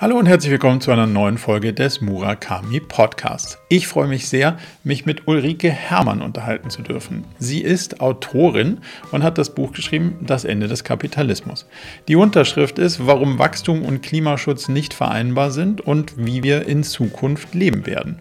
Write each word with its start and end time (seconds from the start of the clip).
Hallo 0.00 0.16
und 0.16 0.24
herzlich 0.24 0.50
willkommen 0.50 0.80
zu 0.80 0.92
einer 0.92 1.06
neuen 1.06 1.36
Folge 1.36 1.74
des 1.74 2.00
Murakami 2.00 2.80
Podcasts. 2.80 3.58
Ich 3.68 3.86
freue 3.86 4.08
mich 4.08 4.30
sehr, 4.30 4.56
mich 4.82 5.04
mit 5.04 5.28
Ulrike 5.28 5.70
Herrmann 5.70 6.22
unterhalten 6.22 6.70
zu 6.70 6.80
dürfen. 6.80 7.26
Sie 7.38 7.60
ist 7.60 8.00
Autorin 8.00 8.78
und 9.12 9.22
hat 9.22 9.36
das 9.36 9.54
Buch 9.54 9.72
geschrieben 9.72 10.16
Das 10.22 10.46
Ende 10.46 10.68
des 10.68 10.84
Kapitalismus. 10.84 11.66
Die 12.08 12.16
Unterschrift 12.16 12.78
ist 12.78 13.06
Warum 13.06 13.38
Wachstum 13.38 13.82
und 13.82 14.00
Klimaschutz 14.00 14.70
nicht 14.70 14.94
vereinbar 14.94 15.50
sind 15.50 15.82
und 15.82 16.14
wie 16.16 16.42
wir 16.42 16.66
in 16.66 16.82
Zukunft 16.82 17.54
leben 17.54 17.84
werden. 17.84 18.16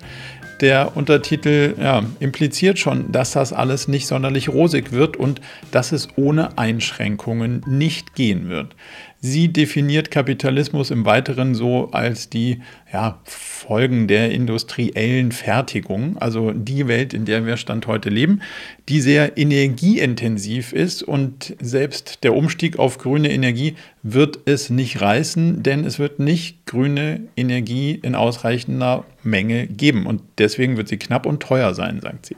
Der 0.59 0.98
Untertitel 0.98 1.75
ja, 1.82 2.04
impliziert 2.20 2.77
schon, 2.80 3.14
dass 3.14 3.32
das 3.32 3.54
alles 3.54 3.88
nicht 3.88 4.07
sonderlich 4.07 4.50
rosig 4.50 4.91
wird 4.91 5.16
und 5.16 5.39
dass 5.71 5.93
es 5.93 6.09
ohne 6.18 6.57
Einschränkungen 6.57 7.64
nicht 7.66 8.14
gehen 8.14 8.50
wird. 8.50 8.75
Sie 9.22 9.52
definiert 9.52 10.12
Kapitalismus 10.12 10.92
im 10.92 11.06
Weiteren 11.06 11.54
so 11.54 11.90
als 11.92 12.30
die 12.30 12.62
ja, 12.94 13.20
Folgen 13.26 14.08
der 14.08 14.32
industriellen 14.32 15.34
Fertigung, 15.34 16.18
also 16.18 16.52
die 16.52 16.88
Welt, 16.88 17.14
in 17.14 17.26
der 17.26 17.46
wir 17.46 17.58
Stand 17.58 17.86
heute 17.88 18.10
leben, 18.10 18.41
die 18.88 19.02
sehr 19.02 19.38
energieintensiv 19.38 20.72
ist 20.72 21.04
und 21.04 21.54
selbst 21.60 22.24
der 22.24 22.34
Umstieg 22.34 22.80
auf 22.80 22.98
grüne 22.98 23.30
Energie 23.30 23.76
wird 24.04 24.40
es 24.46 24.70
nicht 24.70 25.02
reißen, 25.02 25.63
denn 25.63 25.84
es 25.84 25.99
wird 25.99 26.20
nicht 26.20 26.66
grüne 26.66 27.20
Energie 27.36 27.99
in 28.02 28.16
ausreichender 28.16 29.04
Menge 29.22 29.68
geben 29.68 30.05
und 30.05 30.22
deswegen 30.38 30.77
wird 30.77 30.88
sie 30.88 30.98
knapp 30.98 31.26
und 31.26 31.41
teuer 31.41 31.74
sein, 31.74 31.99
sagt 31.99 32.26
sie. 32.26 32.38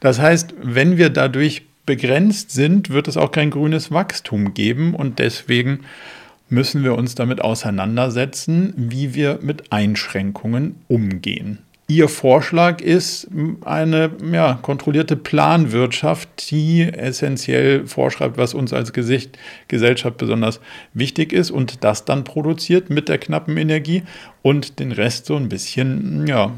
Das 0.00 0.20
heißt, 0.20 0.54
wenn 0.62 0.98
wir 0.98 1.08
dadurch 1.08 1.62
begrenzt 1.86 2.50
sind, 2.50 2.90
wird 2.90 3.08
es 3.08 3.16
auch 3.16 3.30
kein 3.30 3.50
grünes 3.50 3.90
Wachstum 3.90 4.54
geben 4.54 4.94
und 4.94 5.18
deswegen 5.18 5.80
müssen 6.48 6.84
wir 6.84 6.94
uns 6.94 7.14
damit 7.14 7.40
auseinandersetzen, 7.40 8.74
wie 8.76 9.14
wir 9.14 9.38
mit 9.42 9.72
Einschränkungen 9.72 10.76
umgehen. 10.88 11.58
Ihr 11.88 12.08
Vorschlag 12.08 12.80
ist 12.80 13.28
eine 13.64 14.10
ja, 14.32 14.58
kontrollierte 14.60 15.14
Planwirtschaft, 15.14 16.50
die 16.50 16.82
essentiell 16.82 17.86
vorschreibt, 17.86 18.38
was 18.38 18.54
uns 18.54 18.72
als 18.72 18.92
Gesicht, 18.92 19.38
Gesellschaft 19.68 20.16
besonders 20.16 20.60
wichtig 20.94 21.32
ist 21.32 21.52
und 21.52 21.84
das 21.84 22.04
dann 22.04 22.24
produziert 22.24 22.90
mit 22.90 23.08
der 23.08 23.18
knappen 23.18 23.56
Energie 23.56 24.02
und 24.42 24.80
den 24.80 24.90
Rest 24.90 25.26
so 25.26 25.36
ein 25.36 25.48
bisschen 25.48 26.26
ja, 26.26 26.52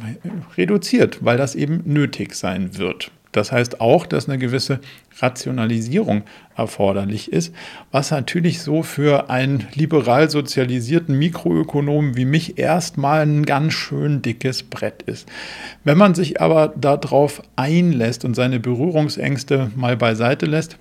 reduziert, 0.56 1.19
weil 1.23 1.37
das 1.37 1.55
eben 1.55 1.83
nötig 1.84 2.34
sein 2.34 2.79
wird. 2.79 3.11
Das 3.33 3.53
heißt 3.53 3.81
auch, 3.81 4.07
dass 4.07 4.29
eine 4.29 4.39
gewisse 4.39 4.81
Rationalisierung 5.21 6.23
erforderlich 6.57 7.33
ist, 7.33 7.55
was 7.93 8.11
natürlich 8.11 8.62
so 8.62 8.83
für 8.83 9.31
einen 9.31 9.67
liberal 9.75 10.31
sozialisierten 10.31 11.19
Mikroökonomen 11.19 12.17
wie 12.17 12.25
mich 12.25 12.59
erstmal 12.59 13.23
ein 13.23 13.45
ganz 13.45 13.75
schön 13.75 14.23
dickes 14.23 14.62
Brett 14.62 15.03
ist. 15.03 15.29
Wenn 15.84 15.99
man 15.99 16.15
sich 16.15 16.41
aber 16.41 16.75
darauf 16.77 17.43
einlässt 17.56 18.25
und 18.25 18.34
seine 18.34 18.61
Berührungsängste 18.61 19.71
mal 19.77 19.97
beiseite 19.97 20.47
lässt, 20.47 20.79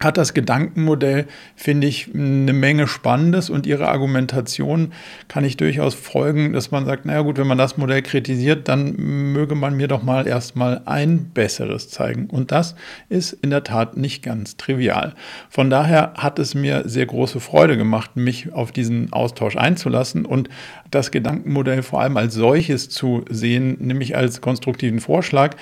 hat 0.00 0.18
das 0.18 0.34
Gedankenmodell, 0.34 1.26
finde 1.54 1.86
ich, 1.86 2.10
eine 2.14 2.52
Menge 2.52 2.86
Spannendes 2.86 3.48
und 3.48 3.66
ihre 3.66 3.88
Argumentation 3.88 4.92
kann 5.26 5.44
ich 5.44 5.56
durchaus 5.56 5.94
folgen, 5.94 6.52
dass 6.52 6.70
man 6.70 6.84
sagt, 6.84 7.06
naja 7.06 7.22
gut, 7.22 7.38
wenn 7.38 7.46
man 7.46 7.56
das 7.56 7.78
Modell 7.78 8.02
kritisiert, 8.02 8.68
dann 8.68 8.94
möge 9.32 9.54
man 9.54 9.74
mir 9.74 9.88
doch 9.88 10.02
mal 10.02 10.26
erstmal 10.26 10.82
ein 10.84 11.30
besseres 11.32 11.88
zeigen. 11.88 12.26
Und 12.26 12.52
das 12.52 12.74
ist 13.08 13.32
in 13.32 13.48
der 13.48 13.64
Tat 13.64 13.96
nicht 13.96 14.22
ganz 14.22 14.58
trivial. 14.58 15.14
Von 15.48 15.70
daher 15.70 16.12
hat 16.18 16.38
es 16.38 16.54
mir 16.54 16.86
sehr 16.86 17.06
große 17.06 17.40
Freude 17.40 17.78
gemacht, 17.78 18.16
mich 18.16 18.52
auf 18.52 18.72
diesen 18.72 19.14
Austausch 19.14 19.56
einzulassen 19.56 20.26
und 20.26 20.50
das 20.90 21.10
Gedankenmodell 21.10 21.82
vor 21.82 22.02
allem 22.02 22.18
als 22.18 22.34
solches 22.34 22.90
zu 22.90 23.24
sehen, 23.30 23.78
nämlich 23.80 24.14
als 24.14 24.42
konstruktiven 24.42 25.00
Vorschlag 25.00 25.56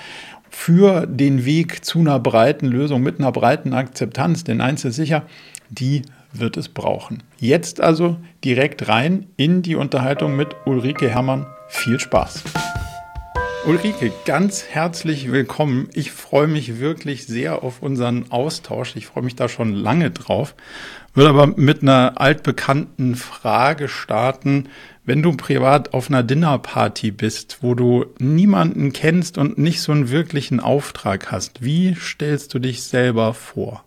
für 0.57 1.05
den 1.05 1.45
Weg 1.45 1.85
zu 1.85 1.99
einer 1.99 2.17
breiten 2.17 2.65
Lösung 2.65 3.03
mit 3.03 3.19
einer 3.19 3.31
breiten 3.31 3.73
Akzeptanz, 3.73 4.45
denn 4.45 4.61
eins 4.61 4.83
ist 4.83 4.95
sicher, 4.95 5.23
die 5.69 6.01
wird 6.33 6.57
es 6.57 6.69
brauchen. 6.69 7.21
Jetzt 7.37 7.81
also 7.81 8.17
direkt 8.43 8.87
rein 8.87 9.27
in 9.37 9.61
die 9.61 9.75
Unterhaltung 9.75 10.35
mit 10.35 10.55
Ulrike 10.65 11.07
Herrmann. 11.07 11.45
Viel 11.67 11.99
Spaß! 11.99 12.45
Ulrike, 13.67 14.11
ganz 14.25 14.63
herzlich 14.63 15.31
willkommen. 15.31 15.89
Ich 15.93 16.11
freue 16.11 16.47
mich 16.47 16.79
wirklich 16.79 17.27
sehr 17.27 17.61
auf 17.61 17.81
unseren 17.81 18.31
Austausch. 18.31 18.95
Ich 18.95 19.07
freue 19.07 19.23
mich 19.23 19.35
da 19.35 19.49
schon 19.49 19.73
lange 19.73 20.09
drauf. 20.09 20.55
Würde 21.13 21.29
aber 21.29 21.47
mit 21.47 21.81
einer 21.81 22.13
altbekannten 22.21 23.15
Frage 23.15 23.87
starten. 23.87 24.69
Wenn 25.05 25.21
du 25.21 25.37
privat 25.37 25.93
auf 25.93 26.09
einer 26.09 26.23
Dinnerparty 26.23 27.11
bist, 27.11 27.59
wo 27.61 27.75
du 27.75 28.05
niemanden 28.17 28.91
kennst 28.91 29.37
und 29.37 29.57
nicht 29.59 29.81
so 29.81 29.91
einen 29.91 30.09
wirklichen 30.09 30.59
Auftrag 30.59 31.31
hast, 31.31 31.63
wie 31.63 31.95
stellst 31.95 32.53
du 32.55 32.59
dich 32.59 32.83
selber 32.83 33.35
vor? 33.35 33.83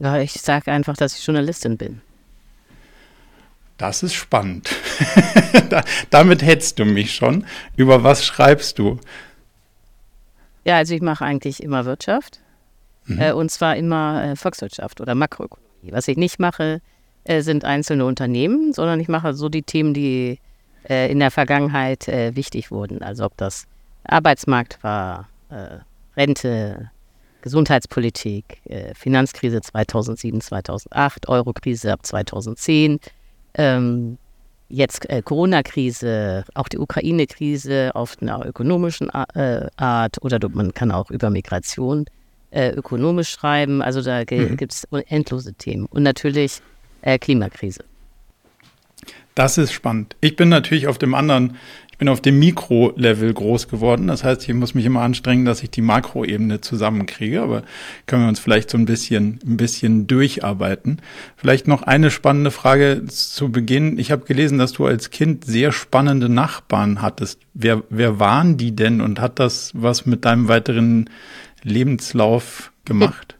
Ja, 0.00 0.18
ich 0.18 0.32
sage 0.32 0.72
einfach, 0.72 0.96
dass 0.96 1.16
ich 1.16 1.24
Journalistin 1.24 1.76
bin. 1.76 2.00
Das 3.78 4.02
ist 4.02 4.14
spannend. 4.14 4.68
da, 5.70 5.84
damit 6.10 6.42
hättest 6.42 6.78
du 6.78 6.84
mich 6.84 7.14
schon. 7.14 7.46
Über 7.76 8.02
was 8.02 8.24
schreibst 8.24 8.78
du? 8.78 8.98
Ja, 10.64 10.76
also 10.76 10.94
ich 10.94 11.00
mache 11.00 11.24
eigentlich 11.24 11.62
immer 11.62 11.84
Wirtschaft. 11.84 12.40
Mhm. 13.06 13.20
Äh, 13.20 13.32
und 13.32 13.50
zwar 13.50 13.76
immer 13.76 14.24
äh, 14.24 14.36
Volkswirtschaft 14.36 15.00
oder 15.00 15.14
Makroökonomie. 15.14 15.92
Was 15.92 16.08
ich 16.08 16.16
nicht 16.16 16.38
mache, 16.38 16.82
äh, 17.30 17.42
sind 17.42 17.64
einzelne 17.64 18.04
Unternehmen, 18.06 18.72
sondern 18.72 18.98
ich 18.98 19.06
mache 19.06 19.34
so 19.34 19.48
die 19.48 19.62
Themen, 19.62 19.94
die 19.94 20.40
äh, 20.88 21.12
in 21.12 21.20
der 21.20 21.30
Vergangenheit 21.30 22.08
äh, 22.08 22.34
wichtig 22.34 22.72
wurden. 22.72 23.02
Also 23.02 23.24
ob 23.24 23.36
das 23.36 23.66
Arbeitsmarkt 24.02 24.82
war, 24.82 25.28
äh, 25.48 25.78
Rente, 26.16 26.90
Gesundheitspolitik, 27.42 28.58
äh, 28.64 28.94
Finanzkrise 28.94 29.60
2007, 29.60 30.40
2008, 30.40 31.28
Eurokrise 31.28 31.92
ab 31.92 32.04
2010, 32.04 32.98
ähm, 33.54 34.18
jetzt 34.68 35.08
äh, 35.08 35.22
Corona-Krise, 35.22 36.44
auch 36.54 36.68
die 36.68 36.78
Ukraine-Krise 36.78 37.92
auf 37.94 38.16
einer 38.20 38.44
ökonomischen 38.44 39.08
Art 39.10 40.16
oder 40.22 40.48
man 40.48 40.74
kann 40.74 40.90
auch 40.90 41.12
über 41.12 41.30
Migration 41.30 42.06
ökonomisch 42.52 43.30
schreiben. 43.30 43.80
Also 43.80 44.02
da 44.02 44.22
mhm. 44.28 44.56
gibt 44.56 44.72
es 44.72 44.84
endlose 45.06 45.54
Themen. 45.54 45.86
Und 45.86 46.02
natürlich 46.02 46.60
äh, 47.02 47.18
Klimakrise. 47.18 47.84
Das 49.34 49.58
ist 49.58 49.72
spannend. 49.72 50.16
Ich 50.20 50.36
bin 50.36 50.48
natürlich 50.48 50.86
auf 50.86 50.98
dem 50.98 51.14
anderen, 51.14 51.56
ich 51.90 51.98
bin 51.98 52.08
auf 52.08 52.20
dem 52.20 52.38
Mikro-Level 52.38 53.32
groß 53.32 53.68
geworden. 53.68 54.08
Das 54.08 54.24
heißt, 54.24 54.48
ich 54.48 54.54
muss 54.54 54.74
mich 54.74 54.84
immer 54.84 55.02
anstrengen, 55.02 55.44
dass 55.44 55.62
ich 55.62 55.70
die 55.70 55.82
Makroebene 55.82 56.60
zusammenkriege. 56.60 57.40
Aber 57.40 57.62
können 58.06 58.24
wir 58.24 58.28
uns 58.28 58.40
vielleicht 58.40 58.70
so 58.70 58.76
ein 58.76 58.86
bisschen, 58.86 59.38
ein 59.46 59.56
bisschen 59.56 60.06
durcharbeiten. 60.06 61.00
Vielleicht 61.36 61.68
noch 61.68 61.82
eine 61.82 62.10
spannende 62.10 62.50
Frage 62.50 63.04
zu 63.06 63.50
Beginn. 63.50 63.98
Ich 63.98 64.10
habe 64.10 64.26
gelesen, 64.26 64.58
dass 64.58 64.72
du 64.72 64.84
als 64.84 65.10
Kind 65.10 65.44
sehr 65.44 65.72
spannende 65.72 66.28
Nachbarn 66.28 67.00
hattest. 67.00 67.40
Wer, 67.54 67.82
wer 67.88 68.18
waren 68.18 68.56
die 68.56 68.74
denn 68.74 69.00
und 69.00 69.20
hat 69.20 69.38
das 69.38 69.70
was 69.74 70.06
mit 70.06 70.24
deinem 70.24 70.48
weiteren 70.48 71.08
Lebenslauf 71.62 72.72
gemacht? 72.84 73.36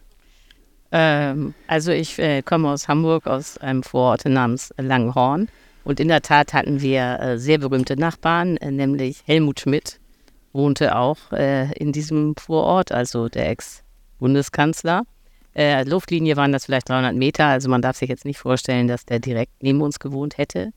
Ähm, 0.91 1.53
also 1.67 1.91
ich 1.91 2.19
äh, 2.19 2.41
komme 2.41 2.69
aus 2.69 2.87
Hamburg, 2.87 3.27
aus 3.27 3.57
einem 3.57 3.83
Vorort 3.83 4.25
namens 4.25 4.73
Langhorn. 4.77 5.47
Und 5.83 5.99
in 5.99 6.09
der 6.09 6.21
Tat 6.21 6.53
hatten 6.53 6.81
wir 6.81 7.19
äh, 7.19 7.37
sehr 7.39 7.57
berühmte 7.57 7.97
Nachbarn, 7.97 8.57
äh, 8.57 8.71
nämlich 8.71 9.23
Helmut 9.25 9.61
Schmidt 9.61 9.99
wohnte 10.53 10.97
auch 10.97 11.17
äh, 11.31 11.71
in 11.73 11.93
diesem 11.93 12.35
Vorort, 12.35 12.91
also 12.91 13.29
der 13.29 13.49
Ex-Bundeskanzler. 13.49 15.03
Äh, 15.55 15.83
Luftlinie 15.83 16.35
waren 16.35 16.51
das 16.51 16.65
vielleicht 16.65 16.89
300 16.89 17.15
Meter, 17.15 17.45
also 17.45 17.69
man 17.69 17.81
darf 17.81 17.97
sich 17.97 18.09
jetzt 18.09 18.25
nicht 18.25 18.37
vorstellen, 18.37 18.87
dass 18.87 19.05
der 19.05 19.19
direkt 19.19 19.63
neben 19.63 19.81
uns 19.81 19.99
gewohnt 19.99 20.37
hätte. 20.37 20.71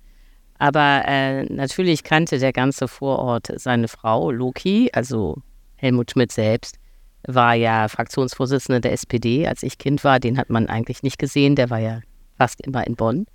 Aber 0.59 1.03
äh, 1.07 1.43
natürlich 1.45 2.05
kannte 2.05 2.39
der 2.39 2.53
ganze 2.53 2.87
Vorort 2.87 3.53
seine 3.57 3.89
Frau 3.89 4.31
Loki, 4.31 4.91
also 4.93 5.39
Helmut 5.77 6.13
Schmidt 6.13 6.31
selbst 6.31 6.79
war 7.27 7.55
ja 7.55 7.89
Fraktionsvorsitzender 7.89 8.81
der 8.81 8.93
SPD, 8.93 9.47
als 9.47 9.63
ich 9.63 9.79
Kind 9.79 10.05
war. 10.05 10.21
Den 10.21 10.39
hat 10.39 10.51
man 10.51 10.69
eigentlich 10.69 11.03
nicht 11.03 11.19
gesehen, 11.19 11.57
der 11.57 11.71
war 11.71 11.79
ja 11.79 12.01
fast 12.37 12.61
immer 12.61 12.87
in 12.87 12.97
Bonn. 12.97 13.27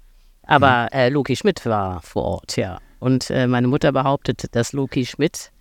Aber 0.44 0.90
mhm. 0.92 1.00
äh, 1.00 1.10
Loki 1.10 1.36
Schmidt 1.36 1.66
war 1.66 2.02
vor 2.02 2.24
Ort, 2.24 2.58
ja. 2.58 2.80
Und 3.00 3.30
äh, 3.30 3.48
meine 3.48 3.68
Mutter 3.68 3.92
behauptet, 3.92 4.56
dass 4.56 4.74
Loki 4.74 5.06
Schmidt 5.06 5.52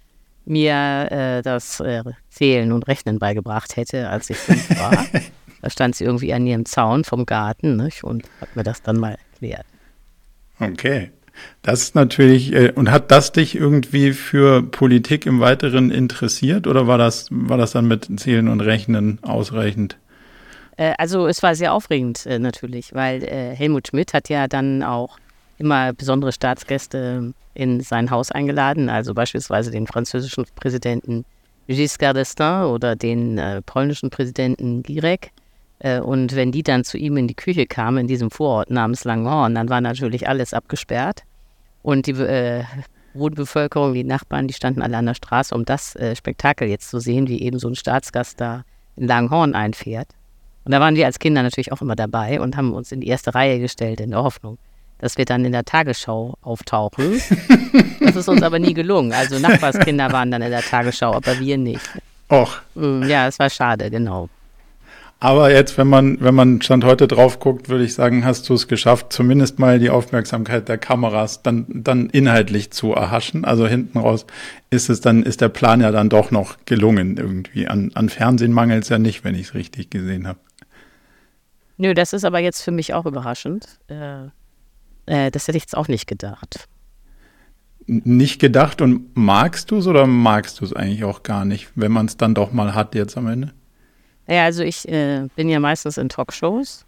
mir 0.45 1.09
äh, 1.11 1.43
das 1.43 1.81
äh, 1.81 2.03
Zählen 2.31 2.73
und 2.73 2.89
Rechnen 2.89 3.19
beigebracht 3.19 3.77
hätte, 3.77 4.09
als 4.09 4.31
ich 4.31 4.37
fünf 4.37 4.71
war. 4.79 5.07
da 5.63 5.71
stand 5.71 5.95
sie 5.95 6.05
irgendwie 6.05 6.33
an 6.33 6.47
ihrem 6.47 6.65
Zaun 6.65 7.05
vom 7.05 7.27
Garten 7.27 7.77
nicht? 7.77 8.03
und 8.03 8.25
hat 8.41 8.57
mir 8.57 8.65
das 8.65 8.83
dann 8.83 8.99
mal 8.99 9.17
erklärt. 9.33 9.67
Okay. 10.59 11.13
Das 11.63 11.83
ist 11.83 11.95
natürlich, 11.95 12.53
äh, 12.53 12.73
und 12.73 12.91
hat 12.91 13.11
das 13.11 13.33
dich 13.33 13.55
irgendwie 13.55 14.13
für 14.13 14.63
Politik 14.63 15.27
im 15.27 15.41
Weiteren 15.41 15.91
interessiert 15.91 16.67
oder 16.67 16.87
war 16.87 16.99
das, 16.99 17.27
war 17.31 17.59
das 17.59 17.73
dann 17.73 17.87
mit 17.87 18.09
Zählen 18.21 18.49
und 18.49 18.61
Rechnen 18.61 19.19
ausreichend? 19.23 19.99
Äh, 20.77 20.95
also 20.99 21.27
es 21.27 21.43
war 21.43 21.55
sehr 21.55 21.73
aufregend 21.73 22.25
äh, 22.27 22.39
natürlich, 22.39 22.95
weil 22.95 23.21
Helmut 23.23 23.89
Schmidt 23.89 24.15
hat 24.15 24.29
ja 24.29 24.49
dann 24.49 24.83
auch 24.83 25.19
immer 25.59 25.93
besondere 25.93 26.33
Staatsgäste 26.33 27.35
in 27.55 27.81
sein 27.81 28.11
Haus 28.11 28.31
eingeladen, 28.31 28.89
also 28.89 29.13
beispielsweise 29.13 29.73
den 29.73 29.89
französischen 29.89 30.45
Präsidenten 30.55 31.25
Giscard 31.67 32.17
d'Estaing 32.17 32.73
oder 32.73 32.95
den 32.97 33.41
polnischen 33.67 34.09
Präsidenten 34.09 34.83
Girek. 34.85 35.33
Und 35.81 36.35
wenn 36.35 36.53
die 36.53 36.63
dann 36.63 36.85
zu 36.85 36.97
ihm 36.97 37.17
in 37.17 37.27
die 37.27 37.35
Küche 37.35 37.67
kamen, 37.67 37.99
in 37.99 38.07
diesem 38.07 38.31
Vorort 38.31 38.71
namens 38.71 39.05
Langhorn, 39.05 39.57
dann 39.57 39.69
war 39.69 39.81
natürlich 39.81 40.29
alles 40.29 40.55
abgesperrt. 40.55 41.25
Und 41.83 42.07
die 42.07 42.13
äh, 42.13 42.65
Bodenbevölkerung, 43.15 43.95
die 43.95 44.05
Nachbarn, 44.05 44.49
die 44.49 44.55
standen 44.55 44.83
alle 44.83 44.97
an 44.97 45.07
der 45.07 45.15
Straße, 45.15 45.55
um 45.55 45.65
das 45.65 45.97
äh, 45.97 46.15
Spektakel 46.17 46.69
jetzt 46.69 46.91
zu 46.91 47.01
sehen, 47.01 47.29
wie 47.29 47.41
eben 47.43 47.59
so 47.59 47.69
ein 47.69 47.75
Staatsgast 47.75 48.41
da 48.41 48.65
in 48.97 49.07
Langhorn 49.07 49.55
einfährt. 49.55 50.09
Und 50.65 50.73
da 50.73 50.81
waren 50.81 50.97
wir 50.97 51.07
als 51.07 51.19
Kinder 51.19 51.43
natürlich 51.43 51.73
auch 51.73 51.81
immer 51.81 51.97
dabei 51.97 52.41
und 52.41 52.57
haben 52.57 52.75
uns 52.75 52.93
in 52.93 53.01
die 53.01 53.09
erste 53.09 53.35
Reihe 53.35 53.59
gestellt, 53.59 54.01
in 54.01 54.11
der 54.11 54.23
Hoffnung, 54.23 54.59
dass 54.99 55.17
wir 55.17 55.25
dann 55.25 55.45
in 55.45 55.53
der 55.53 55.65
Tagesschau 55.65 56.35
auftauchen. 56.43 57.21
das 58.01 58.17
ist 58.17 58.29
uns 58.29 58.43
aber 58.43 58.59
nie 58.59 58.75
gelungen. 58.75 59.13
Also 59.13 59.39
Nachbarskinder 59.39 60.13
waren 60.13 60.31
dann 60.31 60.43
in 60.43 60.51
der 60.51 60.63
Tagesschau, 60.63 61.15
aber 61.15 61.39
wir 61.39 61.57
nicht. 61.57 61.89
Och. 62.31 62.61
Mm, 62.75 63.05
ja, 63.05 63.29
es 63.29 63.39
war 63.39 63.49
schade, 63.49 63.91
genau. 63.91 64.29
Aber 65.21 65.51
jetzt, 65.51 65.77
wenn 65.77 65.89
man, 65.89 66.21
wenn 66.21 66.35
man 66.35 66.63
Stand 66.63 66.85
heute 66.85 67.09
drauf 67.09 67.41
guckt, 67.41 67.69
würde 67.69 67.83
ich 67.83 67.95
sagen, 67.95 68.25
hast 68.25 68.49
du 68.49 68.55
es 68.55 68.69
geschafft, 68.69 69.13
zumindest 69.13 69.59
mal 69.59 69.81
die 69.81 69.91
Aufmerksamkeit 69.91 70.69
der 70.69 70.79
Kameras 70.79 71.43
dann, 71.43 71.67
dann 71.69 72.09
inhaltlich 72.09 72.71
zu 72.71 72.93
erhaschen. 72.93 73.45
Also 73.45 73.67
hinten 73.67 73.99
raus 73.99 74.27
ist 74.71 74.89
es 74.89 75.01
dann, 75.01 75.25
ist 75.25 75.41
der 75.41 75.49
Plan 75.49 75.81
ja 75.81 75.91
dann 75.91 76.09
doch 76.09 76.31
noch 76.31 76.59
gelungen 76.67 77.17
irgendwie. 77.17 77.67
An, 77.67 77.91
an 77.95 78.11
Fernsehen 78.11 78.53
mangelt 78.53 78.85
es 78.85 78.91
ja 78.91 79.01
nicht, 79.01 79.25
wenn 79.25 79.35
ich 79.35 79.49
es 79.49 79.55
richtig 79.55 79.91
gesehen 79.91 80.29
habe. 80.29 80.39
Nö, 81.79 81.95
das 81.95 82.13
ist 82.13 82.25
aber 82.25 82.39
jetzt 82.39 82.63
für 82.63 82.73
mich 82.73 82.95
auch 82.95 83.07
überraschend. 83.07 83.81
Äh, 83.89 84.27
äh, 85.07 85.33
das 85.33 85.49
hätte 85.49 85.59
ich 85.59 85.65
jetzt 85.65 85.77
auch 85.77 85.89
nicht 85.89 86.07
gedacht. 86.07 86.69
Nicht 87.87 88.41
gedacht 88.41 88.81
und 88.83 89.17
magst 89.17 89.73
du 89.73 89.79
es 89.79 89.87
oder 89.89 90.07
magst 90.07 90.61
du 90.61 90.65
es 90.65 90.73
eigentlich 90.73 91.03
auch 91.03 91.25
gar 91.25 91.45
nicht, 91.45 91.71
wenn 91.75 91.91
man 91.91 92.07
es 92.07 92.17
dann 92.17 92.35
doch 92.35 92.53
mal 92.53 92.75
hat 92.75 92.95
jetzt 92.95 93.17
am 93.17 93.27
Ende? 93.27 93.53
Ja, 94.29 94.45
also 94.45 94.63
ich 94.63 94.87
äh, 94.89 95.27
bin 95.37 95.49
ja 95.49 95.59
meistens 95.59 95.97
in 95.97 96.09
Talkshows 96.09 96.85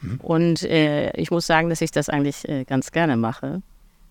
mhm. 0.00 0.20
und 0.20 0.62
äh, 0.62 1.10
ich 1.16 1.30
muss 1.30 1.46
sagen, 1.46 1.68
dass 1.68 1.80
ich 1.80 1.90
das 1.90 2.08
eigentlich 2.08 2.48
äh, 2.48 2.64
ganz 2.64 2.92
gerne 2.92 3.16
mache. 3.16 3.62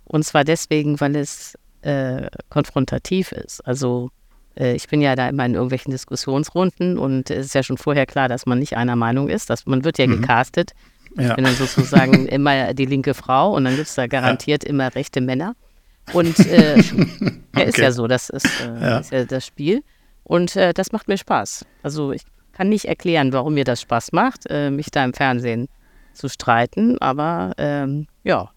Und 0.06 0.26
zwar 0.26 0.44
deswegen, 0.44 1.00
weil 1.00 1.16
es 1.16 1.58
äh, 1.82 2.28
konfrontativ 2.50 3.32
ist. 3.32 3.62
Also 3.62 4.10
äh, 4.58 4.76
ich 4.76 4.88
bin 4.88 5.02
ja 5.02 5.16
da 5.16 5.30
immer 5.30 5.46
in 5.46 5.54
irgendwelchen 5.54 5.92
Diskussionsrunden 5.92 6.98
und 6.98 7.30
es 7.30 7.48
ist 7.48 7.56
ja 7.56 7.64
schon 7.64 7.78
vorher 7.78 8.06
klar, 8.06 8.28
dass 8.28 8.46
man 8.46 8.60
nicht 8.60 8.76
einer 8.78 8.96
Meinung 8.96 9.30
ist. 9.30 9.50
Dass 9.50 9.66
man 9.66 9.84
wird 9.84 9.98
ja 9.98 10.08
mhm. 10.08 10.22
gecastet. 10.22 10.72
Ja. 11.16 11.30
Ich 11.30 11.36
bin 11.36 11.46
dann 11.46 11.56
sozusagen 11.56 12.28
immer 12.28 12.74
die 12.74 12.86
linke 12.86 13.14
Frau 13.14 13.56
und 13.56 13.66
dann 13.66 13.76
gibt 13.76 13.88
es 13.88 13.96
da 13.96 14.08
garantiert 14.08 14.64
ja. 14.64 14.70
immer 14.70 14.94
rechte 14.94 15.22
Männer. 15.22 15.56
Und 16.12 16.38
äh, 16.40 16.76
okay. 17.56 17.70
ist 17.70 17.78
ja 17.78 17.92
so, 17.92 18.08
das 18.08 18.30
ist, 18.30 18.46
äh, 18.62 18.82
ja. 18.82 18.98
ist 18.98 19.12
ja 19.12 19.24
das 19.24 19.46
Spiel. 19.46 19.84
Und 20.24 20.56
äh, 20.56 20.74
das 20.74 20.92
macht 20.92 21.08
mir 21.08 21.18
Spaß. 21.18 21.66
Also 21.82 22.12
ich 22.12 22.24
kann 22.54 22.70
nicht 22.70 22.86
erklären, 22.86 23.34
warum 23.34 23.56
mir 23.56 23.66
das 23.66 23.82
Spaß 23.82 24.12
macht, 24.12 24.46
äh, 24.50 24.70
mich 24.70 24.92
da 24.92 25.04
im 25.04 25.14
Fernsehen 25.14 25.68
zu 26.14 26.30
streiten, 26.30 26.98
aber 27.00 27.54
ähm, 27.58 28.08
ja, 28.24 28.52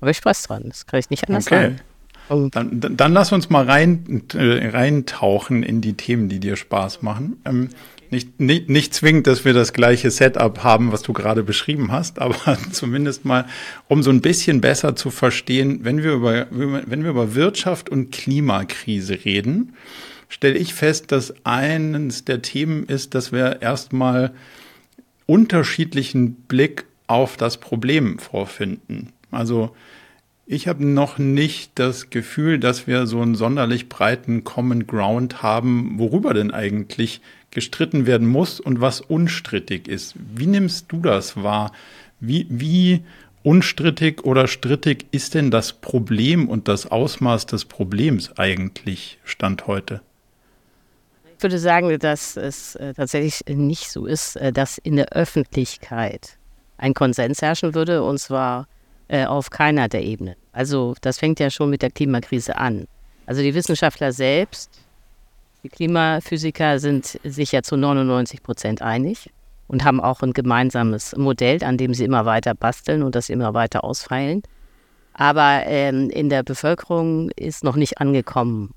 habe 0.00 0.10
ich 0.10 0.16
Spaß 0.18 0.44
dran. 0.44 0.64
Das 0.68 0.86
kann 0.86 1.00
ich 1.00 1.10
nicht 1.10 1.28
anders 1.28 1.46
okay. 1.46 1.62
sagen. 1.62 1.80
Also 2.28 2.48
dann, 2.48 2.80
dann, 2.80 2.96
dann, 2.96 3.12
lass 3.12 3.32
uns 3.32 3.50
mal 3.50 3.64
rein, 3.64 4.22
äh, 4.34 4.68
reintauchen 4.68 5.62
in 5.62 5.80
die 5.80 5.94
Themen, 5.94 6.28
die 6.28 6.40
dir 6.40 6.56
Spaß 6.56 7.02
machen. 7.02 7.36
Ähm, 7.44 7.68
nicht, 8.10 8.40
nicht, 8.40 8.68
nicht 8.68 8.94
zwingend, 8.94 9.26
dass 9.26 9.44
wir 9.44 9.52
das 9.52 9.72
gleiche 9.72 10.10
Setup 10.10 10.62
haben, 10.62 10.92
was 10.92 11.02
du 11.02 11.12
gerade 11.12 11.42
beschrieben 11.42 11.92
hast, 11.92 12.18
aber 12.20 12.58
zumindest 12.72 13.24
mal, 13.24 13.46
um 13.88 14.02
so 14.02 14.10
ein 14.10 14.20
bisschen 14.20 14.60
besser 14.60 14.96
zu 14.96 15.10
verstehen, 15.10 15.80
wenn 15.82 16.02
wir 16.02 16.12
über, 16.12 16.46
wenn 16.50 17.02
wir 17.02 17.10
über 17.10 17.34
Wirtschaft 17.34 17.90
und 17.90 18.10
Klimakrise 18.10 19.24
reden, 19.24 19.74
stelle 20.28 20.58
ich 20.58 20.74
fest, 20.74 21.12
dass 21.12 21.34
eines 21.44 22.24
der 22.24 22.42
Themen 22.42 22.84
ist, 22.84 23.14
dass 23.14 23.32
wir 23.32 23.62
erstmal 23.62 24.32
unterschiedlichen 25.26 26.34
Blick 26.34 26.84
auf 27.06 27.36
das 27.36 27.58
Problem 27.58 28.18
vorfinden. 28.18 29.12
Also 29.30 29.74
ich 30.46 30.68
habe 30.68 30.86
noch 30.86 31.18
nicht 31.18 31.72
das 31.74 32.10
Gefühl, 32.10 32.60
dass 32.60 32.86
wir 32.86 33.06
so 33.06 33.20
einen 33.20 33.34
sonderlich 33.34 33.88
breiten 33.88 34.44
Common 34.44 34.86
Ground 34.86 35.42
haben, 35.42 35.98
worüber 35.98 36.34
denn 36.34 36.52
eigentlich 36.52 37.20
gestritten 37.50 38.06
werden 38.06 38.28
muss 38.28 38.60
und 38.60 38.80
was 38.80 39.00
unstrittig 39.00 39.88
ist. 39.88 40.14
Wie 40.34 40.46
nimmst 40.46 40.92
du 40.92 41.00
das 41.00 41.42
wahr? 41.42 41.72
Wie, 42.20 42.46
wie 42.48 43.00
unstrittig 43.42 44.24
oder 44.24 44.46
strittig 44.46 45.06
ist 45.10 45.34
denn 45.34 45.50
das 45.50 45.72
Problem 45.72 46.48
und 46.48 46.68
das 46.68 46.86
Ausmaß 46.86 47.46
des 47.46 47.64
Problems 47.64 48.38
eigentlich 48.38 49.18
Stand 49.24 49.66
heute? 49.66 50.00
Ich 51.36 51.42
würde 51.42 51.58
sagen, 51.58 51.98
dass 51.98 52.38
es 52.38 52.76
äh, 52.76 52.94
tatsächlich 52.94 53.42
nicht 53.46 53.90
so 53.90 54.06
ist, 54.06 54.36
äh, 54.36 54.54
dass 54.54 54.78
in 54.78 54.96
der 54.96 55.12
Öffentlichkeit 55.12 56.38
ein 56.78 56.94
Konsens 56.94 57.42
herrschen 57.42 57.74
würde, 57.74 58.02
und 58.02 58.18
zwar 58.18 58.66
äh, 59.08 59.26
auf 59.26 59.50
keiner 59.50 59.86
der 59.88 60.02
Ebenen. 60.02 60.36
Also 60.52 60.94
das 61.02 61.18
fängt 61.18 61.38
ja 61.38 61.50
schon 61.50 61.68
mit 61.68 61.82
der 61.82 61.90
Klimakrise 61.90 62.56
an. 62.56 62.86
Also 63.26 63.42
die 63.42 63.54
Wissenschaftler 63.54 64.12
selbst, 64.12 64.80
die 65.62 65.68
Klimaphysiker 65.68 66.78
sind 66.78 67.20
sich 67.22 67.52
ja 67.52 67.62
zu 67.62 67.76
99 67.76 68.42
Prozent 68.42 68.80
einig 68.80 69.30
und 69.68 69.84
haben 69.84 70.00
auch 70.00 70.22
ein 70.22 70.32
gemeinsames 70.32 71.14
Modell, 71.18 71.62
an 71.62 71.76
dem 71.76 71.92
sie 71.92 72.04
immer 72.04 72.24
weiter 72.24 72.54
basteln 72.54 73.02
und 73.02 73.14
das 73.14 73.28
immer 73.28 73.52
weiter 73.52 73.84
ausfeilen. 73.84 74.42
Aber 75.12 75.64
ähm, 75.66 76.08
in 76.08 76.30
der 76.30 76.42
Bevölkerung 76.42 77.30
ist 77.36 77.62
noch 77.62 77.76
nicht 77.76 77.98
angekommen, 77.98 78.72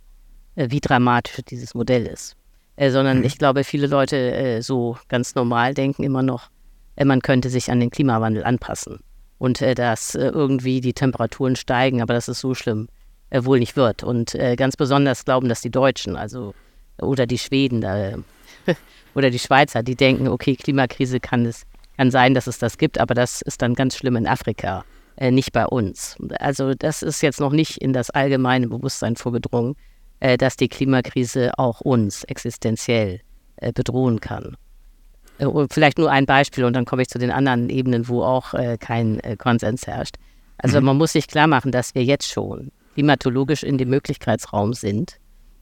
wie 0.56 0.82
dramatisch 0.82 1.40
dieses 1.48 1.74
Modell 1.74 2.06
ist 2.06 2.36
äh, 2.80 2.92
sondern 2.92 3.20
mhm. 3.20 3.26
ich 3.26 3.38
glaube, 3.38 3.66
viele 3.66 3.88
Leute 3.88 4.16
äh, 4.16 4.62
so 4.62 4.98
ganz 5.10 5.36
normal 5.36 5.74
denken 5.74 6.04
immer 6.04 6.24
noch, 6.24 6.50
äh, 6.96 7.04
man 7.04 7.22
könnte 7.22 7.50
sich 7.50 7.70
an 7.70 7.82
den 7.82 7.92
Klimawandel 7.92 8.46
anpassen 8.46 9.00
und 9.38 9.62
äh, 9.62 9.76
dass 9.76 10.16
äh, 10.16 10.30
irgendwie 10.30 10.80
die 10.80 10.94
Temperaturen 10.94 11.58
steigen, 11.58 12.02
aber 12.02 12.14
dass 12.14 12.30
es 12.30 12.40
so 12.40 12.56
schlimm 12.56 12.88
äh, 13.32 13.44
wohl 13.44 13.60
nicht 13.60 13.76
wird. 13.76 14.04
Und 14.04 14.34
ganz 14.56 14.78
besonders 14.78 15.26
glauben 15.26 15.50
das 15.50 15.60
die 15.60 15.70
Deutschen, 15.70 16.16
also 16.16 16.54
oder 17.02 17.28
die 17.28 17.38
Schweden 17.38 17.82
da, 17.82 18.14
oder 19.14 19.30
die 19.30 19.40
Schweizer, 19.40 19.84
die 19.84 19.96
denken, 19.96 20.30
okay, 20.30 20.56
Klimakrise 20.56 21.20
kann 21.20 21.46
es 21.46 21.64
kann 21.98 22.12
sein, 22.12 22.34
dass 22.34 22.48
es 22.48 22.60
das 22.60 22.78
gibt, 22.78 22.98
aber 22.98 23.14
das 23.14 23.42
ist 23.42 23.62
dann 23.62 23.74
ganz 23.74 23.98
schlimm 23.98 24.16
in 24.16 24.26
Afrika, 24.26 24.86
nicht 25.20 25.52
bei 25.52 25.66
uns. 25.66 26.16
Also 26.40 26.74
das 26.74 27.04
ist 27.04 27.22
jetzt 27.22 27.42
noch 27.42 27.52
nicht 27.52 27.82
in 27.82 27.92
das 27.92 28.10
allgemeine 28.10 28.70
Bewusstsein 28.70 29.18
vorgedrungen. 29.18 29.76
Äh, 30.22 30.38
dass 30.38 30.58
die 30.58 30.68
Klimakrise 30.68 31.52
auch 31.58 31.80
uns 31.80 32.26
existenziell 32.26 33.22
äh, 33.58 33.72
bedrohen 33.72 34.20
kann. 34.20 34.58
Äh, 35.38 35.48
vielleicht 35.72 35.98
nur 35.98 36.12
ein 36.12 36.26
Beispiel 36.26 36.66
und 36.66 36.74
dann 36.74 36.84
komme 36.84 37.04
ich 37.04 37.08
zu 37.08 37.20
den 37.20 37.32
anderen 37.32 37.70
Ebenen, 37.70 38.08
wo 38.10 38.24
auch 38.24 38.54
kein 38.80 39.22
Konsens 39.38 39.88
herrscht. 39.88 40.16
Also 40.58 40.80
mhm. 40.80 40.88
man 40.88 40.98
muss 40.98 41.14
sich 41.14 41.28
klar 41.28 41.48
machen, 41.48 41.72
dass 41.72 41.96
wir 41.96 42.04
jetzt 42.04 42.28
schon 42.28 42.72
klimatologisch 42.96 43.64
in 43.64 43.78
dem 43.78 43.90
Möglichkeitsraum 43.90 44.74
sind, 44.74 45.18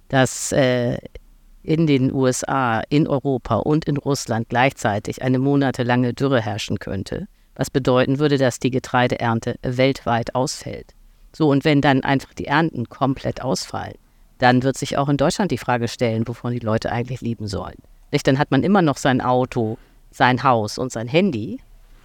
dass 0.08 0.52
in 0.52 1.86
den 1.86 2.14
USA, 2.14 2.82
in 2.90 3.08
Europa 3.08 3.58
und 3.58 3.86
in 3.86 3.98
Russland 3.98 4.50
gleichzeitig 4.50 5.22
eine 5.22 5.38
monatelange 5.38 6.14
Dürre 6.14 6.42
herrschen 6.42 6.80
könnte, 6.80 7.28
was 7.56 7.70
bedeuten 7.70 8.18
würde, 8.18 8.38
dass 8.38 8.60
die 8.60 8.72
Getreideernte 8.72 9.56
weltweit 9.62 10.34
ausfällt. 10.34 10.94
So, 11.36 11.50
und 11.50 11.66
wenn 11.66 11.82
dann 11.82 12.04
einfach 12.04 12.34
die 12.34 12.48
Ernten 12.48 12.90
komplett 12.90 13.42
ausfallen, 13.42 13.98
dann 14.38 14.63
wird 14.63 14.77
sich 14.77 14.98
auch 14.98 15.10
in 15.10 15.17
Deutschland 15.17 15.51
die 15.51 15.58
Frage 15.58 15.88
stellen, 15.88 16.27
wovon 16.27 16.53
die 16.53 16.60
Leute 16.60 16.91
eigentlich 16.91 17.22
leben 17.22 17.48
sollen. 17.48 17.77
Nicht? 18.12 18.27
Dann 18.27 18.39
hat 18.39 18.51
man 18.51 18.63
immer 18.63 18.82
noch 18.82 18.98
sein 18.98 19.22
Auto, 19.22 19.77
sein 20.12 20.44
Haus 20.44 20.77
und 20.77 20.91
sein 20.91 21.08
Handy, 21.08 21.60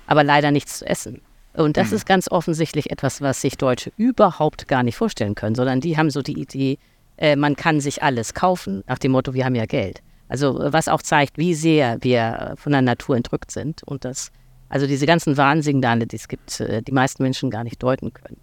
aber 0.07 0.25
leider 0.25 0.51
nichts 0.51 0.79
zu 0.79 0.87
essen. 0.87 1.23
Und 1.55 1.77
das 1.77 1.91
mhm. 1.91 1.97
ist 1.97 2.07
ganz 2.07 2.31
offensichtlich 2.31 2.91
etwas, 2.91 3.21
was 3.21 3.41
sich 3.41 3.57
Deutsche 3.57 3.93
überhaupt 3.97 4.69
gar 4.69 4.83
nicht 4.83 4.97
vorstellen 4.97 5.35
können, 5.35 5.55
sondern 5.55 5.81
die 5.81 5.97
haben 5.97 6.11
so 6.11 6.23
die 6.23 6.41
Idee, 6.41 6.79
äh, 7.19 7.37
man 7.37 7.57
kann 7.57 7.81
sich 7.81 8.03
alles 8.03 8.35
kaufen, 8.35 8.83
nach 8.87 8.99
dem 8.99 9.13
Motto, 9.13 9.35
wir 9.35 9.45
haben 9.45 9.55
ja 9.55 9.67
Geld. 9.67 10.03
Also 10.29 10.59
was 10.59 10.89
auch 10.89 11.03
zeigt, 11.03 11.37
wie 11.37 11.55
sehr 11.55 11.99
wir 12.01 12.55
von 12.57 12.73
der 12.73 12.81
Natur 12.81 13.17
entrückt 13.17 13.51
sind 13.51 13.83
und 13.83 14.07
das, 14.07 14.33
also 14.71 14.87
diese 14.87 15.05
ganzen 15.05 15.37
Warnsignale, 15.37 16.07
die 16.07 16.17
es 16.17 16.27
gibt, 16.27 16.59
äh, 16.61 16.81
die 16.83 16.93
meisten 16.93 17.23
Menschen 17.23 17.51
gar 17.51 17.65
nicht 17.65 17.83
deuten 17.83 18.15
können. 18.15 18.39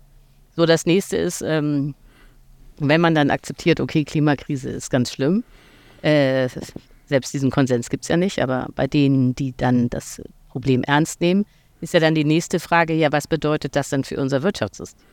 So, 0.56 0.68
das 0.68 0.86
nächste 0.86 1.18
ist, 1.18 1.42
ähm, 1.42 1.96
wenn 2.80 3.02
man 3.02 3.16
dann 3.16 3.30
akzeptiert, 3.30 3.80
okay, 3.80 4.04
Klimakrise 4.04 4.70
ist 4.70 4.90
ganz 4.90 5.12
schlimm, 5.12 5.44
äh, 6.02 6.48
selbst 7.08 7.34
diesen 7.34 7.52
Konsens 7.52 7.90
gibt 7.90 8.04
es 8.04 8.08
ja 8.08 8.18
nicht, 8.18 8.42
aber 8.42 8.68
bei 8.76 8.88
denen, 8.88 9.36
die 9.36 9.54
dann 9.58 9.90
das 9.90 10.22
Problem 10.50 10.84
ernst 10.84 11.22
nehmen, 11.22 11.46
ist 11.82 11.94
ja 11.94 12.00
dann 12.00 12.16
die 12.16 12.24
nächste 12.24 12.60
Frage, 12.60 12.94
ja, 12.94 13.12
was 13.12 13.28
bedeutet 13.28 13.76
das 13.76 13.90
dann 13.90 14.04
für 14.04 14.18
unser 14.18 14.44
Wirtschaftssystem? 14.44 15.04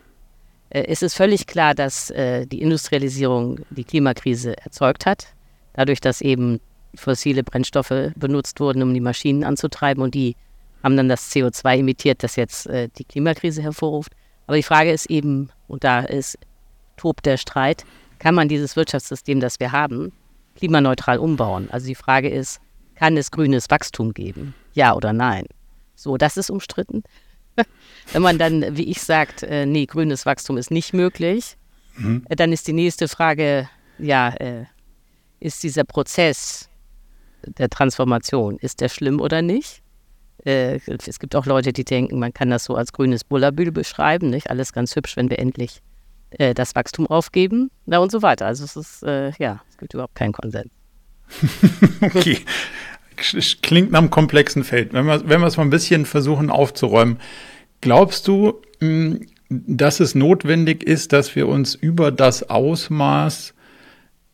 Äh, 0.71 0.85
es 0.89 1.03
ist 1.03 1.15
völlig 1.15 1.47
klar, 1.47 1.75
dass 1.75 2.11
äh, 2.11 2.47
die 2.47 2.61
Industrialisierung 2.61 3.61
die 3.71 3.85
Klimakrise 3.85 4.57
erzeugt 4.59 5.07
hat, 5.07 5.29
dadurch, 5.75 6.01
dass 6.01 6.21
eben 6.21 6.61
fossile 6.95 7.45
Brennstoffe 7.45 8.13
benutzt 8.17 8.61
wurden, 8.61 8.83
um 8.83 8.95
die 8.95 9.01
Maschinen 9.01 9.45
anzutreiben 9.45 10.03
und 10.03 10.15
die 10.15 10.35
haben 10.83 10.97
dann 10.97 11.09
das 11.09 11.31
CO2 11.33 11.79
emittiert, 11.79 12.23
das 12.23 12.37
jetzt 12.37 12.67
äh, 12.67 12.89
die 12.97 13.05
Klimakrise 13.05 13.63
hervorruft. 13.63 14.13
Aber 14.47 14.57
die 14.57 14.63
Frage 14.63 14.93
ist 14.93 15.07
eben, 15.11 15.51
und 15.69 15.85
da 15.85 16.01
ist 16.01 16.39
tobt 16.97 17.27
der 17.27 17.37
Streit, 17.37 17.85
kann 18.19 18.35
man 18.35 18.49
dieses 18.49 18.77
Wirtschaftssystem, 18.77 19.41
das 19.41 19.61
wir 19.61 19.73
haben, 19.73 20.13
klimaneutral 20.57 21.19
umbauen? 21.19 21.69
Also 21.71 21.87
die 21.87 21.95
Frage 21.95 22.29
ist, 22.29 22.61
kann 22.95 23.17
es 23.17 23.31
grünes 23.31 23.71
Wachstum 23.71 24.15
geben? 24.15 24.55
Ja 24.73 24.95
oder 24.95 25.13
nein? 25.13 25.47
So, 25.95 26.17
das 26.17 26.37
ist 26.37 26.51
umstritten. 26.51 27.03
Wenn 28.13 28.23
man 28.23 28.39
dann, 28.39 28.77
wie 28.77 28.91
ich 28.91 29.01
sagt, 29.01 29.43
äh, 29.43 29.67
nee, 29.67 29.87
grünes 29.87 30.27
Wachstum 30.27 30.57
ist 30.57 30.71
nicht 30.71 30.93
möglich, 30.93 31.57
mhm. 31.97 32.25
Äh, 32.29 32.37
dann 32.37 32.53
ist 32.53 32.67
die 32.69 32.73
nächste 32.73 33.09
Frage, 33.09 33.69
ja, 33.99 34.31
äh, 34.35 34.65
ist 35.41 35.63
dieser 35.63 35.85
Prozess 35.85 36.69
der 37.47 37.69
Transformation, 37.69 38.59
ist 38.59 38.81
der 38.81 38.89
schlimm 38.89 39.21
oder 39.21 39.43
nicht? 39.43 39.83
Äh, 40.45 40.81
es 41.07 41.19
gibt 41.19 41.35
auch 41.37 41.47
Leute, 41.47 41.73
die 41.73 41.85
denken, 41.85 42.19
man 42.19 42.33
kann 42.33 42.51
das 42.51 42.65
so 42.65 42.75
als 42.75 42.93
grünes 42.93 43.25
Bullabül 43.25 43.73
beschreiben, 43.73 44.31
nicht? 44.31 44.51
Alles 44.51 44.73
ganz 44.73 44.95
hübsch, 44.97 45.17
wenn 45.17 45.31
wir 45.31 45.39
endlich 45.39 45.83
äh, 46.39 46.55
das 46.55 46.75
Wachstum 46.75 47.07
aufgeben, 47.07 47.71
na 47.87 47.99
und 47.99 48.11
so 48.11 48.23
weiter. 48.23 48.47
Also 48.47 48.65
es 48.65 48.77
ist, 48.77 49.03
äh, 49.03 49.33
ja, 49.39 49.63
es 49.71 49.79
gibt 49.79 49.95
überhaupt 49.95 50.15
keinen 50.15 50.33
Konsens. 50.33 50.71
okay. 52.01 52.39
Klingt 53.63 53.93
nach 53.93 54.01
einem 54.01 54.11
komplexen 54.11 54.63
Feld. 54.63 54.93
Wenn 54.93 55.07
wir, 55.07 55.29
wenn 55.29 55.41
wir 55.41 55.47
es 55.47 55.57
mal 55.57 55.65
ein 55.65 55.71
bisschen 55.71 56.05
versuchen 56.05 56.51
aufzuräumen, 56.51 57.19
glaubst 57.81 58.29
du, 58.29 58.61
hm, 58.81 59.27
dass 59.49 60.01
es 60.01 60.15
notwendig 60.15 60.83
ist, 60.83 61.13
dass 61.13 61.35
wir 61.35 61.49
uns 61.49 61.75
über 61.75 62.11
das 62.11 62.51
Ausmaß 62.51 63.55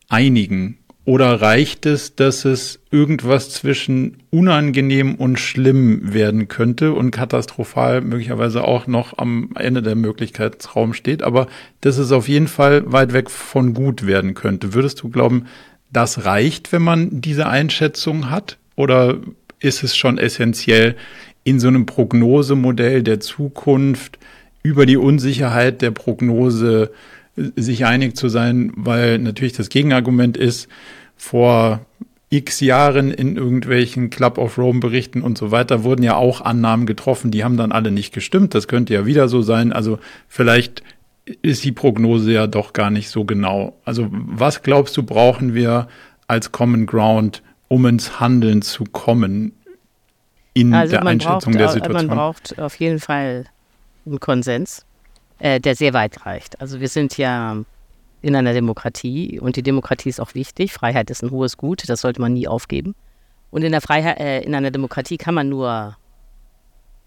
einigen 0.09 0.79
oder 1.05 1.41
reicht 1.41 1.85
es, 1.85 2.15
dass 2.15 2.45
es 2.45 2.79
irgendwas 2.89 3.49
zwischen 3.49 4.23
unangenehm 4.29 5.15
und 5.15 5.37
schlimm 5.37 6.13
werden 6.13 6.47
könnte 6.47 6.93
und 6.93 7.11
katastrophal 7.11 8.01
möglicherweise 8.01 8.63
auch 8.63 8.87
noch 8.87 9.17
am 9.17 9.49
Ende 9.55 9.81
der 9.81 9.95
Möglichkeitsraum 9.95 10.93
steht, 10.93 11.21
aber 11.21 11.47
dass 11.81 11.97
es 11.97 12.13
auf 12.13 12.29
jeden 12.29 12.47
Fall 12.47 12.89
weit 12.91 13.11
weg 13.11 13.29
von 13.29 13.73
gut 13.73 14.07
werden 14.07 14.33
könnte? 14.33 14.73
Würdest 14.73 15.01
du 15.03 15.09
glauben, 15.09 15.47
das 15.91 16.23
reicht, 16.23 16.71
wenn 16.71 16.81
man 16.81 17.21
diese 17.21 17.47
Einschätzung 17.47 18.29
hat? 18.29 18.57
Oder 18.75 19.17
ist 19.59 19.83
es 19.83 19.95
schon 19.97 20.17
essentiell, 20.17 20.95
in 21.43 21.59
so 21.59 21.67
einem 21.67 21.85
Prognosemodell 21.85 23.03
der 23.03 23.19
Zukunft 23.19 24.17
über 24.63 24.85
die 24.85 24.97
Unsicherheit 24.97 25.81
der 25.81 25.91
Prognose 25.91 26.91
sich 27.35 27.85
einig 27.85 28.15
zu 28.15 28.29
sein, 28.29 28.71
weil 28.75 29.19
natürlich 29.19 29.53
das 29.53 29.69
Gegenargument 29.69 30.37
ist, 30.37 30.67
vor 31.15 31.81
x 32.29 32.59
Jahren 32.61 33.11
in 33.11 33.37
irgendwelchen 33.37 34.09
Club 34.09 34.37
of 34.37 34.57
Rome 34.57 34.79
Berichten 34.79 35.21
und 35.21 35.37
so 35.37 35.51
weiter 35.51 35.83
wurden 35.83 36.03
ja 36.03 36.15
auch 36.15 36.41
Annahmen 36.41 36.85
getroffen, 36.85 37.29
die 37.29 37.43
haben 37.43 37.57
dann 37.57 37.71
alle 37.71 37.91
nicht 37.91 38.13
gestimmt. 38.13 38.55
Das 38.55 38.67
könnte 38.67 38.93
ja 38.93 39.05
wieder 39.05 39.27
so 39.27 39.41
sein. 39.41 39.71
Also 39.71 39.99
vielleicht 40.27 40.83
ist 41.41 41.63
die 41.63 41.71
Prognose 41.71 42.33
ja 42.33 42.47
doch 42.47 42.73
gar 42.73 42.89
nicht 42.89 43.09
so 43.09 43.23
genau. 43.23 43.77
Also 43.85 44.07
was 44.11 44.63
glaubst 44.63 44.97
du, 44.97 45.03
brauchen 45.03 45.53
wir 45.53 45.87
als 46.27 46.51
Common 46.51 46.87
Ground, 46.87 47.43
um 47.67 47.85
ins 47.85 48.19
Handeln 48.19 48.61
zu 48.63 48.83
kommen 48.85 49.53
in 50.55 50.73
also 50.73 50.91
der 50.91 51.05
Einschätzung 51.05 51.53
braucht, 51.53 51.59
der 51.59 51.69
Situation? 51.69 52.07
Man 52.07 52.17
braucht 52.17 52.59
auf 52.59 52.75
jeden 52.75 52.99
Fall 52.99 53.45
einen 54.05 54.19
Konsens 54.19 54.85
äh, 55.43 55.59
der 55.59 55.75
sehr 55.75 55.93
weit 55.93 56.25
reicht. 56.25 56.61
Also 56.61 56.79
wir 56.79 56.87
sind 56.87 57.17
ja 57.17 57.57
in 58.21 58.35
einer 58.35 58.53
Demokratie 58.53 59.41
und 59.41 59.57
die 59.57 59.61
Demokratie 59.61 60.07
ist 60.07 60.21
auch 60.21 60.35
wichtig. 60.35 60.71
Freiheit 60.71 61.09
ist 61.09 61.21
ein 61.21 61.31
hohes 61.31 61.57
Gut, 61.57 61.83
das 61.89 61.99
sollte 61.99 62.21
man 62.21 62.31
nie 62.31 62.47
aufgeben. 62.47 62.95
Und 63.51 63.63
in 63.63 63.73
der 63.73 63.81
Freiheit, 63.81 64.21
äh, 64.21 64.39
in 64.39 64.55
einer 64.55 64.71
Demokratie 64.71 65.17
kann 65.17 65.35
man 65.35 65.49
nur 65.49 65.97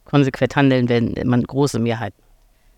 konsequent 0.05 0.55
handeln, 0.55 0.91
wenn 0.91 1.15
man 1.25 1.43
große 1.43 1.79
Mehrheiten. 1.79 2.23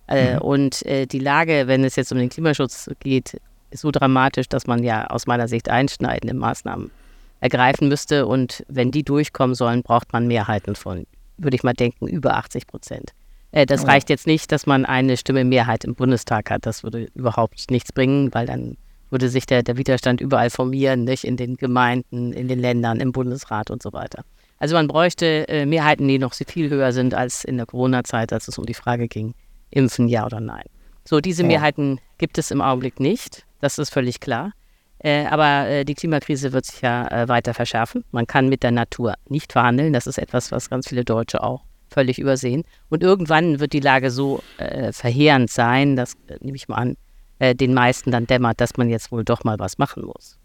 Äh, 0.07 0.35
mhm. 0.35 0.43
Und 0.43 0.87
äh, 0.87 1.07
die 1.07 1.19
Lage, 1.19 1.65
wenn 1.67 1.83
es 1.83 1.97
jetzt 1.97 2.13
um 2.13 2.19
den 2.19 2.29
Klimaschutz 2.29 2.89
geht, 3.01 3.41
ist 3.71 3.81
so 3.81 3.91
dramatisch, 3.91 4.49
dass 4.49 4.69
man 4.69 4.85
ja 4.85 5.09
aus 5.09 5.27
meiner 5.27 5.49
Sicht 5.49 5.69
einschneidende 5.69 6.35
Maßnahmen 6.35 6.93
ergreifen 7.41 7.89
müsste. 7.89 8.27
Und 8.27 8.65
wenn 8.69 8.93
die 8.93 9.03
durchkommen 9.03 9.57
sollen, 9.57 9.83
braucht 9.83 10.13
man 10.13 10.29
Mehrheiten 10.29 10.77
von, 10.77 11.05
würde 11.37 11.57
ich 11.57 11.65
mal 11.65 11.75
denken, 11.75 12.07
über 12.07 12.37
80 12.37 12.69
Prozent. 12.69 13.13
Äh, 13.53 13.67
das 13.67 13.85
oh. 13.85 13.87
reicht 13.87 14.11
jetzt 14.11 14.27
nicht, 14.27 14.53
dass 14.53 14.67
man 14.67 14.85
eine 14.85 15.17
Stimme 15.17 15.45
Mehrheit 15.45 15.85
im 15.85 15.95
Bundestag 15.95 16.51
hat. 16.51 16.67
Das 16.67 16.83
würde 16.83 17.09
überhaupt 17.15 17.71
nichts 17.71 17.93
bringen, 17.93 18.33
weil 18.33 18.47
dann 18.47 18.77
würde 19.11 19.29
sich 19.29 19.47
der, 19.47 19.63
der 19.63 19.77
Widerstand 19.77 20.21
überall 20.21 20.51
formieren, 20.51 21.05
nicht 21.05 21.25
in 21.25 21.37
den 21.37 21.57
Gemeinden, 21.57 22.33
in 22.33 22.49
den 22.49 22.59
Ländern, 22.59 23.01
im 23.01 23.13
Bundesrat 23.13 23.71
und 23.71 23.83
so 23.83 23.93
weiter. 23.93 24.25
Also 24.59 24.75
man 24.75 24.89
bräuchte 24.89 25.49
äh, 25.49 25.67
Mehrheiten, 25.67 26.07
die 26.09 26.19
noch 26.19 26.35
viel 26.35 26.69
höher 26.69 26.93
sind 26.93 27.15
als 27.15 27.45
in 27.45 27.57
der 27.57 27.67
Corona-Zeit, 27.67 28.33
als 28.33 28.49
es 28.49 28.59
um 28.59 28.67
die 28.67 28.75
Frage 28.75 29.09
ging, 29.09 29.35
impfen 29.71 30.09
ja 30.09 30.27
oder 30.27 30.41
nein. 30.41 30.65
So, 31.05 31.21
diese 31.21 31.43
ja. 31.43 31.49
Mehrheiten 31.49 32.01
gibt 32.19 32.39
es 32.39 32.51
im 32.51 32.61
Augenblick 32.61 33.01
nicht, 33.01 33.47
das 33.61 33.79
ist 33.79 33.91
völlig 33.91 34.21
klar. 34.21 34.53
Äh, 34.99 35.27
aber 35.27 35.69
äh, 35.69 35.85
die 35.85 35.95
Klimakrise 35.95 36.53
wird 36.53 36.67
sich 36.67 36.81
ja 36.81 37.07
äh, 37.07 37.29
weiter 37.29 37.55
verschärfen. 37.55 38.05
Man 38.11 38.27
kann 38.27 38.49
mit 38.49 38.65
der 38.65 38.73
Natur 38.73 39.15
nicht 39.29 39.53
verhandeln. 39.53 39.93
Das 39.93 40.09
ist 40.09 40.19
etwas, 40.19 40.51
was 40.51 40.69
ganz 40.69 40.89
viele 40.89 41.05
Deutsche 41.05 41.41
auch 41.41 41.63
völlig 41.91 42.19
übersehen. 42.19 42.65
Und 42.89 43.03
irgendwann 43.03 43.61
wird 43.61 43.73
die 43.73 43.81
Lage 43.81 44.11
so 44.11 44.43
äh, 44.59 44.93
verheerend 44.93 45.51
sein, 45.51 45.97
dass, 45.97 46.15
äh, 46.29 46.39
nehme 46.41 46.57
ich 46.57 46.69
mal 46.69 46.77
an, 46.77 46.97
äh, 47.39 47.55
den 47.55 47.75
meisten 47.75 48.11
dann 48.11 48.27
dämmert, 48.27 48.61
dass 48.61 48.77
man 48.77 48.89
jetzt 48.89 49.13
wohl 49.13 49.25
doch 49.25 49.45
mal 49.45 49.59
was 49.59 49.79
machen 49.79 50.05
muss. 50.05 50.39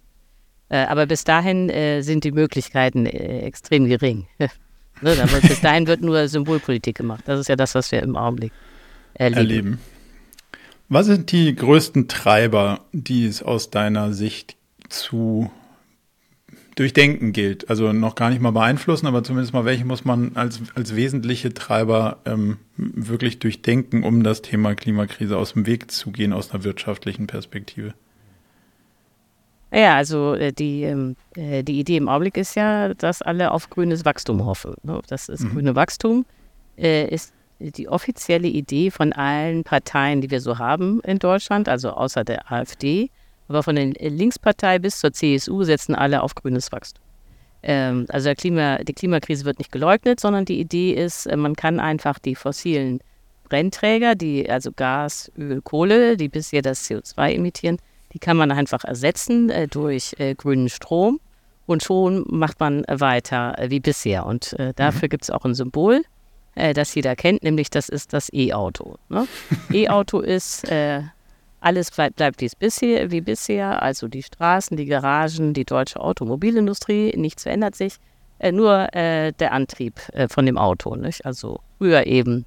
Äh, 0.69 0.85
aber 0.85 1.05
bis 1.05 1.23
dahin 1.23 1.69
äh, 1.69 2.01
sind 2.01 2.23
die 2.23 2.31
Möglichkeiten 2.31 3.05
äh, 3.05 3.41
extrem 3.41 3.85
gering. 3.87 4.27
ne, 4.39 4.49
wird, 5.01 5.41
bis 5.41 5.61
dahin 5.61 5.87
wird 5.87 6.01
nur 6.01 6.27
Symbolpolitik 6.27 6.97
gemacht. 6.97 7.23
Das 7.25 7.39
ist 7.39 7.49
ja 7.49 7.55
das, 7.55 7.75
was 7.75 7.91
wir 7.91 8.01
im 8.01 8.15
Augenblick 8.15 8.51
erleben. 9.13 9.37
erleben. 9.37 9.79
Was 10.89 11.07
sind 11.07 11.31
die 11.31 11.55
größten 11.55 12.07
Treiber, 12.07 12.81
die 12.91 13.25
es 13.25 13.41
aus 13.41 13.69
deiner 13.69 14.13
Sicht 14.13 14.57
zu 14.89 15.51
durchdenken 16.75 17.33
gilt. 17.33 17.69
Also 17.69 17.93
noch 17.93 18.15
gar 18.15 18.29
nicht 18.29 18.41
mal 18.41 18.51
beeinflussen, 18.51 19.07
aber 19.07 19.23
zumindest 19.23 19.53
mal 19.53 19.65
welche 19.65 19.85
muss 19.85 20.05
man 20.05 20.35
als, 20.35 20.61
als 20.75 20.95
wesentliche 20.95 21.53
Treiber 21.53 22.17
ähm, 22.25 22.57
wirklich 22.77 23.39
durchdenken, 23.39 24.03
um 24.03 24.23
das 24.23 24.41
Thema 24.41 24.75
Klimakrise 24.75 25.37
aus 25.37 25.53
dem 25.53 25.65
Weg 25.65 25.91
zu 25.91 26.11
gehen 26.11 26.33
aus 26.33 26.51
einer 26.51 26.63
wirtschaftlichen 26.63 27.27
Perspektive. 27.27 27.93
Ja, 29.71 29.95
also 29.95 30.35
äh, 30.35 30.51
die, 30.51 30.83
ähm, 30.83 31.15
äh, 31.35 31.63
die 31.63 31.79
Idee 31.79 31.97
im 31.97 32.07
Augenblick 32.07 32.37
ist 32.37 32.55
ja, 32.55 32.93
dass 32.93 33.23
alle 33.23 33.51
auf 33.51 33.69
grünes 33.69 34.05
Wachstum 34.05 34.45
hoffen. 34.45 34.75
Ne? 34.83 35.01
Das 35.07 35.29
ist 35.29 35.43
mhm. 35.43 35.53
grüne 35.53 35.75
Wachstum 35.75 36.25
äh, 36.77 37.07
ist 37.07 37.33
die 37.59 37.87
offizielle 37.87 38.47
Idee 38.47 38.91
von 38.91 39.13
allen 39.13 39.63
Parteien, 39.63 40.21
die 40.21 40.29
wir 40.29 40.41
so 40.41 40.59
haben 40.59 40.99
in 41.01 41.17
Deutschland, 41.17 41.69
also 41.69 41.91
außer 41.91 42.23
der 42.23 42.51
AfD. 42.51 43.09
Aber 43.47 43.63
von 43.63 43.75
der 43.75 43.87
Linkspartei 44.09 44.79
bis 44.79 44.99
zur 44.99 45.13
CSU 45.13 45.63
setzen 45.63 45.95
alle 45.95 46.21
auf 46.21 46.35
grünes 46.35 46.71
Wachstum. 46.71 47.03
Ähm, 47.63 48.05
also 48.09 48.33
Klima, 48.35 48.77
die 48.79 48.93
Klimakrise 48.93 49.45
wird 49.45 49.59
nicht 49.59 49.71
geleugnet, 49.71 50.19
sondern 50.19 50.45
die 50.45 50.59
Idee 50.59 50.93
ist, 50.93 51.25
äh, 51.25 51.37
man 51.37 51.55
kann 51.55 51.79
einfach 51.79 52.19
die 52.19 52.35
fossilen 52.35 52.99
Brennträger, 53.47 54.15
die 54.15 54.49
also 54.49 54.71
Gas, 54.75 55.31
Öl, 55.37 55.61
Kohle, 55.61 56.17
die 56.17 56.27
bisher 56.27 56.61
das 56.61 56.89
CO2 56.89 57.35
emittieren, 57.35 57.77
die 58.13 58.19
kann 58.19 58.37
man 58.37 58.51
einfach 58.51 58.83
ersetzen 58.83 59.49
äh, 59.49 59.67
durch 59.67 60.15
äh, 60.19 60.35
grünen 60.35 60.69
Strom 60.69 61.19
und 61.65 61.83
schon 61.83 62.25
macht 62.29 62.59
man 62.59 62.83
weiter 62.87 63.57
äh, 63.57 63.69
wie 63.69 63.79
bisher. 63.79 64.25
Und 64.25 64.53
äh, 64.59 64.73
dafür 64.75 65.07
mhm. 65.07 65.11
gibt 65.11 65.23
es 65.23 65.29
auch 65.29 65.45
ein 65.45 65.55
Symbol, 65.55 66.01
äh, 66.55 66.73
das 66.73 66.93
jeder 66.93 67.15
kennt, 67.15 67.43
nämlich 67.43 67.69
das 67.69 67.89
ist 67.89 68.11
das 68.13 68.31
E-Auto. 68.33 68.97
Ne? 69.09 69.27
E-Auto 69.71 70.19
ist 70.19 70.67
alles 71.63 71.91
bleibt, 71.91 72.17
bleibt 72.17 72.41
wie, 72.41 72.49
bisher, 72.59 73.11
wie 73.11 73.21
bisher, 73.21 73.81
also 73.81 74.07
die 74.07 74.23
Straßen, 74.23 74.75
die 74.75 74.85
Garagen, 74.85 75.53
die 75.53 75.65
deutsche 75.65 75.99
Automobilindustrie, 75.99 77.13
nichts 77.15 77.43
verändert 77.43 77.75
sich, 77.75 77.95
äh, 78.39 78.51
nur 78.51 78.93
äh, 78.93 79.31
der 79.33 79.53
Antrieb 79.53 79.93
äh, 80.11 80.27
von 80.27 80.45
dem 80.45 80.57
Auto. 80.57 80.95
Nicht? 80.95 81.25
Also 81.25 81.61
früher 81.77 82.05
eben 82.05 82.45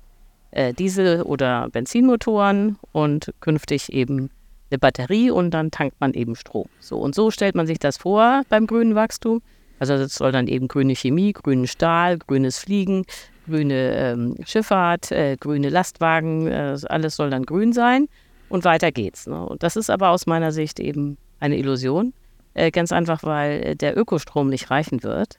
äh, 0.50 0.74
Diesel- 0.74 1.22
oder 1.22 1.68
Benzinmotoren 1.70 2.78
und 2.92 3.32
künftig 3.40 3.92
eben 3.92 4.30
eine 4.70 4.78
Batterie 4.78 5.30
und 5.30 5.52
dann 5.52 5.70
tankt 5.70 6.00
man 6.00 6.12
eben 6.12 6.36
Strom. 6.36 6.66
So 6.80 6.98
und 6.98 7.14
so 7.14 7.30
stellt 7.30 7.54
man 7.54 7.66
sich 7.66 7.78
das 7.78 7.96
vor 7.96 8.42
beim 8.48 8.66
grünen 8.66 8.94
Wachstum. 8.94 9.40
Also 9.78 9.94
es 9.94 10.14
soll 10.14 10.32
dann 10.32 10.48
eben 10.48 10.68
grüne 10.68 10.94
Chemie, 10.94 11.32
grünen 11.32 11.66
Stahl, 11.66 12.18
grünes 12.18 12.58
Fliegen, 12.58 13.04
grüne 13.46 13.94
ähm, 13.96 14.36
Schifffahrt, 14.44 15.12
äh, 15.12 15.36
grüne 15.38 15.68
Lastwagen, 15.68 16.48
äh, 16.48 16.76
alles 16.88 17.16
soll 17.16 17.30
dann 17.30 17.44
grün 17.44 17.72
sein 17.72 18.08
und 18.48 18.64
weiter 18.64 18.92
geht's. 18.92 19.26
Ne? 19.26 19.44
Und 19.44 19.62
das 19.62 19.76
ist 19.76 19.90
aber 19.90 20.10
aus 20.10 20.26
meiner 20.26 20.52
Sicht 20.52 20.80
eben 20.80 21.18
eine 21.40 21.56
Illusion. 21.56 22.12
Äh, 22.54 22.70
ganz 22.70 22.92
einfach, 22.92 23.22
weil 23.22 23.62
äh, 23.62 23.76
der 23.76 23.96
Ökostrom 23.98 24.48
nicht 24.48 24.70
reichen 24.70 25.02
wird, 25.02 25.38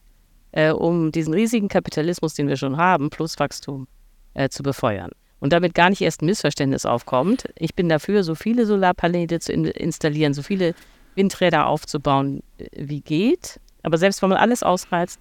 äh, 0.52 0.72
um 0.72 1.12
diesen 1.12 1.34
riesigen 1.34 1.68
Kapitalismus, 1.68 2.36
den 2.36 2.48
wir 2.48 2.58
schon 2.58 2.78
haben, 2.78 3.10
plus 3.10 3.40
Wachstum 3.40 3.88
äh, 4.34 4.50
zu 4.50 4.64
befeuern. 4.64 5.12
Und 5.40 5.54
damit 5.54 5.74
gar 5.74 5.90
nicht 5.90 6.02
erst 6.02 6.22
ein 6.22 6.26
Missverständnis 6.26 6.86
aufkommt. 6.86 7.46
Ich 7.58 7.76
bin 7.76 7.90
dafür, 7.90 8.24
so 8.24 8.36
viele 8.36 8.66
Solarpaneele 8.66 9.40
zu 9.40 9.52
in 9.52 9.66
installieren, 9.66 10.34
so 10.34 10.42
viele 10.42 10.74
Windräder 11.16 11.68
aufzubauen, 11.68 12.44
äh, 12.58 12.68
wie 12.76 13.02
geht. 13.02 13.60
Aber 13.84 13.98
selbst 13.98 14.22
wenn 14.22 14.30
man 14.30 14.38
alles 14.38 14.64
ausreizt, 14.64 15.20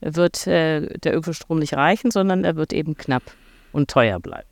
wird 0.00 0.46
äh, 0.46 0.98
der 0.98 1.16
Ökostrom 1.16 1.58
nicht 1.58 1.74
reichen, 1.74 2.10
sondern 2.10 2.44
er 2.44 2.56
wird 2.56 2.72
eben 2.72 2.96
knapp 2.96 3.22
und 3.72 3.90
teuer 3.90 4.20
bleiben. 4.20 4.48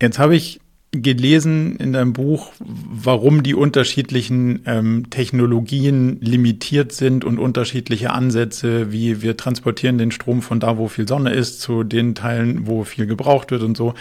Jetzt 0.00 0.18
habe 0.18 0.36
ich 0.36 0.60
gelesen 0.90 1.76
in 1.76 1.92
deinem 1.92 2.14
Buch, 2.14 2.52
warum 2.60 3.42
die 3.42 3.54
unterschiedlichen 3.54 4.62
ähm, 4.64 5.10
Technologien 5.10 6.18
limitiert 6.20 6.92
sind 6.92 7.26
und 7.26 7.38
unterschiedliche 7.38 8.10
Ansätze, 8.10 8.90
wie 8.90 9.20
wir 9.20 9.36
transportieren 9.36 9.98
den 9.98 10.10
Strom 10.12 10.40
von 10.40 10.60
da, 10.60 10.78
wo 10.78 10.88
viel 10.88 11.06
Sonne 11.06 11.34
ist, 11.34 11.60
zu 11.60 11.84
den 11.84 12.14
Teilen, 12.14 12.66
wo 12.66 12.84
viel 12.84 13.06
gebraucht 13.06 13.50
wird 13.50 13.62
und 13.62 13.76
so. 13.76 13.92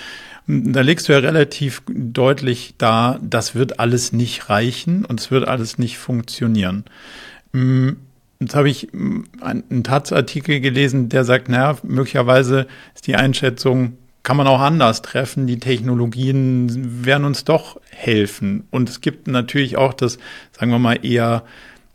Da 0.47 0.79
legst 0.79 1.09
du 1.09 1.13
ja 1.13 1.19
relativ 1.19 1.81
deutlich 1.89 2.75
da, 2.77 3.19
das 3.21 3.53
wird 3.53 3.81
alles 3.81 4.13
nicht 4.13 4.49
reichen 4.49 5.03
und 5.03 5.19
es 5.19 5.29
wird 5.29 5.45
alles 5.45 5.77
nicht 5.77 5.97
funktionieren. 5.97 6.85
Mm, 7.51 7.89
jetzt 8.39 8.55
habe 8.55 8.69
ich 8.69 8.87
mm, 8.93 9.23
einen 9.41 9.83
Taz-Artikel 9.83 10.61
gelesen, 10.61 11.09
der 11.09 11.25
sagt, 11.25 11.49
naja, 11.49 11.77
möglicherweise 11.83 12.65
ist 12.95 13.07
die 13.07 13.15
Einschätzung, 13.15 13.97
kann 14.27 14.35
man 14.35 14.47
auch 14.47 14.59
anders 14.59 15.01
treffen. 15.01 15.47
Die 15.47 15.57
Technologien 15.57 17.05
werden 17.05 17.23
uns 17.23 17.45
doch 17.45 17.79
helfen. 17.91 18.67
Und 18.71 18.89
es 18.89 18.99
gibt 18.99 19.25
natürlich 19.29 19.77
auch 19.77 19.93
das, 19.93 20.17
sagen 20.51 20.69
wir 20.69 20.79
mal, 20.79 20.99
eher 21.01 21.43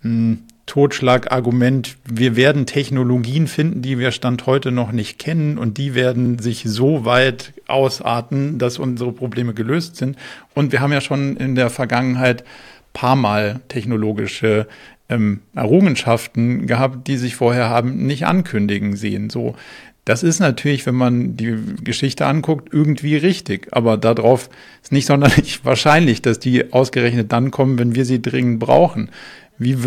hm, 0.01 0.39
Totschlagargument, 0.65 1.99
wir 2.07 2.35
werden 2.35 2.65
Technologien 2.65 3.49
finden, 3.49 3.83
die 3.83 3.99
wir 3.99 4.13
Stand 4.13 4.47
heute 4.47 4.73
noch 4.73 4.93
nicht 4.93 5.19
kennen 5.19 5.59
und 5.59 5.77
die 5.77 5.95
werden 5.95 6.39
sich 6.39 6.63
so 6.65 7.05
weit 7.05 7.53
ausarten, 7.67 8.59
dass 8.59 8.79
unsere 8.79 9.13
Probleme 9.13 9.53
gelöst 9.53 9.97
sind. 9.97 10.17
Und 10.55 10.73
wir 10.73 10.81
haben 10.81 10.93
ja 10.95 11.03
schon 11.03 11.37
in 11.37 11.55
der 11.55 11.69
Vergangenheit 11.69 12.45
paar 12.95 13.17
Mal 13.17 13.61
technologische 13.69 14.69
ähm, 15.11 15.41
Errungenschaften 15.55 16.67
gehabt, 16.67 17.09
die 17.09 17.19
sich 17.19 17.37
vorher 17.37 17.69
haben 17.69 18.07
nicht 18.07 18.25
ankündigen 18.25 18.97
sehen. 18.97 19.29
So, 19.29 19.55
das 20.05 20.23
ist 20.23 20.41
natürlich, 20.41 20.85
wenn 20.87 20.97
man 20.97 21.37
die 21.37 21.57
Geschichte 21.83 22.27
anguckt, 22.27 22.73
irgendwie 22.73 23.17
richtig. 23.17 23.69
Aber 23.71 23.97
darauf 23.97 24.51
ist 24.83 24.93
nicht 24.93 25.07
sonderlich 25.07 25.65
wahrscheinlich, 25.65 26.23
dass 26.23 26.39
die 26.39 26.73
ausgerechnet 26.73 27.33
dann 27.33 27.51
kommen, 27.51 27.79
wenn 27.79 27.95
wir 27.95 28.05
sie 28.05 28.21
dringend 28.21 28.59
brauchen. 28.59 29.11
Wie, 29.59 29.85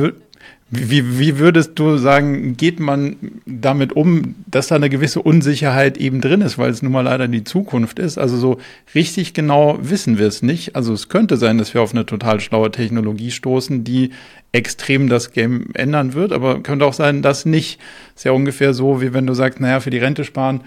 wie, 0.71 1.19
wie 1.19 1.37
würdest 1.37 1.73
du 1.75 1.97
sagen, 1.97 2.57
geht 2.57 2.79
man 2.79 3.17
damit 3.45 3.93
um, 3.93 4.33
dass 4.47 4.67
da 4.67 4.75
eine 4.75 4.89
gewisse 4.89 5.21
Unsicherheit 5.21 5.97
eben 5.97 6.21
drin 6.21 6.41
ist, 6.41 6.57
weil 6.57 6.71
es 6.71 6.81
nun 6.81 6.91
mal 6.91 7.01
leider 7.01 7.27
die 7.27 7.43
Zukunft 7.43 7.99
ist? 7.99 8.17
Also 8.17 8.37
so 8.37 8.57
richtig 8.95 9.35
genau 9.35 9.77
wissen 9.79 10.17
wir 10.17 10.27
es 10.27 10.41
nicht. 10.41 10.75
Also 10.75 10.93
es 10.93 11.07
könnte 11.07 11.37
sein, 11.37 11.59
dass 11.59 11.75
wir 11.75 11.83
auf 11.83 11.93
eine 11.93 12.07
total 12.07 12.39
schlaue 12.39 12.71
Technologie 12.71 13.29
stoßen, 13.29 13.83
die 13.83 14.09
extrem 14.53 15.07
das 15.07 15.33
Game 15.33 15.67
ändern 15.75 16.13
wird, 16.13 16.31
aber 16.31 16.63
könnte 16.63 16.85
auch 16.85 16.93
sein, 16.93 17.21
dass 17.21 17.45
nicht. 17.45 17.79
Ist 18.15 18.25
ja 18.25 18.31
ungefähr 18.31 18.73
so, 18.73 19.01
wie 19.01 19.13
wenn 19.13 19.27
du 19.27 19.35
sagst, 19.35 19.59
naja, 19.59 19.79
für 19.81 19.91
die 19.91 19.99
Rente 19.99 20.23
sparen 20.23 20.61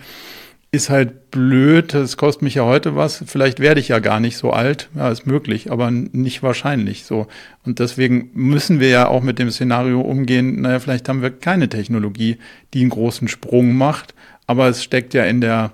ist 0.70 0.90
halt 0.90 1.30
blöd, 1.30 1.94
es 1.94 2.18
kostet 2.18 2.42
mich 2.42 2.56
ja 2.56 2.64
heute 2.64 2.94
was, 2.94 3.24
vielleicht 3.26 3.58
werde 3.58 3.80
ich 3.80 3.88
ja 3.88 4.00
gar 4.00 4.20
nicht 4.20 4.36
so 4.36 4.50
alt, 4.50 4.90
ja, 4.94 5.10
ist 5.10 5.26
möglich, 5.26 5.70
aber 5.72 5.90
nicht 5.90 6.42
wahrscheinlich 6.42 7.04
so. 7.04 7.26
Und 7.64 7.78
deswegen 7.78 8.30
müssen 8.34 8.78
wir 8.78 8.88
ja 8.88 9.08
auch 9.08 9.22
mit 9.22 9.38
dem 9.38 9.50
Szenario 9.50 10.00
umgehen, 10.02 10.60
naja, 10.60 10.78
vielleicht 10.78 11.08
haben 11.08 11.22
wir 11.22 11.30
keine 11.30 11.70
Technologie, 11.70 12.36
die 12.74 12.80
einen 12.80 12.90
großen 12.90 13.28
Sprung 13.28 13.74
macht, 13.76 14.14
aber 14.46 14.68
es 14.68 14.84
steckt 14.84 15.14
ja 15.14 15.24
in 15.24 15.40
der 15.40 15.72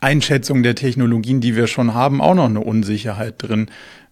Einschätzung 0.00 0.62
der 0.62 0.76
Technologien, 0.76 1.40
die 1.40 1.56
wir 1.56 1.66
schon 1.66 1.94
haben, 1.94 2.20
auch 2.20 2.34
noch 2.34 2.48
eine 2.48 2.60
Unsicherheit 2.60 3.34
drin. 3.38 3.66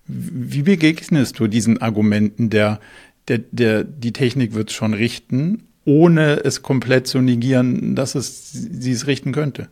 Wie 0.07 0.63
begegnest 0.63 1.39
du 1.39 1.47
diesen 1.47 1.81
Argumenten 1.81 2.51
der, 2.51 2.81
der, 3.29 3.39
der 3.53 3.85
die 3.85 4.13
Technik 4.13 4.55
wird 4.55 4.73
schon 4.73 4.95
richten, 4.95 5.69
ohne 5.85 6.45
es 6.45 6.63
komplett 6.63 7.07
zu 7.07 7.21
negieren, 7.21 7.95
dass 7.95 8.17
es 8.17 8.53
sie 8.53 8.93
es 8.93 9.07
richten 9.07 9.31
könnte? 9.31 9.69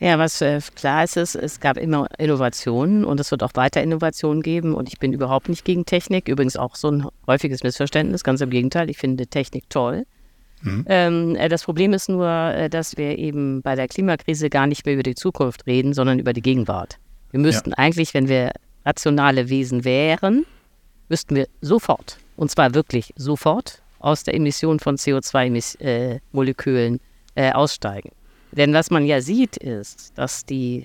Ja, 0.00 0.18
was 0.18 0.40
äh, 0.40 0.60
klar 0.74 1.04
ist, 1.04 1.16
ist, 1.16 1.34
es 1.34 1.60
gab 1.60 1.76
immer 1.76 2.06
Innovationen 2.18 3.04
und 3.04 3.18
es 3.18 3.30
wird 3.30 3.42
auch 3.42 3.52
weiter 3.54 3.82
Innovationen 3.82 4.42
geben. 4.42 4.74
Und 4.74 4.88
ich 4.88 4.98
bin 4.98 5.12
überhaupt 5.12 5.48
nicht 5.48 5.64
gegen 5.64 5.86
Technik. 5.86 6.28
Übrigens 6.28 6.56
auch 6.56 6.76
so 6.76 6.90
ein 6.90 7.06
häufiges 7.26 7.62
Missverständnis. 7.62 8.22
Ganz 8.22 8.40
im 8.40 8.50
Gegenteil, 8.50 8.90
ich 8.90 8.98
finde 8.98 9.26
Technik 9.26 9.68
toll. 9.70 10.04
Mhm. 10.62 10.84
Ähm, 10.88 11.36
äh, 11.36 11.48
das 11.48 11.64
Problem 11.64 11.92
ist 11.92 12.08
nur, 12.08 12.28
äh, 12.28 12.70
dass 12.70 12.96
wir 12.96 13.18
eben 13.18 13.62
bei 13.62 13.74
der 13.74 13.88
Klimakrise 13.88 14.50
gar 14.50 14.66
nicht 14.66 14.86
mehr 14.86 14.94
über 14.94 15.02
die 15.02 15.14
Zukunft 15.14 15.66
reden, 15.66 15.94
sondern 15.94 16.18
über 16.18 16.32
die 16.32 16.42
Gegenwart. 16.42 16.98
Wir 17.30 17.40
müssten 17.40 17.70
ja. 17.70 17.78
eigentlich, 17.78 18.14
wenn 18.14 18.28
wir 18.28 18.52
rationale 18.84 19.48
Wesen 19.48 19.84
wären, 19.84 20.46
müssten 21.08 21.36
wir 21.36 21.46
sofort, 21.60 22.18
und 22.36 22.50
zwar 22.50 22.74
wirklich 22.74 23.12
sofort, 23.16 23.82
aus 24.00 24.24
der 24.24 24.34
Emission 24.34 24.78
von 24.78 24.96
CO2-Molekülen 24.96 27.00
äh, 27.34 27.48
äh, 27.48 27.52
aussteigen. 27.52 28.10
Denn 28.52 28.72
was 28.72 28.90
man 28.90 29.04
ja 29.04 29.20
sieht, 29.20 29.56
ist, 29.56 30.16
dass 30.16 30.44
die 30.44 30.84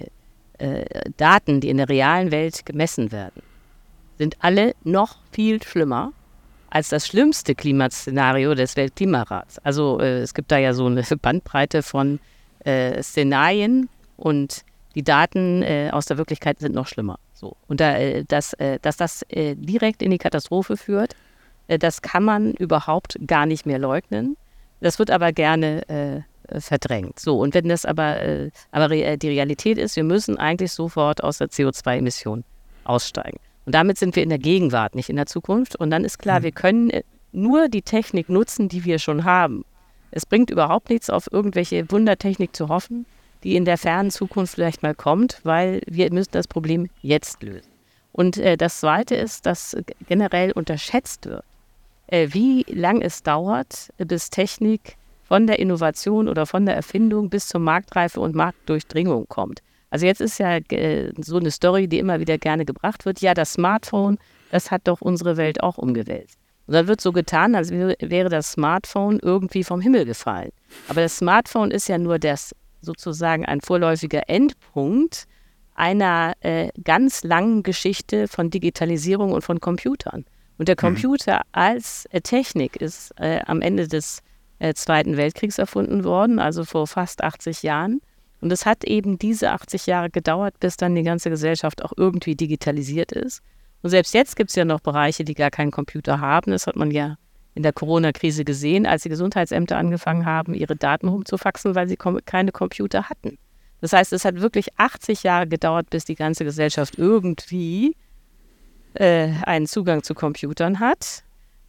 äh, 0.57 0.85
Daten, 1.17 1.61
die 1.61 1.69
in 1.69 1.77
der 1.77 1.89
realen 1.89 2.31
Welt 2.31 2.65
gemessen 2.65 3.11
werden, 3.11 3.41
sind 4.17 4.37
alle 4.39 4.75
noch 4.83 5.17
viel 5.31 5.61
schlimmer 5.63 6.13
als 6.69 6.89
das 6.89 7.05
schlimmste 7.07 7.53
Klimaszenario 7.53 8.55
des 8.55 8.75
Weltklimarats. 8.75 9.59
Also 9.59 9.99
äh, 9.99 10.21
es 10.21 10.33
gibt 10.33 10.51
da 10.51 10.57
ja 10.57 10.73
so 10.73 10.87
eine 10.87 11.03
Bandbreite 11.21 11.83
von 11.83 12.19
äh, 12.65 13.01
Szenarien 13.01 13.89
und 14.17 14.63
die 14.95 15.03
Daten 15.03 15.63
äh, 15.63 15.89
aus 15.91 16.05
der 16.05 16.17
Wirklichkeit 16.17 16.59
sind 16.59 16.75
noch 16.75 16.87
schlimmer. 16.87 17.19
So. 17.33 17.55
Und 17.67 17.79
da, 17.79 17.95
äh, 17.97 18.23
dass, 18.25 18.53
äh, 18.53 18.79
dass 18.81 18.97
das 18.97 19.25
direkt 19.29 20.01
in 20.01 20.11
die 20.11 20.17
Katastrophe 20.17 20.77
führt, 20.77 21.15
das 21.67 22.01
kann 22.01 22.23
man 22.23 22.51
überhaupt 22.53 23.17
gar 23.25 23.45
nicht 23.45 23.65
mehr 23.65 23.79
leugnen. 23.79 24.35
Das 24.81 24.99
wird 24.99 25.11
aber 25.11 25.31
gerne 25.31 26.25
verdrängt. 26.59 27.19
So, 27.19 27.39
und 27.39 27.53
wenn 27.53 27.69
das 27.69 27.85
aber, 27.85 28.21
äh, 28.21 28.51
aber 28.71 28.89
re 28.89 29.17
die 29.17 29.29
Realität 29.29 29.77
ist, 29.77 29.95
wir 29.95 30.03
müssen 30.03 30.37
eigentlich 30.37 30.71
sofort 30.71 31.23
aus 31.23 31.37
der 31.37 31.49
CO2-Emission 31.49 32.43
aussteigen. 32.83 33.39
Und 33.65 33.75
damit 33.75 33.97
sind 33.97 34.15
wir 34.15 34.23
in 34.23 34.29
der 34.29 34.39
Gegenwart, 34.39 34.95
nicht 34.95 35.09
in 35.09 35.15
der 35.15 35.25
Zukunft. 35.25 35.75
Und 35.75 35.89
dann 35.89 36.03
ist 36.03 36.19
klar, 36.19 36.39
mhm. 36.39 36.43
wir 36.43 36.51
können 36.51 36.89
äh, 36.89 37.03
nur 37.31 37.69
die 37.69 37.81
Technik 37.81 38.29
nutzen, 38.29 38.69
die 38.69 38.85
wir 38.85 38.99
schon 38.99 39.23
haben. 39.23 39.65
Es 40.11 40.25
bringt 40.25 40.49
überhaupt 40.49 40.89
nichts, 40.89 41.09
auf 41.09 41.27
irgendwelche 41.31 41.89
Wundertechnik 41.91 42.55
zu 42.55 42.69
hoffen, 42.69 43.05
die 43.43 43.55
in 43.55 43.65
der 43.65 43.77
fernen 43.77 44.11
Zukunft 44.11 44.55
vielleicht 44.55 44.83
mal 44.83 44.93
kommt, 44.93 45.39
weil 45.43 45.81
wir 45.87 46.11
müssen 46.13 46.31
das 46.33 46.47
Problem 46.47 46.89
jetzt 47.01 47.41
lösen. 47.41 47.71
Und 48.11 48.37
äh, 48.37 48.57
das 48.57 48.79
Zweite 48.79 49.15
ist, 49.15 49.45
dass 49.45 49.75
generell 50.07 50.51
unterschätzt 50.51 51.25
wird, 51.25 51.43
äh, 52.07 52.27
wie 52.31 52.63
lang 52.69 53.01
es 53.01 53.23
dauert, 53.23 53.89
bis 53.97 54.29
Technik 54.29 54.97
von 55.33 55.47
der 55.47 55.57
Innovation 55.57 56.27
oder 56.27 56.45
von 56.45 56.67
der 56.67 56.75
Erfindung 56.75 57.31
bis 57.31 57.47
zur 57.47 57.59
Marktreife 57.59 58.19
und 58.19 58.35
Marktdurchdringung 58.35 59.27
kommt. 59.29 59.61
Also 59.89 60.05
jetzt 60.05 60.21
ist 60.21 60.37
ja 60.37 60.57
äh, 60.57 61.11
so 61.17 61.37
eine 61.37 61.49
Story, 61.49 61.87
die 61.87 61.97
immer 61.97 62.19
wieder 62.19 62.37
gerne 62.37 62.65
gebracht 62.65 63.03
wird. 63.03 63.19
Ja, 63.19 63.33
das 63.33 63.53
Smartphone, 63.53 64.19
das 64.51 64.69
hat 64.69 64.83
doch 64.83 65.01
unsere 65.01 65.35
Welt 65.35 65.63
auch 65.63 65.79
umgewälzt. 65.79 66.37
Und 66.67 66.75
dann 66.75 66.85
wird 66.85 67.01
so 67.01 67.11
getan, 67.11 67.55
als 67.55 67.71
wäre 67.71 68.29
das 68.29 68.51
Smartphone 68.51 69.17
irgendwie 69.23 69.63
vom 69.63 69.81
Himmel 69.81 70.05
gefallen. 70.05 70.51
Aber 70.87 71.01
das 71.01 71.17
Smartphone 71.17 71.71
ist 71.71 71.87
ja 71.87 71.97
nur 71.97 72.19
das 72.19 72.55
sozusagen 72.81 73.43
ein 73.43 73.59
vorläufiger 73.59 74.29
Endpunkt 74.29 75.25
einer 75.73 76.33
äh, 76.41 76.69
ganz 76.83 77.23
langen 77.23 77.63
Geschichte 77.63 78.27
von 78.27 78.51
Digitalisierung 78.51 79.31
und 79.31 79.41
von 79.43 79.59
Computern. 79.59 80.25
Und 80.59 80.67
der 80.67 80.75
mhm. 80.75 80.93
Computer 80.93 81.37
mhm. 81.37 81.49
als 81.53 82.05
äh, 82.11 82.21
Technik 82.21 82.75
ist 82.75 83.19
äh, 83.19 83.39
am 83.47 83.61
Ende 83.61 83.87
des 83.87 84.21
äh, 84.59 84.73
Zweiten 84.73 85.17
Weltkriegs 85.17 85.57
erfunden 85.57 86.03
worden, 86.03 86.39
also 86.39 86.63
vor 86.63 86.87
fast 86.87 87.23
80 87.23 87.63
Jahren. 87.63 88.01
Und 88.41 88.51
es 88.51 88.65
hat 88.65 88.83
eben 88.83 89.17
diese 89.17 89.51
80 89.51 89.85
Jahre 89.85 90.09
gedauert, 90.09 90.59
bis 90.59 90.75
dann 90.75 90.95
die 90.95 91.03
ganze 91.03 91.29
Gesellschaft 91.29 91.83
auch 91.83 91.93
irgendwie 91.95 92.35
digitalisiert 92.35 93.11
ist. 93.11 93.41
Und 93.81 93.89
selbst 93.89 94.13
jetzt 94.13 94.35
gibt 94.35 94.49
es 94.49 94.55
ja 94.55 94.65
noch 94.65 94.79
Bereiche, 94.79 95.23
die 95.23 95.33
gar 95.33 95.51
keinen 95.51 95.71
Computer 95.71 96.19
haben. 96.19 96.51
Das 96.51 96.67
hat 96.67 96.75
man 96.75 96.91
ja 96.91 97.17
in 97.55 97.63
der 97.63 97.73
Corona-Krise 97.73 98.43
gesehen, 98.45 98.85
als 98.85 99.03
die 99.03 99.09
Gesundheitsämter 99.09 99.77
angefangen 99.77 100.25
haben, 100.25 100.53
ihre 100.53 100.75
Daten 100.75 101.07
rumzufaxen, 101.07 101.75
weil 101.75 101.87
sie 101.87 101.97
keine 101.97 102.51
Computer 102.51 103.09
hatten. 103.09 103.37
Das 103.81 103.93
heißt, 103.93 104.13
es 104.13 104.25
hat 104.25 104.39
wirklich 104.39 104.69
80 104.77 105.23
Jahre 105.23 105.47
gedauert, 105.47 105.89
bis 105.89 106.05
die 106.05 106.15
ganze 106.15 106.45
Gesellschaft 106.45 106.97
irgendwie 106.97 107.95
äh, 108.93 109.29
einen 109.43 109.67
Zugang 109.67 110.03
zu 110.03 110.13
Computern 110.13 110.79
hat. 110.79 111.23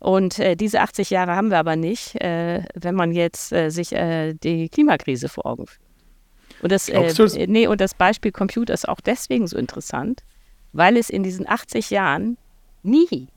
Und 0.04 0.38
äh, 0.38 0.54
diese 0.54 0.82
80 0.82 1.08
Jahre 1.08 1.34
haben 1.34 1.48
wir 1.48 1.56
aber 1.56 1.76
nicht, 1.76 2.20
äh, 2.20 2.62
wenn 2.74 2.94
man 2.94 3.12
jetzt 3.12 3.52
äh, 3.52 3.70
sich 3.70 3.94
äh, 3.94 4.34
die 4.34 4.68
Klimakrise 4.68 5.30
vor 5.30 5.46
Augen 5.46 5.66
führt. 5.66 5.80
Und 6.60 6.72
das, 6.72 6.90
äh, 6.90 7.46
nee, 7.46 7.66
und 7.66 7.80
das 7.80 7.94
Beispiel 7.94 8.30
Computer 8.30 8.74
ist 8.74 8.86
auch 8.86 9.00
deswegen 9.00 9.46
so 9.46 9.56
interessant, 9.56 10.22
weil 10.74 10.98
es 10.98 11.08
in 11.08 11.22
diesen 11.22 11.48
80 11.48 11.88
Jahren 11.88 12.36
nie 12.82 13.28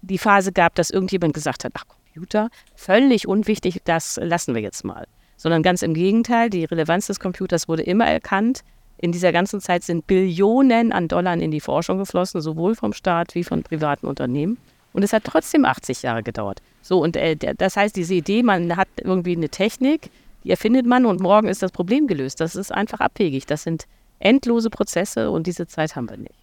die 0.00 0.18
Phase 0.18 0.50
gab, 0.50 0.74
dass 0.74 0.90
irgendjemand 0.90 1.34
gesagt 1.34 1.64
hat, 1.64 1.70
ach 1.76 1.84
Computer, 1.86 2.50
völlig 2.74 3.28
unwichtig, 3.28 3.80
das 3.84 4.18
lassen 4.20 4.56
wir 4.56 4.60
jetzt 4.60 4.84
mal. 4.84 5.06
Sondern 5.36 5.62
ganz 5.62 5.82
im 5.82 5.94
Gegenteil, 5.94 6.50
die 6.50 6.64
Relevanz 6.64 7.06
des 7.06 7.20
Computers 7.20 7.68
wurde 7.68 7.84
immer 7.84 8.06
erkannt. 8.06 8.64
In 8.98 9.12
dieser 9.12 9.30
ganzen 9.30 9.60
Zeit 9.60 9.84
sind 9.84 10.08
Billionen 10.08 10.92
an 10.92 11.06
Dollar 11.06 11.34
in 11.36 11.52
die 11.52 11.60
Forschung 11.60 11.98
geflossen, 11.98 12.40
sowohl 12.40 12.74
vom 12.74 12.92
Staat 12.92 13.36
wie 13.36 13.44
von 13.44 13.62
privaten 13.62 14.08
Unternehmen. 14.08 14.58
Und 14.92 15.02
es 15.02 15.12
hat 15.12 15.24
trotzdem 15.24 15.64
80 15.64 16.02
Jahre 16.02 16.22
gedauert. 16.22 16.60
So, 16.82 17.02
und 17.02 17.16
äh, 17.16 17.36
das 17.36 17.76
heißt, 17.76 17.96
diese 17.96 18.14
Idee, 18.14 18.42
man 18.42 18.76
hat 18.76 18.88
irgendwie 19.00 19.36
eine 19.36 19.48
Technik, 19.48 20.10
die 20.44 20.50
erfindet 20.50 20.86
man 20.86 21.06
und 21.06 21.20
morgen 21.20 21.48
ist 21.48 21.62
das 21.62 21.72
Problem 21.72 22.06
gelöst. 22.06 22.40
Das 22.40 22.56
ist 22.56 22.72
einfach 22.72 23.00
abwegig. 23.00 23.46
Das 23.46 23.62
sind 23.62 23.86
endlose 24.18 24.70
Prozesse 24.70 25.30
und 25.30 25.46
diese 25.46 25.66
Zeit 25.66 25.96
haben 25.96 26.10
wir 26.10 26.16
nicht. 26.16 26.34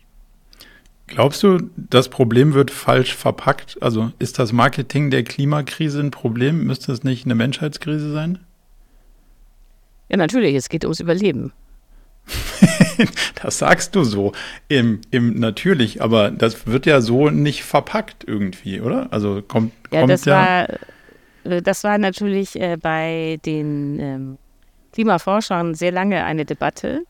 Glaubst 1.08 1.42
du, 1.42 1.58
das 1.76 2.08
Problem 2.10 2.54
wird 2.54 2.70
falsch 2.70 3.16
verpackt? 3.16 3.78
Also 3.82 4.12
ist 4.20 4.38
das 4.38 4.54
Marketing 4.54 5.10
der 5.10 5.24
Klimakrise 5.24 6.00
ein 6.00 6.12
Problem? 6.12 6.66
Müsste 6.66 6.92
es 6.92 7.04
nicht 7.04 7.26
eine 7.26 7.36
Menschheitskrise 7.36 8.12
sein? 8.12 8.40
Ja, 10.10 10.18
natürlich, 10.18 10.56
es 10.56 10.70
geht 10.70 10.86
ums 10.86 11.00
Überleben. 11.00 11.52
das 13.44 13.60
sagst 13.60 13.96
du 13.96 14.04
so. 14.04 14.34
Im, 14.68 15.02
Im 15.12 15.40
natürlich, 15.40 16.02
aber 16.02 16.32
das 16.32 16.68
wird 16.68 16.86
ja 16.86 17.02
so 17.02 17.30
nicht 17.30 17.64
verpackt 17.64 18.24
irgendwie, 18.28 18.82
oder? 18.82 19.08
Also 19.12 19.42
kommt, 19.42 19.74
ja, 19.92 20.02
kommt 20.02 20.12
das 20.12 20.26
ja. 20.26 20.34
War, 20.36 20.70
äh, 21.52 21.62
das 21.62 21.84
war 21.84 21.98
natürlich 21.98 22.60
äh, 22.60 22.78
bei 22.78 23.40
den 23.46 24.00
ähm, 24.00 24.38
Klimaforschern 24.94 25.76
sehr 25.76 25.92
lange 25.92 26.24
eine 26.24 26.46
Debatte 26.46 27.04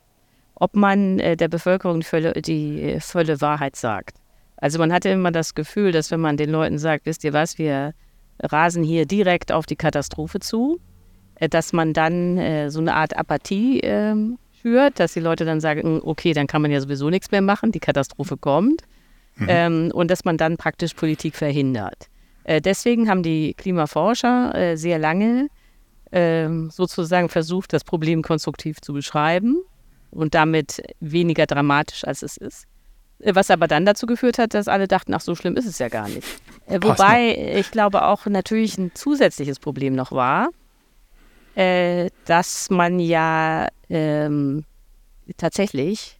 ob 0.59 0.75
man 0.75 1.19
äh, 1.19 1.35
der 1.35 1.47
Bevölkerung 1.47 2.01
die 2.01 2.05
volle, 2.05 2.33
die 2.33 2.81
äh, 2.81 2.99
volle 2.99 3.41
Wahrheit 3.41 3.75
sagt. 3.75 4.17
Also 4.57 4.77
man 4.77 4.91
hatte 4.91 5.09
immer 5.09 5.31
das 5.31 5.55
Gefühl, 5.55 5.91
dass 5.91 6.11
wenn 6.11 6.19
man 6.19 6.37
den 6.37 6.49
Leuten 6.49 6.77
sagt, 6.77 7.05
wisst 7.05 7.23
ihr 7.23 7.33
was, 7.33 7.57
wir 7.57 7.93
rasen 8.41 8.83
hier 8.83 9.05
direkt 9.05 9.51
auf 9.51 9.65
die 9.65 9.77
Katastrophe 9.77 10.39
zu, 10.39 10.79
äh, 11.35 11.49
dass 11.49 11.73
man 11.73 11.93
dann 11.93 12.37
äh, 12.37 12.69
so 12.69 12.79
eine 12.79 12.93
Art 12.93 13.17
Apathie 13.17 13.79
ähm, 13.79 14.37
schürt, 14.61 14.99
dass 14.99 15.13
die 15.13 15.19
Leute 15.19 15.45
dann 15.45 15.61
sagen, 15.61 15.83
hm, 15.83 16.01
okay, 16.03 16.33
dann 16.33 16.47
kann 16.47 16.61
man 16.61 16.71
ja 16.71 16.81
sowieso 16.81 17.09
nichts 17.09 17.31
mehr 17.31 17.41
machen, 17.41 17.71
die 17.71 17.79
Katastrophe 17.79 18.37
kommt. 18.37 18.83
Mhm. 19.35 19.47
Ähm, 19.49 19.91
und 19.93 20.11
dass 20.11 20.25
man 20.25 20.37
dann 20.37 20.57
praktisch 20.57 20.93
Politik 20.93 21.35
verhindert. 21.35 22.07
Äh, 22.43 22.61
deswegen 22.61 23.09
haben 23.09 23.23
die 23.23 23.53
Klimaforscher 23.53 24.53
äh, 24.55 24.75
sehr 24.75 24.99
lange 24.99 25.47
ähm, 26.11 26.69
sozusagen 26.71 27.29
versucht, 27.29 27.73
das 27.73 27.83
Problem 27.83 28.21
konstruktiv 28.21 28.81
zu 28.81 28.93
beschreiben 28.93 29.57
und 30.11 30.33
damit 30.33 30.81
weniger 30.99 31.45
dramatisch, 31.45 32.03
als 32.03 32.23
es 32.23 32.37
ist. 32.37 32.65
Äh, 33.19 33.35
was 33.35 33.51
aber 33.51 33.67
dann 33.67 33.85
dazu 33.85 34.05
geführt 34.05 34.37
hat, 34.39 34.53
dass 34.53 34.67
alle 34.67 34.87
dachten, 34.87 35.13
ach, 35.13 35.21
so 35.21 35.35
schlimm 35.35 35.55
ist 35.55 35.65
es 35.65 35.79
ja 35.79 35.89
gar 35.89 36.09
nicht. 36.09 36.27
Äh, 36.67 36.79
wobei 36.81 37.55
ich 37.57 37.71
glaube 37.71 38.05
auch 38.05 38.25
natürlich 38.25 38.77
ein 38.77 38.91
zusätzliches 38.93 39.59
Problem 39.59 39.95
noch 39.95 40.11
war, 40.11 40.49
äh, 41.55 42.09
dass 42.25 42.69
man 42.69 42.99
ja 42.99 43.67
ähm, 43.89 44.63
tatsächlich 45.37 46.19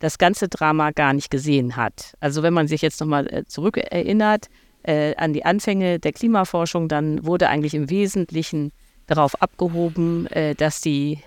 das 0.00 0.18
ganze 0.18 0.48
Drama 0.48 0.90
gar 0.90 1.12
nicht 1.12 1.30
gesehen 1.30 1.76
hat. 1.76 2.14
Also 2.20 2.42
wenn 2.42 2.54
man 2.54 2.66
sich 2.66 2.82
jetzt 2.82 3.00
nochmal 3.00 3.32
äh, 3.32 3.44
zurückerinnert 3.44 4.48
äh, 4.82 5.14
an 5.16 5.32
die 5.32 5.44
Anfänge 5.44 5.98
der 5.98 6.12
Klimaforschung, 6.12 6.88
dann 6.88 7.24
wurde 7.24 7.48
eigentlich 7.48 7.74
im 7.74 7.90
Wesentlichen 7.90 8.72
darauf 9.06 9.40
abgehoben, 9.40 10.26
äh, 10.28 10.54
dass 10.54 10.80
die 10.80 11.20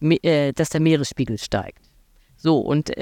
äh, 0.00 0.52
dass 0.52 0.70
der 0.70 0.80
Meeresspiegel 0.80 1.38
steigt. 1.38 1.80
So, 2.38 2.58
und 2.58 2.92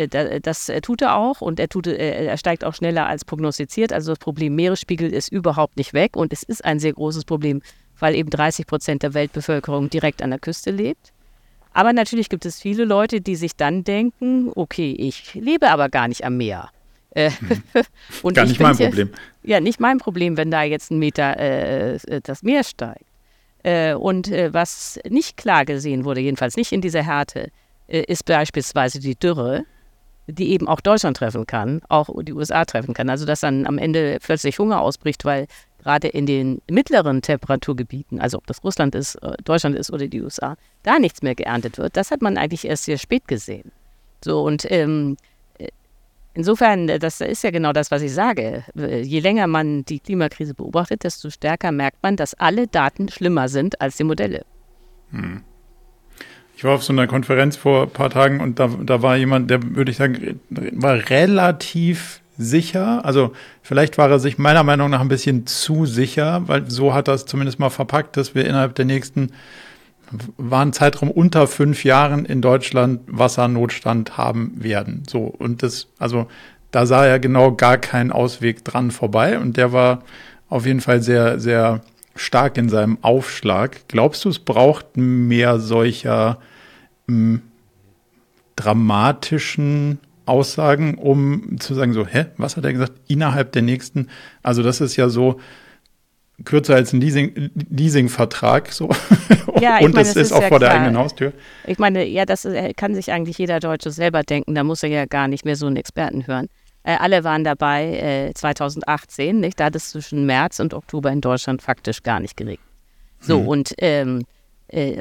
das 0.42 0.70
tut 0.80 1.02
er 1.02 1.16
auch 1.16 1.40
und 1.40 1.58
er, 1.58 1.68
tut, 1.68 1.88
er 1.88 2.36
steigt 2.38 2.64
auch 2.64 2.72
schneller 2.72 3.06
als 3.06 3.24
prognostiziert. 3.24 3.92
Also 3.92 4.12
das 4.12 4.20
Problem 4.20 4.54
Meeresspiegel 4.54 5.12
ist 5.12 5.30
überhaupt 5.30 5.76
nicht 5.76 5.92
weg 5.92 6.16
und 6.16 6.32
es 6.32 6.44
ist 6.44 6.64
ein 6.64 6.78
sehr 6.78 6.92
großes 6.92 7.24
Problem, 7.24 7.60
weil 8.04 8.16
eben 8.16 8.28
30 8.28 8.66
Prozent 8.66 9.02
der 9.02 9.14
Weltbevölkerung 9.14 9.88
direkt 9.88 10.20
an 10.20 10.28
der 10.28 10.38
Küste 10.38 10.70
lebt. 10.70 11.14
Aber 11.72 11.94
natürlich 11.94 12.28
gibt 12.28 12.44
es 12.44 12.60
viele 12.60 12.84
Leute, 12.84 13.22
die 13.22 13.34
sich 13.34 13.56
dann 13.56 13.82
denken, 13.82 14.52
okay, 14.54 14.92
ich 14.92 15.32
lebe 15.32 15.70
aber 15.70 15.88
gar 15.88 16.06
nicht 16.06 16.22
am 16.22 16.36
Meer. 16.36 16.68
Hm. 17.16 17.32
und 18.22 18.34
gar 18.34 18.44
nicht 18.44 18.60
mein 18.60 18.76
Problem. 18.76 19.10
Ja, 19.42 19.58
nicht 19.58 19.80
mein 19.80 19.96
Problem, 19.96 20.36
wenn 20.36 20.50
da 20.50 20.64
jetzt 20.64 20.90
ein 20.90 20.98
Meter 20.98 21.38
äh, 21.38 22.20
das 22.22 22.42
Meer 22.42 22.62
steigt. 22.62 23.06
Äh, 23.62 23.94
und 23.94 24.30
äh, 24.30 24.52
was 24.52 25.00
nicht 25.08 25.38
klar 25.38 25.64
gesehen 25.64 26.04
wurde, 26.04 26.20
jedenfalls 26.20 26.58
nicht 26.58 26.72
in 26.72 26.82
dieser 26.82 27.02
Härte, 27.02 27.50
äh, 27.86 28.02
ist 28.02 28.26
beispielsweise 28.26 29.00
die 29.00 29.18
Dürre, 29.18 29.64
die 30.26 30.50
eben 30.50 30.68
auch 30.68 30.82
Deutschland 30.82 31.16
treffen 31.16 31.46
kann, 31.46 31.80
auch 31.88 32.10
die 32.20 32.34
USA 32.34 32.66
treffen 32.66 32.92
kann. 32.92 33.08
Also 33.08 33.24
dass 33.24 33.40
dann 33.40 33.66
am 33.66 33.78
Ende 33.78 34.18
plötzlich 34.22 34.58
Hunger 34.58 34.82
ausbricht, 34.82 35.24
weil 35.24 35.46
gerade 35.84 36.08
in 36.08 36.26
den 36.26 36.60
mittleren 36.68 37.22
Temperaturgebieten, 37.22 38.20
also 38.20 38.38
ob 38.38 38.46
das 38.46 38.64
Russland 38.64 38.94
ist, 38.96 39.18
Deutschland 39.44 39.76
ist 39.76 39.92
oder 39.92 40.08
die 40.08 40.22
USA, 40.22 40.56
da 40.82 40.98
nichts 40.98 41.22
mehr 41.22 41.36
geerntet 41.36 41.78
wird. 41.78 41.96
Das 41.96 42.10
hat 42.10 42.22
man 42.22 42.36
eigentlich 42.36 42.66
erst 42.66 42.84
sehr 42.84 42.98
spät 42.98 43.28
gesehen. 43.28 43.70
So 44.24 44.42
und 44.42 44.66
ähm, 44.70 45.16
Insofern, 46.34 46.88
äh, 46.88 46.98
das 46.98 47.20
ist 47.20 47.44
ja 47.44 47.50
genau 47.50 47.72
das, 47.72 47.90
was 47.90 48.02
ich 48.02 48.12
sage. 48.12 48.64
Äh, 48.76 49.02
je 49.02 49.20
länger 49.20 49.46
man 49.46 49.84
die 49.84 50.00
Klimakrise 50.00 50.52
beobachtet, 50.52 51.04
desto 51.04 51.30
stärker 51.30 51.72
merkt 51.72 52.02
man, 52.02 52.16
dass 52.16 52.34
alle 52.34 52.66
Daten 52.66 53.08
schlimmer 53.08 53.48
sind 53.48 53.80
als 53.80 53.96
die 53.96 54.04
Modelle. 54.04 54.44
Hm. 55.10 55.42
Ich 56.56 56.64
war 56.64 56.74
auf 56.74 56.84
so 56.84 56.92
einer 56.92 57.06
Konferenz 57.06 57.56
vor 57.56 57.84
ein 57.84 57.90
paar 57.90 58.10
Tagen 58.10 58.40
und 58.40 58.58
da, 58.58 58.68
da 58.68 59.02
war 59.02 59.16
jemand, 59.16 59.50
der, 59.50 59.62
würde 59.62 59.90
ich 59.90 59.96
sagen, 59.96 60.40
war 60.50 61.10
relativ 61.10 62.20
sicher. 62.36 63.04
Also 63.04 63.32
vielleicht 63.62 63.98
war 63.98 64.10
er 64.10 64.18
sich 64.18 64.38
meiner 64.38 64.62
Meinung 64.62 64.90
nach 64.90 65.00
ein 65.00 65.08
bisschen 65.08 65.46
zu 65.46 65.86
sicher, 65.86 66.42
weil 66.46 66.70
so 66.70 66.94
hat 66.94 67.08
er 67.08 67.14
es 67.14 67.26
zumindest 67.26 67.58
mal 67.58 67.70
verpackt, 67.70 68.16
dass 68.16 68.34
wir 68.34 68.44
innerhalb 68.44 68.74
der 68.74 68.84
nächsten 68.84 69.30
war 70.36 70.64
ein 70.64 70.72
Zeitraum 70.72 71.10
unter 71.10 71.46
fünf 71.46 71.84
Jahren 71.84 72.24
in 72.24 72.40
Deutschland 72.40 73.00
Wassernotstand 73.06 74.16
haben 74.16 74.52
werden. 74.56 75.02
So, 75.08 75.24
und 75.24 75.62
das, 75.62 75.88
also 75.98 76.28
da 76.70 76.86
sah 76.86 77.06
er 77.06 77.18
genau 77.18 77.52
gar 77.52 77.78
keinen 77.78 78.12
Ausweg 78.12 78.64
dran 78.64 78.90
vorbei 78.90 79.38
und 79.38 79.56
der 79.56 79.72
war 79.72 80.02
auf 80.48 80.66
jeden 80.66 80.80
Fall 80.80 81.02
sehr, 81.02 81.40
sehr 81.40 81.80
stark 82.16 82.58
in 82.58 82.68
seinem 82.68 82.98
Aufschlag. 83.02 83.88
Glaubst 83.88 84.24
du, 84.24 84.28
es 84.28 84.38
braucht 84.38 84.96
mehr 84.96 85.58
solcher 85.58 86.38
m, 87.08 87.14
hm, 87.14 87.42
dramatischen 88.56 89.98
Aussagen, 90.26 90.96
um 90.96 91.58
zu 91.60 91.74
sagen, 91.74 91.92
so, 91.92 92.06
hä, 92.06 92.26
was 92.36 92.56
hat 92.56 92.64
er 92.64 92.72
gesagt? 92.72 92.92
Innerhalb 93.08 93.52
der 93.52 93.62
nächsten, 93.62 94.08
also 94.42 94.62
das 94.62 94.80
ist 94.80 94.96
ja 94.96 95.08
so, 95.08 95.40
kürzer 96.44 96.74
als 96.74 96.92
ein 96.92 97.00
Leasing, 97.00 97.50
Leasingvertrag 97.70 98.72
so. 98.72 98.88
Ja, 99.60 99.78
und 99.78 99.96
es 99.96 100.08
ist, 100.08 100.16
ist 100.16 100.32
auch 100.32 100.42
ja 100.42 100.48
vor 100.48 100.58
klar. 100.58 100.70
der 100.70 100.80
eigenen 100.80 100.98
Haustür. 100.98 101.32
Ich 101.64 101.78
meine, 101.78 102.04
ja, 102.04 102.26
das 102.26 102.46
kann 102.76 102.94
sich 102.94 103.12
eigentlich 103.12 103.38
jeder 103.38 103.60
Deutsche 103.60 103.92
selber 103.92 104.24
denken. 104.24 104.56
Da 104.56 104.64
muss 104.64 104.82
er 104.82 104.88
ja 104.88 105.06
gar 105.06 105.28
nicht 105.28 105.44
mehr 105.44 105.54
so 105.54 105.66
einen 105.66 105.76
Experten 105.76 106.26
hören. 106.26 106.48
Äh, 106.82 106.96
alle 106.98 107.22
waren 107.22 107.44
dabei 107.44 108.28
äh, 108.30 108.34
2018, 108.34 109.38
nicht? 109.40 109.60
Da 109.60 109.66
hat 109.66 109.76
es 109.76 109.90
zwischen 109.90 110.26
März 110.26 110.58
und 110.58 110.74
Oktober 110.74 111.10
in 111.12 111.20
Deutschland 111.20 111.62
faktisch 111.62 112.02
gar 112.02 112.18
nicht 112.18 112.36
geregnet. 112.36 112.66
So, 113.20 113.38
hm. 113.38 113.48
und, 113.48 113.74
ähm, 113.78 114.18
äh, 114.18 114.24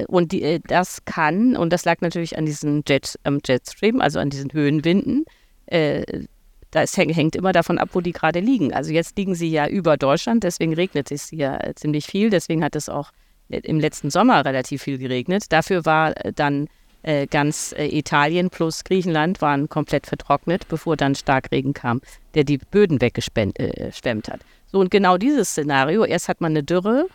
und 0.07 0.31
die, 0.31 0.43
äh, 0.43 0.59
das 0.67 1.05
kann, 1.05 1.55
und 1.55 1.71
das 1.71 1.85
lag 1.85 2.01
natürlich 2.01 2.37
an 2.37 2.45
diesen 2.45 2.83
Jet, 2.87 3.17
ähm, 3.25 3.39
Jetstream, 3.45 4.01
also 4.01 4.19
an 4.19 4.29
diesen 4.29 4.51
Höhenwinden, 4.51 5.25
äh, 5.67 6.23
das 6.71 6.97
hängt 6.97 7.35
immer 7.35 7.51
davon 7.51 7.77
ab, 7.77 7.89
wo 7.93 8.01
die 8.01 8.13
gerade 8.13 8.39
liegen. 8.39 8.73
Also 8.73 8.91
jetzt 8.91 9.15
liegen 9.17 9.35
sie 9.35 9.49
ja 9.49 9.67
über 9.67 9.95
Deutschland, 9.95 10.43
deswegen 10.43 10.73
regnet 10.73 11.11
es 11.11 11.29
hier 11.29 11.59
ziemlich 11.75 12.07
viel. 12.07 12.31
Deswegen 12.31 12.63
hat 12.63 12.75
es 12.75 12.89
auch 12.89 13.11
im 13.47 13.79
letzten 13.79 14.09
Sommer 14.09 14.43
relativ 14.43 14.81
viel 14.81 14.97
geregnet. 14.97 15.51
Dafür 15.51 15.85
war 15.85 16.13
dann 16.35 16.67
äh, 17.03 17.27
ganz 17.27 17.75
äh, 17.77 17.85
Italien 17.85 18.49
plus 18.49 18.83
Griechenland 18.83 19.41
waren 19.41 19.69
komplett 19.69 20.07
vertrocknet, 20.07 20.67
bevor 20.67 20.97
dann 20.97 21.15
Starkregen 21.15 21.73
kam, 21.73 22.01
der 22.33 22.43
die 22.43 22.57
Böden 22.57 23.01
weggeschwemmt 23.01 23.59
äh, 23.59 23.91
hat. 24.31 24.39
So 24.71 24.79
und 24.79 24.89
genau 24.89 25.17
dieses 25.17 25.49
Szenario, 25.49 26.05
erst 26.05 26.29
hat 26.29 26.41
man 26.41 26.53
eine 26.53 26.63
Dürre, 26.63 27.07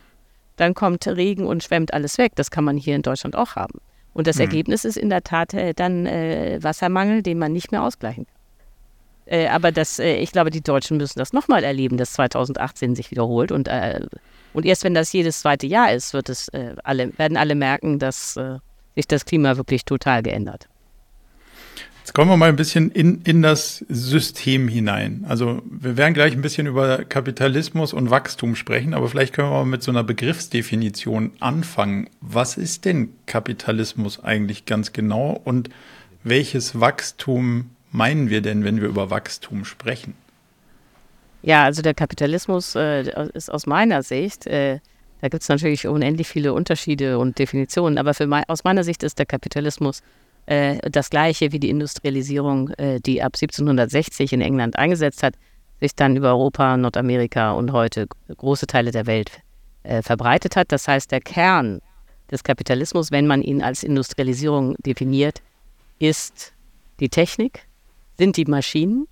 dann 0.59 0.75
kommt 0.75 1.07
Regen 1.07 1.47
und 1.47 1.62
schwemmt 1.62 1.94
alles 1.94 2.18
weg. 2.18 2.33
Das 2.35 2.51
kann 2.51 2.64
man 2.64 2.77
hier 2.77 2.94
in 2.94 3.03
Deutschland 3.03 3.35
auch 3.37 3.57
haben. 3.57 3.81
Und 4.12 4.27
das 4.27 4.37
mhm. 4.37 4.42
Ergebnis 4.42 4.85
ist 4.85 4.97
in 4.97 5.09
der 5.09 5.23
Tat 5.23 5.55
äh, 5.55 5.73
dann 5.73 6.05
äh, 6.05 6.59
Wassermangel, 6.61 7.23
den 7.23 7.38
man 7.38 7.53
nicht 7.53 7.73
mehr 7.73 7.83
ausgleichen 7.83 8.27
kann. 8.27 8.35
Äh, 9.27 9.49
aber 9.49 9.73
das, 9.73 9.99
äh, 9.99 10.16
ich 10.16 10.33
glaube, 10.33 10.51
die 10.51 10.62
Deutschen 10.62 10.97
müssen 10.97 11.18
das 11.18 11.33
nochmal 11.33 11.62
erleben, 11.62 11.97
dass 11.97 12.14
2018 12.14 12.94
sich 12.94 13.11
wiederholt. 13.11 13.53
Und, 13.53 13.68
äh, 13.68 14.01
und 14.55 14.66
erst 14.66 14.85
wenn 14.85 14.94
das 14.94 15.12
jedes 15.12 15.40
zweite 15.40 15.66
Jahr 15.66 15.92
ist, 15.92 16.14
wird 16.14 16.29
es, 16.29 16.49
äh, 16.49 16.75
alle, 16.83 17.16
werden 17.18 17.37
alle 17.37 17.55
merken, 17.55 17.99
dass 17.99 18.38
sich 18.94 19.07
das 19.07 19.25
Klima 19.25 19.57
wirklich 19.57 19.85
total 19.85 20.23
geändert. 20.23 20.68
Jetzt 22.09 22.14
kommen 22.14 22.31
wir 22.31 22.38
mal 22.38 22.49
ein 22.49 22.57
bisschen 22.57 22.90
in, 22.90 23.21
in 23.25 23.42
das 23.42 23.85
System 23.90 24.66
hinein. 24.66 25.27
Also 25.29 25.61
wir 25.68 25.99
werden 25.99 26.14
gleich 26.14 26.33
ein 26.33 26.40
bisschen 26.40 26.66
über 26.66 27.05
Kapitalismus 27.05 27.92
und 27.92 28.09
Wachstum 28.09 28.57
sprechen, 28.57 28.94
aber 28.94 29.11
vielleicht 29.11 29.35
können 29.35 29.51
wir 29.51 29.59
mal 29.59 29.66
mit 29.66 29.83
so 29.83 29.90
einer 29.90 30.05
Begriffsdefinition 30.05 31.33
anfangen. 31.38 32.09
Was 32.23 32.57
ist 32.57 32.87
denn 32.87 33.11
Kapitalismus 33.27 34.25
eigentlich 34.25 34.64
ganz 34.64 34.94
genau 34.94 35.38
und 35.44 35.68
welches 36.25 36.81
Wachstum 36.81 37.73
meinen 37.92 38.31
wir 38.31 38.40
denn, 38.40 38.64
wenn 38.64 38.81
wir 38.81 38.88
über 38.88 39.11
Wachstum 39.11 39.66
sprechen? 39.66 40.14
Ja, 41.42 41.64
also 41.64 41.83
der 41.83 41.92
Kapitalismus 41.92 42.75
äh, 42.75 43.29
ist 43.35 43.53
aus 43.53 43.66
meiner 43.66 44.03
Sicht, 44.03 44.47
äh, 44.47 44.79
da 45.21 45.29
gibt 45.29 45.42
es 45.42 45.51
natürlich 45.51 45.87
unendlich 45.87 46.29
viele 46.29 46.55
Unterschiede 46.55 47.18
und 47.18 47.38
Definitionen, 47.38 47.99
aber 47.99 48.14
mein, 48.27 48.44
aus 48.49 48.64
meiner 48.64 48.83
Sicht 48.83 49.03
ist 49.03 49.18
der 49.18 49.27
Kapitalismus 49.27 50.01
äh, 50.49 50.79
das 50.91 51.11
gleiche 51.11 51.53
wie 51.53 51.61
die 51.61 51.69
Industrialisierung, 51.69 52.71
äh, 52.71 53.01
die 53.01 53.23
ab 53.23 53.33
1760 53.35 54.33
in 54.33 54.41
England 54.41 54.79
eingesetzt 54.79 55.23
hat, 55.23 55.35
sich 55.79 55.95
dann 55.95 56.17
über 56.17 56.31
Europa, 56.31 56.75
Nordamerika 56.79 57.53
und 57.53 57.73
heute 57.73 58.07
große 58.35 58.67
Teile 58.67 58.91
der 58.91 59.07
Welt 59.07 59.31
äh, 59.83 60.01
verbreitet 60.01 60.57
hat. 60.57 60.73
Das 60.73 60.89
heißt, 60.89 61.13
der 61.13 61.21
Kern 61.21 61.81
des 62.31 62.43
Kapitalismus, 62.45 63.11
wenn 63.11 63.27
man 63.27 63.43
ihn 63.43 63.63
als 63.63 63.83
Industrialisierung 63.83 64.75
definiert, 64.79 65.43
ist 65.99 66.55
die 66.99 67.11
Technik, 67.11 67.67
sind 68.17 68.39
die 68.39 68.47
Maschinen 68.47 69.07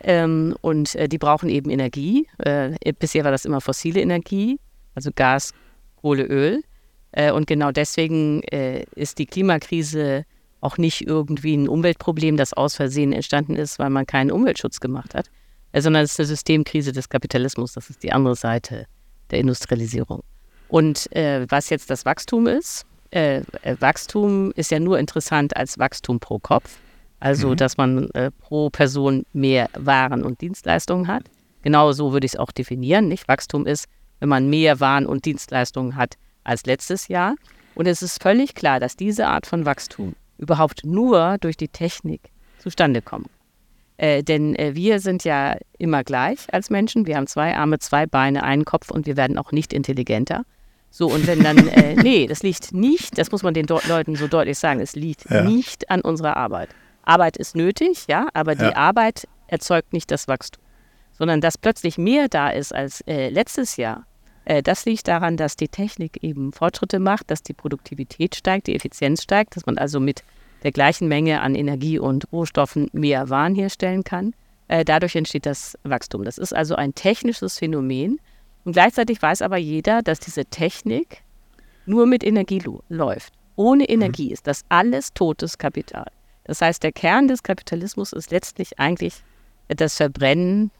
ähm, 0.00 0.56
und 0.62 0.96
äh, 0.96 1.08
die 1.08 1.18
brauchen 1.18 1.48
eben 1.48 1.70
Energie. 1.70 2.26
Äh, 2.38 2.72
bisher 2.98 3.22
war 3.22 3.30
das 3.30 3.44
immer 3.44 3.60
fossile 3.60 4.00
Energie, 4.00 4.58
also 4.96 5.10
Gas, 5.14 5.54
Kohle, 6.00 6.24
Öl. 6.24 6.64
Äh, 7.12 7.30
und 7.30 7.46
genau 7.46 7.70
deswegen 7.70 8.42
ist 8.96 9.18
die 9.18 9.26
Klimakrise 9.26 10.24
auch 10.62 10.78
nicht 10.78 11.06
irgendwie 11.06 11.56
ein 11.56 11.68
Umweltproblem, 11.68 12.36
das 12.36 12.54
aus 12.54 12.76
Versehen 12.76 13.12
entstanden 13.12 13.56
ist, 13.56 13.78
weil 13.78 13.90
man 13.90 14.06
keinen 14.06 14.30
Umweltschutz 14.30 14.80
gemacht 14.80 15.14
hat, 15.14 15.28
äh, 15.72 15.82
sondern 15.82 16.04
es 16.04 16.12
ist 16.12 16.20
eine 16.20 16.26
Systemkrise 16.28 16.92
des 16.92 17.08
Kapitalismus. 17.08 17.72
Das 17.72 17.90
ist 17.90 18.02
die 18.02 18.12
andere 18.12 18.36
Seite 18.36 18.86
der 19.30 19.40
Industrialisierung. 19.40 20.22
Und 20.68 21.14
äh, 21.14 21.46
was 21.50 21.68
jetzt 21.68 21.90
das 21.90 22.06
Wachstum 22.06 22.46
ist, 22.46 22.86
äh, 23.10 23.42
äh, 23.62 23.76
Wachstum 23.80 24.52
ist 24.52 24.70
ja 24.70 24.80
nur 24.80 24.98
interessant 24.98 25.56
als 25.56 25.78
Wachstum 25.78 26.18
pro 26.18 26.38
Kopf. 26.38 26.78
Also, 27.20 27.50
mhm. 27.50 27.56
dass 27.56 27.76
man 27.76 28.10
äh, 28.10 28.30
pro 28.30 28.70
Person 28.70 29.24
mehr 29.32 29.68
Waren 29.74 30.24
und 30.24 30.40
Dienstleistungen 30.40 31.06
hat. 31.06 31.24
Genau 31.62 31.92
so 31.92 32.12
würde 32.12 32.24
ich 32.24 32.32
es 32.32 32.38
auch 32.38 32.50
definieren. 32.50 33.08
Nicht? 33.08 33.28
Wachstum 33.28 33.66
ist, 33.66 33.86
wenn 34.18 34.28
man 34.28 34.48
mehr 34.50 34.80
Waren 34.80 35.06
und 35.06 35.24
Dienstleistungen 35.24 35.94
hat 35.94 36.14
als 36.42 36.66
letztes 36.66 37.08
Jahr. 37.08 37.34
Und 37.74 37.86
es 37.86 38.02
ist 38.02 38.20
völlig 38.22 38.54
klar, 38.54 38.80
dass 38.80 38.96
diese 38.96 39.28
Art 39.28 39.46
von 39.46 39.64
Wachstum 39.66 40.14
überhaupt 40.38 40.84
nur 40.84 41.38
durch 41.40 41.56
die 41.56 41.68
Technik 41.68 42.20
zustande 42.58 43.02
kommt. 43.02 43.28
Äh, 43.96 44.22
denn 44.22 44.56
äh, 44.56 44.74
wir 44.74 45.00
sind 45.00 45.24
ja 45.24 45.56
immer 45.78 46.02
gleich 46.02 46.52
als 46.52 46.70
Menschen. 46.70 47.06
Wir 47.06 47.16
haben 47.16 47.26
zwei 47.26 47.56
Arme, 47.56 47.78
zwei 47.78 48.06
Beine, 48.06 48.42
einen 48.42 48.64
Kopf 48.64 48.90
und 48.90 49.06
wir 49.06 49.16
werden 49.16 49.38
auch 49.38 49.52
nicht 49.52 49.72
intelligenter. 49.72 50.44
So, 50.90 51.06
und 51.06 51.26
wenn 51.26 51.42
dann, 51.42 51.68
äh, 51.68 51.94
nee, 52.02 52.26
das 52.26 52.42
liegt 52.42 52.72
nicht, 52.72 53.16
das 53.18 53.30
muss 53.30 53.42
man 53.42 53.54
den 53.54 53.66
Leuten 53.66 54.16
so 54.16 54.28
deutlich 54.28 54.58
sagen, 54.58 54.80
es 54.80 54.94
liegt 54.94 55.30
ja. 55.30 55.42
nicht 55.42 55.90
an 55.90 56.00
unserer 56.00 56.36
Arbeit. 56.36 56.70
Arbeit 57.02 57.36
ist 57.36 57.56
nötig, 57.56 58.06
ja, 58.08 58.28
aber 58.34 58.54
die 58.54 58.64
ja. 58.64 58.76
Arbeit 58.76 59.28
erzeugt 59.46 59.92
nicht 59.92 60.10
das 60.10 60.28
Wachstum. 60.28 60.62
Sondern 61.12 61.40
dass 61.40 61.58
plötzlich 61.58 61.98
mehr 61.98 62.28
da 62.28 62.50
ist 62.50 62.74
als 62.74 63.02
äh, 63.02 63.28
letztes 63.28 63.76
Jahr, 63.76 64.06
das 64.44 64.84
liegt 64.84 65.06
daran, 65.06 65.36
dass 65.36 65.56
die 65.56 65.68
Technik 65.68 66.22
eben 66.22 66.52
Fortschritte 66.52 66.98
macht, 66.98 67.30
dass 67.30 67.42
die 67.42 67.52
Produktivität 67.52 68.34
steigt, 68.34 68.66
die 68.66 68.74
Effizienz 68.74 69.22
steigt, 69.22 69.54
dass 69.54 69.66
man 69.66 69.78
also 69.78 70.00
mit 70.00 70.24
der 70.64 70.72
gleichen 70.72 71.08
Menge 71.08 71.40
an 71.40 71.54
Energie 71.54 71.98
und 71.98 72.30
Rohstoffen 72.32 72.88
mehr 72.92 73.30
Waren 73.30 73.54
herstellen 73.54 74.04
kann. 74.04 74.34
Äh, 74.68 74.84
dadurch 74.84 75.14
entsteht 75.14 75.46
das 75.46 75.78
Wachstum. 75.84 76.24
Das 76.24 76.38
ist 76.38 76.52
also 76.54 76.74
ein 76.74 76.94
technisches 76.94 77.58
Phänomen, 77.58 78.18
und 78.64 78.72
gleichzeitig 78.72 79.20
weiß 79.20 79.42
aber 79.42 79.56
jeder, 79.56 80.02
dass 80.02 80.20
diese 80.20 80.44
Technik 80.44 81.22
nur 81.86 82.06
mit 82.06 82.24
Energie 82.24 82.62
läuft. 82.88 83.32
Ohne 83.56 83.84
mhm. 83.84 83.94
Energie 83.94 84.26
mhm. 84.26 84.32
ist 84.32 84.46
das 84.46 84.64
alles 84.68 85.12
totes 85.14 85.58
Kapital. 85.58 86.06
Das 86.44 86.60
heißt, 86.60 86.82
der 86.82 86.92
Kern 86.92 87.28
des 87.28 87.42
Kapitalismus 87.42 88.12
ist 88.12 88.30
letztlich 88.30 88.78
eigentlich 88.78 89.22
das 89.68 89.96
Verbrennen 89.96 90.70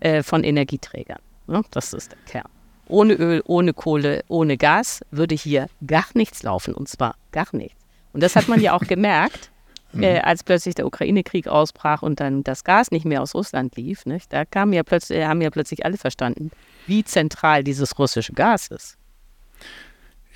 äh, 0.00 0.22
von 0.22 0.44
Energieträgern. 0.44 1.20
Ja, 1.48 1.62
das 1.70 1.92
ist 1.92 2.12
der 2.12 2.18
Kern. 2.26 2.48
Ohne 2.88 3.14
Öl, 3.14 3.42
ohne 3.46 3.72
Kohle, 3.72 4.24
ohne 4.28 4.56
Gas 4.56 5.00
würde 5.10 5.34
hier 5.34 5.68
gar 5.86 6.06
nichts 6.14 6.42
laufen, 6.42 6.74
und 6.74 6.88
zwar 6.88 7.14
gar 7.30 7.46
nichts. 7.52 7.76
Und 8.12 8.22
das 8.22 8.36
hat 8.36 8.48
man 8.48 8.60
ja 8.60 8.74
auch 8.74 8.82
gemerkt, 8.86 9.50
mhm. 9.92 10.02
äh, 10.02 10.20
als 10.20 10.44
plötzlich 10.44 10.74
der 10.74 10.86
Ukraine-Krieg 10.86 11.48
ausbrach 11.48 12.02
und 12.02 12.20
dann 12.20 12.44
das 12.44 12.64
Gas 12.64 12.90
nicht 12.90 13.04
mehr 13.04 13.22
aus 13.22 13.34
Russland 13.34 13.76
lief. 13.76 14.06
Nicht? 14.06 14.32
Da 14.32 14.44
kam 14.44 14.72
ja 14.72 14.82
plötzlich, 14.82 15.24
haben 15.24 15.40
ja 15.40 15.50
plötzlich 15.50 15.84
alle 15.84 15.96
verstanden, 15.96 16.50
wie 16.86 17.04
zentral 17.04 17.64
dieses 17.64 17.98
russische 17.98 18.32
Gas 18.32 18.68
ist. 18.68 18.96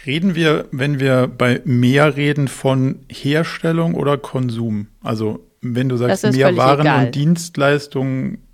Reden 0.04 0.34
wir, 0.34 0.68
wenn 0.70 1.00
wir 1.00 1.26
bei 1.26 1.62
mehr 1.64 2.16
reden, 2.16 2.48
von 2.48 3.00
Herstellung 3.10 3.94
oder 3.94 4.18
Konsum? 4.18 4.88
Also 5.02 5.40
wenn 5.62 5.88
du 5.88 5.96
sagst, 5.96 6.24
mehr 6.32 6.56
Waren 6.56 6.82
egal. 6.82 7.06
und 7.06 7.14
Dienstleistungen 7.14 8.45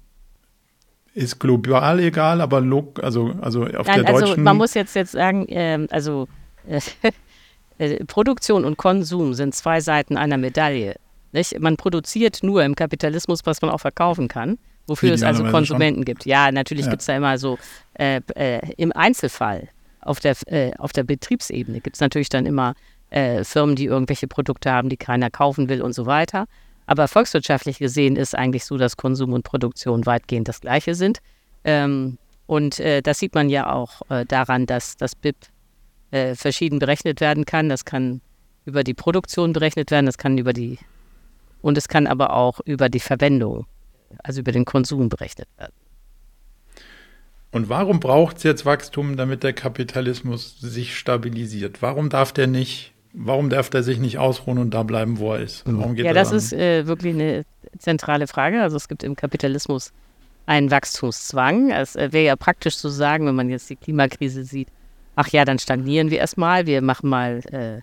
ist 1.15 1.39
global 1.39 2.01
egal, 2.01 2.41
aber 2.41 2.65
also, 3.03 3.35
also 3.41 3.65
auf 3.65 3.87
Nein, 3.87 4.05
der 4.05 4.15
also 4.15 4.27
deutschen... 4.27 4.43
Man 4.43 4.57
muss 4.57 4.75
jetzt, 4.75 4.95
jetzt 4.95 5.13
sagen, 5.13 5.47
äh, 5.49 5.87
also 5.91 6.29
äh, 7.79 8.05
Produktion 8.07 8.65
und 8.65 8.77
Konsum 8.77 9.35
sind 9.35 9.55
zwei 9.55 9.81
Seiten 9.81 10.17
einer 10.17 10.39
Medaille. 10.39 10.97
Nicht? 11.33 11.59
Man 11.61 11.77
produziert 11.77 12.43
nur 12.43 12.65
im 12.65 12.75
Kapitalismus, 12.75 13.41
was 13.45 13.63
man 13.63 13.71
auch 13.71 13.81
verkaufen 13.81 14.29
kann 14.29 14.59
wofür 14.87 15.13
es 15.13 15.23
also 15.23 15.45
Konsumenten 15.45 16.01
schon. 16.01 16.05
gibt. 16.05 16.27
Ja, 16.27 16.51
natürlich 16.51 16.87
ja. 16.87 16.91
gibt 16.91 17.03
es 17.03 17.07
da 17.07 17.17
immer 17.17 17.39
so 17.39 17.59
äh, 17.95 18.21
äh, 18.35 18.61
im 18.77 18.93
Einzelfall 18.93 19.69
auf 20.01 20.21
der, 20.21 20.35
äh, 20.47 20.73
auf 20.79 20.93
der 20.93 21.05
Betriebsebene 21.05 21.81
gibt 21.81 21.97
es 21.97 22.01
natürlich 22.01 22.29
dann 22.29 22.47
immer 22.47 22.75
äh, 23.11 23.45
Firmen, 23.45 23.77
die 23.77 23.87
irgendwelche 23.87 24.27
Produkte 24.27 24.71
haben, 24.71 24.89
die 24.89 24.97
keiner 24.97 25.31
kaufen 25.31 25.69
will 25.69 25.83
und 25.83 25.93
so 25.93 26.07
weiter. 26.07 26.47
Aber 26.87 27.09
volkswirtschaftlich 27.09 27.79
gesehen 27.79 28.17
ist 28.17 28.35
eigentlich 28.35 28.65
so, 28.65 28.77
dass 28.77 28.97
Konsum 28.97 29.33
und 29.33 29.45
Produktion 29.45 30.05
weitgehend 30.07 30.49
das 30.49 30.61
gleiche 30.61 30.95
sind. 30.95 31.19
Ähm, 31.65 32.19
und 32.47 32.81
äh, 32.81 33.03
das 33.03 33.19
sieht 33.19 33.35
man 33.35 33.49
ja 33.49 33.73
auch 33.73 34.03
äh, 34.11 34.25
daran, 34.27 34.67
dass 34.67 34.97
das 34.97 35.15
BIP 35.15 35.37
verschieden 36.35 36.79
berechnet 36.79 37.23
werden 37.23 37.47
kann. 37.47 37.71
Das 37.71 37.87
kann 37.87 38.21
über 38.67 38.85
die 38.85 38.93
Produktion 38.93 39.55
berechnet 39.55 39.91
werden, 39.91 40.05
das 40.05 40.19
kann 40.19 40.37
über 40.37 40.53
die 40.53 40.79
und 41.63 41.79
es 41.79 41.89
kann 41.89 42.07
aber 42.07 42.35
auch 42.35 42.61
über 42.67 42.91
die 42.91 43.01
Verwendung 43.01 43.65
also 44.23 44.41
über 44.41 44.53
den 44.53 44.65
Konsum 44.65 45.09
berechnet 45.09 45.49
werden. 45.57 45.73
Und 47.51 47.69
warum 47.69 48.01
braucht 48.01 48.39
es 48.39 48.45
jetzt 48.45 48.65
Wachstum, 48.65 49.17
damit 49.17 49.43
der 49.43 49.53
Kapitalismus 49.53 50.59
sich 50.59 50.97
stabilisiert? 50.97 51.83
Warum 51.83 52.09
darf 52.09 52.33
der 52.33 52.47
nicht, 52.47 52.92
warum 53.13 53.51
darf 53.51 53.71
der 53.71 53.83
sich 53.83 53.99
nicht 53.99 54.19
ausruhen 54.19 54.59
und 54.59 54.73
da 54.73 54.83
bleiben, 54.83 55.19
wo 55.19 55.33
er 55.33 55.41
ist? 55.41 55.63
Warum 55.67 55.95
geht 55.95 56.05
ja, 56.05 56.13
das 56.13 56.33
ist 56.33 56.53
äh, 56.53 56.87
wirklich 56.87 57.15
eine 57.15 57.45
zentrale 57.79 58.27
Frage. 58.27 58.63
Also 58.63 58.77
es 58.77 58.89
gibt 58.89 59.03
im 59.03 59.17
Kapitalismus 59.17 59.93
einen 60.47 60.71
Wachstumszwang. 60.71 61.71
Es 61.71 61.97
äh, 61.97 62.13
wäre 62.13 62.25
ja 62.25 62.37
praktisch 62.37 62.77
zu 62.77 62.89
sagen, 62.89 63.27
wenn 63.27 63.35
man 63.35 63.51
jetzt 63.51 63.69
die 63.71 63.77
Klimakrise 63.77 64.45
sieht, 64.45 64.69
ach 65.17 65.29
ja, 65.29 65.45
dann 65.45 65.59
stagnieren 65.59 66.11
wir 66.11 66.19
erstmal, 66.19 66.67
wir 66.67 66.83
machen 66.83 67.09
mal 67.09 67.41
äh, 67.51 67.81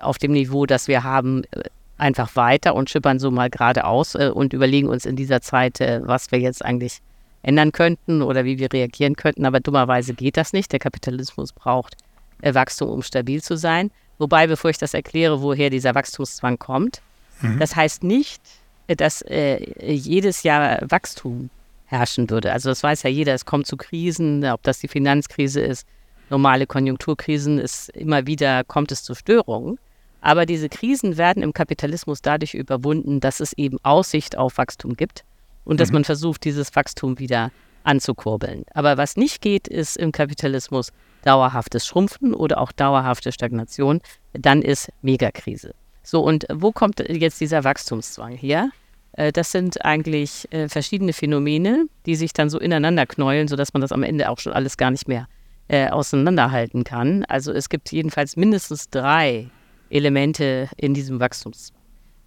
auf 0.00 0.18
dem 0.18 0.32
Niveau, 0.32 0.66
das 0.66 0.88
wir 0.88 1.02
haben, 1.02 1.44
äh, 1.50 1.64
einfach 1.98 2.36
weiter 2.36 2.74
und 2.74 2.88
schippern 2.88 3.18
so 3.18 3.30
mal 3.30 3.50
geradeaus 3.50 4.14
äh, 4.14 4.30
und 4.32 4.52
überlegen 4.52 4.88
uns 4.88 5.04
in 5.04 5.16
dieser 5.16 5.40
Zeit, 5.40 5.80
äh, 5.80 6.00
was 6.04 6.30
wir 6.30 6.38
jetzt 6.38 6.64
eigentlich 6.64 7.00
ändern 7.42 7.72
könnten 7.72 8.22
oder 8.22 8.44
wie 8.44 8.58
wir 8.58 8.72
reagieren 8.72 9.16
könnten. 9.16 9.44
Aber 9.44 9.60
dummerweise 9.60 10.14
geht 10.14 10.36
das 10.36 10.52
nicht. 10.52 10.72
Der 10.72 10.78
Kapitalismus 10.78 11.52
braucht 11.52 11.96
äh, 12.40 12.54
Wachstum, 12.54 12.88
um 12.88 13.02
stabil 13.02 13.42
zu 13.42 13.56
sein. 13.56 13.90
Wobei, 14.18 14.46
bevor 14.46 14.70
ich 14.70 14.78
das 14.78 14.94
erkläre, 14.94 15.42
woher 15.42 15.70
dieser 15.70 15.94
Wachstumszwang 15.94 16.58
kommt, 16.58 17.00
mhm. 17.40 17.58
das 17.58 17.76
heißt 17.76 18.02
nicht, 18.02 18.42
dass 18.88 19.22
äh, 19.22 19.62
jedes 19.92 20.42
Jahr 20.42 20.78
Wachstum 20.82 21.50
herrschen 21.86 22.28
würde. 22.30 22.52
Also 22.52 22.68
das 22.68 22.82
weiß 22.82 23.02
ja 23.04 23.10
jeder, 23.10 23.34
es 23.34 23.44
kommt 23.44 23.66
zu 23.66 23.76
Krisen, 23.76 24.44
ob 24.44 24.62
das 24.62 24.78
die 24.78 24.88
Finanzkrise 24.88 25.60
ist, 25.60 25.86
normale 26.30 26.66
Konjunkturkrisen, 26.66 27.58
ist 27.58 27.90
immer 27.90 28.26
wieder 28.26 28.64
kommt 28.64 28.92
es 28.92 29.02
zu 29.02 29.14
Störungen. 29.14 29.78
Aber 30.20 30.46
diese 30.46 30.68
Krisen 30.68 31.16
werden 31.16 31.42
im 31.42 31.52
Kapitalismus 31.52 32.22
dadurch 32.22 32.54
überwunden, 32.54 33.20
dass 33.20 33.40
es 33.40 33.52
eben 33.52 33.78
Aussicht 33.84 34.36
auf 34.36 34.58
Wachstum 34.58 34.94
gibt 34.94 35.24
und 35.64 35.80
dass 35.80 35.90
mhm. 35.90 35.94
man 35.94 36.04
versucht, 36.04 36.44
dieses 36.44 36.74
Wachstum 36.74 37.18
wieder 37.18 37.50
anzukurbeln. 37.84 38.64
Aber 38.74 38.96
was 38.96 39.16
nicht 39.16 39.40
geht, 39.40 39.68
ist 39.68 39.96
im 39.96 40.12
Kapitalismus 40.12 40.92
dauerhaftes 41.22 41.86
Schrumpfen 41.86 42.34
oder 42.34 42.58
auch 42.58 42.72
dauerhafte 42.72 43.32
Stagnation. 43.32 44.00
Dann 44.32 44.62
ist 44.62 44.90
Megakrise. 45.02 45.74
So, 46.02 46.22
und 46.22 46.46
wo 46.52 46.72
kommt 46.72 47.00
jetzt 47.08 47.40
dieser 47.40 47.64
Wachstumszwang 47.64 48.32
her? 48.32 48.70
Äh, 49.12 49.32
das 49.32 49.52
sind 49.52 49.84
eigentlich 49.84 50.50
äh, 50.52 50.68
verschiedene 50.68 51.12
Phänomene, 51.12 51.86
die 52.06 52.14
sich 52.14 52.32
dann 52.32 52.48
so 52.48 52.58
ineinander 52.58 53.04
knäulen, 53.04 53.48
sodass 53.48 53.74
man 53.74 53.82
das 53.82 53.92
am 53.92 54.02
Ende 54.02 54.30
auch 54.30 54.38
schon 54.38 54.52
alles 54.52 54.76
gar 54.76 54.90
nicht 54.90 55.08
mehr 55.08 55.26
äh, 55.68 55.88
auseinanderhalten 55.88 56.84
kann. 56.84 57.24
Also 57.24 57.52
es 57.52 57.68
gibt 57.68 57.92
jedenfalls 57.92 58.36
mindestens 58.36 58.88
drei 58.88 59.50
Elemente 59.90 60.68
in 60.76 60.94
diesem 60.94 61.20
Wachstums. 61.20 61.72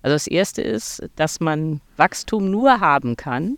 Also 0.03 0.15
das 0.15 0.27
erste 0.27 0.61
ist, 0.61 1.03
dass 1.15 1.39
man 1.39 1.79
Wachstum 1.95 2.49
nur 2.49 2.79
haben 2.79 3.15
kann, 3.15 3.57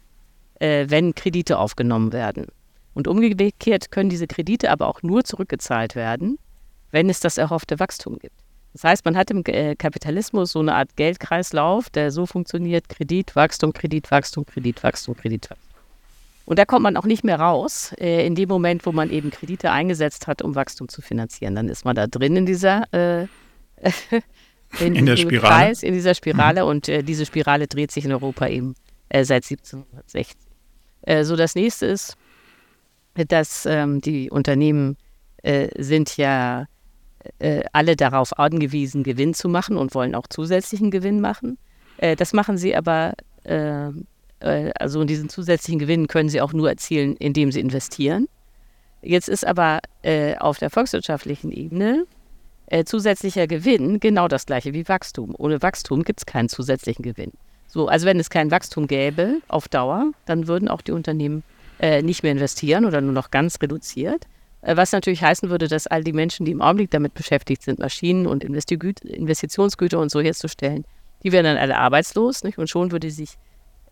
wenn 0.60 1.16
Kredite 1.16 1.58
aufgenommen 1.58 2.14
werden. 2.14 2.48
Und 2.94 3.08
umgekehrt 3.08 3.92
können 3.92 4.10
diese 4.10 4.28
Kredite 4.28 4.70
aber 4.70 4.88
auch 4.88 5.02
nur 5.02 5.24
zurückgezahlt 5.24 5.96
werden, 5.96 6.38
wenn 6.92 7.10
es 7.10 7.20
das 7.20 7.38
erhoffte 7.38 7.80
Wachstum 7.80 8.20
gibt. 8.20 8.36
Das 8.74 8.84
heißt, 8.84 9.06
man 9.06 9.16
hat 9.16 9.30
im 9.30 9.44
äh, 9.46 9.76
Kapitalismus 9.76 10.52
so 10.52 10.60
eine 10.60 10.76
Art 10.76 10.96
Geldkreislauf, 10.96 11.90
der 11.90 12.12
so 12.12 12.26
funktioniert, 12.26 12.90
Kredit, 12.90 13.36
Wachstum, 13.36 13.72
Kredit, 13.72 14.10
Wachstum, 14.10 14.46
Kredit, 14.46 14.84
Wachstum, 14.84 15.16
Kredit, 15.16 15.50
Wachstum. 15.50 15.74
Und 16.46 16.60
da 16.60 16.66
kommt 16.66 16.84
man 16.84 16.98
auch 16.98 17.06
nicht 17.06 17.24
mehr 17.24 17.40
raus, 17.40 17.94
äh, 18.00 18.26
in 18.26 18.36
dem 18.36 18.50
Moment, 18.50 18.86
wo 18.86 18.92
man 18.92 19.10
eben 19.12 19.32
Kredite 19.32 19.72
eingesetzt 19.72 20.28
hat, 20.28 20.42
um 20.42 20.56
Wachstum 20.56 20.90
zu 20.90 21.02
finanzieren. 21.02 21.56
Dann 21.56 21.70
ist 21.70 21.86
man 21.86 21.96
da 21.96 22.08
drin 22.08 22.36
in 22.36 22.46
dieser 22.46 22.84
äh, 22.92 23.28
in, 24.80 24.96
in 24.96 25.06
der 25.06 25.18
Spirale. 25.18 25.56
Kreis, 25.56 25.84
in 25.84 25.94
dieser 25.94 26.16
Spirale. 26.16 26.64
Mhm. 26.64 26.70
Und 26.70 26.90
äh, 26.90 27.04
diese 27.04 27.26
Spirale 27.26 27.68
dreht 27.68 27.92
sich 27.92 28.06
in 28.06 28.12
Europa 28.12 28.48
eben 28.48 28.76
äh, 29.10 29.24
seit 29.24 29.44
1760. 29.50 30.36
Äh, 31.04 31.24
so 31.24 31.36
das 31.36 31.56
nächste 31.56 31.86
ist, 31.86 32.18
dass 33.16 33.66
ähm, 33.66 34.02
die 34.02 34.30
Unternehmen 34.30 34.98
äh, 35.44 35.70
sind 35.82 36.18
ja 36.18 36.68
äh, 37.40 37.64
alle 37.72 37.96
darauf 37.96 38.38
angewiesen, 38.38 39.04
Gewinn 39.04 39.34
zu 39.34 39.50
machen 39.50 39.78
und 39.78 39.94
wollen 39.96 40.16
auch 40.16 40.28
zusätzlichen 40.28 40.92
Gewinn 40.92 41.22
machen. 41.22 41.58
Äh, 41.98 42.16
das 42.16 42.34
machen 42.34 42.58
sie 42.58 42.76
aber, 42.76 43.14
äh, 43.44 43.90
äh, 44.40 44.72
also 44.80 45.04
diesen 45.04 45.30
zusätzlichen 45.30 45.80
Gewinn 45.80 46.08
können 46.08 46.30
sie 46.30 46.42
auch 46.42 46.54
nur 46.54 46.70
erzielen, 46.70 47.16
indem 47.18 47.52
sie 47.52 47.60
investieren. 47.60 48.28
Jetzt 49.02 49.30
ist 49.30 49.46
aber 49.46 49.80
äh, 50.02 50.36
auf 50.38 50.58
der 50.60 50.70
volkswirtschaftlichen 50.70 51.52
Ebene 51.52 52.06
äh, 52.68 52.86
zusätzlicher 52.86 53.48
Gewinn 53.48 54.00
genau 54.00 54.28
das 54.28 54.46
gleiche 54.46 54.74
wie 54.74 54.88
Wachstum. 54.88 55.36
Ohne 55.38 55.62
Wachstum 55.62 56.04
gibt 56.04 56.22
es 56.22 56.26
keinen 56.26 56.50
zusätzlichen 56.50 57.04
Gewinn. 57.04 57.32
So, 57.68 57.88
also 57.88 58.06
wenn 58.06 58.20
es 58.20 58.30
kein 58.30 58.52
Wachstum 58.52 58.88
gäbe 58.88 59.42
auf 59.48 59.68
Dauer, 59.68 60.12
dann 60.26 60.48
würden 60.48 60.70
auch 60.70 60.82
die 60.82 60.92
Unternehmen 60.92 61.44
äh, 61.80 62.02
nicht 62.02 62.24
mehr 62.24 62.32
investieren 62.32 62.86
oder 62.86 63.02
nur 63.02 63.14
noch 63.14 63.32
ganz 63.32 63.62
reduziert. 63.62 64.26
Äh, 64.62 64.76
was 64.78 64.92
natürlich 64.92 65.24
heißen 65.24 65.50
würde, 65.50 65.68
dass 65.68 65.88
all 65.88 66.04
die 66.04 66.14
Menschen, 66.14 66.46
die 66.46 66.52
im 66.52 66.62
Augenblick 66.62 66.92
damit 66.92 67.14
beschäftigt 67.14 67.64
sind, 67.64 67.80
Maschinen 67.80 68.28
und 68.28 68.44
Investitionsgüter 68.44 70.00
und 70.00 70.10
so 70.10 70.22
herzustellen, 70.22 70.86
die 71.24 71.32
wären 71.32 71.46
dann 71.46 71.58
alle 71.58 71.78
arbeitslos 71.78 72.44
nicht? 72.44 72.58
und 72.58 72.70
schon 72.70 72.92
würde 72.92 73.10
sich 73.12 73.36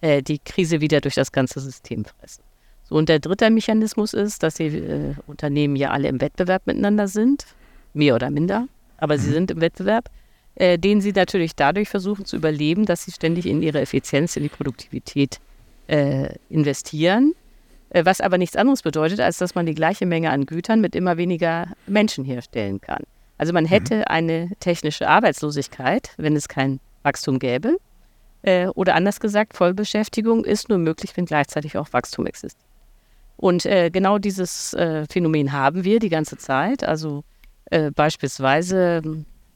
äh, 0.01 0.21
die 0.21 0.39
Krise 0.39 0.81
wieder 0.81 1.01
durch 1.01 1.15
das 1.15 1.31
ganze 1.31 1.59
System 1.59 2.05
fressen. 2.05 2.43
So, 2.83 2.95
und 2.95 3.09
der 3.09 3.19
dritte 3.19 3.49
Mechanismus 3.49 4.13
ist, 4.13 4.43
dass 4.43 4.55
die 4.55 5.15
Unternehmen 5.27 5.75
ja 5.75 5.91
alle 5.91 6.09
im 6.09 6.19
Wettbewerb 6.19 6.67
miteinander 6.67 7.07
sind, 7.07 7.45
mehr 7.93 8.15
oder 8.15 8.29
minder, 8.29 8.67
aber 8.97 9.17
sie 9.17 9.29
mhm. 9.29 9.33
sind 9.33 9.51
im 9.51 9.61
Wettbewerb, 9.61 10.09
äh, 10.55 10.77
den 10.77 11.01
sie 11.01 11.11
natürlich 11.11 11.55
dadurch 11.55 11.89
versuchen 11.89 12.25
zu 12.25 12.35
überleben, 12.35 12.85
dass 12.85 13.05
sie 13.05 13.11
ständig 13.11 13.45
in 13.45 13.61
ihre 13.61 13.79
Effizienz, 13.79 14.35
in 14.35 14.43
die 14.43 14.49
Produktivität 14.49 15.39
äh, 15.87 16.35
investieren. 16.49 17.33
Äh, 17.91 18.05
was 18.05 18.21
aber 18.21 18.37
nichts 18.37 18.55
anderes 18.55 18.81
bedeutet, 18.81 19.19
als 19.19 19.37
dass 19.37 19.55
man 19.55 19.65
die 19.65 19.75
gleiche 19.75 20.05
Menge 20.05 20.31
an 20.31 20.45
Gütern 20.45 20.81
mit 20.81 20.95
immer 20.95 21.17
weniger 21.17 21.67
Menschen 21.87 22.23
herstellen 22.25 22.81
kann. 22.81 23.03
Also 23.37 23.53
man 23.53 23.65
mhm. 23.65 23.69
hätte 23.69 23.95
mhm. 23.97 24.03
eine 24.07 24.49
technische 24.59 25.07
Arbeitslosigkeit, 25.07 26.11
wenn 26.17 26.35
es 26.35 26.47
kein 26.47 26.79
Wachstum 27.03 27.39
gäbe. 27.39 27.77
Äh, 28.43 28.67
oder 28.67 28.95
anders 28.95 29.19
gesagt, 29.19 29.55
Vollbeschäftigung 29.55 30.45
ist 30.45 30.69
nur 30.69 30.77
möglich, 30.77 31.15
wenn 31.15 31.25
gleichzeitig 31.25 31.77
auch 31.77 31.91
Wachstum 31.91 32.25
existiert. 32.25 32.65
Und 33.37 33.65
äh, 33.65 33.89
genau 33.89 34.19
dieses 34.19 34.75
Phänomen 35.09 35.51
haben 35.51 35.83
wir 35.83 35.97
die 35.99 36.09
ganze 36.09 36.37
Zeit. 36.37 36.83
Also 36.83 37.23
beispielsweise 37.95 39.01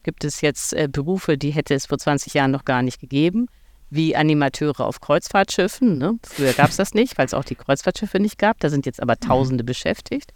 gibt 0.01 0.23
es 0.23 0.41
jetzt 0.41 0.75
Berufe, 0.91 1.37
die 1.37 1.51
hätte 1.51 1.75
es 1.75 1.85
vor 1.85 1.99
20 1.99 2.33
Jahren 2.33 2.49
noch 2.49 2.65
gar 2.65 2.81
nicht 2.81 2.99
gegeben, 2.99 3.47
wie 3.89 4.15
Animateure 4.15 4.81
auf 4.81 4.99
Kreuzfahrtschiffen. 4.99 5.97
Ne? 5.97 6.19
Früher 6.23 6.53
gab 6.53 6.69
es 6.69 6.77
das 6.77 6.93
nicht, 6.93 7.17
weil 7.17 7.25
es 7.25 7.33
auch 7.33 7.43
die 7.43 7.55
Kreuzfahrtschiffe 7.55 8.19
nicht 8.19 8.37
gab. 8.37 8.59
Da 8.59 8.69
sind 8.69 8.85
jetzt 8.85 9.01
aber 9.01 9.15
mhm. 9.21 9.27
Tausende 9.27 9.63
mhm. 9.63 9.67
beschäftigt. 9.67 10.33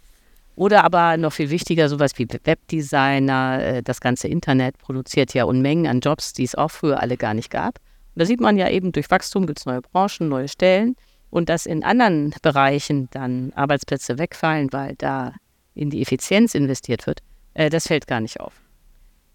Oder 0.56 0.84
aber 0.84 1.16
noch 1.16 1.32
viel 1.32 1.50
wichtiger, 1.50 1.88
sowas 1.88 2.12
wie 2.16 2.28
Webdesigner. 2.28 3.62
Äh, 3.62 3.82
das 3.82 4.00
ganze 4.00 4.28
Internet 4.28 4.78
produziert 4.78 5.34
ja 5.34 5.44
Unmengen 5.44 5.86
an 5.86 6.00
Jobs, 6.00 6.32
die 6.32 6.44
es 6.44 6.54
auch 6.54 6.70
früher 6.70 7.00
alle 7.00 7.16
gar 7.16 7.34
nicht 7.34 7.50
gab. 7.50 7.78
Und 8.14 8.20
da 8.20 8.26
sieht 8.26 8.40
man 8.40 8.56
ja 8.56 8.68
eben, 8.68 8.92
durch 8.92 9.10
Wachstum 9.10 9.46
gibt 9.46 9.60
es 9.60 9.66
neue 9.66 9.82
Branchen, 9.82 10.28
neue 10.28 10.48
Stellen. 10.48 10.96
Und 11.30 11.48
dass 11.48 11.64
in 11.64 11.84
anderen 11.84 12.34
Bereichen 12.42 13.08
dann 13.12 13.52
Arbeitsplätze 13.54 14.18
wegfallen, 14.18 14.72
weil 14.72 14.96
da 14.96 15.32
in 15.74 15.88
die 15.88 16.02
Effizienz 16.02 16.54
investiert 16.54 17.06
wird, 17.06 17.20
äh, 17.54 17.70
das 17.70 17.86
fällt 17.86 18.06
gar 18.06 18.20
nicht 18.20 18.40
auf. 18.40 18.52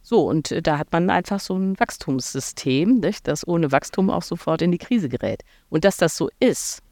So, 0.08 0.28
und 0.28 0.52
äh, 0.52 0.62
da 0.62 0.78
hat 0.78 0.92
man 0.92 1.10
einfach 1.10 1.40
so 1.40 1.58
ein 1.58 1.80
Wachstumssystem, 1.80 3.00
nicht, 3.00 3.28
das 3.28 3.46
ohne 3.48 3.72
Wachstum 3.72 4.12
auch 4.12 4.22
sofort 4.22 4.62
in 4.62 4.72
die 4.72 4.78
Krise 4.78 5.10
gerät. 5.10 5.42
Und 5.70 5.84
dass 5.84 5.98
das 5.98 6.16
so 6.16 6.30
ist, 6.40 6.84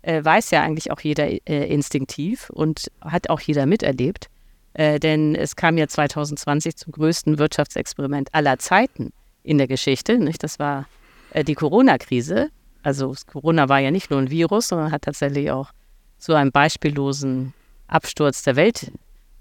äh, 0.00 0.24
weiß 0.24 0.50
ja 0.50 0.62
eigentlich 0.62 0.90
auch 0.90 1.00
jeder 1.00 1.26
äh, 1.28 1.68
instinktiv 1.70 2.48
und 2.48 2.90
hat 3.02 3.28
auch 3.28 3.40
jeder 3.40 3.66
miterlebt. 3.66 4.28
Denn 4.76 5.36
es 5.36 5.54
kam 5.54 5.78
ja 5.78 5.86
2020 5.86 6.74
zum 6.74 6.92
größten 6.94 7.38
Wirtschaftsexperiment 7.38 8.34
aller 8.34 8.58
Zeiten 8.58 9.12
in 9.44 9.58
der 9.58 9.68
Geschichte. 9.68 10.18
Nicht? 10.18 10.42
Das 10.42 10.58
war 10.58 10.86
die 11.46 11.54
Corona-Krise. 11.54 12.48
Also 12.82 13.14
Corona 13.30 13.68
war 13.68 13.78
ja 13.78 13.92
nicht 13.92 14.10
nur 14.10 14.18
ein 14.18 14.30
Virus, 14.30 14.66
sondern 14.66 14.90
hat 14.90 15.02
tatsächlich 15.02 15.52
auch 15.52 15.70
zu 16.18 16.34
einem 16.34 16.50
beispiellosen 16.50 17.54
Absturz 17.86 18.42
der 18.42 18.56
Welt 18.56 18.90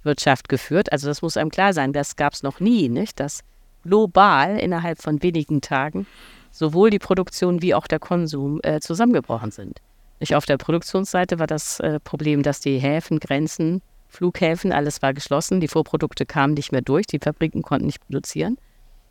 Wirtschaft 0.05 0.49
geführt. 0.49 0.91
Also 0.91 1.07
das 1.07 1.21
muss 1.21 1.37
einem 1.37 1.49
klar 1.49 1.73
sein, 1.73 1.93
das 1.93 2.15
gab 2.15 2.33
es 2.33 2.43
noch 2.43 2.59
nie, 2.59 2.89
nicht? 2.89 3.19
Dass 3.19 3.41
global 3.83 4.57
innerhalb 4.57 5.01
von 5.01 5.21
wenigen 5.21 5.61
Tagen 5.61 6.07
sowohl 6.51 6.89
die 6.89 6.99
Produktion 6.99 7.61
wie 7.61 7.73
auch 7.73 7.87
der 7.87 7.99
Konsum 7.99 8.59
äh, 8.63 8.79
zusammengebrochen 8.79 9.51
sind. 9.51 9.79
Nicht 10.19 10.35
auf 10.35 10.45
der 10.45 10.57
Produktionsseite 10.57 11.39
war 11.39 11.47
das 11.47 11.79
äh, 11.79 11.99
Problem, 11.99 12.43
dass 12.43 12.59
die 12.59 12.77
Häfen, 12.77 13.19
Grenzen, 13.19 13.81
Flughäfen, 14.07 14.71
alles 14.71 15.01
war 15.01 15.13
geschlossen, 15.13 15.59
die 15.59 15.67
Vorprodukte 15.67 16.25
kamen 16.25 16.53
nicht 16.53 16.71
mehr 16.71 16.81
durch, 16.81 17.07
die 17.07 17.19
Fabriken 17.19 17.63
konnten 17.63 17.87
nicht 17.87 18.05
produzieren. 18.05 18.57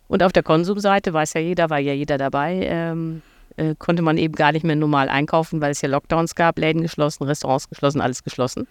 Und 0.08 0.22
auf 0.22 0.32
der 0.32 0.42
Konsumseite 0.42 1.12
weiß 1.12 1.34
ja 1.34 1.40
jeder, 1.40 1.70
war 1.70 1.78
ja 1.80 1.92
jeder 1.92 2.18
dabei, 2.18 2.60
ähm, 2.62 3.22
äh, 3.56 3.74
konnte 3.78 4.02
man 4.02 4.16
eben 4.18 4.34
gar 4.34 4.52
nicht 4.52 4.64
mehr 4.64 4.76
normal 4.76 5.08
einkaufen, 5.08 5.60
weil 5.60 5.72
es 5.72 5.82
ja 5.82 5.88
Lockdowns 5.88 6.34
gab, 6.34 6.58
Läden 6.58 6.82
geschlossen, 6.82 7.24
Restaurants 7.24 7.68
geschlossen, 7.68 8.00
alles 8.00 8.22
geschlossen. 8.22 8.66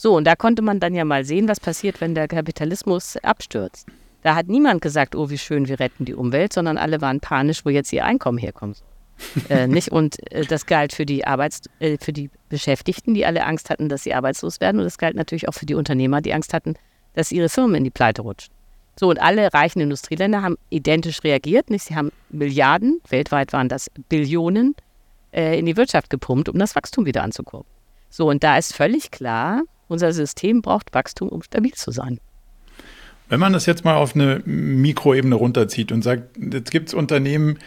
So, 0.00 0.16
und 0.16 0.24
da 0.28 0.36
konnte 0.36 0.62
man 0.62 0.78
dann 0.78 0.94
ja 0.94 1.04
mal 1.04 1.24
sehen, 1.24 1.48
was 1.48 1.58
passiert, 1.58 2.00
wenn 2.00 2.14
der 2.14 2.28
Kapitalismus 2.28 3.16
abstürzt. 3.16 3.88
Da 4.22 4.36
hat 4.36 4.46
niemand 4.46 4.80
gesagt, 4.80 5.16
oh, 5.16 5.28
wie 5.28 5.38
schön, 5.38 5.66
wir 5.66 5.80
retten 5.80 6.04
die 6.04 6.14
Umwelt, 6.14 6.52
sondern 6.52 6.78
alle 6.78 7.00
waren 7.00 7.18
panisch, 7.18 7.64
wo 7.64 7.70
jetzt 7.70 7.92
ihr 7.92 8.04
Einkommen 8.04 8.38
herkommt. 8.38 8.84
äh, 9.48 9.66
nicht? 9.66 9.90
Und 9.90 10.16
äh, 10.32 10.44
das 10.44 10.66
galt 10.66 10.92
für 10.92 11.04
die 11.04 11.26
Arbeits 11.26 11.62
äh, 11.80 11.98
für 12.00 12.12
die 12.12 12.30
Beschäftigten, 12.48 13.12
die 13.12 13.26
alle 13.26 13.44
Angst 13.44 13.70
hatten, 13.70 13.88
dass 13.88 14.04
sie 14.04 14.14
arbeitslos 14.14 14.60
werden. 14.60 14.78
Und 14.78 14.84
das 14.84 14.98
galt 14.98 15.16
natürlich 15.16 15.48
auch 15.48 15.54
für 15.54 15.66
die 15.66 15.74
Unternehmer, 15.74 16.20
die 16.20 16.32
Angst 16.32 16.54
hatten, 16.54 16.74
dass 17.14 17.32
ihre 17.32 17.48
Firmen 17.48 17.74
in 17.74 17.82
die 17.82 17.90
Pleite 17.90 18.22
rutschen. 18.22 18.54
So, 19.00 19.10
und 19.10 19.20
alle 19.20 19.52
reichen 19.52 19.80
Industrieländer 19.80 20.42
haben 20.42 20.58
identisch 20.70 21.24
reagiert. 21.24 21.70
Nicht? 21.70 21.86
Sie 21.86 21.96
haben 21.96 22.12
Milliarden, 22.30 23.00
weltweit 23.08 23.52
waren 23.52 23.68
das 23.68 23.90
Billionen, 24.08 24.76
äh, 25.32 25.58
in 25.58 25.66
die 25.66 25.76
Wirtschaft 25.76 26.08
gepumpt, 26.08 26.48
um 26.48 26.56
das 26.56 26.76
Wachstum 26.76 27.04
wieder 27.04 27.24
anzukurbeln. 27.24 27.72
So, 28.10 28.28
und 28.30 28.44
da 28.44 28.56
ist 28.56 28.76
völlig 28.76 29.10
klar, 29.10 29.62
unser 29.88 30.12
System 30.12 30.62
braucht 30.62 30.94
Wachstum, 30.94 31.28
um 31.28 31.42
stabil 31.42 31.72
zu 31.72 31.90
sein. 31.90 32.20
Wenn 33.28 33.40
man 33.40 33.52
das 33.52 33.66
jetzt 33.66 33.84
mal 33.84 33.96
auf 33.96 34.14
eine 34.14 34.40
Mikroebene 34.46 35.34
runterzieht 35.34 35.92
und 35.92 36.02
sagt, 36.02 36.38
jetzt 36.38 36.70
gibt 36.70 36.88
es 36.88 36.94
Unternehmen, 36.94 37.58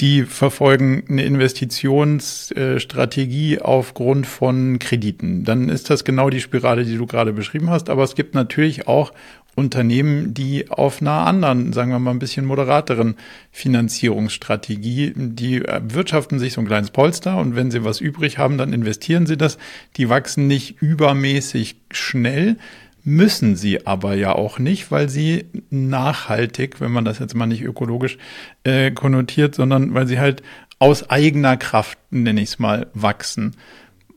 die 0.00 0.22
verfolgen 0.22 1.02
eine 1.08 1.24
Investitionsstrategie 1.24 3.60
aufgrund 3.60 4.28
von 4.28 4.78
Krediten. 4.78 5.42
Dann 5.42 5.68
ist 5.68 5.90
das 5.90 6.04
genau 6.04 6.30
die 6.30 6.40
Spirale, 6.40 6.84
die 6.84 6.96
du 6.96 7.06
gerade 7.06 7.32
beschrieben 7.32 7.68
hast. 7.68 7.90
Aber 7.90 8.04
es 8.04 8.14
gibt 8.14 8.36
natürlich 8.36 8.86
auch 8.86 9.12
Unternehmen, 9.58 10.34
die 10.34 10.70
auf 10.70 11.02
einer 11.02 11.26
anderen, 11.26 11.72
sagen 11.72 11.90
wir 11.90 11.98
mal 11.98 12.12
ein 12.12 12.20
bisschen 12.20 12.46
moderateren 12.46 13.16
Finanzierungsstrategie, 13.50 15.12
die 15.16 15.62
wirtschaften 15.62 16.38
sich 16.38 16.52
so 16.52 16.60
ein 16.60 16.66
kleines 16.68 16.90
Polster 16.90 17.36
und 17.38 17.56
wenn 17.56 17.72
sie 17.72 17.82
was 17.82 18.00
übrig 18.00 18.38
haben, 18.38 18.56
dann 18.56 18.72
investieren 18.72 19.26
sie 19.26 19.36
das. 19.36 19.58
Die 19.96 20.08
wachsen 20.08 20.46
nicht 20.46 20.80
übermäßig 20.80 21.74
schnell, 21.90 22.56
müssen 23.02 23.56
sie 23.56 23.84
aber 23.84 24.14
ja 24.14 24.32
auch 24.32 24.60
nicht, 24.60 24.92
weil 24.92 25.08
sie 25.08 25.46
nachhaltig, 25.70 26.80
wenn 26.80 26.92
man 26.92 27.04
das 27.04 27.18
jetzt 27.18 27.34
mal 27.34 27.46
nicht 27.46 27.62
ökologisch 27.62 28.16
äh, 28.62 28.92
konnotiert, 28.92 29.56
sondern 29.56 29.92
weil 29.92 30.06
sie 30.06 30.20
halt 30.20 30.42
aus 30.78 31.10
eigener 31.10 31.56
Kraft, 31.56 31.98
nenne 32.10 32.40
ich 32.40 32.50
es 32.50 32.58
mal, 32.60 32.86
wachsen. 32.94 33.56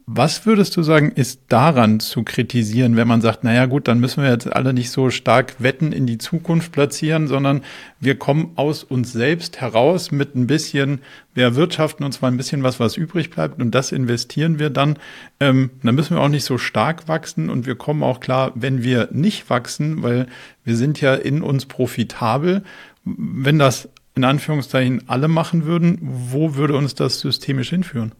Was 0.07 0.45
würdest 0.45 0.75
du 0.75 0.83
sagen, 0.83 1.11
ist 1.11 1.41
daran 1.49 1.99
zu 1.99 2.23
kritisieren, 2.23 2.95
wenn 2.95 3.07
man 3.07 3.21
sagt, 3.21 3.43
naja 3.43 3.67
gut, 3.67 3.87
dann 3.87 3.99
müssen 3.99 4.23
wir 4.23 4.31
jetzt 4.31 4.51
alle 4.51 4.73
nicht 4.73 4.89
so 4.89 5.09
stark 5.09 5.55
Wetten 5.59 5.91
in 5.91 6.07
die 6.07 6.17
Zukunft 6.17 6.71
platzieren, 6.71 7.27
sondern 7.27 7.61
wir 7.99 8.17
kommen 8.17 8.51
aus 8.55 8.83
uns 8.83 9.13
selbst 9.13 9.61
heraus 9.61 10.11
mit 10.11 10.35
ein 10.35 10.47
bisschen, 10.47 11.01
wir 11.35 11.43
erwirtschaften 11.43 12.03
uns 12.03 12.19
mal 12.19 12.29
ein 12.29 12.37
bisschen 12.37 12.63
was, 12.63 12.79
was 12.79 12.97
übrig 12.97 13.29
bleibt 13.29 13.61
und 13.61 13.71
das 13.71 13.91
investieren 13.91 14.57
wir 14.57 14.71
dann. 14.71 14.97
Ähm, 15.39 15.69
dann 15.83 15.95
müssen 15.95 16.17
wir 16.17 16.21
auch 16.21 16.29
nicht 16.29 16.45
so 16.45 16.57
stark 16.57 17.07
wachsen 17.07 17.49
und 17.49 17.67
wir 17.67 17.75
kommen 17.75 18.01
auch 18.01 18.19
klar, 18.19 18.51
wenn 18.55 18.83
wir 18.83 19.09
nicht 19.11 19.49
wachsen, 19.49 20.01
weil 20.01 20.25
wir 20.63 20.75
sind 20.75 20.99
ja 20.99 21.13
in 21.13 21.43
uns 21.43 21.67
profitabel. 21.67 22.63
Wenn 23.05 23.59
das 23.59 23.87
in 24.15 24.23
Anführungszeichen 24.23 25.03
alle 25.07 25.27
machen 25.27 25.65
würden, 25.65 25.99
wo 26.01 26.55
würde 26.55 26.75
uns 26.75 26.95
das 26.95 27.19
systemisch 27.19 27.69
hinführen? 27.69 28.13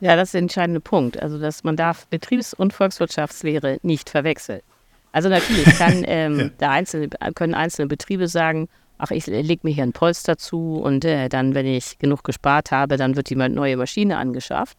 Ja, 0.00 0.16
das 0.16 0.28
ist 0.28 0.34
der 0.34 0.42
entscheidende 0.42 0.80
Punkt. 0.80 1.20
Also, 1.22 1.38
dass 1.38 1.64
man 1.64 1.76
darf 1.76 2.06
Betriebs- 2.08 2.54
und 2.54 2.72
Volkswirtschaftslehre 2.72 3.78
nicht 3.82 4.10
verwechseln. 4.10 4.60
Also 5.12 5.28
natürlich 5.28 5.64
kann, 5.78 6.04
ähm, 6.06 6.38
ja. 6.38 6.48
der 6.60 6.70
einzelne, 6.70 7.08
können 7.34 7.54
einzelne 7.54 7.88
Betriebe 7.88 8.28
sagen, 8.28 8.68
ach, 8.98 9.10
ich 9.10 9.26
lege 9.26 9.60
mir 9.62 9.72
hier 9.72 9.84
ein 9.84 9.92
Polster 9.92 10.36
zu 10.36 10.76
und 10.76 11.04
äh, 11.04 11.28
dann, 11.28 11.54
wenn 11.54 11.66
ich 11.66 11.98
genug 11.98 12.24
gespart 12.24 12.70
habe, 12.70 12.96
dann 12.96 13.16
wird 13.16 13.30
die 13.30 13.36
neue 13.36 13.76
Maschine 13.76 14.18
angeschafft. 14.18 14.78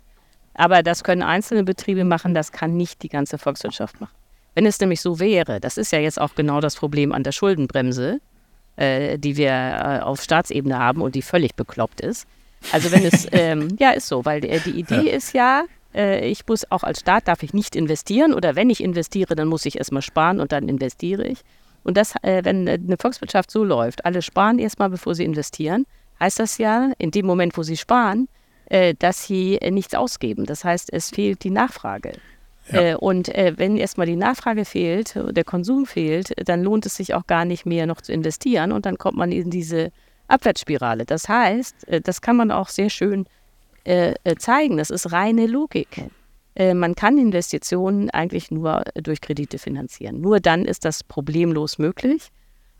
Aber 0.53 0.83
das 0.83 1.03
können 1.03 1.21
einzelne 1.21 1.63
Betriebe 1.63 2.03
machen, 2.03 2.33
das 2.33 2.51
kann 2.51 2.77
nicht 2.77 3.03
die 3.03 3.09
ganze 3.09 3.37
Volkswirtschaft 3.37 4.01
machen. 4.01 4.15
Wenn 4.55 4.65
es 4.65 4.79
nämlich 4.79 5.01
so 5.01 5.19
wäre, 5.19 5.59
das 5.59 5.77
ist 5.77 5.91
ja 5.91 5.99
jetzt 5.99 6.19
auch 6.19 6.33
genau 6.33 6.61
das 6.61 6.75
Problem 6.75 7.11
an 7.11 7.23
der 7.23 7.31
Schuldenbremse, 7.31 8.19
äh, 8.75 9.19
die 9.19 9.37
wir 9.37 9.51
äh, 9.51 9.99
auf 10.01 10.21
Staatsebene 10.21 10.79
haben 10.79 11.01
und 11.01 11.13
die 11.13 11.21
völlig 11.21 11.55
bekloppt 11.55 12.01
ist, 12.01 12.27
also 12.71 12.91
wenn 12.91 13.05
es, 13.05 13.27
ähm, 13.31 13.75
ja, 13.79 13.91
ist 13.91 14.07
so, 14.07 14.25
weil 14.25 14.43
äh, 14.45 14.59
die 14.59 14.71
Idee 14.71 15.09
ja. 15.09 15.13
ist 15.13 15.33
ja, 15.33 15.63
äh, 15.93 16.27
ich 16.27 16.47
muss 16.47 16.69
auch 16.71 16.83
als 16.83 16.99
Staat 16.99 17.27
darf 17.27 17.43
ich 17.43 17.53
nicht 17.53 17.75
investieren 17.75 18.33
oder 18.33 18.55
wenn 18.55 18.69
ich 18.69 18.83
investiere, 18.83 19.35
dann 19.35 19.47
muss 19.47 19.65
ich 19.65 19.77
erstmal 19.77 20.01
sparen 20.01 20.39
und 20.39 20.51
dann 20.51 20.69
investiere 20.69 21.25
ich. 21.25 21.41
Und 21.83 21.97
das, 21.97 22.15
äh, 22.21 22.41
wenn 22.43 22.67
äh, 22.67 22.73
eine 22.73 22.97
Volkswirtschaft 22.97 23.49
so 23.49 23.63
läuft, 23.63 24.05
alle 24.05 24.21
sparen 24.21 24.59
erstmal, 24.59 24.89
bevor 24.89 25.15
sie 25.15 25.23
investieren, 25.23 25.85
heißt 26.19 26.39
das 26.39 26.57
ja, 26.57 26.91
in 26.97 27.11
dem 27.11 27.25
Moment, 27.25 27.57
wo 27.57 27.63
sie 27.63 27.77
sparen, 27.77 28.27
äh, 28.65 28.93
dass 28.97 29.25
sie 29.25 29.57
äh, 29.61 29.71
nichts 29.71 29.95
ausgeben. 29.95 30.45
Das 30.45 30.63
heißt, 30.63 30.91
es 30.91 31.09
fehlt 31.09 31.43
die 31.43 31.49
Nachfrage. 31.49 32.13
Ja. 32.69 32.97
Und 32.97 33.33
äh, 33.33 33.53
wenn 33.55 33.77
erstmal 33.77 34.07
die 34.07 34.17
Nachfrage 34.17 34.65
fehlt, 34.65 35.15
der 35.15 35.45
Konsum 35.45 35.85
fehlt, 35.85 36.33
dann 36.49 36.63
lohnt 36.63 36.85
es 36.85 36.97
sich 36.97 37.13
auch 37.13 37.25
gar 37.25 37.45
nicht 37.45 37.65
mehr 37.65 37.85
noch 37.85 38.01
zu 38.01 38.11
investieren 38.11 38.73
und 38.73 38.85
dann 38.85 38.97
kommt 38.97 39.17
man 39.17 39.31
in 39.31 39.49
diese 39.49 39.93
Abwärtsspirale. 40.27 41.05
Das 41.05 41.27
heißt, 41.29 41.87
äh, 41.87 42.01
das 42.01 42.21
kann 42.21 42.35
man 42.35 42.51
auch 42.51 42.69
sehr 42.69 42.89
schön 42.89 43.25
äh, 43.83 44.13
zeigen. 44.37 44.77
Das 44.77 44.89
ist 44.89 45.11
reine 45.11 45.47
Logik. 45.47 45.87
man 46.73 46.95
kann 46.95 47.17
Investitionen 47.17 48.09
eigentlich 48.09 48.51
nur 48.51 48.83
durch 48.95 49.21
Kredite 49.21 49.59
finanzieren. 49.59 50.19
Nur 50.19 50.39
dann 50.39 50.65
ist 50.65 50.83
das 50.83 51.03
problemlos 51.03 51.77
möglich. 51.77 52.31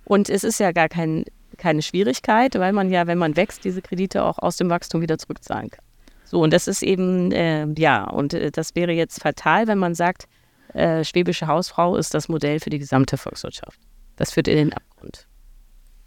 Und 0.03 0.29
es 0.29 0.43
ist 0.43 0.59
ja 0.59 0.71
gar 0.71 0.89
kein, 0.89 1.25
keine 1.57 1.81
Schwierigkeit, 1.81 2.55
weil 2.55 2.73
man 2.73 2.89
ja, 2.89 3.07
wenn 3.07 3.19
man 3.19 3.35
wächst, 3.35 3.63
diese 3.63 3.81
Kredite 3.81 4.23
auch 4.23 4.39
aus 4.39 4.57
dem 4.57 4.69
Wachstum 4.69 5.01
wieder 5.01 5.17
zurückzahlen 5.17 5.69
kann. 5.69 5.85
So, 6.29 6.41
und 6.41 6.51
das 6.51 6.67
ist 6.67 6.83
eben, 6.83 7.31
äh, 7.31 7.67
ja, 7.77 8.03
und 8.03 8.33
äh, 8.33 8.51
das 8.51 8.75
wäre 8.75 8.91
jetzt 8.91 9.21
fatal, 9.21 9.67
wenn 9.67 9.77
man 9.77 9.95
sagt, 9.95 10.27
äh, 10.73 11.03
schwäbische 11.03 11.47
Hausfrau 11.47 11.95
ist 11.95 12.13
das 12.13 12.27
Modell 12.27 12.59
für 12.59 12.69
die 12.69 12.79
gesamte 12.79 13.17
Volkswirtschaft. 13.17 13.79
Das 14.17 14.31
führt 14.31 14.49
in 14.49 14.57
den 14.57 14.73
Abgrund. 14.73 15.27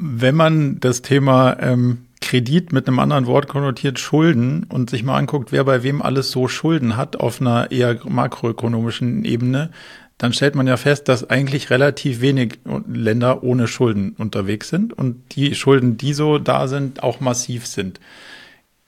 Wenn 0.00 0.34
man 0.34 0.80
das 0.80 1.02
Thema 1.02 1.58
ähm, 1.60 2.06
Kredit 2.22 2.72
mit 2.72 2.86
einem 2.86 2.98
anderen 2.98 3.26
Wort 3.26 3.48
konnotiert, 3.48 3.98
Schulden, 3.98 4.64
und 4.64 4.88
sich 4.88 5.02
mal 5.04 5.18
anguckt, 5.18 5.52
wer 5.52 5.64
bei 5.64 5.82
wem 5.82 6.00
alles 6.00 6.30
so 6.30 6.48
Schulden 6.48 6.96
hat 6.96 7.16
auf 7.16 7.40
einer 7.40 7.70
eher 7.70 7.98
makroökonomischen 8.08 9.24
Ebene, 9.24 9.70
dann 10.16 10.32
stellt 10.32 10.54
man 10.54 10.66
ja 10.66 10.76
fest, 10.76 11.08
dass 11.08 11.28
eigentlich 11.28 11.70
relativ 11.70 12.20
wenig 12.20 12.58
Länder 12.86 13.42
ohne 13.42 13.66
Schulden 13.66 14.14
unterwegs 14.18 14.68
sind 14.68 14.92
und 14.92 15.34
die 15.34 15.54
Schulden, 15.54 15.96
die 15.96 16.12
so 16.12 16.38
da 16.38 16.68
sind, 16.68 17.02
auch 17.02 17.20
massiv 17.20 17.66
sind. 17.66 18.00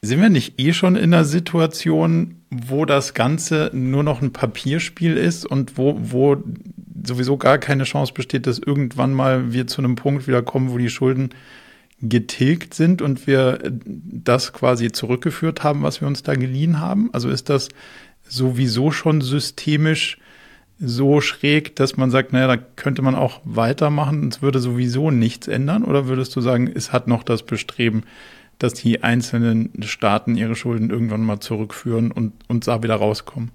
Sind 0.03 0.21
wir 0.21 0.29
nicht 0.29 0.61
eh 0.61 0.73
schon 0.73 0.95
in 0.95 1.15
einer 1.15 1.25
Situation, 1.25 2.43
wo 2.51 2.85
das 2.85 3.15
Ganze 3.15 3.71
nur 3.73 4.03
noch 4.03 4.21
ein 4.21 4.33
Papierspiel 4.33 5.17
ist 5.17 5.47
und 5.47 5.79
wo, 5.79 5.99
wo 6.03 6.37
sowieso 7.05 7.37
gar 7.37 7.59
keine 7.59 7.85
Chance 7.85 8.13
besteht, 8.13 8.47
dass 8.47 8.59
irgendwann 8.59 9.13
mal 9.13 9.53
wir 9.53 9.67
zu 9.67 9.81
einem 9.81 9.97
Punkt 9.97 10.27
wieder 10.27 10.43
kommen, 10.43 10.71
wo 10.71 10.79
die 10.79 10.91
Schulden 10.91 11.31
getilgt 12.01 12.75
sind 12.75 13.01
und 13.01 13.27
wir 13.27 13.61
das 13.85 14.53
quasi 14.53 14.91
zurückgeführt 14.91 15.63
haben, 15.63 15.83
was 15.83 16.01
wir 16.01 16.09
uns 16.09 16.23
da 16.23 16.35
geliehen 16.35 16.81
haben? 16.81 17.11
Also 17.13 17.29
ist 17.29 17.49
das 17.49 17.69
sowieso 18.29 18.91
schon 18.91 19.21
systemisch 19.21 20.19
so 20.81 21.21
schräg, 21.21 21.77
dass 21.77 21.97
man 21.97 22.11
sagt, 22.11 22.33
naja, 22.33 22.49
da 22.49 22.57
könnte 22.57 23.03
man 23.03 23.15
auch 23.15 23.41
weitermachen, 23.45 24.29
es 24.29 24.43
würde 24.43 24.59
sowieso 24.59 25.13
nichts 25.13 25.47
ändern? 25.47 25.85
Oder 25.85 26.09
würdest 26.09 26.35
du 26.35 26.41
sagen, 26.41 26.69
es 26.75 26.93
hat 26.93 27.07
noch 27.07 27.23
das 27.23 27.45
Bestreben, 27.45 28.03
dass 28.59 28.75
die 28.75 29.03
einzelnen 29.03 29.71
Staaten 29.83 30.37
ihre 30.37 30.57
Schulden 30.57 30.91
irgendwann 30.91 31.25
mal 31.25 31.41
zurückführen 31.41 32.11
und, 32.11 32.33
und 32.49 32.67
da 32.67 32.83
wieder 32.83 32.97
rauskommen. 32.97 33.51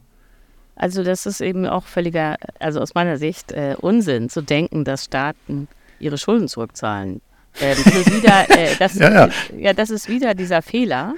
Also 0.77 1.03
das 1.03 1.25
ist 1.25 1.41
eben 1.41 1.65
auch 1.65 1.85
völliger, 1.85 2.37
also 2.59 2.79
aus 2.79 2.93
meiner 2.93 3.17
Sicht 3.17 3.51
äh, 3.51 3.75
Unsinn 3.79 4.29
zu 4.29 4.41
denken, 4.41 4.85
dass 4.85 5.05
Staaten 5.05 5.67
ihre 5.99 6.17
Schulden 6.17 6.47
zurückzahlen. 6.47 7.21
Ähm, 7.59 7.77
das, 7.83 7.95
ist 7.95 8.13
wieder, 8.13 8.49
äh, 8.49 8.75
das, 8.79 8.95
ja, 8.95 9.11
ja. 9.11 9.29
ja, 9.57 9.73
das 9.73 9.89
ist 9.89 10.07
wieder 10.07 10.35
dieser 10.35 10.61
Fehler, 10.61 11.15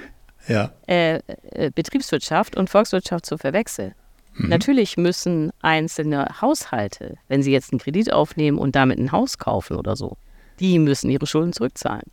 ja. 0.48 0.72
äh, 0.86 1.20
äh 1.50 1.70
Betriebswirtschaft 1.74 2.56
und 2.56 2.70
Volkswirtschaft 2.70 3.26
zu 3.26 3.36
verwechseln. 3.36 3.94
Mhm. 4.34 4.48
Natürlich 4.48 4.96
müssen 4.96 5.52
einzelne 5.60 6.40
Haushalte, 6.40 7.18
wenn 7.28 7.42
sie 7.42 7.52
jetzt 7.52 7.72
einen 7.72 7.80
Kredit 7.80 8.12
aufnehmen 8.12 8.58
und 8.58 8.74
damit 8.74 8.98
ein 8.98 9.12
Haus 9.12 9.36
kaufen 9.38 9.76
oder 9.76 9.96
so, 9.96 10.16
die 10.58 10.78
müssen 10.78 11.10
ihre 11.10 11.26
Schulden 11.26 11.52
zurückzahlen 11.52 12.10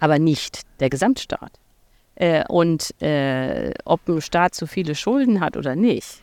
aber 0.00 0.18
nicht 0.18 0.62
der 0.80 0.90
Gesamtstaat. 0.90 1.52
Äh, 2.14 2.44
und 2.48 3.00
äh, 3.00 3.72
ob 3.84 4.08
ein 4.08 4.20
Staat 4.20 4.54
zu 4.54 4.66
viele 4.66 4.94
Schulden 4.94 5.40
hat 5.40 5.56
oder 5.56 5.76
nicht, 5.76 6.20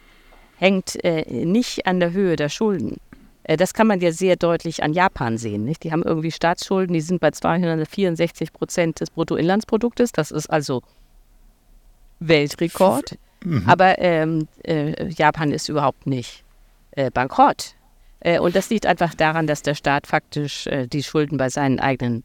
hängt 0.58 1.03
äh, 1.03 1.26
nicht 1.45 1.86
an 1.86 1.99
der 1.99 2.12
Höhe 2.12 2.36
der 2.36 2.49
Schulden. 2.49 2.97
Äh, 3.43 3.58
das 3.58 3.74
kann 3.74 3.88
man 3.88 3.99
ja 3.99 4.12
sehr 4.12 4.36
deutlich 4.36 4.84
an 4.84 4.93
Japan 4.93 5.38
sehen. 5.38 5.66
Nicht? 5.66 5.84
Die 5.84 5.91
haben 5.91 6.03
irgendwie 6.03 6.32
Staatsschulden, 6.32 6.93
die 6.93 7.01
sind 7.01 7.22
bei 7.22 7.32
264 7.32 8.53
Prozent 8.53 8.99
des 8.99 9.10
Bruttoinlandsproduktes. 9.10 10.12
Das 10.12 10.32
ist 10.32 10.47
also 10.47 10.82
Weltrekord. 12.20 13.18
Mhm. 13.43 13.64
Aber 13.68 13.99
ähm, 13.99 14.47
äh, 14.64 15.10
Japan 15.10 15.51
ist 15.51 15.70
überhaupt 15.70 16.08
nicht 16.08 16.43
äh, 16.91 17.12
bankrott. 17.12 17.76
und 18.39 18.56
das 18.56 18.72
liegt 18.72 18.88
einfach 18.88 19.14
daran, 19.14 19.45
dass 19.45 19.62
der 19.62 19.76
Staat 19.76 20.08
faktisch 20.08 20.68
die 20.91 21.03
Schulden 21.03 21.38
bei 21.38 21.49
seinen 21.49 21.80
eigenen 21.80 22.24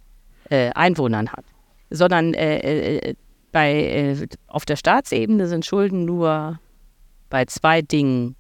äh, 0.51 0.71
Einwohnern 0.73 1.33
hat, 1.33 1.45
sondern 1.91 2.35
äh, 2.35 2.59
äh 2.59 3.15
bei, 3.53 3.73
äh, 3.73 4.29
auf 4.47 4.65
der 4.65 4.77
Staatsebene 4.77 5.49
sind 5.49 5.67
Schulden 5.67 6.05
nur 6.05 6.61
bei 7.31 7.47
zwei 7.47 7.81
Dingen 7.81 8.37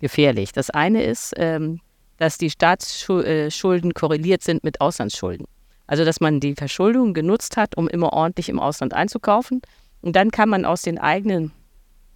gefährlich. 0.00 0.52
Das 0.52 0.70
eine 0.70 1.02
ist, 1.02 1.32
ähm, 1.36 1.80
dass 2.18 2.38
die 2.38 2.50
Staatsschulden 2.50 3.90
äh, 3.90 3.94
korreliert 3.94 4.42
sind 4.42 4.62
mit 4.62 4.80
Auslandsschulden. 4.80 5.46
Also 5.86 6.04
dass 6.04 6.20
man 6.20 6.40
die 6.40 6.54
Verschuldung 6.54 7.14
genutzt 7.14 7.56
hat, 7.56 7.76
um 7.76 7.88
immer 7.88 8.12
ordentlich 8.12 8.48
im 8.48 8.58
Ausland 8.58 8.94
einzukaufen. 8.94 9.62
Und 10.02 10.16
dann 10.16 10.30
kann 10.30 10.48
man 10.48 10.64
aus 10.64 10.82
den 10.82 10.98
eigenen, 10.98 11.52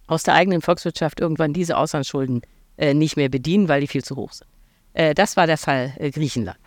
aus 0.07 0.23
der 0.23 0.35
eigenen 0.35 0.61
Volkswirtschaft 0.61 1.19
irgendwann 1.19 1.53
diese 1.53 1.77
Auslandsschulden 1.77 2.41
äh, 2.77 2.93
nicht 2.93 3.17
mehr 3.17 3.29
bedienen, 3.29 3.67
weil 3.67 3.81
die 3.81 3.87
viel 3.87 4.03
zu 4.03 4.15
hoch 4.15 4.31
sind. 4.31 4.47
Äh, 4.93 5.13
das 5.13 5.37
war 5.37 5.47
der 5.47 5.57
Fall 5.57 5.93
äh, 5.97 6.11
Griechenland. 6.11 6.57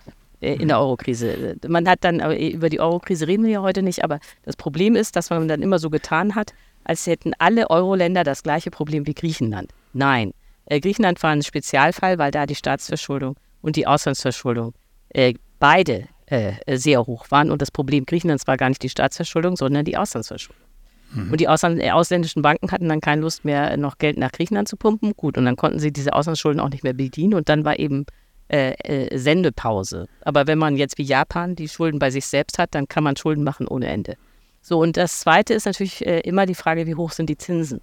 Äh, 0.42 0.54
in 0.54 0.68
der 0.68 0.78
Eurokrise. 0.78 1.56
Man 1.68 1.88
hat 1.88 2.00
dann, 2.02 2.20
über 2.36 2.68
die 2.68 2.80
Eurokrise 2.80 3.28
reden 3.28 3.44
wir 3.44 3.52
ja 3.52 3.62
heute 3.62 3.82
nicht, 3.82 4.02
aber 4.04 4.18
das 4.42 4.56
Problem 4.56 4.96
ist, 4.96 5.14
dass 5.16 5.30
man 5.30 5.46
dann 5.48 5.62
immer 5.62 5.78
so 5.78 5.88
getan 5.88 6.34
hat, 6.34 6.52
als 6.84 7.06
hätten 7.06 7.32
alle 7.38 7.70
Euro-Länder 7.70 8.24
das 8.24 8.42
gleiche 8.42 8.70
Problem 8.70 9.06
wie 9.06 9.14
Griechenland. 9.14 9.70
Nein, 9.92 10.32
äh, 10.66 10.80
Griechenland 10.80 11.22
war 11.22 11.30
ein 11.30 11.42
Spezialfall, 11.42 12.18
weil 12.18 12.32
da 12.32 12.46
die 12.46 12.56
Staatsverschuldung 12.56 13.36
und 13.62 13.76
die 13.76 13.86
Auslandsverschuldung 13.86 14.74
äh, 15.10 15.34
beide 15.60 16.08
äh, 16.26 16.54
sehr 16.76 17.06
hoch 17.06 17.30
waren. 17.30 17.52
Und 17.52 17.62
das 17.62 17.70
Problem 17.70 18.04
Griechenlands 18.04 18.46
war 18.48 18.56
gar 18.56 18.68
nicht 18.68 18.82
die 18.82 18.88
Staatsverschuldung, 18.88 19.56
sondern 19.56 19.84
die 19.84 19.96
Auslandsverschuldung. 19.96 20.66
Mhm. 21.12 21.30
Und 21.30 21.40
die 21.40 21.46
Ausland 21.46 21.80
äh, 21.80 21.92
ausländischen 21.92 22.42
Banken 22.42 22.72
hatten 22.72 22.88
dann 22.88 23.00
keine 23.00 23.22
Lust 23.22 23.44
mehr, 23.44 23.76
noch 23.76 23.98
Geld 23.98 24.18
nach 24.18 24.32
Griechenland 24.32 24.66
zu 24.66 24.76
pumpen. 24.76 25.12
Gut, 25.14 25.38
und 25.38 25.44
dann 25.44 25.54
konnten 25.54 25.78
sie 25.78 25.92
diese 25.92 26.14
Auslandsschulden 26.14 26.60
auch 26.60 26.70
nicht 26.70 26.82
mehr 26.82 26.94
bedienen. 26.94 27.34
Und 27.34 27.48
dann 27.48 27.64
war 27.64 27.78
eben 27.78 28.06
äh, 28.52 28.72
äh, 28.84 29.16
Sendepause. 29.16 30.08
Aber 30.26 30.46
wenn 30.46 30.58
man 30.58 30.76
jetzt 30.76 30.98
wie 30.98 31.04
Japan 31.04 31.56
die 31.56 31.70
Schulden 31.70 31.98
bei 31.98 32.10
sich 32.10 32.26
selbst 32.26 32.58
hat, 32.58 32.74
dann 32.74 32.86
kann 32.86 33.02
man 33.02 33.16
Schulden 33.16 33.44
machen 33.44 33.66
ohne 33.66 33.86
Ende. 33.86 34.18
So, 34.60 34.78
und 34.78 34.98
das 34.98 35.20
Zweite 35.20 35.54
ist 35.54 35.64
natürlich 35.64 36.04
äh, 36.06 36.20
immer 36.20 36.44
die 36.44 36.54
Frage, 36.54 36.86
wie 36.86 36.94
hoch 36.94 37.12
sind 37.12 37.30
die 37.30 37.38
Zinsen? 37.38 37.80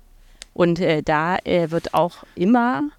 Und 0.53 0.79
äh, 0.79 1.01
da 1.01 1.37
äh, 1.37 1.71
wird 1.71 1.95
auch 1.95 2.23
immer 2.35 2.89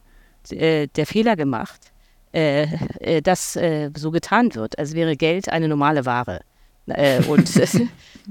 der 0.50 1.06
Fehler 1.06 1.36
gemacht, 1.36 1.92
dass 2.32 3.52
so 3.52 4.10
getan 4.10 4.54
wird, 4.54 4.78
als 4.78 4.94
wäre 4.94 5.16
Geld 5.16 5.50
eine 5.50 5.68
normale 5.68 6.06
Ware. 6.06 6.40
Und 7.28 7.51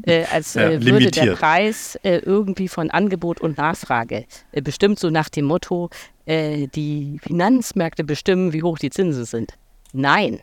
als 0.31 0.53
ja, 0.53 0.81
würde 0.83 1.11
der 1.11 1.35
Preis 1.35 1.99
irgendwie 2.03 2.67
von 2.67 2.89
Angebot 2.89 3.41
und 3.41 3.57
Nachfrage 3.57 4.25
bestimmt 4.63 4.99
so 4.99 5.09
nach 5.09 5.29
dem 5.29 5.45
Motto, 5.45 5.89
äh, 6.29 6.67
die 6.67 7.19
Finanzmärkte 7.23 8.03
bestimmen, 8.03 8.53
wie 8.53 8.61
hoch 8.61 8.77
die 8.77 8.91
Zinsen 8.91 9.25
sind. 9.25 9.53
Nein, 9.93 10.41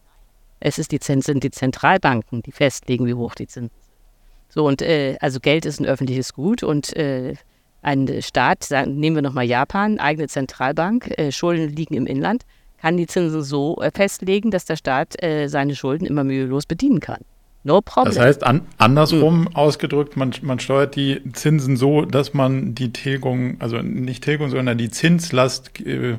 es 0.58 0.78
ist 0.78 0.90
die, 0.90 0.98
sind 1.00 1.44
die 1.44 1.50
Zentralbanken, 1.50 2.42
die 2.42 2.50
festlegen, 2.50 3.06
wie 3.06 3.14
hoch 3.14 3.34
die 3.36 3.46
Zinsen 3.46 3.70
sind. 3.70 3.86
So, 4.48 4.66
und 4.66 4.82
äh, 4.82 5.16
also 5.20 5.38
Geld 5.38 5.64
ist 5.64 5.80
ein 5.80 5.86
öffentliches 5.86 6.32
Gut 6.32 6.62
und 6.62 6.96
äh, 6.96 7.34
ein 7.82 8.22
Staat, 8.22 8.64
sagen, 8.64 8.98
nehmen 8.98 9.16
wir 9.16 9.22
nochmal 9.22 9.44
Japan, 9.44 10.00
eigene 10.00 10.28
Zentralbank, 10.28 11.16
äh, 11.18 11.30
Schulden 11.30 11.68
liegen 11.74 11.94
im 11.94 12.06
Inland, 12.06 12.44
kann 12.80 12.96
die 12.96 13.06
Zinsen 13.06 13.42
so 13.42 13.76
äh, 13.80 13.90
festlegen, 13.94 14.50
dass 14.50 14.64
der 14.64 14.76
Staat 14.76 15.22
äh, 15.22 15.48
seine 15.48 15.76
Schulden 15.76 16.06
immer 16.06 16.24
mühelos 16.24 16.66
bedienen 16.66 17.00
kann. 17.00 17.20
No 17.66 17.80
problem. 17.80 18.14
Das 18.14 18.22
heißt, 18.22 18.44
an, 18.44 18.62
andersrum 18.78 19.40
mhm. 19.40 19.56
ausgedrückt, 19.56 20.16
man, 20.16 20.32
man 20.42 20.60
steuert 20.60 20.94
die 20.94 21.20
Zinsen 21.32 21.76
so, 21.76 22.02
dass 22.04 22.32
man 22.32 22.76
die 22.76 22.92
Tilgung, 22.92 23.56
also 23.60 23.78
nicht 23.78 24.22
Tilgung, 24.22 24.50
sondern 24.50 24.78
die 24.78 24.88
Zinslast 24.88 25.80
äh, 25.80 26.18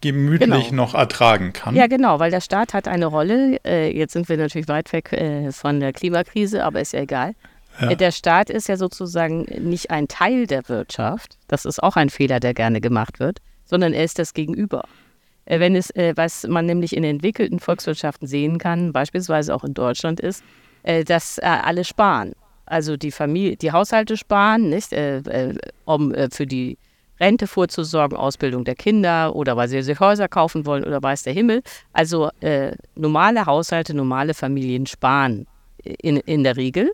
gemütlich 0.00 0.70
genau. 0.70 0.84
noch 0.84 0.94
ertragen 0.94 1.52
kann. 1.52 1.76
Ja, 1.76 1.86
genau, 1.86 2.18
weil 2.18 2.30
der 2.30 2.40
Staat 2.40 2.72
hat 2.72 2.88
eine 2.88 3.04
Rolle. 3.04 3.58
Äh, 3.62 3.94
jetzt 3.94 4.14
sind 4.14 4.26
wir 4.30 4.38
natürlich 4.38 4.66
weit 4.66 4.90
weg 4.94 5.12
äh, 5.12 5.52
von 5.52 5.80
der 5.80 5.92
Klimakrise, 5.92 6.64
aber 6.64 6.80
ist 6.80 6.94
ja 6.94 7.00
egal. 7.00 7.34
Ja. 7.78 7.94
Der 7.94 8.10
Staat 8.10 8.48
ist 8.48 8.66
ja 8.66 8.78
sozusagen 8.78 9.42
nicht 9.60 9.90
ein 9.90 10.08
Teil 10.08 10.46
der 10.46 10.66
Wirtschaft. 10.70 11.36
Das 11.46 11.66
ist 11.66 11.82
auch 11.82 11.96
ein 11.96 12.08
Fehler, 12.08 12.40
der 12.40 12.54
gerne 12.54 12.80
gemacht 12.80 13.20
wird, 13.20 13.40
sondern 13.66 13.92
er 13.92 14.04
ist 14.04 14.18
das 14.18 14.32
Gegenüber. 14.32 14.84
Äh, 15.46 15.60
wenn 15.60 15.76
es, 15.76 15.90
äh, 15.90 16.14
was 16.16 16.46
man 16.46 16.66
nämlich 16.66 16.96
in 16.96 17.04
entwickelten 17.04 17.58
Volkswirtschaften 17.58 18.26
sehen 18.26 18.58
kann, 18.58 18.92
beispielsweise 18.92 19.54
auch 19.54 19.64
in 19.64 19.74
Deutschland, 19.74 20.20
ist, 20.20 20.42
äh, 20.82 21.04
dass 21.04 21.38
alle 21.38 21.84
sparen. 21.84 22.32
Also 22.66 22.96
die 22.96 23.10
Familie, 23.10 23.56
die 23.56 23.72
Haushalte 23.72 24.16
sparen, 24.16 24.70
nicht, 24.70 24.94
um 25.84 26.14
für 26.30 26.46
die 26.46 26.78
Rente 27.20 27.46
vorzusorgen, 27.46 28.16
Ausbildung 28.16 28.64
der 28.64 28.74
Kinder 28.74 29.36
oder 29.36 29.56
weil 29.56 29.68
sie 29.68 29.82
sich 29.82 30.00
Häuser 30.00 30.28
kaufen 30.28 30.66
wollen 30.66 30.84
oder 30.84 31.02
weiß 31.02 31.24
der 31.24 31.32
Himmel. 31.32 31.62
Also 31.92 32.30
äh, 32.40 32.74
normale 32.94 33.46
Haushalte, 33.46 33.94
normale 33.94 34.34
Familien 34.34 34.86
sparen 34.86 35.46
in, 35.84 36.16
in 36.16 36.42
der 36.42 36.56
Regel. 36.56 36.90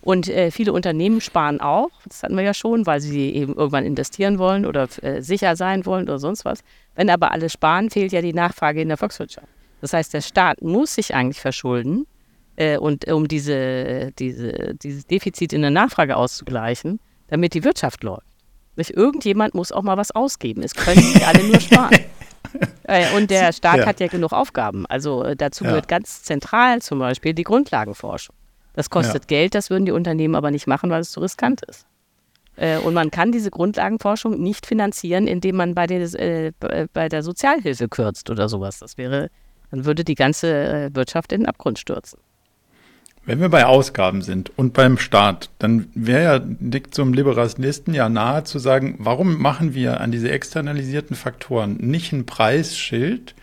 Und 0.00 0.28
äh, 0.28 0.50
viele 0.50 0.72
Unternehmen 0.72 1.20
sparen 1.20 1.60
auch, 1.60 1.90
das 2.06 2.22
hatten 2.22 2.36
wir 2.36 2.44
ja 2.44 2.54
schon, 2.54 2.86
weil 2.86 3.00
sie 3.00 3.34
eben 3.34 3.54
irgendwann 3.54 3.84
investieren 3.84 4.38
wollen 4.38 4.64
oder 4.64 4.88
äh, 5.02 5.20
sicher 5.22 5.56
sein 5.56 5.86
wollen 5.86 6.04
oder 6.04 6.18
sonst 6.18 6.44
was. 6.44 6.60
Wenn 6.94 7.10
aber 7.10 7.32
alle 7.32 7.50
sparen, 7.50 7.90
fehlt 7.90 8.12
ja 8.12 8.22
die 8.22 8.32
Nachfrage 8.32 8.80
in 8.80 8.88
der 8.88 8.96
Volkswirtschaft. 8.96 9.48
Das 9.80 9.92
heißt, 9.92 10.14
der 10.14 10.20
Staat 10.20 10.62
muss 10.62 10.94
sich 10.94 11.14
eigentlich 11.14 11.40
verschulden, 11.40 12.06
äh, 12.58 12.76
und 12.76 13.10
um 13.10 13.28
diese, 13.28 14.10
diese, 14.18 14.74
dieses 14.74 15.06
Defizit 15.06 15.52
in 15.52 15.62
der 15.62 15.70
Nachfrage 15.70 16.16
auszugleichen, 16.16 16.98
damit 17.28 17.54
die 17.54 17.62
Wirtschaft 17.62 18.02
läuft. 18.02 18.26
Nicht? 18.74 18.90
Irgendjemand 18.90 19.54
muss 19.54 19.70
auch 19.70 19.82
mal 19.82 19.96
was 19.96 20.10
ausgeben. 20.10 20.62
Es 20.62 20.74
können 20.74 21.00
nicht 21.00 21.26
alle 21.26 21.44
nur 21.44 21.60
sparen. 21.60 21.98
Äh, 22.84 23.14
und 23.14 23.30
der 23.30 23.52
Staat 23.52 23.78
ja. 23.78 23.86
hat 23.86 24.00
ja 24.00 24.06
genug 24.06 24.32
Aufgaben. 24.32 24.86
Also 24.86 25.22
äh, 25.22 25.36
dazu 25.36 25.64
ja. 25.64 25.70
gehört 25.70 25.88
ganz 25.88 26.22
zentral 26.22 26.80
zum 26.80 26.98
Beispiel 26.98 27.34
die 27.34 27.42
Grundlagenforschung. 27.42 28.34
Das 28.78 28.90
kostet 28.90 29.24
ja. 29.24 29.26
Geld, 29.26 29.56
das 29.56 29.70
würden 29.70 29.86
die 29.86 29.90
Unternehmen 29.90 30.36
aber 30.36 30.52
nicht 30.52 30.68
machen, 30.68 30.88
weil 30.88 31.00
es 31.00 31.10
zu 31.10 31.18
riskant 31.18 31.62
ist. 31.62 31.84
Äh, 32.54 32.78
und 32.78 32.94
man 32.94 33.10
kann 33.10 33.32
diese 33.32 33.50
Grundlagenforschung 33.50 34.40
nicht 34.40 34.66
finanzieren, 34.66 35.26
indem 35.26 35.56
man 35.56 35.74
bei 35.74 35.88
der, 35.88 36.00
äh, 36.14 36.52
bei 36.92 37.08
der 37.08 37.24
Sozialhilfe 37.24 37.88
kürzt 37.88 38.30
oder 38.30 38.48
sowas. 38.48 38.78
Das 38.78 38.96
wäre, 38.96 39.30
dann 39.72 39.84
würde 39.84 40.04
die 40.04 40.14
ganze 40.14 40.46
äh, 40.46 40.90
Wirtschaft 40.94 41.32
in 41.32 41.40
den 41.40 41.48
Abgrund 41.48 41.80
stürzen. 41.80 42.20
Wenn 43.24 43.40
wir 43.40 43.48
bei 43.48 43.66
Ausgaben 43.66 44.22
sind 44.22 44.56
und 44.56 44.74
beim 44.74 44.96
Staat, 44.96 45.50
dann 45.58 45.88
wäre 45.96 46.22
ja, 46.22 46.40
liegt 46.60 46.96
einem 47.00 47.14
Liberalisten 47.14 47.94
ja 47.94 48.08
nahe 48.08 48.44
zu 48.44 48.60
sagen, 48.60 48.94
warum 49.00 49.42
machen 49.42 49.74
wir 49.74 50.00
an 50.00 50.12
diese 50.12 50.30
externalisierten 50.30 51.16
Faktoren 51.16 51.78
nicht 51.78 52.12
ein 52.12 52.26
Preisschild? 52.26 53.34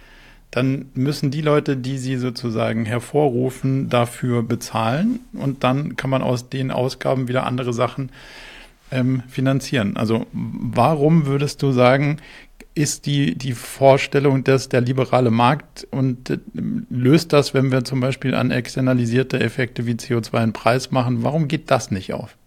Dann 0.55 0.85
müssen 0.93 1.31
die 1.31 1.41
Leute, 1.41 1.75
die 1.75 1.97
sie 1.97 2.15
sozusagen 2.15 2.85
hervorrufen, 2.85 3.89
dafür 3.89 4.41
bezahlen 4.41 5.19
und 5.33 5.65
dann 5.65 5.97
kann 5.97 6.09
man 6.09 6.21
aus 6.21 6.47
den 6.47 6.71
Ausgaben 6.71 7.27
wieder 7.27 7.45
andere 7.45 7.73
Sachen 7.73 8.09
ähm, 8.89 9.21
finanzieren. 9.27 9.97
Also 9.97 10.27
warum 10.31 11.25
würdest 11.25 11.61
du 11.61 11.73
sagen, 11.73 12.19
ist 12.73 13.05
die, 13.05 13.35
die 13.35 13.51
Vorstellung, 13.51 14.45
dass 14.45 14.69
der 14.69 14.79
liberale 14.79 15.29
Markt 15.29 15.85
und 15.91 16.29
äh, 16.29 16.37
löst 16.89 17.33
das, 17.33 17.53
wenn 17.53 17.73
wir 17.73 17.83
zum 17.83 17.99
Beispiel 17.99 18.33
an 18.33 18.51
externalisierte 18.51 19.41
Effekte 19.41 19.85
wie 19.85 19.95
CO2 19.95 20.35
einen 20.35 20.53
Preis 20.53 20.89
machen. 20.89 21.21
Warum 21.21 21.49
geht 21.49 21.69
das 21.69 21.91
nicht 21.91 22.13
auf? 22.13 22.37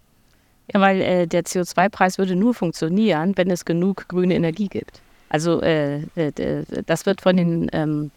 Ja, 0.73 0.81
weil 0.81 0.99
äh, 1.01 1.27
der 1.27 1.43
CO2-Preis 1.43 2.17
würde 2.17 2.35
nur 2.35 2.55
funktionieren, 2.55 3.33
wenn 3.35 3.51
es 3.51 3.65
genug 3.65 4.07
grüne 4.07 4.33
Energie 4.33 4.67
gibt. 4.67 4.99
Also 5.29 5.61
äh, 5.61 6.01
äh, 6.15 6.63
das 6.85 7.05
wird 7.05 7.21
von 7.21 7.37
den 7.37 7.69
ähm, 7.71 8.11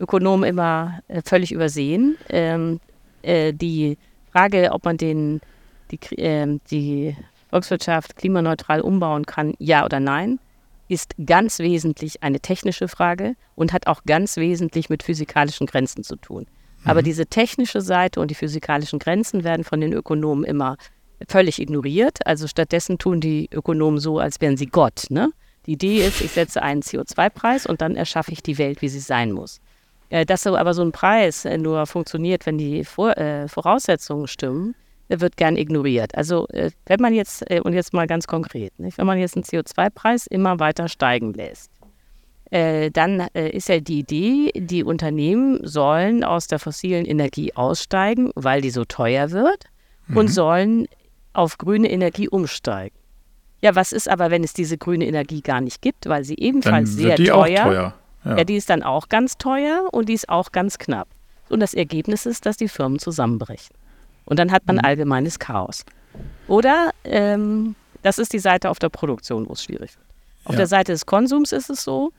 Ökonomen 0.00 0.48
immer 0.48 1.00
äh, 1.08 1.22
völlig 1.24 1.52
übersehen. 1.52 2.16
Ähm, 2.30 2.80
äh, 3.22 3.52
die 3.52 3.98
Frage, 4.32 4.70
ob 4.72 4.84
man 4.84 4.96
den, 4.96 5.40
die, 5.90 5.98
ähm, 6.16 6.60
die 6.70 7.16
Volkswirtschaft 7.50 8.16
klimaneutral 8.16 8.80
umbauen 8.80 9.26
kann, 9.26 9.54
ja 9.58 9.84
oder 9.84 10.00
nein, 10.00 10.40
ist 10.88 11.14
ganz 11.24 11.58
wesentlich 11.58 12.22
eine 12.22 12.40
technische 12.40 12.88
Frage 12.88 13.36
und 13.54 13.72
hat 13.72 13.86
auch 13.86 14.02
ganz 14.04 14.36
wesentlich 14.36 14.90
mit 14.90 15.02
physikalischen 15.02 15.66
Grenzen 15.66 16.02
zu 16.02 16.16
tun. 16.16 16.46
Mhm. 16.82 16.90
Aber 16.90 17.02
diese 17.02 17.26
technische 17.26 17.80
Seite 17.80 18.20
und 18.20 18.30
die 18.30 18.34
physikalischen 18.34 18.98
Grenzen 18.98 19.44
werden 19.44 19.64
von 19.64 19.80
den 19.80 19.92
Ökonomen 19.92 20.44
immer 20.44 20.76
völlig 21.28 21.60
ignoriert. 21.60 22.26
Also 22.26 22.46
stattdessen 22.48 22.98
tun 22.98 23.20
die 23.20 23.48
Ökonomen 23.52 23.98
so, 23.98 24.18
als 24.18 24.40
wären 24.40 24.56
sie 24.56 24.66
Gott. 24.66 25.06
Ne? 25.10 25.30
Die 25.66 25.72
Idee 25.72 26.06
ist, 26.06 26.20
ich 26.20 26.32
setze 26.32 26.62
einen 26.62 26.82
CO2-Preis 26.82 27.66
und 27.66 27.80
dann 27.80 27.96
erschaffe 27.96 28.32
ich 28.32 28.42
die 28.42 28.58
Welt, 28.58 28.82
wie 28.82 28.88
sie 28.88 29.00
sein 29.00 29.32
muss. 29.32 29.60
Äh, 30.10 30.24
dass 30.24 30.46
aber 30.46 30.74
so 30.74 30.82
ein 30.82 30.92
Preis 30.92 31.44
äh, 31.44 31.58
nur 31.58 31.86
funktioniert, 31.86 32.46
wenn 32.46 32.56
die 32.56 32.80
äh, 32.80 33.48
Voraussetzungen 33.48 34.28
stimmen, 34.28 34.74
wird 35.08 35.36
gern 35.36 35.56
ignoriert. 35.56 36.14
Also 36.16 36.48
wenn 36.50 37.00
man 37.00 37.12
jetzt, 37.12 37.44
und 37.62 37.74
jetzt 37.74 37.92
mal 37.92 38.06
ganz 38.06 38.26
konkret, 38.26 38.76
nicht? 38.78 38.96
wenn 38.96 39.06
man 39.06 39.18
jetzt 39.18 39.36
einen 39.36 39.44
CO2-Preis 39.44 40.26
immer 40.26 40.58
weiter 40.60 40.88
steigen 40.88 41.34
lässt, 41.34 41.70
dann 42.50 43.28
ist 43.34 43.68
ja 43.68 43.80
die 43.80 43.98
Idee, 43.98 44.50
die 44.54 44.82
Unternehmen 44.82 45.60
sollen 45.62 46.24
aus 46.24 46.46
der 46.46 46.58
fossilen 46.58 47.04
Energie 47.04 47.54
aussteigen, 47.54 48.30
weil 48.34 48.62
die 48.62 48.70
so 48.70 48.86
teuer 48.86 49.30
wird 49.30 49.66
mhm. 50.06 50.16
und 50.16 50.28
sollen 50.28 50.86
auf 51.34 51.58
grüne 51.58 51.90
Energie 51.90 52.30
umsteigen. 52.30 52.96
Ja, 53.60 53.74
was 53.74 53.92
ist 53.92 54.08
aber, 54.08 54.30
wenn 54.30 54.44
es 54.44 54.52
diese 54.52 54.76
grüne 54.76 55.06
Energie 55.06 55.40
gar 55.40 55.60
nicht 55.60 55.80
gibt, 55.80 56.08
weil 56.08 56.24
sie 56.24 56.36
ebenfalls 56.36 56.90
sehr 56.90 57.16
teuer, 57.16 57.62
teuer. 57.62 57.94
Ja. 58.24 58.36
ja, 58.36 58.44
die 58.44 58.56
ist 58.56 58.68
dann 58.68 58.82
auch 58.82 59.08
ganz 59.08 59.38
teuer 59.38 59.88
und 59.92 60.08
die 60.08 60.14
ist 60.14 60.28
auch 60.28 60.52
ganz 60.52 60.78
knapp. 60.78 61.08
Und 61.48 61.60
das 61.60 61.74
Ergebnis 61.74 62.26
ist, 62.26 62.46
dass 62.46 62.56
die 62.56 62.68
Firmen 62.68 62.98
zusammenbrechen. 62.98 63.74
Und 64.26 64.38
dann 64.38 64.50
hat 64.50 64.66
man 64.66 64.76
mhm. 64.76 64.84
allgemeines 64.84 65.38
Chaos. 65.38 65.84
Oder 66.46 66.90
ähm, 67.04 67.74
das 68.02 68.18
ist 68.18 68.32
die 68.32 68.38
Seite 68.38 68.70
auf 68.70 68.78
der 68.78 68.88
Produktion, 68.88 69.48
wo 69.48 69.52
es 69.52 69.62
schwierig 69.64 69.96
wird. 69.96 70.06
Auf 70.44 70.52
ja. 70.52 70.58
der 70.58 70.66
Seite 70.66 70.92
des 70.92 71.06
Konsums 71.06 71.52
ist 71.52 71.70
es 71.70 71.82
so, 71.82 72.12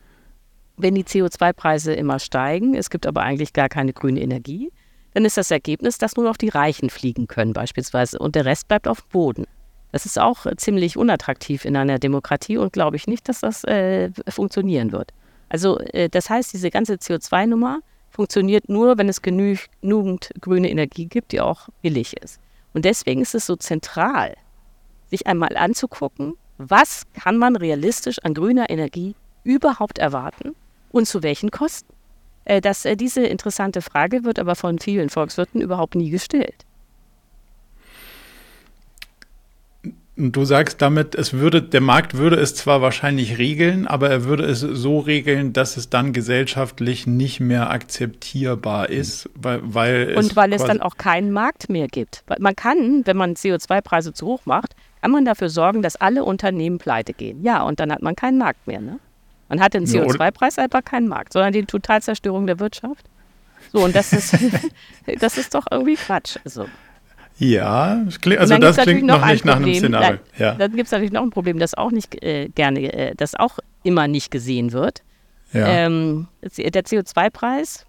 wenn 0.78 0.96
die 0.96 1.04
CO2-Preise 1.04 1.94
immer 1.94 2.20
steigen, 2.20 2.76
es 2.76 2.90
gibt 2.90 3.06
aber 3.06 3.22
eigentlich 3.22 3.54
gar 3.54 3.70
keine 3.70 3.94
grüne 3.94 4.22
Energie, 4.22 4.72
dann 5.14 5.26
ist 5.26 5.38
das 5.38 5.52
Ergebnis, 5.52 5.98
dass 5.98 6.18
nur 6.18 6.26
noch 6.26 6.38
die 6.38 6.50
Reichen 6.50 6.90
fliegen 6.90 7.28
können 7.28 7.54
beispielsweise 7.54 8.20
und 8.20 8.36
der 8.36 8.46
Rest 8.46 8.68
bleibt 8.68 8.88
auf 8.88 9.02
dem 9.02 9.10
Boden. 9.12 9.46
Das 9.96 10.06
ist 10.06 10.20
auch 10.20 10.46
ziemlich 10.58 10.98
unattraktiv 10.98 11.64
in 11.64 11.78
einer 11.78 12.00
Demokratie 12.00 12.58
und 12.58 12.74
glaube 12.74 12.98
ich 12.98 13.08
nicht, 13.08 13.30
dass 13.30 13.40
das 13.40 13.64
äh, 13.64 14.12
funktionieren 14.28 14.92
wird. 14.92 15.14
Also 15.48 15.80
äh, 15.80 16.10
das 16.10 16.30
heißt, 16.30 16.52
diese 16.52 16.70
ganze 16.70 16.96
CO2-Nummer 16.96 17.80
funktioniert 18.10 18.68
nur, 18.68 18.98
wenn 18.98 19.08
es 19.08 19.22
genügend 19.22 20.32
grüne 20.42 20.70
Energie 20.70 21.06
gibt, 21.06 21.32
die 21.32 21.40
auch 21.40 21.70
billig 21.82 22.18
ist. 22.22 22.42
Und 22.74 22.84
deswegen 22.84 23.22
ist 23.22 23.36
es 23.36 23.46
so 23.46 23.56
zentral, 23.56 24.36
sich 25.12 25.28
einmal 25.28 25.56
anzugucken, 25.56 26.34
was 26.58 27.04
kann 27.14 27.38
man 27.38 27.56
realistisch 27.56 28.20
an 28.22 28.34
grüner 28.34 28.70
Energie 28.70 29.16
überhaupt 29.46 29.98
erwarten 29.98 30.56
und 30.92 31.08
zu 31.08 31.24
welchen 31.24 31.52
Kosten. 31.52 31.94
Äh, 32.44 32.60
das, 32.60 32.84
äh, 32.84 32.98
diese 32.98 33.26
interessante 33.26 33.82
Frage 33.82 34.26
wird 34.26 34.40
aber 34.40 34.56
von 34.56 34.78
vielen 34.78 35.08
Volkswirten 35.08 35.62
überhaupt 35.62 35.96
nie 35.96 36.10
gestellt. 36.10 36.65
Und 40.18 40.32
du 40.32 40.46
sagst 40.46 40.82
damit, 40.82 41.14
es 41.14 41.34
würde, 41.34 41.62
der 41.62 41.82
Markt 41.82 42.16
würde 42.16 42.38
es 42.38 42.56
zwar 42.56 42.82
wahrscheinlich 42.82 43.38
regeln, 43.38 43.86
aber 43.86 44.10
er 44.10 44.24
würde 44.24 44.46
es 44.46 44.62
so 44.62 45.00
regeln, 45.00 45.52
dass 45.52 45.76
es 45.76 45.90
dann 45.90 46.14
gesellschaftlich 46.14 47.06
nicht 47.06 47.42
mehr 47.42 47.70
akzeptierbar 47.70 48.90
ist, 48.90 49.30
weil, 49.36 49.60
weil 49.64 50.12
es. 50.12 50.26
Und 50.26 50.36
weil 50.38 50.54
es 50.54 50.64
dann 50.64 50.82
auch 50.82 50.96
keinen 50.96 51.32
Markt 51.32 51.70
mehr 51.70 51.88
gibt. 51.90 52.24
Man 52.40 52.56
kann, 52.56 53.06
wenn 53.06 53.18
man 53.18 53.34
CO2-Preise 53.34 54.14
zu 54.14 54.26
hoch 54.28 54.46
macht, 54.46 54.76
kann 55.02 55.12
man 55.12 55.26
dafür 55.26 55.50
sorgen, 55.50 55.82
dass 55.82 55.98
alle 55.98 56.24
Unternehmen 56.24 56.78
pleite 56.78 57.14
gehen. 57.14 57.44
Ja, 57.44 57.64
und 57.64 57.80
dann 57.82 57.92
hat 57.92 58.02
man 58.02 58.16
keinen 58.16 58.38
Markt 58.38 58.66
mehr. 58.68 58.80
Ne? 58.80 59.00
Man 59.50 59.60
hat 59.60 59.74
den 59.74 59.86
CO2-Preis 59.86 60.58
aber 60.58 60.82
keinen 60.82 61.08
Markt, 61.08 61.34
sondern 61.34 61.52
die 61.52 61.66
Totalzerstörung 61.66 62.48
der 62.48 62.60
Wirtschaft. 62.60 63.06
So, 63.72 63.84
und 63.84 63.96
das 63.96 64.14
ist, 64.14 64.36
das 65.20 65.38
ist 65.38 65.54
doch 65.54 65.66
irgendwie 65.70 65.96
Quatsch. 65.96 66.38
Also. 66.46 66.68
Ja, 67.38 68.06
also 68.38 68.58
das 68.58 68.78
klingt 68.78 69.04
noch, 69.04 69.20
noch 69.20 69.28
nicht 69.28 69.44
nach 69.44 69.58
einem 69.58 69.74
Szenario. 69.74 70.20
Ja. 70.38 70.56
Dann 70.56 70.72
gibt 70.72 70.86
es 70.86 70.92
natürlich 70.92 71.12
noch 71.12 71.24
ein 71.24 71.32
Problem, 71.32 71.60
das 71.60 71.74
auch 71.74 71.92
nicht 71.92 72.24
äh, 72.24 72.48
gerne, 72.50 72.94
äh, 72.94 73.16
das 73.16 73.36
auch 73.36 73.60
immer 73.84 74.08
nicht 74.08 74.32
gesehen 74.32 74.72
wird. 74.72 75.04
Ja. 75.52 75.68
Ähm, 75.68 76.28
der 76.42 76.84
CO2-Preis, 76.84 77.86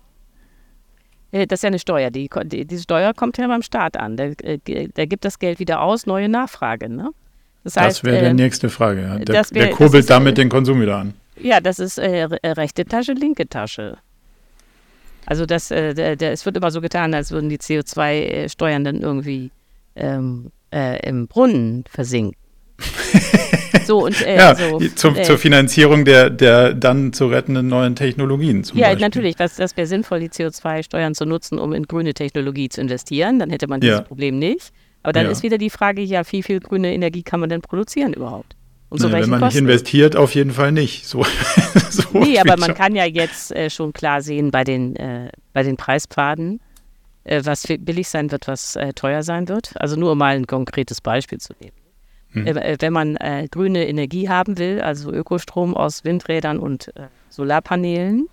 äh, 1.30 1.46
das 1.46 1.58
ist 1.58 1.62
ja 1.62 1.68
eine 1.68 1.78
Steuer. 1.78 2.10
Die, 2.10 2.28
die, 2.44 2.64
diese 2.64 2.82
Steuer 2.82 3.14
kommt 3.14 3.38
ja 3.38 3.46
beim 3.46 3.62
Staat 3.62 3.96
an. 3.96 4.16
Der, 4.16 4.32
äh, 4.42 4.58
der 4.88 5.06
gibt 5.06 5.24
das 5.24 5.38
Geld 5.38 5.60
wieder 5.60 5.80
aus, 5.80 6.06
neue 6.06 6.28
Nachfrage. 6.28 6.88
Ne? 6.88 7.10
Das, 7.62 7.76
heißt, 7.76 7.98
das 7.98 8.04
wäre 8.04 8.24
die 8.24 8.30
ähm, 8.30 8.36
nächste 8.36 8.68
Frage. 8.68 9.02
Ja. 9.02 9.18
Der, 9.18 9.34
wär, 9.34 9.66
der 9.66 9.70
kurbelt 9.70 10.00
ist, 10.00 10.10
damit 10.10 10.38
den 10.38 10.48
Konsum 10.48 10.80
wieder 10.80 10.98
an. 10.98 11.14
Ja, 11.38 11.60
das 11.60 11.78
ist 11.78 11.98
äh, 11.98 12.24
rechte 12.44 12.84
Tasche, 12.84 13.12
linke 13.12 13.48
Tasche. 13.48 13.98
Also 15.26 15.44
das, 15.44 15.70
äh, 15.70 15.94
der, 15.94 16.16
der, 16.16 16.32
es 16.32 16.46
wird 16.46 16.56
immer 16.56 16.70
so 16.70 16.80
getan, 16.80 17.12
als 17.12 17.32
würden 17.32 17.48
die 17.48 17.58
CO2-Steuern 17.58 18.84
dann 18.84 19.00
irgendwie 19.02 19.50
ähm, 19.96 20.52
äh, 20.72 21.06
im 21.06 21.26
Brunnen 21.26 21.84
versinken. 21.90 22.36
so 23.84 24.04
und 24.04 24.20
äh, 24.22 24.36
ja, 24.36 24.54
so, 24.54 24.78
zum, 24.94 25.16
äh, 25.16 25.22
zur 25.22 25.38
Finanzierung 25.38 26.04
der, 26.04 26.30
der 26.30 26.74
dann 26.74 27.12
zu 27.12 27.26
rettenden 27.26 27.68
neuen 27.68 27.96
Technologien 27.96 28.62
Ja, 28.74 28.88
Beispiel. 28.88 29.00
natürlich. 29.00 29.36
Das, 29.36 29.56
das 29.56 29.76
wäre 29.76 29.86
sinnvoll, 29.86 30.20
die 30.20 30.28
CO2-Steuern 30.28 31.14
zu 31.14 31.24
nutzen, 31.24 31.58
um 31.58 31.72
in 31.72 31.84
grüne 31.84 32.14
Technologie 32.14 32.68
zu 32.68 32.80
investieren. 32.80 33.38
Dann 33.38 33.50
hätte 33.50 33.66
man 33.66 33.80
dieses 33.80 33.98
ja. 33.98 34.04
Problem 34.04 34.38
nicht. 34.38 34.72
Aber 35.02 35.12
dann 35.12 35.26
ja. 35.26 35.30
ist 35.30 35.42
wieder 35.42 35.56
die 35.56 35.70
Frage, 35.70 36.02
ja, 36.02 36.22
wie 36.30 36.42
viel 36.42 36.58
grüne 36.60 36.92
Energie 36.92 37.22
kann 37.22 37.38
man 37.38 37.48
denn 37.48 37.60
produzieren 37.60 38.12
überhaupt? 38.12 38.55
Und 38.88 39.00
so 39.00 39.08
naja, 39.08 39.22
wenn 39.22 39.30
man 39.30 39.40
Kosten? 39.40 39.64
nicht 39.64 39.70
investiert, 39.70 40.16
auf 40.16 40.34
jeden 40.34 40.52
Fall 40.52 40.72
nicht. 40.72 41.06
So, 41.06 41.24
so 41.90 42.02
nee, 42.12 42.38
aber 42.38 42.56
man 42.56 42.74
kann 42.74 42.94
ja 42.94 43.04
jetzt 43.04 43.52
äh, 43.52 43.68
schon 43.68 43.92
klar 43.92 44.22
sehen 44.22 44.50
bei 44.50 44.64
den, 44.64 44.94
äh, 44.96 45.30
bei 45.52 45.62
den 45.62 45.76
Preispfaden, 45.76 46.60
äh, 47.24 47.42
was 47.44 47.66
billig 47.80 48.08
sein 48.08 48.30
wird, 48.30 48.46
was 48.46 48.76
äh, 48.76 48.92
teuer 48.92 49.22
sein 49.22 49.48
wird. 49.48 49.72
Also 49.80 49.96
nur 49.96 50.12
um 50.12 50.18
mal 50.18 50.36
ein 50.36 50.46
konkretes 50.46 51.00
Beispiel 51.00 51.38
zu 51.38 51.52
nehmen. 51.60 51.76
Hm. 52.30 52.46
Äh, 52.46 52.50
äh, 52.50 52.76
wenn 52.80 52.92
man 52.92 53.18
grüne 53.50 53.88
Energie 53.88 54.28
haben 54.28 54.58
will, 54.58 54.80
also 54.80 55.12
Ökostrom 55.12 55.76
aus 55.76 56.04
Windrädern 56.04 56.58
und 56.58 56.92
Solarpanelen, 57.28 58.28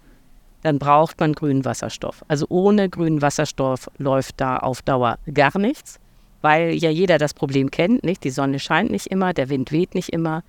dann 0.62 0.80
braucht 0.80 1.20
man 1.20 1.34
grünen 1.34 1.66
Wasserstoff. 1.66 2.24
Also 2.28 2.46
ohne 2.50 2.90
grünen 2.90 3.22
Wasserstoff 3.22 3.90
läuft 3.98 4.40
da 4.40 4.58
auf 4.58 4.82
Dauer 4.82 5.18
gar 5.34 5.58
nichts. 5.58 6.00
Weil 6.44 6.74
ja 6.74 6.90
jeder 6.90 7.18
das 7.18 7.34
Problem 7.34 7.72
kennt, 7.72 8.04
nicht? 8.04 8.24
Die 8.24 8.30
Sonne 8.30 8.60
scheint 8.60 8.92
nicht 8.92 9.08
immer, 9.08 9.34
der 9.34 9.50
Wind 9.50 9.72
weht 9.72 9.96
nicht 9.96 10.10
immer. 10.10 10.44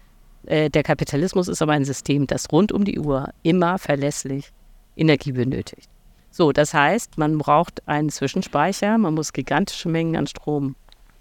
Äh, 0.45 0.69
der 0.69 0.83
Kapitalismus 0.83 1.47
ist 1.49 1.63
aber 1.63 1.73
ein 1.73 1.85
System, 1.85 2.27
das 2.27 2.51
rund 2.51 2.73
um 2.73 2.85
die 2.85 2.99
Uhr 2.99 3.31
immer 3.45 3.79
verlässlich 3.79 4.53
Energie 4.97 5.33
benötigt. 5.33 5.89
So, 6.31 6.51
das 6.51 6.75
heißt, 6.75 7.17
man 7.17 7.39
braucht 7.39 7.87
einen 7.87 8.11
Zwischenspeicher, 8.11 8.99
man 8.99 9.15
muss 9.15 9.33
gigantische 9.33 9.89
Mengen 9.89 10.17
an 10.17 10.27
Strom 10.27 10.75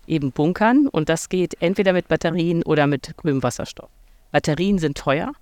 eben 0.08 0.32
bunkern 0.32 0.88
und 0.88 1.08
das 1.08 1.30
geht 1.30 1.62
entweder 1.62 1.94
mit 1.94 2.08
Batterien 2.08 2.64
oder 2.64 2.88
mit 2.88 3.16
grünem 3.16 3.44
Wasserstoff. 3.44 3.92
Batterien 4.32 4.80
sind 4.80 4.98
teuer 4.98 5.34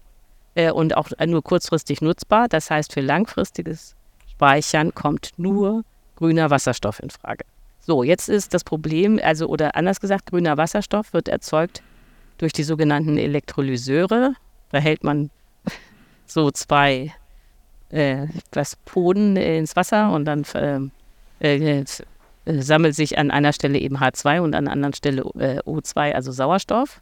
äh, 0.55 0.71
und 0.71 0.97
auch 0.97 1.09
nur 1.25 1.41
kurzfristig 1.41 2.01
nutzbar. 2.01 2.49
Das 2.49 2.69
heißt, 2.69 2.91
für 2.91 3.01
langfristiges 3.01 3.95
Speichern 4.29 4.93
kommt 4.93 5.31
nur 5.37 5.83
grüner 6.17 6.49
Wasserstoff 6.49 6.99
in 7.01 7.09
Frage. 7.09 7.45
So, 7.81 8.03
jetzt 8.03 8.29
ist 8.29 8.53
das 8.53 8.63
Problem, 8.63 9.19
also 9.21 9.47
oder 9.47 9.75
anders 9.75 9.99
gesagt, 9.99 10.27
grüner 10.27 10.57
Wasserstoff 10.57 11.13
wird 11.13 11.27
erzeugt 11.27 11.81
durch 12.37 12.53
die 12.53 12.63
sogenannten 12.63 13.17
Elektrolyseure. 13.17 14.33
Da 14.71 14.77
hält 14.77 15.03
man 15.03 15.31
so 16.25 16.51
zwei 16.51 17.11
äh, 17.89 18.27
was 18.51 18.75
Poden 18.85 19.35
ins 19.35 19.75
Wasser 19.75 20.11
und 20.11 20.25
dann 20.25 20.45
ähm, 20.55 20.91
äh, 21.39 21.79
äh, 21.79 21.85
sammelt 22.45 22.95
sich 22.95 23.17
an 23.17 23.31
einer 23.31 23.53
Stelle 23.53 23.79
eben 23.79 23.97
H2 23.97 24.41
und 24.41 24.55
an 24.55 24.65
einer 24.65 24.73
anderen 24.73 24.93
Stelle 24.93 25.21
äh, 25.39 25.59
O2, 25.59 26.13
also 26.13 26.31
Sauerstoff. 26.31 27.01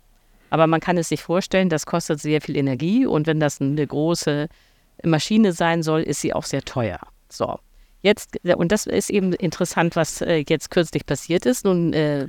Aber 0.49 0.65
man 0.65 0.79
kann 0.79 0.97
es 0.97 1.09
sich 1.09 1.21
vorstellen, 1.21 1.69
das 1.69 1.85
kostet 1.85 2.19
sehr 2.19 2.41
viel 2.41 2.57
Energie 2.57 3.05
und 3.05 3.27
wenn 3.27 3.39
das 3.39 3.61
eine 3.61 3.85
große 3.85 4.47
Maschine 5.03 5.53
sein 5.53 5.83
soll, 5.83 6.01
ist 6.01 6.21
sie 6.21 6.33
auch 6.33 6.43
sehr 6.43 6.63
teuer. 6.63 6.99
So. 7.29 7.59
Jetzt, 8.01 8.37
und 8.55 8.71
das 8.71 8.85
ist 8.85 9.09
eben 9.09 9.33
interessant, 9.33 9.95
was 9.95 10.21
äh, 10.21 10.43
jetzt 10.47 10.71
kürzlich 10.71 11.05
passiert 11.05 11.45
ist. 11.45 11.65
Nun 11.65 11.91
äh, 11.93 12.27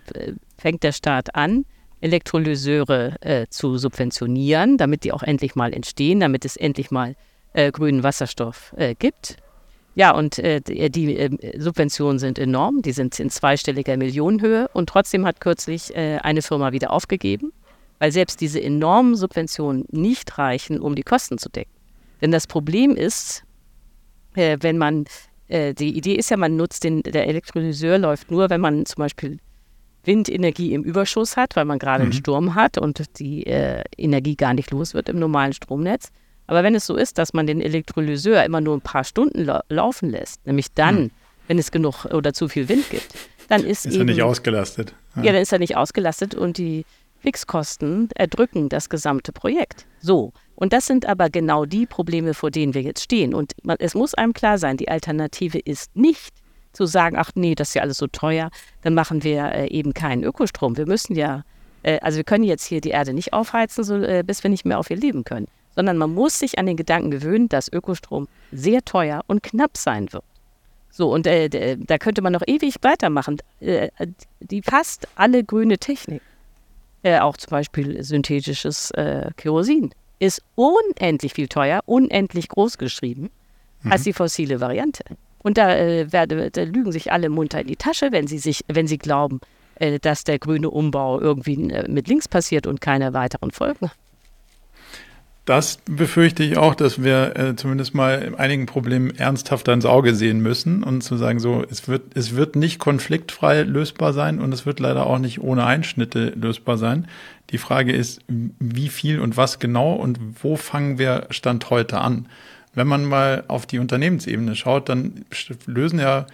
fängt 0.58 0.82
der 0.82 0.92
Staat 0.92 1.34
an, 1.36 1.64
Elektrolyseure 2.00 3.16
äh, 3.20 3.46
zu 3.50 3.78
subventionieren, 3.78 4.78
damit 4.78 5.04
die 5.04 5.12
auch 5.12 5.22
endlich 5.22 5.54
mal 5.54 5.72
entstehen, 5.72 6.20
damit 6.20 6.44
es 6.44 6.56
endlich 6.56 6.90
mal 6.90 7.14
äh, 7.52 7.70
grünen 7.70 8.02
Wasserstoff 8.02 8.72
äh, 8.76 8.94
gibt. 8.94 9.36
Ja, 9.94 10.12
und 10.12 10.38
äh, 10.38 10.60
die, 10.60 11.14
ähm, 11.16 11.38
Subventionen 11.58 12.18
sind 12.18 12.38
enorm, 12.38 12.80
die 12.82 12.92
sind 12.92 13.18
in 13.20 13.28
zweistelliger 13.28 13.96
Millionenhöhe 13.96 14.68
und 14.72 14.88
trotzdem 14.88 15.26
hat 15.26 15.40
kürzlich 15.40 15.94
eine 15.94 16.42
Firma 16.42 16.72
wieder 16.72 16.92
aufgegeben, 16.92 17.52
weil 17.98 18.12
selbst 18.12 18.40
diese 18.40 18.62
enormen 18.62 19.16
Subventionen 19.16 19.84
nicht 19.90 20.38
reichen, 20.38 20.80
um 20.80 20.94
die 20.94 21.02
Kosten 21.02 21.38
zu 21.38 21.48
decken. 21.48 21.72
Denn 22.22 22.30
das 22.30 22.46
Problem 22.46 22.94
ist, 22.94 23.44
wenn 24.34 24.78
man 24.78 25.06
äh, 25.50 25.74
die 25.74 25.96
Idee 25.96 26.14
ist 26.14 26.30
ja, 26.30 26.36
man 26.36 26.56
nutzt 26.56 26.84
den, 26.84 27.02
der 27.02 27.26
Elektrolyseur 27.26 27.98
läuft 27.98 28.30
nur, 28.30 28.50
wenn 28.50 28.60
man 28.60 28.86
zum 28.86 29.02
Beispiel 29.02 29.38
Windenergie 30.04 30.72
im 30.72 30.82
Überschuss 30.82 31.36
hat, 31.36 31.56
weil 31.56 31.64
man 31.64 31.78
gerade 31.78 32.04
mhm. 32.04 32.10
einen 32.10 32.12
Sturm 32.12 32.54
hat 32.54 32.78
und 32.78 33.18
die 33.18 33.46
äh, 33.46 33.82
Energie 33.96 34.36
gar 34.36 34.54
nicht 34.54 34.70
los 34.70 34.94
wird 34.94 35.08
im 35.08 35.18
normalen 35.18 35.52
Stromnetz. 35.52 36.10
Aber 36.46 36.62
wenn 36.62 36.74
es 36.74 36.86
so 36.86 36.96
ist, 36.96 37.18
dass 37.18 37.32
man 37.32 37.46
den 37.46 37.60
Elektrolyseur 37.60 38.44
immer 38.44 38.60
nur 38.60 38.76
ein 38.76 38.80
paar 38.80 39.04
Stunden 39.04 39.44
la 39.44 39.62
laufen 39.68 40.10
lässt, 40.10 40.46
nämlich 40.46 40.72
dann, 40.74 41.02
mhm. 41.02 41.10
wenn 41.48 41.58
es 41.58 41.70
genug 41.70 42.06
oder 42.06 42.32
zu 42.32 42.48
viel 42.48 42.68
Wind 42.68 42.88
gibt, 42.90 43.12
dann 43.48 43.64
ist, 43.64 43.86
ist 43.86 43.94
eben, 43.94 44.08
er 44.08 44.14
nicht 44.14 44.22
ausgelastet. 44.22 44.94
Ja. 45.16 45.24
ja, 45.24 45.32
dann 45.32 45.42
ist 45.42 45.52
er 45.52 45.58
nicht 45.58 45.76
ausgelastet 45.76 46.34
und 46.34 46.58
die 46.58 46.84
Fixkosten 47.20 48.08
erdrücken 48.14 48.68
das 48.68 48.88
gesamte 48.88 49.32
Projekt. 49.32 49.86
So, 50.00 50.32
und 50.54 50.72
das 50.72 50.86
sind 50.86 51.06
aber 51.06 51.30
genau 51.30 51.64
die 51.64 51.86
Probleme, 51.86 52.34
vor 52.34 52.50
denen 52.50 52.74
wir 52.74 52.82
jetzt 52.82 53.02
stehen. 53.02 53.34
Und 53.34 53.54
man, 53.62 53.76
es 53.78 53.94
muss 53.94 54.14
einem 54.14 54.32
klar 54.32 54.58
sein, 54.58 54.76
die 54.76 54.88
Alternative 54.88 55.58
ist 55.58 55.96
nicht 55.96 56.34
zu 56.72 56.86
sagen, 56.86 57.16
ach 57.16 57.30
nee, 57.34 57.54
das 57.54 57.68
ist 57.68 57.74
ja 57.74 57.82
alles 57.82 57.98
so 57.98 58.06
teuer, 58.06 58.50
dann 58.82 58.94
machen 58.94 59.24
wir 59.24 59.52
äh, 59.52 59.66
eben 59.68 59.94
keinen 59.94 60.22
Ökostrom. 60.22 60.76
Wir 60.76 60.86
müssen 60.86 61.16
ja, 61.16 61.44
äh, 61.82 61.98
also 62.00 62.16
wir 62.16 62.24
können 62.24 62.44
jetzt 62.44 62.64
hier 62.64 62.80
die 62.80 62.90
Erde 62.90 63.12
nicht 63.12 63.32
aufheizen, 63.32 63.84
so, 63.84 63.96
äh, 63.96 64.22
bis 64.24 64.42
wir 64.42 64.50
nicht 64.50 64.64
mehr 64.64 64.78
auf 64.78 64.90
ihr 64.90 64.96
leben 64.96 65.24
können. 65.24 65.48
Sondern 65.74 65.96
man 65.96 66.12
muss 66.12 66.38
sich 66.38 66.58
an 66.58 66.66
den 66.66 66.76
Gedanken 66.76 67.10
gewöhnen, 67.10 67.48
dass 67.48 67.72
Ökostrom 67.72 68.28
sehr 68.52 68.84
teuer 68.84 69.22
und 69.26 69.42
knapp 69.42 69.76
sein 69.76 70.12
wird. 70.12 70.24
So, 70.90 71.12
und 71.12 71.26
äh, 71.26 71.76
da 71.78 71.98
könnte 71.98 72.20
man 72.20 72.32
noch 72.32 72.42
ewig 72.46 72.74
weitermachen. 72.82 73.38
Äh, 73.60 73.88
die 74.40 74.62
fast 74.62 75.06
alle 75.14 75.44
grüne 75.44 75.78
Technik, 75.78 76.20
äh, 77.02 77.18
auch 77.18 77.36
zum 77.36 77.50
Beispiel 77.50 78.02
synthetisches 78.02 78.92
Kerosin, 79.36 79.92
ist 80.20 80.42
unendlich 80.54 81.32
viel 81.32 81.48
teuer, 81.48 81.80
unendlich 81.86 82.48
groß 82.48 82.78
geschrieben, 82.78 83.30
mhm. 83.82 83.92
als 83.92 84.02
die 84.04 84.12
fossile 84.12 84.60
Variante. 84.60 85.02
Und 85.42 85.56
da, 85.58 85.74
äh, 85.74 86.12
werde, 86.12 86.50
da, 86.50 86.62
lügen 86.62 86.92
sich 86.92 87.10
alle 87.10 87.30
munter 87.30 87.60
in 87.60 87.66
die 87.66 87.76
Tasche, 87.76 88.12
wenn 88.12 88.26
sie 88.26 88.38
sich, 88.38 88.64
wenn 88.68 88.86
sie 88.86 88.98
glauben, 88.98 89.40
äh, 89.76 89.98
dass 89.98 90.24
der 90.24 90.38
grüne 90.38 90.70
Umbau 90.70 91.18
irgendwie 91.18 91.70
äh, 91.70 91.88
mit 91.88 92.06
links 92.06 92.28
passiert 92.28 92.66
und 92.66 92.80
keine 92.80 93.14
weiteren 93.14 93.50
Folgen 93.50 93.90
das 95.50 95.80
befürchte 95.84 96.44
ich 96.44 96.56
auch, 96.58 96.76
dass 96.76 97.02
wir 97.02 97.36
äh, 97.36 97.56
zumindest 97.56 97.92
mal 97.92 98.36
einigen 98.38 98.66
Problemen 98.66 99.18
ernsthafter 99.18 99.72
ins 99.72 99.84
Auge 99.84 100.14
sehen 100.14 100.38
müssen 100.38 100.84
und 100.84 101.02
zu 101.02 101.16
sagen, 101.16 101.40
so, 101.40 101.64
es 101.68 101.88
wird, 101.88 102.16
es 102.16 102.36
wird 102.36 102.54
nicht 102.54 102.78
konfliktfrei 102.78 103.62
lösbar 103.62 104.12
sein 104.12 104.38
und 104.38 104.54
es 104.54 104.64
wird 104.64 104.78
leider 104.78 105.08
auch 105.08 105.18
nicht 105.18 105.40
ohne 105.40 105.66
Einschnitte 105.66 106.26
lösbar 106.36 106.78
sein. 106.78 107.08
Die 107.50 107.58
Frage 107.58 107.90
ist, 107.90 108.20
wie 108.28 108.88
viel 108.88 109.18
und 109.18 109.36
was 109.36 109.58
genau 109.58 109.94
und 109.94 110.20
wo 110.40 110.54
fangen 110.54 111.00
wir 111.00 111.26
Stand 111.30 111.68
heute 111.68 111.98
an? 111.98 112.28
Wenn 112.72 112.86
man 112.86 113.04
mal 113.04 113.42
auf 113.48 113.66
die 113.66 113.80
Unternehmensebene 113.80 114.54
schaut, 114.54 114.88
dann 114.88 115.24
lösen 115.66 115.98
ja 115.98 116.26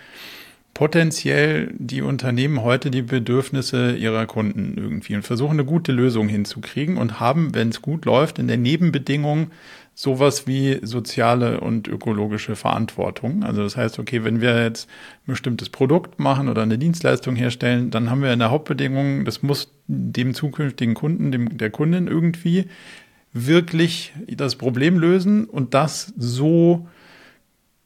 potenziell 0.76 1.72
die 1.78 2.02
Unternehmen 2.02 2.62
heute 2.62 2.90
die 2.90 3.00
Bedürfnisse 3.00 3.96
ihrer 3.96 4.26
Kunden 4.26 4.74
irgendwie 4.76 5.16
und 5.16 5.22
versuchen 5.22 5.52
eine 5.52 5.64
gute 5.64 5.90
Lösung 5.90 6.28
hinzukriegen 6.28 6.98
und 6.98 7.18
haben, 7.18 7.54
wenn 7.54 7.70
es 7.70 7.80
gut 7.80 8.04
läuft, 8.04 8.38
in 8.38 8.46
der 8.46 8.58
Nebenbedingung 8.58 9.52
sowas 9.94 10.46
wie 10.46 10.80
soziale 10.82 11.60
und 11.60 11.88
ökologische 11.88 12.56
Verantwortung. 12.56 13.42
Also 13.42 13.62
das 13.62 13.78
heißt, 13.78 13.98
okay, 13.98 14.22
wenn 14.22 14.42
wir 14.42 14.64
jetzt 14.64 14.86
ein 15.22 15.32
bestimmtes 15.32 15.70
Produkt 15.70 16.20
machen 16.20 16.46
oder 16.46 16.60
eine 16.60 16.76
Dienstleistung 16.76 17.36
herstellen, 17.36 17.90
dann 17.90 18.10
haben 18.10 18.20
wir 18.20 18.34
in 18.34 18.38
der 18.38 18.50
Hauptbedingung, 18.50 19.24
das 19.24 19.42
muss 19.42 19.72
dem 19.86 20.34
zukünftigen 20.34 20.92
Kunden, 20.92 21.32
dem, 21.32 21.56
der 21.56 21.70
Kundin 21.70 22.06
irgendwie 22.06 22.66
wirklich 23.32 24.12
das 24.28 24.56
Problem 24.56 24.98
lösen 24.98 25.46
und 25.46 25.72
das 25.72 26.12
so 26.18 26.86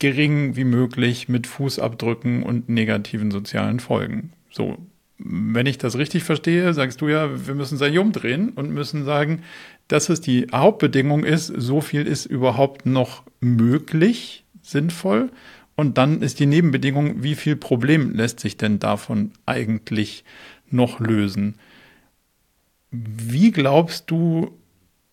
gering 0.01 0.57
wie 0.57 0.65
möglich 0.65 1.29
mit 1.29 1.47
Fußabdrücken 1.47 2.43
und 2.43 2.69
negativen 2.69 3.31
sozialen 3.31 3.79
Folgen. 3.79 4.33
So, 4.51 4.79
wenn 5.19 5.67
ich 5.67 5.79
das 5.79 5.97
richtig 5.97 6.25
verstehe, 6.25 6.75
sagst 6.75 7.01
du 7.01 7.09
ja, 7.09 7.47
wir 7.47 7.55
müssen 7.55 7.79
sich 7.79 7.99
umdrehen 7.99 8.51
und 8.51 8.73
müssen 8.73 9.05
sagen, 9.05 9.43
dass 9.87 10.09
es 10.09 10.21
die 10.21 10.47
Hauptbedingung 10.53 11.25
ist, 11.25 11.47
so 11.47 11.81
viel 11.81 12.07
ist 12.07 12.27
überhaupt 12.27 12.87
noch 12.87 13.23
möglich, 13.41 14.45
sinnvoll. 14.63 15.31
Und 15.77 15.99
dann 15.99 16.23
ist 16.23 16.41
die 16.41 16.47
Nebenbedingung, 16.47 17.23
wie 17.23 17.35
viel 17.35 17.57
Problem 17.57 18.15
lässt 18.15 18.41
sich 18.41 18.57
denn 18.57 18.79
davon 18.79 19.33
eigentlich 19.47 20.25
noch 20.71 21.01
lösen? 21.01 21.57
Wie 22.91 23.51
glaubst 23.51 24.11
du, 24.11 24.57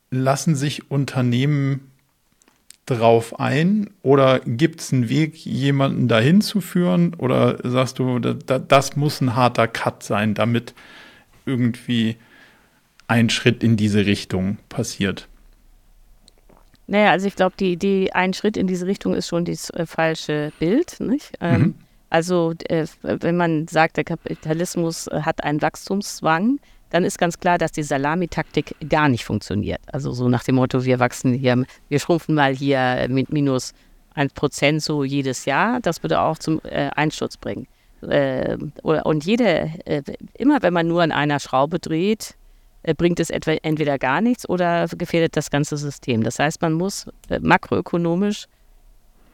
lassen 0.10 0.56
sich 0.56 0.90
Unternehmen 0.90 1.92
drauf 2.88 3.40
ein? 3.40 3.92
Oder 4.02 4.40
gibt 4.40 4.82
es 4.82 4.92
einen 4.92 5.10
Weg, 5.10 5.36
jemanden 5.46 6.08
dahin 6.08 6.42
zu 6.42 6.62
führen? 6.62 7.14
Oder 7.16 7.60
sagst 7.64 8.00
du, 8.00 8.18
da, 8.20 8.58
das 8.58 8.96
muss 8.96 9.22
ein 9.22 9.36
harter 9.36 9.68
Cut 9.68 10.02
sein, 10.02 10.34
damit 10.34 10.74
irgendwie 11.46 12.16
ein 13.08 13.30
Schritt 13.30 13.64
in 13.64 13.78
diese 13.78 14.06
Richtung 14.06 14.58
passiert? 14.70 15.28
Naja, 16.88 17.12
also 17.12 17.28
ich 17.28 17.36
glaube, 17.36 17.56
die 17.60 17.74
Idee, 17.74 18.12
ein 18.14 18.34
Schritt 18.34 18.56
in 18.56 18.66
diese 18.66 18.88
Richtung 18.88 19.14
ist 19.14 19.28
schon 19.28 19.46
das 19.46 19.70
äh, 19.72 19.86
falsche 19.86 20.54
Bild. 20.58 21.00
Nicht? 21.00 21.34
Ähm, 21.42 21.62
mhm. 21.62 21.76
Also 22.10 22.54
äh, 22.70 22.88
wenn 23.02 23.36
man 23.36 23.68
sagt, 23.68 23.98
der 23.98 24.06
Kapitalismus 24.06 25.08
äh, 25.08 25.22
hat 25.24 25.44
einen 25.44 25.62
Wachstumszwang, 25.62 26.60
dann 26.90 27.04
ist 27.04 27.18
ganz 27.18 27.40
klar, 27.40 27.58
dass 27.58 27.72
die 27.72 27.84
Salamitaktik 27.84 28.76
gar 28.90 29.10
nicht 29.10 29.26
funktioniert. 29.26 29.82
Also 29.92 30.12
so 30.12 30.30
nach 30.30 30.44
dem 30.44 30.56
Motto, 30.56 30.86
wir 30.86 31.00
wachsen 31.00 31.34
hier, 31.34 31.66
wir 31.90 32.00
schrumpfen 32.00 32.36
mal 32.36 32.56
hier 32.56 33.08
mit 33.10 33.32
minus 33.32 33.74
1% 34.16 34.80
so 34.80 35.04
jedes 35.04 35.46
Jahr. 35.46 35.80
Das 35.82 36.04
würde 36.04 36.20
auch 36.22 36.38
zum 36.38 36.62
äh, 36.64 36.90
Einsturz 36.96 37.38
bringen. 37.38 37.68
Äh, 38.02 38.58
und 38.84 39.26
jede, 39.26 39.72
äh, 39.86 40.02
immer 40.38 40.62
wenn 40.62 40.74
man 40.74 40.88
nur 40.88 41.02
an 41.02 41.12
einer 41.12 41.40
Schraube 41.40 41.80
dreht, 41.80 42.36
äh, 42.84 42.94
bringt 42.94 43.20
es 43.20 43.30
etwa, 43.30 43.52
entweder 43.64 43.98
gar 43.98 44.22
nichts 44.22 44.48
oder 44.48 44.88
gefährdet 44.88 45.36
das 45.36 45.50
ganze 45.50 45.78
System. 45.78 46.24
Das 46.24 46.40
heißt, 46.40 46.62
man 46.62 46.74
muss 46.74 47.08
äh, 47.30 47.40
makroökonomisch 47.40 48.46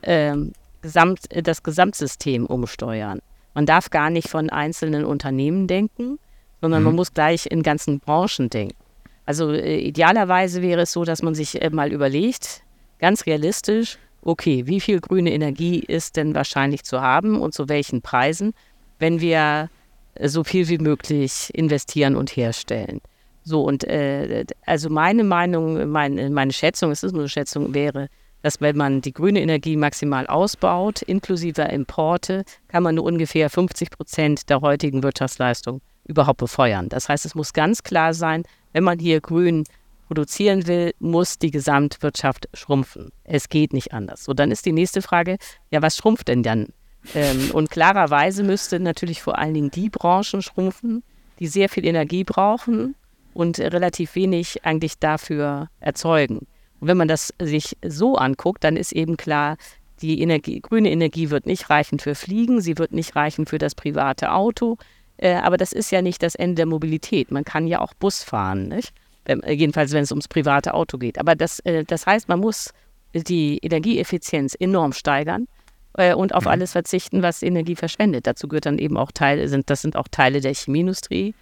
ähm, 0.03 0.53
gesamt, 0.81 1.21
das 1.31 1.63
Gesamtsystem 1.63 2.45
umsteuern. 2.45 3.19
Man 3.53 3.65
darf 3.65 3.89
gar 3.89 4.09
nicht 4.09 4.29
von 4.29 4.49
einzelnen 4.49 5.05
Unternehmen 5.05 5.67
denken, 5.67 6.19
sondern 6.63 6.79
mhm. 6.79 6.85
man 6.85 6.95
muss 6.95 7.13
gleich 7.13 7.45
in 7.45 7.61
ganzen 7.61 7.99
Branchen 7.99 8.49
denken. 8.49 8.77
Also 9.25 9.51
äh, 9.51 9.79
idealerweise 9.79 10.61
wäre 10.61 10.83
es 10.83 10.93
so, 10.93 11.03
dass 11.03 11.21
man 11.21 11.35
sich 11.35 11.61
äh, 11.61 11.69
mal 11.69 11.91
überlegt, 11.91 12.61
ganz 12.99 13.25
realistisch, 13.25 13.97
okay, 14.21 14.65
wie 14.65 14.79
viel 14.79 15.01
grüne 15.01 15.33
Energie 15.33 15.79
ist 15.79 16.15
denn 16.15 16.33
wahrscheinlich 16.33 16.85
zu 16.85 17.01
haben 17.01 17.41
und 17.41 17.53
zu 17.53 17.67
welchen 17.67 18.01
Preisen, 18.01 18.53
wenn 18.97 19.19
wir 19.19 19.69
so 20.21 20.45
viel 20.45 20.69
wie 20.69 20.77
möglich 20.77 21.51
investieren 21.53 22.15
und 22.15 22.29
herstellen. 22.29 23.01
So, 23.43 23.63
und 23.63 23.83
äh, 23.83 24.45
also 24.65 24.89
meine 24.89 25.25
Meinung, 25.25 25.89
meine, 25.89 26.29
meine 26.29 26.53
Schätzung, 26.53 26.91
es 26.91 27.03
ist 27.03 27.11
nur 27.11 27.23
eine 27.23 27.29
Schätzung, 27.29 27.73
wäre, 27.73 28.07
dass 28.41 28.61
wenn 28.61 28.77
man 28.77 29.01
die 29.01 29.11
grüne 29.11 29.41
Energie 29.41 29.75
maximal 29.75 30.27
ausbaut, 30.27 31.01
inklusive 31.01 31.63
Importe, 31.63 32.45
kann 32.69 32.83
man 32.83 32.95
nur 32.95 33.03
ungefähr 33.03 33.49
50 33.49 33.89
Prozent 33.89 34.49
der 34.49 34.61
heutigen 34.61 35.03
Wirtschaftsleistung 35.03 35.81
überhaupt 36.05 36.39
befeuern. 36.39 36.89
Das 36.89 37.09
heißt, 37.09 37.25
es 37.25 37.35
muss 37.35 37.53
ganz 37.53 37.83
klar 37.83 38.13
sein, 38.13 38.43
wenn 38.71 38.83
man 38.83 38.99
hier 38.99 39.21
grün 39.21 39.63
produzieren 40.07 40.67
will, 40.67 40.93
muss 40.99 41.39
die 41.39 41.51
Gesamtwirtschaft 41.51 42.49
schrumpfen. 42.53 43.11
Es 43.23 43.49
geht 43.49 43.73
nicht 43.73 43.93
anders. 43.93 44.23
So, 44.25 44.33
dann 44.33 44.51
ist 44.51 44.65
die 44.65 44.71
nächste 44.71 45.01
Frage, 45.01 45.37
ja, 45.71 45.81
was 45.81 45.97
schrumpft 45.97 46.27
denn 46.27 46.43
dann? 46.43 46.67
Ähm, 47.15 47.51
und 47.51 47.69
klarerweise 47.69 48.43
müsste 48.43 48.79
natürlich 48.79 49.21
vor 49.21 49.37
allen 49.37 49.53
Dingen 49.53 49.71
die 49.71 49.89
Branchen 49.89 50.41
schrumpfen, 50.41 51.03
die 51.39 51.47
sehr 51.47 51.69
viel 51.69 51.85
Energie 51.85 52.23
brauchen 52.23 52.95
und 53.33 53.59
relativ 53.59 54.15
wenig 54.15 54.63
eigentlich 54.65 54.99
dafür 54.99 55.69
erzeugen. 55.79 56.47
Und 56.79 56.87
wenn 56.87 56.97
man 56.97 57.07
das 57.07 57.33
sich 57.41 57.77
so 57.85 58.15
anguckt, 58.15 58.63
dann 58.63 58.77
ist 58.77 58.91
eben 58.91 59.17
klar, 59.17 59.57
die 60.01 60.21
Energie, 60.21 60.59
grüne 60.59 60.91
Energie 60.91 61.29
wird 61.29 61.45
nicht 61.45 61.69
reichen 61.69 61.97
für 61.97 62.13
Fliegen, 62.13 62.61
sie 62.61 62.77
wird 62.77 62.91
nicht 62.91 63.15
reichen 63.15 63.45
für 63.45 63.57
das 63.57 63.73
private 63.73 64.31
Auto. 64.31 64.77
Äh, 65.17 65.35
aber 65.35 65.57
das 65.57 65.73
ist 65.73 65.91
ja 65.91 66.01
nicht 66.01 66.23
das 66.23 66.35
Ende 66.35 66.55
der 66.55 66.65
Mobilität. 66.65 67.31
Man 67.31 67.45
kann 67.45 67.67
ja 67.67 67.79
auch 67.79 67.93
Bus 67.93 68.23
fahren, 68.23 68.67
nicht? 68.67 68.93
Wenn, 69.25 69.41
jedenfalls 69.47 69.91
wenn 69.93 70.03
es 70.03 70.11
ums 70.11 70.27
private 70.27 70.73
Auto 70.73 70.97
geht. 70.97 71.17
Aber 71.17 71.35
das, 71.35 71.59
äh, 71.61 71.83
das 71.85 72.05
heißt, 72.05 72.27
man 72.27 72.39
muss 72.39 72.73
die 73.13 73.59
Energieeffizienz 73.59 74.55
enorm 74.59 74.91
steigern 74.91 75.47
äh, 75.97 76.13
und 76.13 76.33
auf 76.33 76.45
mhm. 76.45 76.51
alles 76.51 76.71
verzichten, 76.71 77.21
was 77.21 77.43
Energie 77.43 77.75
verschwendet. 77.75 78.27
Dazu 78.27 78.47
gehört 78.47 78.65
dann 78.65 78.79
eben 78.79 78.97
auch 78.97 79.11
Teile, 79.11 79.47
sind, 79.47 79.69
das 79.69 79.81
sind 79.81 79.95
auch 79.95 80.07
Teile 80.09 80.41
der 80.41 80.53
Chemieindustrie, 80.53 81.33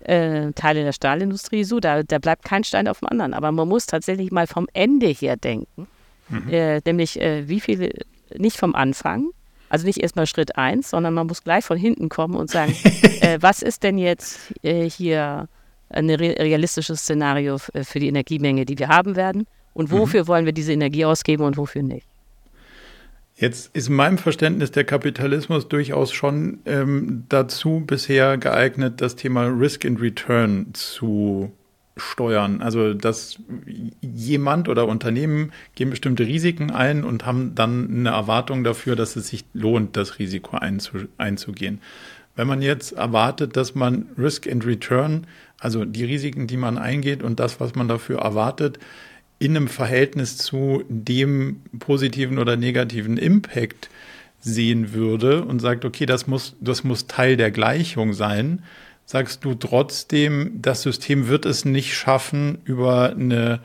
äh, 0.00 0.52
Teile 0.52 0.84
der 0.84 0.92
Stahlindustrie. 0.92 1.64
So, 1.64 1.80
da, 1.80 2.02
da 2.02 2.18
bleibt 2.18 2.44
kein 2.44 2.64
Stein 2.64 2.88
auf 2.88 3.00
dem 3.00 3.08
anderen. 3.08 3.34
Aber 3.34 3.50
man 3.52 3.68
muss 3.68 3.86
tatsächlich 3.86 4.30
mal 4.30 4.46
vom 4.46 4.68
Ende 4.74 5.06
her 5.06 5.36
denken, 5.36 5.88
mhm. 6.28 6.48
äh, 6.50 6.80
nämlich 6.84 7.20
äh, 7.20 7.48
wie 7.48 7.60
viele, 7.60 7.90
nicht 8.36 8.58
vom 8.58 8.74
Anfang, 8.74 9.30
also 9.74 9.86
nicht 9.86 9.98
erstmal 9.98 10.26
Schritt 10.26 10.56
eins, 10.56 10.90
sondern 10.90 11.14
man 11.14 11.26
muss 11.26 11.42
gleich 11.42 11.64
von 11.64 11.76
hinten 11.76 12.08
kommen 12.08 12.36
und 12.36 12.48
sagen, 12.48 12.76
äh, 13.20 13.38
was 13.40 13.60
ist 13.60 13.82
denn 13.82 13.98
jetzt 13.98 14.54
äh, 14.62 14.88
hier 14.88 15.48
ein 15.90 16.08
realistisches 16.08 17.00
Szenario 17.00 17.58
für 17.58 17.98
die 17.98 18.06
Energiemenge, 18.06 18.64
die 18.64 18.78
wir 18.78 18.86
haben 18.86 19.16
werden? 19.16 19.46
Und 19.72 19.90
mhm. 19.90 19.98
wofür 19.98 20.22
mhm. 20.22 20.28
wollen 20.28 20.44
wir 20.46 20.52
diese 20.52 20.72
Energie 20.72 21.04
ausgeben 21.04 21.42
und 21.42 21.56
wofür 21.56 21.82
nicht? 21.82 22.06
Jetzt 23.36 23.74
ist 23.74 23.88
in 23.88 23.96
meinem 23.96 24.18
Verständnis 24.18 24.70
der 24.70 24.84
Kapitalismus 24.84 25.66
durchaus 25.66 26.12
schon 26.12 26.60
ähm, 26.66 27.24
dazu 27.28 27.82
bisher 27.84 28.38
geeignet, 28.38 29.00
das 29.00 29.16
Thema 29.16 29.46
Risk 29.46 29.84
and 29.84 30.00
Return 30.00 30.68
zu 30.72 31.50
steuern. 31.96 32.60
Also 32.60 32.94
dass 32.94 33.38
jemand 34.00 34.68
oder 34.68 34.86
Unternehmen 34.88 35.52
gehen 35.74 35.90
bestimmte 35.90 36.26
Risiken 36.26 36.70
ein 36.70 37.04
und 37.04 37.24
haben 37.24 37.54
dann 37.54 37.88
eine 37.90 38.10
Erwartung 38.10 38.64
dafür, 38.64 38.96
dass 38.96 39.16
es 39.16 39.28
sich 39.28 39.44
lohnt, 39.52 39.96
das 39.96 40.18
Risiko 40.18 40.56
einzu 40.56 40.98
einzugehen. 41.18 41.80
Wenn 42.36 42.48
man 42.48 42.62
jetzt 42.62 42.92
erwartet, 42.92 43.56
dass 43.56 43.74
man 43.76 44.06
Risk 44.18 44.50
and 44.50 44.66
Return, 44.66 45.26
also 45.60 45.84
die 45.84 46.04
Risiken, 46.04 46.48
die 46.48 46.56
man 46.56 46.78
eingeht 46.78 47.22
und 47.22 47.38
das, 47.38 47.60
was 47.60 47.76
man 47.76 47.86
dafür 47.86 48.18
erwartet, 48.18 48.80
in 49.38 49.56
einem 49.56 49.68
Verhältnis 49.68 50.36
zu 50.36 50.84
dem 50.88 51.60
positiven 51.78 52.38
oder 52.38 52.56
negativen 52.56 53.16
Impact 53.16 53.88
sehen 54.40 54.92
würde 54.92 55.44
und 55.44 55.60
sagt, 55.60 55.84
okay, 55.84 56.06
das 56.06 56.26
muss, 56.26 56.56
das 56.60 56.84
muss 56.84 57.06
Teil 57.06 57.36
der 57.36 57.50
Gleichung 57.50 58.12
sein, 58.12 58.62
sagst 59.06 59.44
du 59.44 59.54
trotzdem, 59.54 60.60
das 60.62 60.82
System 60.82 61.28
wird 61.28 61.46
es 61.46 61.64
nicht 61.64 61.94
schaffen, 61.94 62.58
über 62.64 63.10
eine 63.10 63.60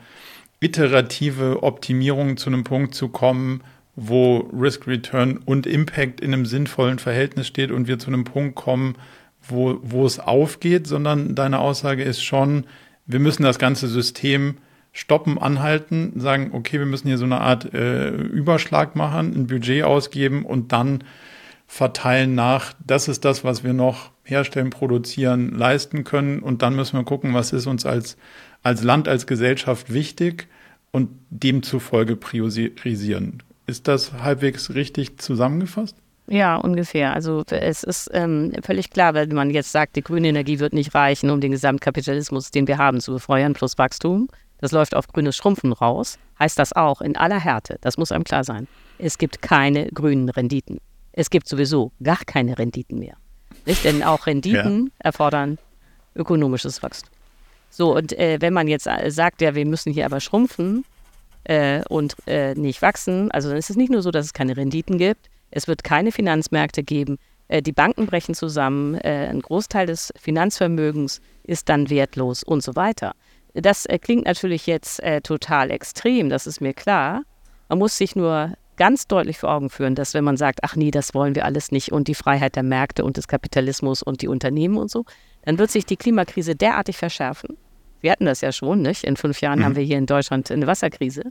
iterative 0.60 1.62
Optimierung 1.62 2.36
zu 2.36 2.50
einem 2.50 2.64
Punkt 2.64 2.94
zu 2.94 3.08
kommen, 3.08 3.62
wo 3.96 4.48
Risk 4.52 4.86
Return 4.86 5.38
und 5.38 5.66
Impact 5.66 6.20
in 6.20 6.32
einem 6.32 6.46
sinnvollen 6.46 6.98
Verhältnis 6.98 7.46
steht 7.46 7.70
und 7.70 7.88
wir 7.88 7.98
zu 7.98 8.08
einem 8.08 8.24
Punkt 8.24 8.54
kommen, 8.54 8.96
wo, 9.42 9.78
wo 9.82 10.06
es 10.06 10.20
aufgeht, 10.20 10.86
sondern 10.86 11.34
deine 11.34 11.58
Aussage 11.58 12.02
ist 12.02 12.22
schon, 12.22 12.64
wir 13.06 13.20
müssen 13.20 13.42
das 13.42 13.58
ganze 13.58 13.88
System 13.88 14.58
stoppen, 14.92 15.38
anhalten, 15.38 16.12
sagen, 16.16 16.50
okay, 16.52 16.78
wir 16.78 16.86
müssen 16.86 17.08
hier 17.08 17.18
so 17.18 17.24
eine 17.24 17.40
Art 17.40 17.72
äh, 17.72 18.10
Überschlag 18.10 18.96
machen, 18.96 19.34
ein 19.34 19.46
Budget 19.46 19.84
ausgeben 19.84 20.44
und 20.44 20.72
dann 20.72 21.04
verteilen 21.70 22.34
nach, 22.34 22.74
das 22.84 23.06
ist 23.06 23.24
das, 23.24 23.44
was 23.44 23.62
wir 23.62 23.72
noch 23.72 24.10
herstellen, 24.24 24.70
produzieren, 24.70 25.56
leisten 25.56 26.02
können. 26.02 26.40
Und 26.40 26.62
dann 26.62 26.74
müssen 26.74 26.98
wir 26.98 27.04
gucken, 27.04 27.32
was 27.32 27.52
ist 27.52 27.68
uns 27.68 27.86
als, 27.86 28.16
als 28.64 28.82
Land, 28.82 29.06
als 29.06 29.28
Gesellschaft 29.28 29.94
wichtig 29.94 30.48
und 30.90 31.10
demzufolge 31.30 32.16
priorisieren. 32.16 33.44
Ist 33.66 33.86
das 33.86 34.12
halbwegs 34.14 34.74
richtig 34.74 35.20
zusammengefasst? 35.20 35.96
Ja, 36.26 36.56
ungefähr. 36.56 37.14
Also 37.14 37.44
es 37.48 37.84
ist 37.84 38.10
ähm, 38.12 38.52
völlig 38.64 38.90
klar, 38.90 39.14
wenn 39.14 39.32
man 39.32 39.50
jetzt 39.50 39.70
sagt, 39.70 39.94
die 39.94 40.02
grüne 40.02 40.26
Energie 40.26 40.58
wird 40.58 40.72
nicht 40.72 40.92
reichen, 40.96 41.30
um 41.30 41.40
den 41.40 41.52
Gesamtkapitalismus, 41.52 42.50
den 42.50 42.66
wir 42.66 42.78
haben, 42.78 43.00
zu 43.00 43.12
befeuern, 43.12 43.52
plus 43.52 43.78
Wachstum, 43.78 44.28
das 44.58 44.72
läuft 44.72 44.96
auf 44.96 45.06
grünes 45.06 45.36
Schrumpfen 45.36 45.72
raus, 45.72 46.18
heißt 46.40 46.58
das 46.58 46.72
auch 46.72 47.00
in 47.00 47.16
aller 47.16 47.38
Härte, 47.38 47.78
das 47.80 47.96
muss 47.96 48.10
einem 48.10 48.24
klar 48.24 48.42
sein, 48.42 48.66
es 48.98 49.18
gibt 49.18 49.40
keine 49.40 49.86
grünen 49.86 50.28
Renditen. 50.28 50.80
Es 51.12 51.30
gibt 51.30 51.48
sowieso 51.48 51.92
gar 52.02 52.20
keine 52.24 52.58
Renditen 52.58 52.98
mehr. 52.98 53.16
Nicht? 53.66 53.84
Denn 53.84 54.02
auch 54.02 54.26
Renditen 54.26 54.86
ja. 54.86 54.92
erfordern 54.98 55.58
ökonomisches 56.14 56.82
Wachstum. 56.82 57.10
So, 57.70 57.94
und 57.94 58.18
äh, 58.18 58.38
wenn 58.40 58.52
man 58.52 58.68
jetzt 58.68 58.86
äh, 58.86 59.10
sagt, 59.10 59.40
ja, 59.40 59.54
wir 59.54 59.64
müssen 59.64 59.92
hier 59.92 60.04
aber 60.04 60.20
schrumpfen 60.20 60.84
äh, 61.44 61.82
und 61.88 62.16
äh, 62.26 62.54
nicht 62.54 62.82
wachsen, 62.82 63.30
also 63.30 63.48
dann 63.48 63.58
ist 63.58 63.70
es 63.70 63.76
nicht 63.76 63.92
nur 63.92 64.02
so, 64.02 64.10
dass 64.10 64.26
es 64.26 64.32
keine 64.32 64.56
Renditen 64.56 64.98
gibt, 64.98 65.30
es 65.52 65.68
wird 65.68 65.84
keine 65.84 66.10
Finanzmärkte 66.10 66.82
geben, 66.82 67.18
äh, 67.48 67.62
die 67.62 67.72
Banken 67.72 68.06
brechen 68.06 68.34
zusammen, 68.34 68.96
äh, 68.96 69.28
ein 69.30 69.40
Großteil 69.40 69.86
des 69.86 70.12
Finanzvermögens 70.18 71.20
ist 71.44 71.68
dann 71.68 71.90
wertlos 71.90 72.42
und 72.42 72.62
so 72.62 72.74
weiter. 72.74 73.14
Das 73.54 73.88
klingt 74.02 74.26
natürlich 74.26 74.68
jetzt 74.68 75.02
total 75.24 75.72
extrem, 75.72 76.28
das 76.28 76.46
ist 76.46 76.60
mir 76.60 76.72
klar. 76.72 77.22
Man 77.68 77.80
muss 77.80 77.98
sich 77.98 78.14
nur 78.14 78.54
ganz 78.80 79.06
deutlich 79.06 79.36
vor 79.36 79.50
Augen 79.50 79.68
führen, 79.68 79.94
dass 79.94 80.14
wenn 80.14 80.24
man 80.24 80.38
sagt, 80.38 80.60
ach 80.62 80.74
nee, 80.74 80.90
das 80.90 81.12
wollen 81.12 81.34
wir 81.34 81.44
alles 81.44 81.70
nicht 81.70 81.92
und 81.92 82.08
die 82.08 82.14
Freiheit 82.14 82.56
der 82.56 82.62
Märkte 82.62 83.04
und 83.04 83.18
des 83.18 83.28
Kapitalismus 83.28 84.02
und 84.02 84.22
die 84.22 84.28
Unternehmen 84.28 84.78
und 84.78 84.90
so, 84.90 85.04
dann 85.44 85.58
wird 85.58 85.70
sich 85.70 85.84
die 85.84 85.98
Klimakrise 85.98 86.56
derartig 86.56 86.96
verschärfen. 86.96 87.58
Wir 88.00 88.10
hatten 88.10 88.24
das 88.24 88.40
ja 88.40 88.52
schon, 88.52 88.80
nicht? 88.80 89.04
In 89.04 89.18
fünf 89.18 89.42
Jahren 89.42 89.58
mhm. 89.58 89.64
haben 89.64 89.76
wir 89.76 89.82
hier 89.82 89.98
in 89.98 90.06
Deutschland 90.06 90.50
eine 90.50 90.66
Wasserkrise, 90.66 91.24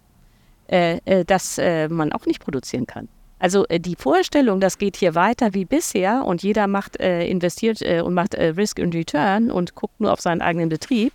äh, 0.68 1.00
äh, 1.06 1.26
dass 1.26 1.58
äh, 1.58 1.88
man 1.88 2.14
auch 2.14 2.28
nicht 2.28 2.40
produzieren 2.40 2.86
kann. 2.86 3.08
Also 3.40 3.66
äh, 3.66 3.80
die 3.80 3.96
Vorstellung, 3.96 4.60
das 4.60 4.78
geht 4.78 4.96
hier 4.96 5.16
weiter 5.16 5.56
wie 5.56 5.66
bisher 5.66 6.26
und 6.28 6.44
jeder 6.44 6.68
macht, 6.68 7.00
äh, 7.00 7.26
investiert 7.28 7.82
und 7.82 8.14
macht 8.14 8.38
Risk 8.38 8.80
and 8.80 8.94
Return 8.94 9.50
und 9.50 9.74
guckt 9.74 10.00
nur 10.00 10.14
auf 10.14 10.22
seinen 10.22 10.44
eigenen 10.44 10.70
Betrieb, 10.70 11.14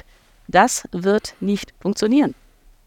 das 0.48 0.88
wird 0.90 1.36
nicht 1.38 1.72
funktionieren. 1.78 2.34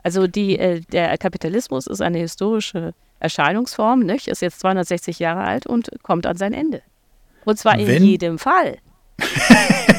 Also 0.07 0.25
die, 0.25 0.57
äh, 0.57 0.79
der 0.89 1.17
Kapitalismus 1.17 1.85
ist 1.85 1.99
eine 1.99 2.19
historische 2.19 2.93
Erscheinungsform, 3.19 3.99
nicht? 3.99 4.29
ist 4.29 4.41
jetzt 4.41 4.61
260 4.61 5.19
Jahre 5.19 5.41
alt 5.41 5.67
und 5.67 5.89
kommt 6.01 6.25
an 6.25 6.37
sein 6.37 6.53
Ende. 6.53 6.81
Und 7.43 7.59
zwar 7.59 7.77
in 7.77 7.87
Wenn? 7.87 8.05
jedem 8.05 8.39
Fall. 8.39 8.77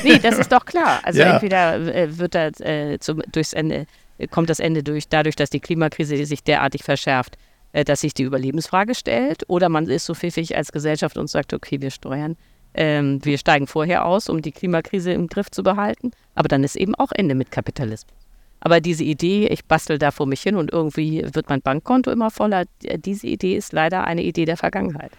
nee, 0.04 0.18
das 0.18 0.38
ist 0.38 0.50
doch 0.50 0.64
klar. 0.64 1.00
Also 1.02 1.20
ja. 1.20 1.34
entweder 1.34 1.94
äh, 1.94 2.16
wird 2.16 2.34
das, 2.34 2.58
äh, 2.60 2.98
zum, 2.98 3.20
durchs 3.30 3.52
Ende, 3.52 3.84
kommt 4.30 4.48
das 4.48 4.60
Ende 4.60 4.82
durch, 4.82 5.08
dadurch, 5.10 5.36
dass 5.36 5.50
die 5.50 5.60
Klimakrise 5.60 6.24
sich 6.24 6.42
derartig 6.42 6.84
verschärft, 6.84 7.36
äh, 7.74 7.84
dass 7.84 8.00
sich 8.00 8.14
die 8.14 8.22
Überlebensfrage 8.22 8.94
stellt, 8.94 9.44
oder 9.50 9.68
man 9.68 9.90
ist 9.90 10.06
so 10.06 10.14
pfiffig 10.14 10.56
als 10.56 10.72
Gesellschaft 10.72 11.18
und 11.18 11.28
sagt, 11.28 11.52
okay, 11.52 11.82
wir 11.82 11.90
steuern 11.90 12.38
ähm, 12.74 13.18
wir 13.24 13.38
steigen 13.38 13.66
vorher 13.66 14.04
aus, 14.04 14.28
um 14.28 14.40
die 14.40 14.52
Klimakrise 14.52 15.12
im 15.12 15.26
Griff 15.26 15.50
zu 15.50 15.62
behalten. 15.62 16.12
Aber 16.34 16.48
dann 16.48 16.64
ist 16.64 16.76
eben 16.76 16.94
auch 16.94 17.12
Ende 17.12 17.34
mit 17.34 17.50
Kapitalismus. 17.50 18.17
Aber 18.60 18.80
diese 18.80 19.04
Idee, 19.04 19.46
ich 19.48 19.64
bastel 19.64 19.98
da 19.98 20.10
vor 20.10 20.26
mich 20.26 20.40
hin 20.42 20.56
und 20.56 20.72
irgendwie 20.72 21.24
wird 21.32 21.48
mein 21.48 21.62
Bankkonto 21.62 22.10
immer 22.10 22.30
voller, 22.30 22.64
diese 22.82 23.26
Idee 23.26 23.56
ist 23.56 23.72
leider 23.72 24.04
eine 24.04 24.22
Idee 24.22 24.44
der 24.44 24.56
Vergangenheit. 24.56 25.12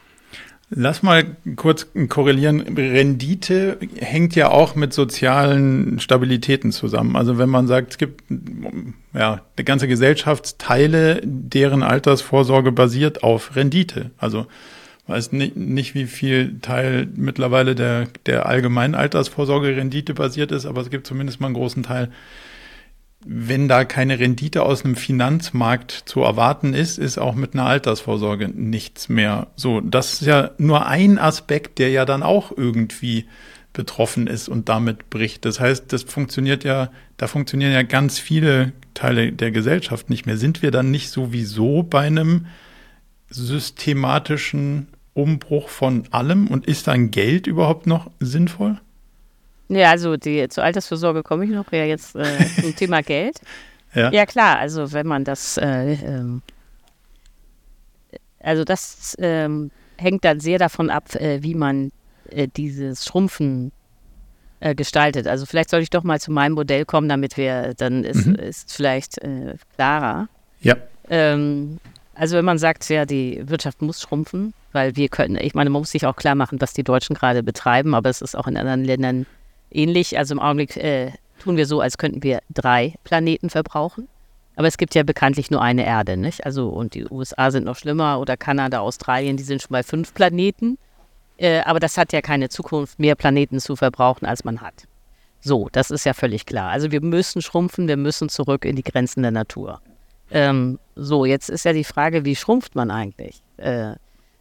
Lass 0.71 1.01
mal 1.01 1.35
kurz 1.55 1.87
korrelieren. 2.09 2.59
Rendite 2.77 3.79
hängt 3.97 4.35
ja 4.35 4.51
auch 4.51 4.75
mit 4.75 4.93
sozialen 4.93 5.99
Stabilitäten 5.99 6.71
zusammen. 6.71 7.15
Also 7.15 7.39
wenn 7.39 7.49
man 7.49 7.65
sagt, 7.65 7.93
es 7.93 7.97
gibt 7.97 8.23
ja 9.13 9.41
eine 9.57 9.65
ganze 9.65 9.87
Gesellschaftsteile, 9.87 11.21
deren 11.23 11.81
Altersvorsorge 11.81 12.71
basiert 12.71 13.23
auf 13.23 13.55
Rendite. 13.55 14.11
Also 14.19 14.45
weiß 15.07 15.31
nicht, 15.31 15.55
nicht, 15.55 15.95
wie 15.95 16.05
viel 16.05 16.59
Teil 16.61 17.07
mittlerweile 17.15 17.73
der, 17.73 18.07
der 18.27 18.45
allgemeinen 18.45 18.93
Altersvorsorge 18.93 19.75
Rendite 19.75 20.13
basiert 20.13 20.51
ist, 20.51 20.67
aber 20.67 20.81
es 20.81 20.91
gibt 20.91 21.07
zumindest 21.07 21.41
mal 21.41 21.47
einen 21.47 21.55
großen 21.55 21.81
Teil. 21.81 22.11
Wenn 23.25 23.67
da 23.67 23.83
keine 23.83 24.19
Rendite 24.19 24.63
aus 24.63 24.85
einem 24.85 24.95
Finanzmarkt 24.95 25.91
zu 25.91 26.21
erwarten 26.21 26.73
ist, 26.73 26.97
ist 26.97 27.17
auch 27.17 27.35
mit 27.35 27.53
einer 27.53 27.65
Altersvorsorge 27.65 28.47
nichts 28.47 29.09
mehr. 29.09 29.47
So, 29.57 29.81
das 29.81 30.13
ist 30.13 30.27
ja 30.27 30.51
nur 30.57 30.85
ein 30.85 31.19
Aspekt, 31.19 31.79
der 31.79 31.89
ja 31.89 32.05
dann 32.05 32.23
auch 32.23 32.55
irgendwie 32.55 33.25
betroffen 33.73 34.27
ist 34.27 34.47
und 34.47 34.69
damit 34.69 35.09
bricht. 35.09 35.43
Das 35.43 35.59
heißt, 35.59 35.91
das 35.91 36.03
funktioniert 36.03 36.63
ja, 36.63 36.91
da 37.17 37.27
funktionieren 37.27 37.73
ja 37.73 37.83
ganz 37.83 38.19
viele 38.19 38.71
Teile 38.93 39.33
der 39.33 39.51
Gesellschaft 39.51 40.09
nicht 40.09 40.25
mehr. 40.25 40.37
Sind 40.37 40.61
wir 40.61 40.71
dann 40.71 40.89
nicht 40.89 41.09
sowieso 41.09 41.83
bei 41.83 42.07
einem 42.07 42.47
systematischen 43.29 44.87
Umbruch 45.13 45.69
von 45.69 46.05
allem 46.11 46.47
und 46.47 46.65
ist 46.65 46.87
dann 46.87 47.11
Geld 47.11 47.47
überhaupt 47.47 47.85
noch 47.85 48.09
sinnvoll? 48.19 48.79
Ja, 49.69 49.91
also 49.91 50.17
die, 50.17 50.47
zur 50.49 50.63
Altersvorsorge 50.63 51.23
komme 51.23 51.45
ich 51.45 51.51
noch, 51.51 51.71
ja 51.71 51.85
jetzt 51.85 52.15
äh, 52.15 52.45
zum 52.61 52.75
Thema 52.75 53.01
Geld. 53.01 53.39
Ja. 53.93 54.11
ja. 54.11 54.25
klar, 54.25 54.59
also 54.59 54.91
wenn 54.91 55.07
man 55.07 55.23
das, 55.23 55.57
äh, 55.57 55.93
ähm, 55.93 56.41
also 58.39 58.63
das 58.63 59.15
ähm, 59.19 59.71
hängt 59.97 60.25
dann 60.25 60.39
sehr 60.39 60.59
davon 60.59 60.89
ab, 60.89 61.15
äh, 61.15 61.41
wie 61.43 61.55
man 61.55 61.91
äh, 62.29 62.47
dieses 62.47 63.05
Schrumpfen 63.05 63.71
äh, 64.59 64.75
gestaltet. 64.75 65.27
Also 65.27 65.45
vielleicht 65.45 65.69
soll 65.69 65.81
ich 65.81 65.89
doch 65.89 66.03
mal 66.03 66.19
zu 66.19 66.31
meinem 66.31 66.53
Modell 66.53 66.85
kommen, 66.85 67.09
damit 67.09 67.37
wir, 67.37 67.73
dann 67.75 68.03
ist, 68.03 68.25
mhm. 68.25 68.35
ist 68.35 68.73
vielleicht 68.73 69.19
äh, 69.19 69.55
klarer. 69.75 70.29
Ja. 70.61 70.75
Ähm, 71.09 71.79
also 72.15 72.37
wenn 72.37 72.45
man 72.45 72.57
sagt, 72.57 72.87
ja, 72.89 73.05
die 73.05 73.41
Wirtschaft 73.47 73.81
muss 73.81 74.01
schrumpfen, 74.01 74.53
weil 74.71 74.95
wir 74.95 75.09
können, 75.09 75.37
ich 75.37 75.53
meine, 75.53 75.69
man 75.69 75.81
muss 75.81 75.91
sich 75.91 76.05
auch 76.05 76.15
klar 76.15 76.35
machen, 76.35 76.59
was 76.59 76.73
die 76.73 76.83
Deutschen 76.83 77.15
gerade 77.15 77.43
betreiben, 77.43 77.95
aber 77.95 78.09
es 78.09 78.21
ist 78.21 78.35
auch 78.35 78.47
in 78.47 78.57
anderen 78.57 78.83
Ländern 78.83 79.25
ähnlich. 79.71 80.17
Also 80.17 80.33
im 80.33 80.39
Augenblick 80.39 80.77
äh, 80.77 81.11
tun 81.39 81.57
wir 81.57 81.65
so, 81.65 81.81
als 81.81 81.97
könnten 81.97 82.23
wir 82.23 82.41
drei 82.49 82.95
Planeten 83.03 83.49
verbrauchen. 83.49 84.07
Aber 84.55 84.67
es 84.67 84.77
gibt 84.77 84.93
ja 84.93 85.03
bekanntlich 85.03 85.51
nur 85.51 85.61
eine 85.61 85.85
Erde, 85.85 86.17
nicht? 86.17 86.45
Also, 86.45 86.67
und 86.67 86.93
die 86.93 87.05
USA 87.09 87.49
sind 87.49 87.63
noch 87.63 87.77
schlimmer 87.77 88.19
oder 88.19 88.35
Kanada, 88.35 88.79
Australien, 88.79 89.37
die 89.37 89.43
sind 89.43 89.61
schon 89.61 89.71
bei 89.71 89.83
fünf 89.83 90.13
Planeten. 90.13 90.77
Äh, 91.37 91.61
aber 91.61 91.79
das 91.79 91.97
hat 91.97 92.11
ja 92.11 92.21
keine 92.21 92.49
Zukunft, 92.49 92.99
mehr 92.99 93.15
Planeten 93.15 93.61
zu 93.61 93.77
verbrauchen, 93.77 94.25
als 94.25 94.43
man 94.43 94.59
hat. 94.59 94.85
So, 95.39 95.69
das 95.71 95.89
ist 95.91 96.05
ja 96.05 96.13
völlig 96.13 96.45
klar. 96.45 96.71
Also 96.71 96.91
wir 96.91 97.01
müssen 97.01 97.41
schrumpfen, 97.41 97.87
wir 97.87 97.95
müssen 97.95 98.27
zurück 98.27 98.65
in 98.65 98.75
die 98.75 98.83
Grenzen 98.83 99.21
der 99.21 99.31
Natur. 99.31 99.79
Ähm, 100.31 100.77
so, 100.95 101.23
jetzt 101.25 101.49
ist 101.49 101.63
ja 101.63 101.71
die 101.71 101.85
Frage, 101.85 102.25
wie 102.25 102.35
schrumpft 102.35 102.75
man 102.75 102.91
eigentlich? 102.91 103.41
Äh, 103.57 103.93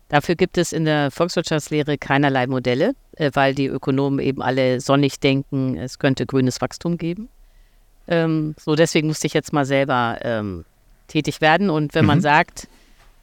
Dafür 0.09 0.37
gibt 0.37 0.57
es 0.57 0.73
in 0.73 0.85
der 0.85 1.11
Volkswirtschaftslehre 1.11 1.99
keinerlei 1.99 2.47
Modelle, 2.47 2.95
äh, 3.17 3.31
weil 3.35 3.55
die 3.55 3.67
Ökonomen 3.67 4.19
eben 4.21 4.43
alle 4.43 4.81
sonnig 4.81 5.21
denken, 5.21 5.77
es 5.77 5.99
könnte 5.99 6.27
grünes 6.27 6.61
Wachstum 6.61 6.97
geben. 6.97 7.29
Ähm, 8.07 8.55
so, 8.59 8.75
deswegen 8.75 9.09
musste 9.09 9.27
ich 9.27 9.35
jetzt 9.35 9.53
mal 9.53 9.67
selber 9.67 10.19
ähm, 10.23 10.65
tätig 11.09 11.41
werden. 11.41 11.69
Und 11.69 11.95
wenn 11.95 12.05
mhm. 12.05 12.09
man 12.09 12.21
sagt, 12.23 12.69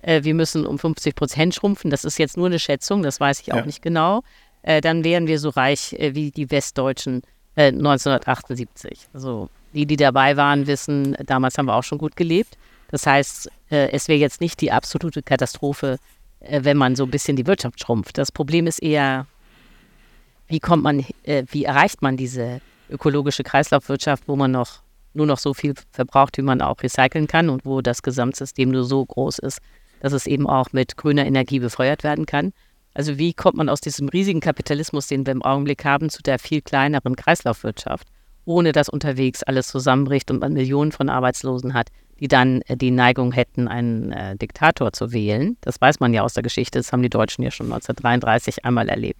äh, 0.03 0.23
wir 0.23 0.35
müssen 0.35 0.65
um 0.65 0.77
50 0.77 1.15
Prozent 1.15 1.55
schrumpfen, 1.55 1.89
das 1.89 2.05
ist 2.05 2.19
jetzt 2.19 2.37
nur 2.37 2.45
eine 2.45 2.59
Schätzung, 2.59 3.01
das 3.01 3.19
weiß 3.19 3.41
ich 3.41 3.51
auch 3.51 3.57
ja. 3.57 3.65
nicht 3.65 3.81
genau, 3.81 4.21
äh, 4.61 4.79
dann 4.79 5.03
wären 5.03 5.25
wir 5.27 5.39
so 5.39 5.49
reich 5.49 5.93
äh, 5.93 6.13
wie 6.13 6.31
die 6.31 6.51
Westdeutschen 6.51 7.23
1978. 7.55 8.91
Äh, 8.91 8.95
also 9.13 9.49
die, 9.73 9.85
die 9.85 9.97
dabei 9.97 10.37
waren, 10.37 10.67
wissen, 10.67 11.15
damals 11.25 11.57
haben 11.57 11.65
wir 11.65 11.75
auch 11.75 11.83
schon 11.83 11.97
gut 11.97 12.15
gelebt. 12.15 12.57
Das 12.89 13.07
heißt, 13.07 13.49
äh, 13.71 13.89
es 13.91 14.07
wäre 14.07 14.19
jetzt 14.19 14.41
nicht 14.41 14.61
die 14.61 14.71
absolute 14.71 15.23
Katastrophe, 15.23 15.97
wenn 16.49 16.77
man 16.77 16.95
so 16.95 17.03
ein 17.03 17.11
bisschen 17.11 17.35
die 17.35 17.47
Wirtschaft 17.47 17.79
schrumpft. 17.79 18.17
Das 18.17 18.31
Problem 18.31 18.67
ist 18.67 18.81
eher, 18.81 19.27
wie 20.47 20.59
kommt 20.59 20.83
man, 20.83 21.05
äh, 21.23 21.43
wie 21.49 21.63
erreicht 21.63 22.01
man 22.01 22.17
diese 22.17 22.61
ökologische 22.89 23.43
Kreislaufwirtschaft, 23.43 24.27
wo 24.27 24.35
man 24.35 24.51
noch 24.51 24.83
nur 25.13 25.25
noch 25.25 25.39
so 25.39 25.53
viel 25.53 25.73
verbraucht, 25.91 26.37
wie 26.37 26.41
man 26.41 26.61
auch 26.61 26.83
recyceln 26.83 27.27
kann 27.27 27.49
und 27.49 27.65
wo 27.65 27.81
das 27.81 28.01
Gesamtsystem 28.01 28.69
nur 28.69 28.83
so 28.83 29.05
groß 29.05 29.39
ist, 29.39 29.59
dass 30.01 30.13
es 30.13 30.27
eben 30.27 30.45
auch 30.45 30.73
mit 30.73 30.97
grüner 30.97 31.25
Energie 31.25 31.59
befeuert 31.59 32.03
werden 32.03 32.25
kann. 32.25 32.51
Also 32.93 33.17
wie 33.17 33.33
kommt 33.33 33.57
man 33.57 33.69
aus 33.69 33.81
diesem 33.81 34.09
riesigen 34.09 34.41
Kapitalismus, 34.41 35.07
den 35.07 35.25
wir 35.25 35.31
im 35.31 35.41
Augenblick 35.41 35.83
haben, 35.85 36.09
zu 36.09 36.21
der 36.21 36.37
viel 36.37 36.61
kleineren 36.61 37.15
Kreislaufwirtschaft, 37.15 38.07
ohne 38.45 38.71
dass 38.71 38.89
unterwegs 38.89 39.41
alles 39.43 39.67
zusammenbricht 39.67 40.29
und 40.31 40.39
man 40.39 40.53
Millionen 40.53 40.91
von 40.91 41.09
Arbeitslosen 41.09 41.73
hat, 41.73 41.89
die 42.19 42.27
dann 42.27 42.61
äh, 42.63 42.77
die 42.77 42.91
Neigung 42.91 43.31
hätten, 43.31 43.67
einen 43.67 44.11
äh, 44.11 44.35
Diktator 44.35 44.93
zu 44.93 45.11
wählen. 45.11 45.57
Das 45.61 45.79
weiß 45.79 45.99
man 45.99 46.13
ja 46.13 46.23
aus 46.23 46.33
der 46.33 46.43
Geschichte, 46.43 46.79
das 46.79 46.91
haben 46.91 47.01
die 47.01 47.09
Deutschen 47.09 47.43
ja 47.43 47.51
schon 47.51 47.67
1933 47.67 48.65
einmal 48.65 48.89
erlebt. 48.89 49.19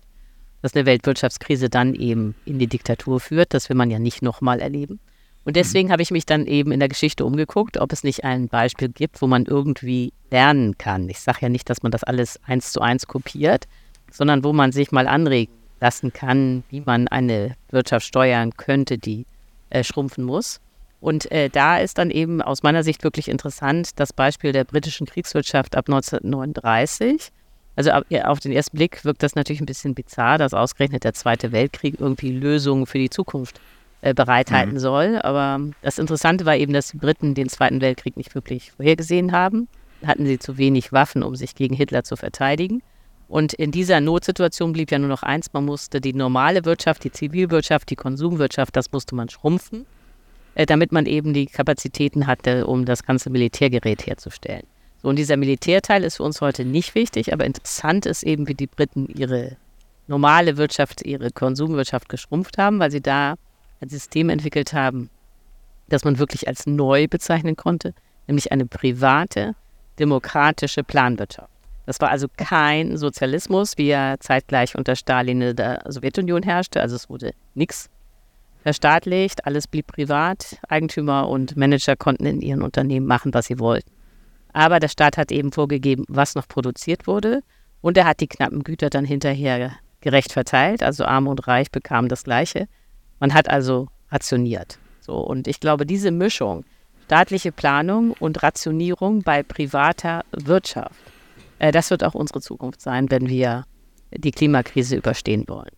Dass 0.62 0.76
eine 0.76 0.86
Weltwirtschaftskrise 0.86 1.70
dann 1.70 1.94
eben 1.94 2.36
in 2.46 2.60
die 2.60 2.68
Diktatur 2.68 3.20
führt, 3.20 3.54
das 3.54 3.70
will 3.70 3.76
man 3.76 3.92
ja 3.92 4.00
nicht 4.00 4.22
nochmal 4.22 4.60
erleben. 4.60 5.00
Und 5.44 5.52
mhm. 5.52 5.60
deswegen 5.60 5.92
habe 5.92 6.02
ich 6.02 6.12
mich 6.12 6.26
dann 6.26 6.46
eben 6.48 6.72
in 6.72 6.80
der 6.80 6.90
Geschichte 6.90 7.26
umgeguckt, 7.26 7.78
ob 7.78 7.94
es 7.94 8.04
nicht 8.04 8.24
ein 8.24 8.48
Beispiel 8.48 8.90
gibt, 8.90 9.22
wo 9.22 9.28
man 9.28 9.46
irgendwie 9.46 10.12
lernen 10.32 10.78
kann. 10.78 11.08
Ich 11.10 11.20
sage 11.20 11.40
ja 11.42 11.50
nicht, 11.50 11.70
dass 11.70 11.84
man 11.84 11.92
das 11.92 12.04
alles 12.04 12.40
eins 12.46 12.72
zu 12.72 12.82
eins 12.82 13.08
kopiert, 13.08 13.66
sondern 14.12 14.44
wo 14.44 14.54
man 14.54 14.72
sich 14.72 14.92
mal 14.92 15.08
anregen 15.08 15.54
lassen 15.80 16.14
kann, 16.14 16.64
wie 16.70 16.82
man 16.82 17.08
eine 17.08 17.56
Wirtschaft 17.70 18.06
steuern 18.08 18.52
könnte, 18.56 18.98
die 18.98 19.26
äh, 19.70 19.84
schrumpfen 19.84 20.24
muss. 20.24 20.62
Und 21.00 21.32
äh, 21.32 21.50
da 21.50 21.78
ist 21.78 21.98
dann 21.98 22.10
eben 22.10 22.42
aus 22.42 22.64
meiner 22.64 22.84
Sicht 22.84 23.04
wirklich 23.04 23.28
interessant 23.28 24.00
das 24.00 24.14
Beispiel 24.14 24.52
der 24.52 24.64
britischen 24.64 25.06
Kriegswirtschaft 25.06 25.76
ab 25.76 25.88
1939. 25.88 27.32
Also 27.76 27.92
auf 27.92 28.40
den 28.40 28.52
ersten 28.52 28.78
Blick 28.78 29.04
wirkt 29.04 29.22
das 29.22 29.36
natürlich 29.36 29.62
ein 29.62 29.66
bisschen 29.66 29.96
bizarr, 29.96 30.38
dass 30.38 30.54
ausgerechnet 30.54 31.04
der 31.04 31.14
Zweite 31.14 31.52
Weltkrieg 31.52 32.00
irgendwie 32.00 32.32
Lösungen 32.32 32.86
für 32.86 32.98
die 32.98 33.10
Zukunft 33.10 33.60
äh, 34.02 34.14
bereithalten 34.14 34.76
mhm. 34.76 34.80
soll. 34.80 35.20
Aber 35.22 35.60
das 35.82 36.00
Interessante 36.00 36.46
war 36.46 36.56
eben, 36.56 36.74
dass 36.74 36.92
die 36.92 36.98
Briten 36.98 37.34
den 37.34 37.50
Zweiten 37.50 37.82
Weltkrieg 37.82 38.16
nicht 38.18 38.34
wirklich 38.34 38.72
vorhergesehen 38.72 39.32
haben. 39.32 39.68
Hatten 40.06 40.26
sie 40.26 40.40
zu 40.40 40.58
wenig 40.58 40.94
Waffen, 40.94 41.24
um 41.24 41.36
sich 41.36 41.56
gegen 41.56 41.76
Hitler 41.76 42.04
zu 42.04 42.16
verteidigen. 42.16 42.82
Und 43.28 43.54
in 43.54 43.72
dieser 43.72 44.02
Notsituation 44.02 44.74
blieb 44.74 44.92
ja 44.92 45.00
nur 45.00 45.10
noch 45.10 45.24
eins, 45.24 45.52
man 45.54 45.66
musste 45.66 46.00
die 46.00 46.14
normale 46.14 46.64
Wirtschaft, 46.66 47.04
die 47.04 47.12
Zivilwirtschaft, 47.12 47.90
die 47.90 47.96
Konsumwirtschaft, 47.96 48.76
das 48.76 48.92
musste 48.92 49.16
man 49.16 49.30
schrumpfen. 49.30 49.86
Äh, 50.56 50.66
damit 50.66 50.94
man 50.94 51.06
eben 51.06 51.34
die 51.34 51.48
Kapazitäten 51.48 52.28
hatte, 52.28 52.66
um 52.66 52.86
das 52.86 53.04
ganze 53.04 53.30
Militärgerät 53.30 54.08
herzustellen. 54.08 54.66
So, 55.02 55.10
und 55.10 55.18
dieser 55.18 55.36
Militärteil 55.36 56.04
ist 56.04 56.18
für 56.18 56.24
uns 56.24 56.40
heute 56.40 56.64
nicht 56.64 56.96
wichtig, 56.96 57.34
aber 57.34 57.46
interessant 57.46 58.06
ist 58.06 58.24
eben, 58.24 58.48
wie 58.48 58.56
die 58.56 58.68
Briten 58.68 59.08
ihre 59.08 59.58
normale 60.08 60.56
Wirtschaft, 60.56 61.06
ihre 61.06 61.30
Konsumwirtschaft 61.30 62.08
geschrumpft 62.08 62.58
haben, 62.58 62.80
weil 62.80 62.90
sie 62.90 63.02
da 63.02 63.36
ein 63.82 63.90
System 63.90 64.30
entwickelt 64.30 64.72
haben, 64.72 65.10
das 65.90 66.06
man 66.06 66.20
wirklich 66.20 66.48
als 66.48 66.66
neu 66.66 67.08
bezeichnen 67.10 67.58
konnte, 67.58 67.94
nämlich 68.28 68.54
eine 68.54 68.66
private, 68.66 69.56
demokratische 70.00 70.84
Planwirtschaft. 70.84 71.50
Das 71.86 72.00
war 72.00 72.10
also 72.10 72.28
kein 72.36 72.98
Sozialismus, 72.98 73.78
wie 73.78 73.90
er 73.90 74.20
zeitgleich 74.22 74.76
unter 74.76 74.96
Stalin 74.96 75.42
in 75.42 75.56
der 75.56 75.84
Sowjetunion 75.88 76.44
herrschte. 76.44 76.82
Also 76.82 76.96
es 76.96 77.10
wurde 77.10 77.34
nichts 77.54 77.90
verstaatlicht, 78.66 79.46
alles 79.46 79.68
blieb 79.68 79.86
privat. 79.86 80.58
Eigentümer 80.68 81.30
und 81.30 81.56
Manager 81.56 81.96
konnten 81.96 82.26
in 82.26 82.42
ihren 82.42 82.64
Unternehmen 82.64 83.06
machen, 83.06 83.32
was 83.32 83.46
sie 83.46 83.60
wollten. 83.60 83.92
Aber 84.54 84.80
der 84.80 84.88
Staat 84.88 85.18
hat 85.18 85.32
eben 85.32 85.52
vorgegeben, 85.52 86.04
was 86.08 86.34
noch 86.34 86.48
produziert 86.48 87.06
wurde 87.06 87.42
und 87.82 87.96
er 87.96 88.06
hat 88.06 88.22
die 88.22 88.28
knappen 88.28 88.64
Güter 88.64 88.90
dann 88.90 89.06
hinterher 89.06 89.74
gerecht 90.02 90.34
verteilt. 90.34 90.82
Also 90.82 91.06
Arm 91.06 91.28
und 91.28 91.48
Reich 91.48 91.70
bekamen 91.70 92.10
das 92.10 92.24
Gleiche. 92.24 92.68
Man 93.20 93.36
hat 93.36 93.50
also 93.50 93.88
rationiert. 94.10 94.80
So, 95.00 95.20
und 95.20 95.48
ich 95.48 95.60
glaube, 95.60 95.86
diese 95.86 96.10
Mischung, 96.10 96.66
staatliche 97.06 97.52
Planung 97.52 98.14
und 98.20 98.42
Rationierung 98.42 99.22
bei 99.22 99.44
privater 99.44 100.24
Wirtschaft, 100.32 100.96
äh, 101.60 101.72
das 101.72 101.92
wird 101.92 102.04
auch 102.04 102.16
unsere 102.16 102.42
Zukunft 102.42 102.82
sein, 102.82 103.12
wenn 103.12 103.30
wir 103.30 103.66
die 104.12 104.32
Klimakrise 104.32 104.96
überstehen 104.96 105.44
wollen. 105.48 105.70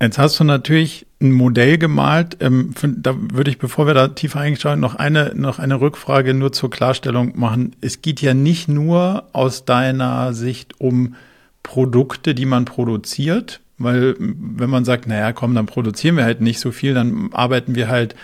Jetzt 0.00 0.18
hast 0.18 0.38
du 0.38 0.44
natürlich 0.44 1.06
ein 1.20 1.32
Modell 1.32 1.78
gemalt. 1.78 2.36
Ähm, 2.40 2.74
da 2.96 3.14
würde 3.16 3.50
ich, 3.50 3.58
bevor 3.58 3.86
wir 3.86 3.94
da 3.94 4.08
tiefer 4.08 4.40
einsteigen, 4.40 4.80
noch 4.80 4.96
eine, 4.96 5.32
noch 5.34 5.58
eine 5.58 5.80
Rückfrage 5.80 6.34
nur 6.34 6.52
zur 6.52 6.70
Klarstellung 6.70 7.38
machen. 7.38 7.76
Es 7.80 8.02
geht 8.02 8.20
ja 8.20 8.34
nicht 8.34 8.68
nur 8.68 9.24
aus 9.32 9.64
deiner 9.64 10.34
Sicht 10.34 10.80
um 10.80 11.14
Produkte, 11.62 12.34
die 12.34 12.44
man 12.44 12.66
produziert, 12.66 13.60
weil 13.78 14.14
wenn 14.18 14.70
man 14.70 14.84
sagt, 14.84 15.06
naja, 15.06 15.32
komm, 15.32 15.54
dann 15.54 15.66
produzieren 15.66 16.16
wir 16.16 16.24
halt 16.24 16.40
nicht 16.40 16.60
so 16.60 16.70
viel, 16.70 16.94
dann 16.94 17.30
arbeiten 17.32 17.74
wir 17.74 17.88
halt 17.88 18.14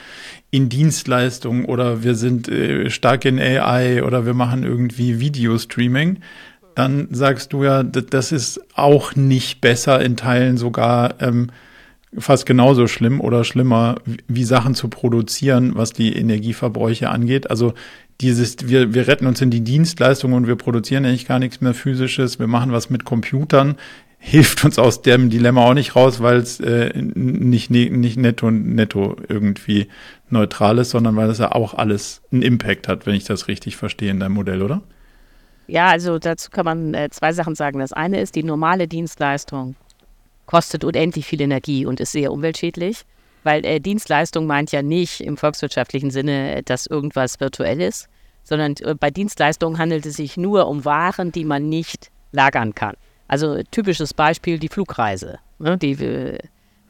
in 0.50 0.68
Dienstleistungen 0.68 1.64
oder 1.64 2.02
wir 2.02 2.14
sind 2.14 2.48
äh, 2.48 2.90
stark 2.90 3.24
in 3.24 3.38
AI 3.38 4.02
oder 4.04 4.26
wir 4.26 4.34
machen 4.34 4.64
irgendwie 4.64 5.20
Videostreaming 5.20 6.18
dann 6.74 7.08
sagst 7.10 7.52
du 7.52 7.64
ja, 7.64 7.82
das 7.82 8.32
ist 8.32 8.60
auch 8.74 9.16
nicht 9.16 9.60
besser, 9.60 10.00
in 10.00 10.16
Teilen 10.16 10.56
sogar 10.56 11.20
ähm, 11.20 11.48
fast 12.16 12.46
genauso 12.46 12.86
schlimm 12.86 13.20
oder 13.20 13.44
schlimmer, 13.44 13.96
wie 14.26 14.44
Sachen 14.44 14.74
zu 14.74 14.88
produzieren, 14.88 15.72
was 15.74 15.92
die 15.92 16.14
Energieverbräuche 16.16 17.08
angeht. 17.08 17.50
Also 17.50 17.74
dieses, 18.20 18.68
wir, 18.68 18.94
wir 18.94 19.06
retten 19.06 19.26
uns 19.26 19.40
in 19.40 19.50
die 19.50 19.62
Dienstleistung 19.62 20.32
und 20.32 20.46
wir 20.46 20.56
produzieren 20.56 21.04
eigentlich 21.04 21.28
gar 21.28 21.38
nichts 21.38 21.60
mehr 21.60 21.74
physisches, 21.74 22.38
wir 22.38 22.46
machen 22.46 22.72
was 22.72 22.90
mit 22.90 23.04
Computern, 23.04 23.76
hilft 24.18 24.64
uns 24.64 24.78
aus 24.78 25.00
dem 25.00 25.30
Dilemma 25.30 25.64
auch 25.64 25.74
nicht 25.74 25.96
raus, 25.96 26.20
weil 26.20 26.36
es 26.36 26.60
äh, 26.60 26.92
nicht, 26.94 27.70
nicht 27.70 28.18
netto 28.18 28.50
netto 28.50 29.16
irgendwie 29.28 29.88
neutral 30.28 30.78
ist, 30.78 30.90
sondern 30.90 31.16
weil 31.16 31.30
es 31.30 31.38
ja 31.38 31.52
auch 31.52 31.74
alles 31.74 32.20
einen 32.30 32.42
Impact 32.42 32.86
hat, 32.86 33.06
wenn 33.06 33.14
ich 33.14 33.24
das 33.24 33.48
richtig 33.48 33.76
verstehe 33.76 34.10
in 34.10 34.20
deinem 34.20 34.34
Modell, 34.34 34.60
oder? 34.62 34.82
Ja, 35.70 35.88
also 35.88 36.18
dazu 36.18 36.50
kann 36.50 36.64
man 36.64 36.94
äh, 36.94 37.10
zwei 37.10 37.32
Sachen 37.32 37.54
sagen. 37.54 37.78
Das 37.78 37.92
eine 37.92 38.20
ist 38.20 38.34
die 38.34 38.42
normale 38.42 38.88
Dienstleistung 38.88 39.76
kostet 40.46 40.82
unendlich 40.82 41.26
viel 41.26 41.40
Energie 41.40 41.86
und 41.86 42.00
ist 42.00 42.10
sehr 42.10 42.32
umweltschädlich, 42.32 43.02
weil 43.44 43.64
äh, 43.64 43.78
Dienstleistung 43.78 44.46
meint 44.46 44.72
ja 44.72 44.82
nicht 44.82 45.20
im 45.20 45.36
volkswirtschaftlichen 45.36 46.10
Sinne, 46.10 46.64
dass 46.64 46.86
irgendwas 46.86 47.38
virtuell 47.38 47.80
ist, 47.80 48.08
sondern 48.42 48.74
äh, 48.80 48.96
bei 48.96 49.12
Dienstleistungen 49.12 49.78
handelt 49.78 50.06
es 50.06 50.16
sich 50.16 50.36
nur 50.36 50.66
um 50.66 50.84
Waren, 50.84 51.30
die 51.30 51.44
man 51.44 51.68
nicht 51.68 52.10
lagern 52.32 52.74
kann. 52.74 52.96
Also 53.28 53.62
typisches 53.70 54.12
Beispiel 54.12 54.58
die 54.58 54.68
Flugreise. 54.68 55.38
Ne? 55.60 55.78
Die 55.78 55.92
äh, 55.92 56.38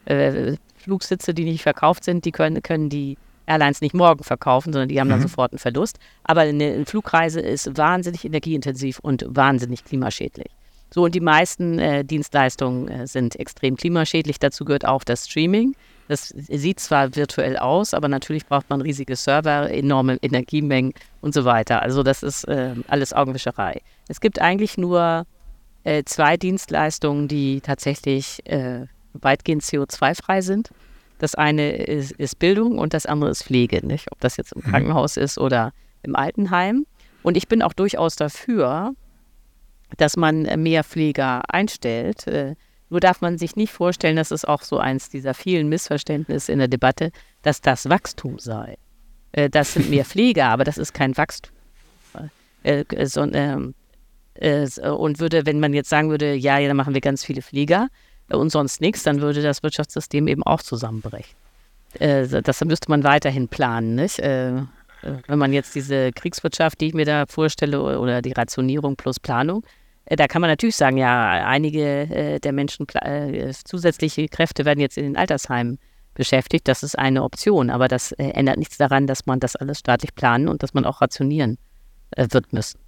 äh, 0.05 0.57
Flugsitze, 0.75 1.35
die 1.35 1.43
nicht 1.43 1.61
verkauft 1.61 2.03
sind, 2.03 2.25
die 2.25 2.31
können, 2.31 2.63
können 2.63 2.89
die 2.89 3.15
Airlines 3.45 3.81
nicht 3.81 3.93
morgen 3.93 4.23
verkaufen, 4.23 4.73
sondern 4.73 4.89
die 4.89 4.99
haben 4.99 5.09
dann 5.09 5.19
mhm. 5.19 5.23
sofort 5.23 5.51
einen 5.51 5.59
Verlust. 5.59 5.99
Aber 6.23 6.41
eine 6.41 6.85
Flugreise 6.85 7.39
ist 7.39 7.77
wahnsinnig 7.77 8.25
energieintensiv 8.25 8.99
und 8.99 9.25
wahnsinnig 9.27 9.83
klimaschädlich. 9.83 10.51
So, 10.93 11.05
und 11.05 11.15
die 11.15 11.21
meisten 11.21 11.79
äh, 11.79 12.03
Dienstleistungen 12.03 12.87
äh, 12.89 13.07
sind 13.07 13.37
extrem 13.37 13.77
klimaschädlich. 13.77 14.39
Dazu 14.39 14.65
gehört 14.65 14.85
auch 14.85 15.03
das 15.03 15.27
Streaming. 15.29 15.73
Das 16.09 16.27
sieht 16.27 16.81
zwar 16.81 17.15
virtuell 17.15 17.55
aus, 17.55 17.93
aber 17.93 18.09
natürlich 18.09 18.45
braucht 18.45 18.69
man 18.69 18.81
riesige 18.81 19.15
Server, 19.15 19.71
enorme 19.71 20.17
Energiemengen 20.21 20.93
und 21.21 21.33
so 21.33 21.45
weiter. 21.45 21.81
Also 21.81 22.03
das 22.03 22.21
ist 22.21 22.43
äh, 22.49 22.75
alles 22.89 23.13
Augenwischerei. 23.13 23.81
Es 24.09 24.19
gibt 24.19 24.41
eigentlich 24.41 24.77
nur 24.77 25.25
äh, 25.85 26.03
zwei 26.03 26.35
Dienstleistungen, 26.35 27.29
die 27.29 27.61
tatsächlich 27.61 28.45
äh, 28.45 28.87
weitgehend 29.13 29.63
CO2-frei 29.63 30.41
sind. 30.41 30.71
Das 31.21 31.35
eine 31.35 31.75
ist, 31.75 32.13
ist, 32.13 32.39
Bildung 32.39 32.79
und 32.79 32.95
das 32.95 33.05
andere 33.05 33.29
ist 33.29 33.43
Pflege, 33.43 33.85
nicht? 33.85 34.11
Ob 34.11 34.19
das 34.21 34.37
jetzt 34.37 34.53
im 34.53 34.63
mhm. 34.65 34.71
Krankenhaus 34.71 35.17
ist 35.17 35.37
oder 35.37 35.71
im 36.01 36.15
Altenheim. 36.15 36.87
Und 37.21 37.37
ich 37.37 37.47
bin 37.47 37.61
auch 37.61 37.73
durchaus 37.73 38.15
dafür, 38.15 38.95
dass 39.97 40.17
man 40.17 40.41
mehr 40.63 40.83
Pfleger 40.83 41.43
einstellt. 41.53 42.25
Äh, 42.25 42.55
nur 42.89 43.01
darf 43.01 43.21
man 43.21 43.37
sich 43.37 43.55
nicht 43.55 43.71
vorstellen, 43.71 44.15
dass 44.15 44.31
es 44.31 44.45
auch 44.45 44.63
so 44.63 44.79
eins 44.79 45.09
dieser 45.09 45.35
vielen 45.35 45.69
Missverständnisse 45.69 46.51
in 46.51 46.57
der 46.57 46.67
Debatte, 46.67 47.11
dass 47.43 47.61
das 47.61 47.87
Wachstum 47.87 48.39
sei. 48.39 48.79
Äh, 49.31 49.47
das 49.47 49.73
sind 49.73 49.91
mehr 49.91 50.05
Pfleger, 50.11 50.45
aber 50.47 50.63
das 50.63 50.79
ist 50.79 50.91
kein 50.95 51.15
Wachstum. 51.17 51.53
Äh, 52.63 52.83
ähm, 52.95 53.75
und 54.39 55.19
würde, 55.19 55.45
wenn 55.45 55.59
man 55.59 55.73
jetzt 55.73 55.89
sagen 55.89 56.09
würde, 56.09 56.33
ja, 56.33 56.57
ja, 56.57 56.67
dann 56.67 56.77
machen 56.77 56.95
wir 56.95 57.01
ganz 57.01 57.23
viele 57.23 57.43
Pfleger 57.43 57.89
und 58.33 58.49
sonst 58.51 58.81
nichts, 58.81 59.03
dann 59.03 59.21
würde 59.21 59.41
das 59.41 59.63
Wirtschaftssystem 59.63 60.27
eben 60.27 60.43
auch 60.43 60.61
zusammenbrechen. 60.61 61.35
Das 61.99 62.63
müsste 62.63 62.89
man 62.89 63.03
weiterhin 63.03 63.47
planen, 63.47 63.95
nicht? 63.95 64.17
Wenn 64.19 64.67
man 65.27 65.51
jetzt 65.51 65.75
diese 65.75 66.11
Kriegswirtschaft, 66.11 66.79
die 66.79 66.87
ich 66.87 66.93
mir 66.93 67.05
da 67.05 67.25
vorstelle, 67.27 67.81
oder 67.99 68.21
die 68.21 68.31
Rationierung 68.31 68.95
plus 68.95 69.19
Planung, 69.19 69.63
äh, 70.05 70.15
da 70.15 70.27
kann 70.27 70.41
man 70.41 70.49
natürlich 70.49 70.75
sagen, 70.75 70.97
ja, 70.97 71.45
einige 71.45 71.81
äh, 71.81 72.39
der 72.39 72.51
Menschen, 72.51 72.87
äh, 72.89 73.53
zusätzliche 73.63 74.27
Kräfte 74.27 74.65
werden 74.65 74.79
jetzt 74.79 74.97
in 74.97 75.05
den 75.05 75.17
Altersheimen 75.17 75.79
beschäftigt. 76.13 76.67
Das 76.67 76.83
ist 76.83 76.97
eine 76.97 77.23
Option, 77.23 77.69
aber 77.69 77.87
das 77.87 78.11
äh, 78.13 78.29
ändert 78.31 78.57
nichts 78.57 78.77
daran, 78.77 79.07
dass 79.07 79.25
man 79.25 79.39
das 79.39 79.55
alles 79.55 79.79
staatlich 79.79 80.13
planen 80.15 80.47
und 80.47 80.63
dass 80.63 80.73
man 80.73 80.85
auch 80.85 81.01
rationieren 81.01 81.57
äh, 82.11 82.27
wird 82.31 82.51
müssen. 82.53 82.79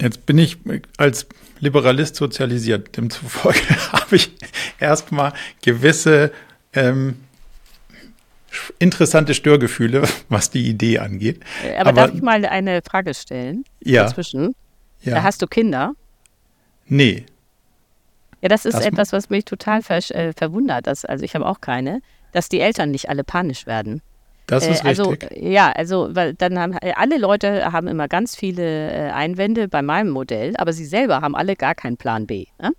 Jetzt 0.00 0.26
bin 0.26 0.38
ich 0.38 0.58
als 0.96 1.26
Liberalist 1.60 2.16
sozialisiert. 2.16 2.96
Demzufolge 2.96 3.58
habe 3.92 4.16
ich 4.16 4.30
erstmal 4.78 5.32
gewisse 5.62 6.32
ähm, 6.72 7.16
interessante 8.78 9.34
Störgefühle, 9.34 10.04
was 10.28 10.50
die 10.50 10.68
Idee 10.68 10.98
angeht. 10.98 11.40
Aber, 11.78 11.90
aber 11.90 11.92
darf 11.92 12.14
ich 12.14 12.22
mal 12.22 12.44
eine 12.44 12.82
Frage 12.82 13.14
stellen? 13.14 13.64
Ja. 13.82 14.04
Dazwischen? 14.04 14.54
Ja. 15.02 15.22
Hast 15.22 15.42
du 15.42 15.46
Kinder? 15.46 15.94
Nee. 16.86 17.26
Ja, 18.40 18.48
das 18.48 18.64
ist 18.66 18.74
das 18.74 18.84
etwas, 18.84 19.12
was 19.12 19.30
mich 19.30 19.44
total 19.44 19.82
ver 19.82 19.98
äh, 20.10 20.32
verwundert. 20.32 20.86
Dass, 20.86 21.04
also 21.04 21.24
ich 21.24 21.34
habe 21.34 21.46
auch 21.46 21.60
keine, 21.60 22.00
dass 22.32 22.48
die 22.48 22.60
Eltern 22.60 22.90
nicht 22.90 23.08
alle 23.08 23.24
panisch 23.24 23.66
werden. 23.66 24.02
Das 24.46 24.66
ist 24.66 24.84
äh, 24.84 24.88
also, 24.88 25.10
richtig. 25.10 25.42
Ja, 25.42 25.72
also 25.72 26.08
weil 26.12 26.34
dann 26.34 26.58
haben 26.58 26.76
äh, 26.82 26.92
alle 26.96 27.18
Leute 27.18 27.72
haben 27.72 27.88
immer 27.88 28.08
ganz 28.08 28.36
viele 28.36 28.90
äh, 28.90 29.10
Einwände 29.10 29.68
bei 29.68 29.82
meinem 29.82 30.10
Modell, 30.10 30.54
aber 30.56 30.72
sie 30.72 30.84
selber 30.84 31.20
haben 31.20 31.34
alle 31.34 31.56
gar 31.56 31.74
keinen 31.74 31.96
Plan 31.96 32.26
B. 32.26 32.46
Ne? 32.60 32.72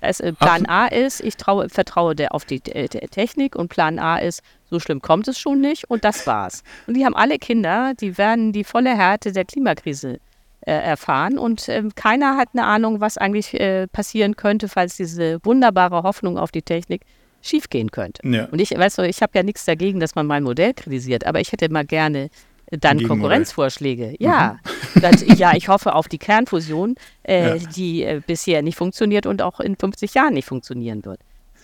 Das, 0.00 0.18
äh, 0.18 0.32
Plan 0.32 0.64
Ach. 0.66 0.84
A 0.84 0.86
ist, 0.88 1.20
ich 1.20 1.36
traue, 1.36 1.68
vertraue 1.68 2.16
der 2.16 2.34
auf 2.34 2.44
die 2.44 2.60
äh, 2.72 2.88
Technik 2.88 3.54
und 3.54 3.68
Plan 3.68 4.00
A 4.00 4.18
ist, 4.18 4.42
so 4.68 4.80
schlimm 4.80 5.00
kommt 5.00 5.28
es 5.28 5.38
schon 5.38 5.60
nicht 5.60 5.88
und 5.88 6.04
das 6.04 6.26
war's. 6.26 6.64
Und 6.86 6.94
die 6.94 7.04
haben 7.04 7.14
alle 7.14 7.38
Kinder, 7.38 7.92
die 7.94 8.18
werden 8.18 8.52
die 8.52 8.64
volle 8.64 8.96
Härte 8.96 9.30
der 9.30 9.44
Klimakrise 9.44 10.18
äh, 10.62 10.72
erfahren 10.72 11.38
und 11.38 11.68
äh, 11.68 11.84
keiner 11.94 12.36
hat 12.36 12.48
eine 12.52 12.64
Ahnung, 12.64 13.00
was 13.00 13.16
eigentlich 13.16 13.54
äh, 13.54 13.86
passieren 13.86 14.34
könnte, 14.34 14.68
falls 14.68 14.96
diese 14.96 15.38
wunderbare 15.44 16.02
Hoffnung 16.02 16.36
auf 16.36 16.50
die 16.50 16.62
Technik 16.62 17.02
schiefgehen 17.42 17.90
könnte. 17.90 18.26
Ja. 18.26 18.46
Und 18.46 18.60
ich, 18.60 18.70
weißt 18.70 18.98
du, 18.98 19.02
ich 19.02 19.20
habe 19.20 19.32
ja 19.34 19.42
nichts 19.42 19.64
dagegen, 19.64 20.00
dass 20.00 20.14
man 20.14 20.26
mein 20.26 20.42
Modell 20.42 20.72
kritisiert, 20.74 21.26
aber 21.26 21.40
ich 21.40 21.52
hätte 21.52 21.68
mal 21.68 21.84
gerne 21.84 22.30
dann 22.70 23.02
Konkurrenzvorschläge. 23.02 24.14
Ja, 24.18 24.58
mhm. 24.94 25.00
das, 25.00 25.24
ja, 25.38 25.54
ich 25.54 25.68
hoffe 25.68 25.94
auf 25.94 26.08
die 26.08 26.18
Kernfusion, 26.18 26.94
äh, 27.22 27.58
ja. 27.58 27.66
die 27.76 28.02
äh, 28.02 28.22
bisher 28.26 28.62
nicht 28.62 28.76
funktioniert 28.76 29.26
und 29.26 29.42
auch 29.42 29.60
in 29.60 29.76
50 29.76 30.14
Jahren 30.14 30.34
nicht 30.34 30.46
funktionieren 30.46 31.04
wird. 31.04 31.20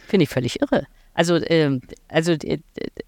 Finde 0.07 0.24
ich 0.24 0.29
völlig 0.29 0.61
irre. 0.61 0.87
Also, 1.14 1.41
ähm, 1.47 1.81
also 2.09 2.33
äh, 2.33 2.59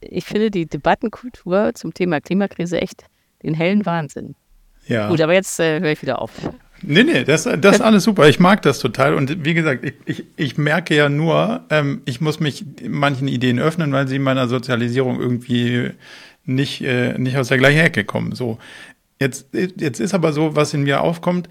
ich 0.01 0.25
finde 0.25 0.51
die 0.51 0.67
Debattenkultur 0.67 1.73
zum 1.75 1.93
Thema 1.95 2.21
Klimakrise 2.21 2.81
echt 2.81 3.05
den 3.43 3.55
hellen 3.55 3.85
Wahnsinn. 3.87 4.35
Ja. 4.87 5.09
Gut, 5.09 5.21
aber 5.21 5.35
jetzt 5.35 5.61
äh, 5.61 5.81
höre 5.81 5.93
ich 5.93 6.03
wieder 6.03 6.21
auf. 6.21 6.33
Nee, 6.83 7.05
nee, 7.05 7.25
das, 7.25 7.45
das 7.45 7.77
ist 7.77 7.81
alles 7.81 8.05
super. 8.05 8.29
Ich 8.29 8.41
mag 8.41 8.63
das 8.63 8.79
total. 8.79 9.15
Und 9.15 9.45
wie 9.45 9.55
gesagt, 9.55 9.85
ich, 9.85 9.95
ich, 10.07 10.25
ich 10.37 10.59
merke 10.59 10.95
ja 10.95 11.09
nur, 11.09 11.65
ähm, 11.71 12.03
ich 12.05 12.21
muss 12.21 12.41
mich 12.41 12.65
manchen 12.89 13.29
Ideen 13.29 13.59
öffnen, 13.59 13.93
weil 13.93 14.09
sie 14.09 14.17
in 14.17 14.23
meiner 14.23 14.49
Sozialisierung 14.49 15.21
irgendwie 15.21 15.91
nicht, 16.45 16.83
äh, 16.83 17.19
nicht 17.19 17.37
aus 17.37 17.49
der 17.49 17.59
gleichen 17.59 17.81
Ecke 17.81 18.05
kommen. 18.05 18.33
So. 18.33 18.59
Jetzt, 19.21 19.49
jetzt 19.53 20.01
ist 20.01 20.15
aber 20.15 20.33
so, 20.33 20.57
was 20.57 20.73
in 20.73 20.85
mir 20.85 21.03
aufkommt, 21.03 21.49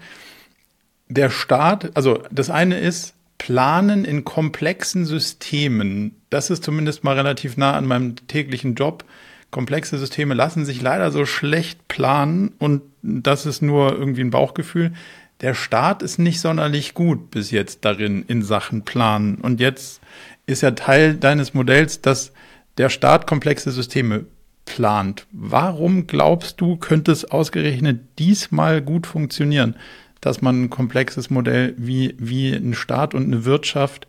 der 1.08 1.30
Staat, 1.30 1.96
also 1.96 2.22
das 2.30 2.50
eine 2.50 2.78
ist, 2.78 3.14
Planen 3.38 4.04
in 4.04 4.24
komplexen 4.24 5.06
Systemen. 5.06 6.16
Das 6.28 6.50
ist 6.50 6.62
zumindest 6.62 7.04
mal 7.04 7.14
relativ 7.14 7.56
nah 7.56 7.72
an 7.72 7.86
meinem 7.86 8.16
täglichen 8.26 8.74
Job 8.74 9.04
komplexe 9.50 9.98
Systeme 9.98 10.34
lassen 10.34 10.64
sich 10.64 10.80
leider 10.80 11.10
so 11.10 11.26
schlecht 11.26 11.88
planen 11.88 12.52
und 12.58 12.82
das 13.02 13.46
ist 13.46 13.62
nur 13.62 13.96
irgendwie 13.96 14.22
ein 14.22 14.30
Bauchgefühl. 14.30 14.92
Der 15.40 15.54
Staat 15.54 16.02
ist 16.02 16.18
nicht 16.18 16.40
sonderlich 16.40 16.94
gut 16.94 17.30
bis 17.30 17.50
jetzt 17.50 17.84
darin 17.84 18.24
in 18.28 18.42
Sachen 18.42 18.82
Planen. 18.82 19.36
Und 19.36 19.58
jetzt 19.58 20.00
ist 20.46 20.60
ja 20.60 20.72
Teil 20.72 21.14
deines 21.14 21.54
Modells, 21.54 22.02
dass 22.02 22.32
der 22.76 22.90
Staat 22.90 23.26
komplexe 23.26 23.70
Systeme 23.70 24.26
plant. 24.66 25.26
Warum 25.32 26.06
glaubst 26.06 26.60
du, 26.60 26.76
könnte 26.76 27.10
es 27.10 27.24
ausgerechnet 27.24 28.00
diesmal 28.18 28.82
gut 28.82 29.06
funktionieren, 29.06 29.76
dass 30.20 30.42
man 30.42 30.64
ein 30.64 30.70
komplexes 30.70 31.30
Modell 31.30 31.74
wie, 31.78 32.14
wie 32.18 32.52
ein 32.52 32.74
Staat 32.74 33.14
und 33.14 33.24
eine 33.24 33.46
Wirtschaft 33.46 34.06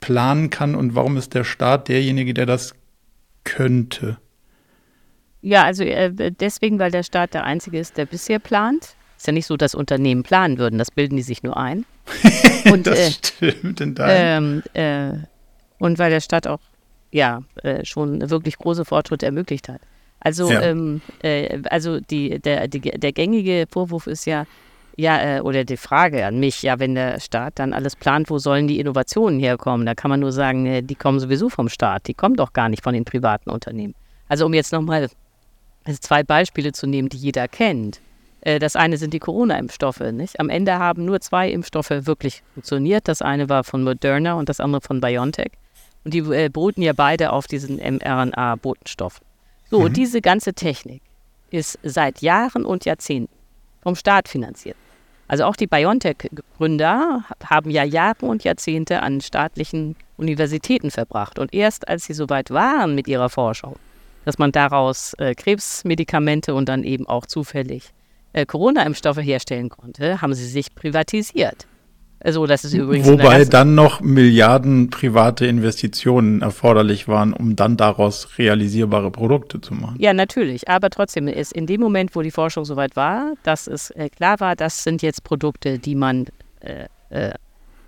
planen 0.00 0.48
kann? 0.48 0.74
Und 0.74 0.94
warum 0.94 1.18
ist 1.18 1.34
der 1.34 1.44
Staat 1.44 1.88
derjenige, 1.88 2.32
der 2.32 2.46
das 2.46 2.74
könnte? 3.44 4.16
Ja, 5.42 5.64
also 5.64 5.84
äh, 5.84 6.12
deswegen, 6.32 6.78
weil 6.78 6.90
der 6.90 7.02
Staat 7.02 7.34
der 7.34 7.44
Einzige 7.44 7.78
ist, 7.78 7.96
der 7.96 8.06
bisher 8.06 8.38
plant. 8.38 8.94
Ist 9.16 9.26
ja 9.26 9.32
nicht 9.32 9.46
so, 9.46 9.56
dass 9.56 9.74
Unternehmen 9.74 10.22
planen 10.22 10.58
würden, 10.58 10.78
das 10.78 10.90
bilden 10.90 11.16
die 11.16 11.22
sich 11.22 11.42
nur 11.42 11.56
ein. 11.56 11.84
Und, 12.70 12.86
das 12.86 12.98
äh, 12.98 13.10
stimmt 13.10 13.80
in 13.80 13.94
deinem. 13.94 14.62
Ähm, 14.74 15.12
äh, 15.12 15.26
und 15.78 15.98
weil 15.98 16.10
der 16.10 16.20
Staat 16.20 16.46
auch 16.46 16.60
ja 17.10 17.42
äh, 17.62 17.84
schon 17.84 18.28
wirklich 18.30 18.58
große 18.58 18.84
Fortschritte 18.84 19.26
ermöglicht 19.26 19.68
hat. 19.68 19.80
Also, 20.20 20.50
ja. 20.50 20.60
ähm, 20.62 21.00
äh, 21.22 21.62
also 21.70 22.00
die, 22.00 22.38
der, 22.38 22.68
die, 22.68 22.80
der 22.80 23.12
gängige 23.12 23.66
Vorwurf 23.70 24.06
ist 24.06 24.26
ja, 24.26 24.44
ja, 24.96 25.38
äh, 25.38 25.40
oder 25.40 25.64
die 25.64 25.78
Frage 25.78 26.26
an 26.26 26.38
mich, 26.38 26.62
ja, 26.62 26.78
wenn 26.78 26.94
der 26.94 27.18
Staat 27.20 27.58
dann 27.58 27.72
alles 27.72 27.96
plant, 27.96 28.28
wo 28.28 28.38
sollen 28.38 28.68
die 28.68 28.78
Innovationen 28.78 29.40
herkommen? 29.40 29.86
Da 29.86 29.94
kann 29.94 30.10
man 30.10 30.20
nur 30.20 30.32
sagen, 30.32 30.86
die 30.86 30.94
kommen 30.94 31.18
sowieso 31.18 31.48
vom 31.48 31.70
Staat, 31.70 32.06
die 32.06 32.14
kommen 32.14 32.36
doch 32.36 32.52
gar 32.52 32.68
nicht 32.68 32.82
von 32.82 32.92
den 32.92 33.06
privaten 33.06 33.48
Unternehmen. 33.48 33.94
Also 34.28 34.44
um 34.44 34.52
jetzt 34.52 34.72
nochmal 34.72 35.08
also 35.84 35.98
zwei 36.00 36.22
Beispiele 36.22 36.72
zu 36.72 36.86
nehmen, 36.86 37.08
die 37.08 37.16
jeder 37.16 37.48
kennt. 37.48 38.00
Äh, 38.42 38.58
das 38.58 38.76
eine 38.76 38.96
sind 38.96 39.14
die 39.14 39.18
Corona-Impfstoffe. 39.18 40.00
Nicht? 40.12 40.40
Am 40.40 40.48
Ende 40.48 40.78
haben 40.78 41.04
nur 41.04 41.20
zwei 41.20 41.50
Impfstoffe 41.50 41.90
wirklich 41.90 42.42
funktioniert. 42.54 43.08
Das 43.08 43.22
eine 43.22 43.48
war 43.48 43.64
von 43.64 43.82
Moderna 43.82 44.34
und 44.34 44.48
das 44.48 44.60
andere 44.60 44.80
von 44.80 45.00
BioNTech. 45.00 45.52
Und 46.04 46.14
die 46.14 46.20
äh, 46.20 46.48
beruhten 46.48 46.82
ja 46.82 46.92
beide 46.92 47.32
auf 47.32 47.46
diesen 47.46 47.76
mRNA-Botenstoff. 47.76 49.20
So, 49.70 49.80
mhm. 49.80 49.92
diese 49.92 50.20
ganze 50.20 50.54
Technik 50.54 51.02
ist 51.50 51.78
seit 51.82 52.22
Jahren 52.22 52.64
und 52.64 52.84
Jahrzehnten 52.84 53.32
vom 53.82 53.94
Staat 53.94 54.28
finanziert. 54.28 54.76
Also 55.28 55.44
auch 55.44 55.54
die 55.54 55.68
BioNTech-Gründer 55.68 57.24
haben 57.44 57.70
ja 57.70 57.84
Jahre 57.84 58.26
und 58.26 58.42
Jahrzehnte 58.42 59.02
an 59.02 59.20
staatlichen 59.20 59.94
Universitäten 60.16 60.90
verbracht. 60.90 61.38
Und 61.38 61.54
erst 61.54 61.86
als 61.86 62.04
sie 62.04 62.14
soweit 62.14 62.50
waren 62.50 62.96
mit 62.96 63.06
ihrer 63.06 63.28
Forschung, 63.28 63.76
dass 64.30 64.38
man 64.38 64.52
daraus 64.52 65.14
äh, 65.14 65.34
Krebsmedikamente 65.34 66.54
und 66.54 66.68
dann 66.68 66.84
eben 66.84 67.04
auch 67.08 67.26
zufällig 67.26 67.90
äh, 68.32 68.46
Corona-Impfstoffe 68.46 69.18
herstellen 69.18 69.70
konnte, 69.70 70.22
haben 70.22 70.34
sie 70.34 70.46
sich 70.46 70.72
privatisiert. 70.76 71.66
Also 72.20 72.46
das 72.46 72.64
ist 72.64 72.72
übrigens 72.74 73.08
Wobei 73.08 73.44
dann 73.44 73.74
noch 73.74 74.00
Milliarden 74.02 74.88
private 74.88 75.46
Investitionen 75.46 76.42
erforderlich 76.42 77.08
waren, 77.08 77.32
um 77.32 77.56
dann 77.56 77.76
daraus 77.76 78.38
realisierbare 78.38 79.10
Produkte 79.10 79.60
zu 79.60 79.74
machen. 79.74 79.96
Ja, 79.98 80.14
natürlich. 80.14 80.68
Aber 80.68 80.90
trotzdem 80.90 81.26
ist 81.26 81.52
in 81.52 81.66
dem 81.66 81.80
Moment, 81.80 82.14
wo 82.14 82.22
die 82.22 82.30
Forschung 82.30 82.64
soweit 82.64 82.94
war, 82.94 83.32
dass 83.42 83.66
es 83.66 83.90
äh, 83.90 84.10
klar 84.10 84.38
war, 84.38 84.54
das 84.54 84.84
sind 84.84 85.02
jetzt 85.02 85.24
Produkte, 85.24 85.80
die 85.80 85.96
man, 85.96 86.26
äh, 86.60 86.84
äh, 87.10 87.32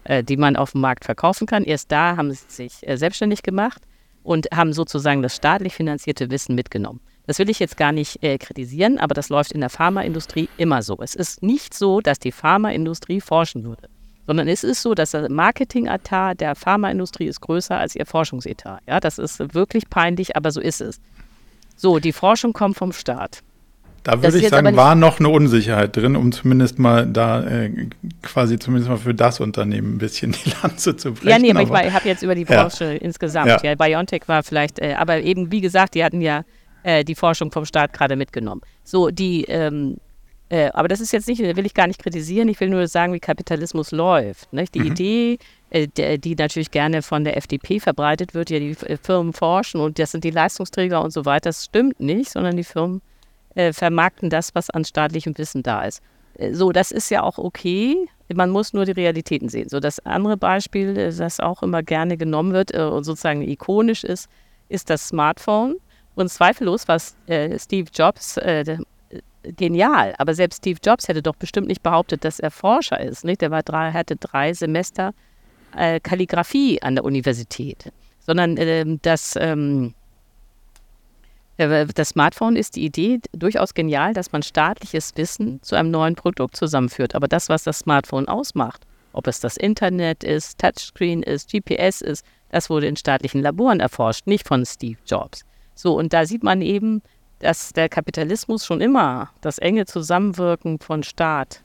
äh 0.02 0.24
die 0.24 0.36
man 0.36 0.56
auf 0.56 0.72
dem 0.72 0.80
Markt 0.80 1.04
verkaufen 1.04 1.46
kann. 1.46 1.62
Erst 1.62 1.92
da 1.92 2.16
haben 2.16 2.32
sie 2.32 2.40
sich 2.48 2.78
äh, 2.80 2.96
selbstständig 2.96 3.44
gemacht 3.44 3.80
und 4.22 4.48
haben 4.54 4.72
sozusagen 4.72 5.22
das 5.22 5.36
staatlich 5.36 5.74
finanzierte 5.74 6.30
Wissen 6.30 6.54
mitgenommen. 6.54 7.00
Das 7.26 7.38
will 7.38 7.50
ich 7.50 7.60
jetzt 7.60 7.76
gar 7.76 7.92
nicht 7.92 8.22
äh, 8.22 8.36
kritisieren, 8.38 8.98
aber 8.98 9.14
das 9.14 9.28
läuft 9.28 9.52
in 9.52 9.60
der 9.60 9.70
Pharmaindustrie 9.70 10.48
immer 10.56 10.82
so. 10.82 10.98
Es 11.00 11.14
ist 11.14 11.42
nicht 11.42 11.72
so, 11.72 12.00
dass 12.00 12.18
die 12.18 12.32
Pharmaindustrie 12.32 13.20
forschen 13.20 13.64
würde 13.64 13.88
sondern 14.26 14.48
es 14.48 14.64
ist 14.64 14.82
so, 14.82 14.94
dass 14.94 15.10
der 15.10 15.30
Marketing-Etat 15.30 16.34
der 16.34 16.54
Pharmaindustrie 16.54 17.26
ist 17.26 17.40
größer 17.40 17.76
als 17.76 17.96
ihr 17.96 18.06
Forschungsetat. 18.06 18.80
Ja, 18.86 19.00
das 19.00 19.18
ist 19.18 19.54
wirklich 19.54 19.90
peinlich, 19.90 20.36
aber 20.36 20.50
so 20.50 20.60
ist 20.60 20.80
es. 20.80 21.00
So, 21.76 21.98
die 21.98 22.12
Forschung 22.12 22.52
kommt 22.52 22.76
vom 22.76 22.92
Staat. 22.92 23.42
Da 24.04 24.22
würde 24.22 24.38
ich 24.38 24.48
sagen, 24.48 24.76
war 24.76 24.94
noch 24.94 25.20
eine 25.20 25.28
Unsicherheit 25.28 25.96
drin, 25.96 26.16
um 26.16 26.32
zumindest 26.32 26.78
mal 26.78 27.06
da 27.06 27.44
äh, 27.44 27.70
quasi 28.22 28.58
zumindest 28.58 28.90
mal 28.90 28.96
für 28.96 29.14
das 29.14 29.38
Unternehmen 29.38 29.94
ein 29.94 29.98
bisschen 29.98 30.32
die 30.32 30.52
Lanze 30.62 30.96
zu 30.96 31.12
brechen. 31.12 31.28
Ja, 31.28 31.38
nee, 31.38 31.50
aber, 31.50 31.60
aber 31.60 31.82
ich, 31.82 31.88
ich 31.88 31.94
habe 31.94 32.08
jetzt 32.08 32.22
über 32.22 32.34
die 32.34 32.44
Branche 32.44 32.84
ja. 32.84 33.00
insgesamt. 33.00 33.48
Ja. 33.48 33.60
ja. 33.62 33.74
BioNTech 33.76 34.22
war 34.26 34.42
vielleicht, 34.42 34.80
äh, 34.80 34.94
aber 34.94 35.20
eben 35.20 35.52
wie 35.52 35.60
gesagt, 35.60 35.94
die 35.94 36.02
hatten 36.02 36.20
ja 36.20 36.44
äh, 36.82 37.04
die 37.04 37.14
Forschung 37.14 37.52
vom 37.52 37.64
Staat 37.64 37.92
gerade 37.92 38.16
mitgenommen. 38.16 38.62
So, 38.82 39.10
die 39.10 39.44
ähm, 39.44 39.98
äh, 40.52 40.70
aber 40.74 40.86
das 40.86 41.00
ist 41.00 41.14
jetzt 41.14 41.28
nicht, 41.28 41.40
will 41.40 41.64
ich 41.64 41.72
gar 41.72 41.86
nicht 41.86 42.02
kritisieren, 42.02 42.46
ich 42.48 42.60
will 42.60 42.68
nur 42.68 42.86
sagen, 42.86 43.14
wie 43.14 43.20
Kapitalismus 43.20 43.90
läuft. 43.90 44.52
Nicht? 44.52 44.74
Die 44.74 44.80
mhm. 44.80 44.86
Idee, 44.86 45.38
äh, 45.70 45.88
die, 45.88 46.18
die, 46.18 46.34
natürlich 46.34 46.70
gerne 46.70 47.00
von 47.00 47.24
der 47.24 47.38
FDP 47.38 47.80
verbreitet 47.80 48.34
wird, 48.34 48.50
ja, 48.50 48.58
die 48.58 48.76
äh, 48.84 48.98
Firmen 48.98 49.32
forschen 49.32 49.80
und 49.80 49.98
das 49.98 50.10
sind 50.10 50.24
die 50.24 50.30
Leistungsträger 50.30 51.02
und 51.02 51.10
so 51.10 51.24
weiter, 51.24 51.48
das 51.48 51.64
stimmt 51.64 52.00
nicht, 52.00 52.30
sondern 52.30 52.58
die 52.58 52.64
Firmen 52.64 53.00
äh, 53.54 53.72
vermarkten 53.72 54.30
das, 54.30 54.54
was 54.54 54.70
an 54.70 54.84
staatlichem 54.84 55.36
Wissen 55.38 55.62
da 55.62 55.84
ist. 55.84 56.02
Äh, 56.34 56.52
so, 56.54 56.72
das 56.72 56.90
ist 56.90 57.10
ja 57.10 57.22
auch 57.22 57.38
okay. 57.38 57.96
Man 58.34 58.50
muss 58.50 58.72
nur 58.72 58.84
die 58.84 58.92
Realitäten 58.92 59.48
sehen. 59.48 59.68
So, 59.68 59.80
das 59.80 59.98
andere 60.06 60.36
Beispiel, 60.36 60.94
das 60.94 61.40
auch 61.40 61.62
immer 61.62 61.82
gerne 61.82 62.16
genommen 62.16 62.52
wird 62.52 62.74
und 62.74 63.04
sozusagen 63.04 63.42
ikonisch 63.42 64.04
ist, 64.04 64.28
ist 64.68 64.88
das 64.88 65.08
Smartphone. 65.08 65.76
Und 66.14 66.28
zweifellos 66.30 66.88
war 66.88 66.98
äh, 67.26 67.58
Steve 67.58 67.88
Jobs, 67.92 68.38
äh, 68.38 68.78
genial. 69.56 70.14
Aber 70.18 70.34
selbst 70.34 70.58
Steve 70.58 70.78
Jobs 70.84 71.08
hätte 71.08 71.22
doch 71.22 71.36
bestimmt 71.36 71.68
nicht 71.68 71.82
behauptet, 71.82 72.24
dass 72.24 72.40
er 72.40 72.50
Forscher 72.50 73.00
ist. 73.00 73.24
Nicht? 73.24 73.40
Der 73.40 73.50
war 73.50 73.62
drei, 73.62 73.92
hatte 73.92 74.16
drei 74.16 74.52
Semester 74.52 75.14
äh, 75.76 76.00
Kalligraphie 76.00 76.80
an 76.82 76.94
der 76.94 77.04
Universität. 77.04 77.92
Sondern 78.20 78.56
äh, 78.56 78.84
das, 79.02 79.36
ähm, 79.36 79.88
äh, 79.88 80.01
das 81.56 82.08
Smartphone 82.08 82.56
ist 82.56 82.76
die 82.76 82.84
Idee 82.84 83.20
durchaus 83.32 83.74
genial, 83.74 84.14
dass 84.14 84.32
man 84.32 84.42
staatliches 84.42 85.12
Wissen 85.16 85.62
zu 85.62 85.76
einem 85.76 85.90
neuen 85.90 86.14
Produkt 86.14 86.56
zusammenführt. 86.56 87.14
Aber 87.14 87.28
das, 87.28 87.48
was 87.48 87.62
das 87.62 87.80
Smartphone 87.80 88.26
ausmacht, 88.26 88.86
ob 89.12 89.26
es 89.26 89.40
das 89.40 89.56
Internet 89.56 90.24
ist, 90.24 90.58
Touchscreen 90.58 91.22
ist, 91.22 91.50
GPS 91.50 92.00
ist, 92.00 92.24
das 92.50 92.70
wurde 92.70 92.86
in 92.86 92.96
staatlichen 92.96 93.42
Laboren 93.42 93.80
erforscht, 93.80 94.26
nicht 94.26 94.48
von 94.48 94.64
Steve 94.64 94.98
Jobs. 95.06 95.44
So, 95.74 95.96
und 95.96 96.12
da 96.12 96.26
sieht 96.26 96.42
man 96.42 96.62
eben, 96.62 97.02
dass 97.38 97.72
der 97.72 97.88
Kapitalismus 97.88 98.64
schon 98.64 98.80
immer 98.80 99.30
das 99.40 99.58
enge 99.58 99.84
Zusammenwirken 99.84 100.78
von 100.78 101.02
Staat 101.02 101.62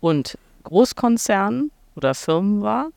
und 0.00 0.38
Großkonzernen 0.64 1.70
oder 1.96 2.14
Firmen 2.14 2.62
war 2.62 2.90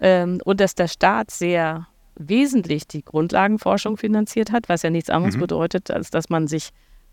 ähm, 0.00 0.40
und 0.44 0.60
dass 0.60 0.74
der 0.74 0.88
Staat 0.88 1.30
sehr 1.30 1.86
wesentlich 2.16 2.86
die 2.86 3.04
Grundlagenforschung 3.04 3.96
finanziert 3.96 4.52
hat, 4.52 4.68
was 4.68 4.82
ja 4.82 4.90
nichts 4.90 5.10
anderes 5.10 5.36
mhm. 5.36 5.40
bedeutet, 5.40 5.90
als 5.90 6.10
dass 6.10 6.28
man 6.28 6.46
sich, 6.46 6.70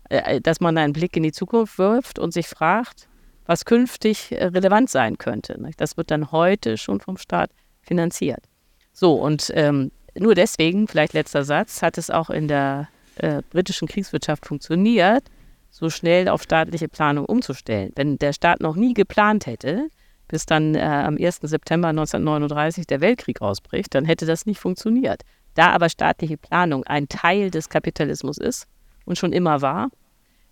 äh, 0.08 0.40
dass 0.40 0.60
man 0.60 0.78
einen 0.78 0.92
Blick 0.92 1.16
in 1.16 1.22
die 1.22 1.32
Zukunft 1.32 1.78
wirft 1.78 2.18
und 2.18 2.32
sich 2.32 2.46
fragt, 2.46 3.08
was 3.46 3.64
künftig 3.64 4.32
äh, 4.32 4.46
relevant 4.46 4.90
sein 4.90 5.18
könnte. 5.18 5.58
Das 5.76 5.96
wird 5.96 6.10
dann 6.10 6.32
heute 6.32 6.78
schon 6.78 7.00
vom 7.00 7.16
Staat 7.16 7.50
finanziert. 7.80 8.44
So, 8.92 9.14
und 9.14 9.50
ähm, 9.54 9.90
nur 10.18 10.34
deswegen, 10.34 10.86
vielleicht 10.88 11.14
letzter 11.14 11.44
Satz, 11.44 11.82
hat 11.82 11.98
es 11.98 12.10
auch 12.10 12.30
in 12.30 12.48
der 12.48 12.88
äh, 13.16 13.42
britischen 13.50 13.88
Kriegswirtschaft 13.88 14.46
funktioniert, 14.46 15.24
so 15.70 15.88
schnell 15.88 16.28
auf 16.28 16.42
staatliche 16.42 16.88
Planung 16.88 17.24
umzustellen. 17.24 17.92
Wenn 17.96 18.18
der 18.18 18.34
Staat 18.34 18.60
noch 18.60 18.76
nie 18.76 18.92
geplant 18.94 19.46
hätte, 19.46 19.88
bis 20.32 20.46
dann 20.46 20.74
äh, 20.74 20.80
am 20.80 21.18
1. 21.20 21.40
September 21.42 21.88
1939 21.88 22.86
der 22.86 23.02
Weltkrieg 23.02 23.42
ausbricht, 23.42 23.94
dann 23.94 24.06
hätte 24.06 24.24
das 24.24 24.46
nicht 24.46 24.58
funktioniert. 24.58 25.24
Da 25.54 25.72
aber 25.72 25.90
staatliche 25.90 26.38
Planung 26.38 26.84
ein 26.84 27.06
Teil 27.06 27.50
des 27.50 27.68
Kapitalismus 27.68 28.38
ist 28.38 28.66
und 29.04 29.18
schon 29.18 29.34
immer 29.34 29.60
war, 29.60 29.90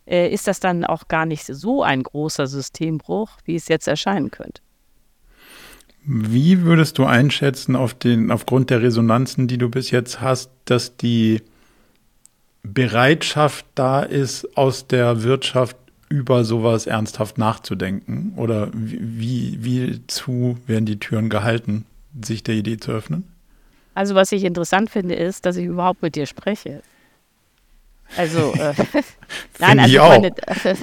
äh, 0.04 0.28
ist 0.28 0.46
das 0.46 0.60
dann 0.60 0.84
auch 0.84 1.08
gar 1.08 1.24
nicht 1.24 1.46
so 1.46 1.82
ein 1.82 2.02
großer 2.02 2.46
Systembruch, 2.46 3.30
wie 3.46 3.56
es 3.56 3.68
jetzt 3.68 3.88
erscheinen 3.88 4.30
könnte. 4.30 4.60
Wie 6.04 6.60
würdest 6.62 6.98
du 6.98 7.06
einschätzen, 7.06 7.74
auf 7.74 7.94
den, 7.94 8.30
aufgrund 8.30 8.68
der 8.68 8.82
Resonanzen, 8.82 9.48
die 9.48 9.56
du 9.56 9.70
bis 9.70 9.90
jetzt 9.90 10.20
hast, 10.20 10.50
dass 10.66 10.98
die 10.98 11.40
Bereitschaft 12.62 13.64
da 13.74 14.02
ist, 14.02 14.58
aus 14.58 14.86
der 14.86 15.22
Wirtschaft 15.22 15.78
über 16.10 16.44
sowas 16.44 16.86
ernsthaft 16.86 17.38
nachzudenken? 17.38 18.34
Oder 18.36 18.68
wie, 18.74 19.58
wie 19.60 20.06
zu 20.08 20.58
werden 20.66 20.84
die 20.84 20.98
Türen 20.98 21.30
gehalten, 21.30 21.86
sich 22.22 22.42
der 22.42 22.56
Idee 22.56 22.76
zu 22.76 22.92
öffnen? 22.92 23.24
Also 23.94 24.14
was 24.14 24.30
ich 24.32 24.44
interessant 24.44 24.90
finde, 24.90 25.14
ist, 25.14 25.46
dass 25.46 25.56
ich 25.56 25.64
überhaupt 25.64 26.02
mit 26.02 26.16
dir 26.16 26.26
spreche. 26.26 26.82
Also, 28.16 28.52
äh, 28.54 28.74
nein, 29.58 29.78
also 29.78 29.98
meine, 29.98 30.32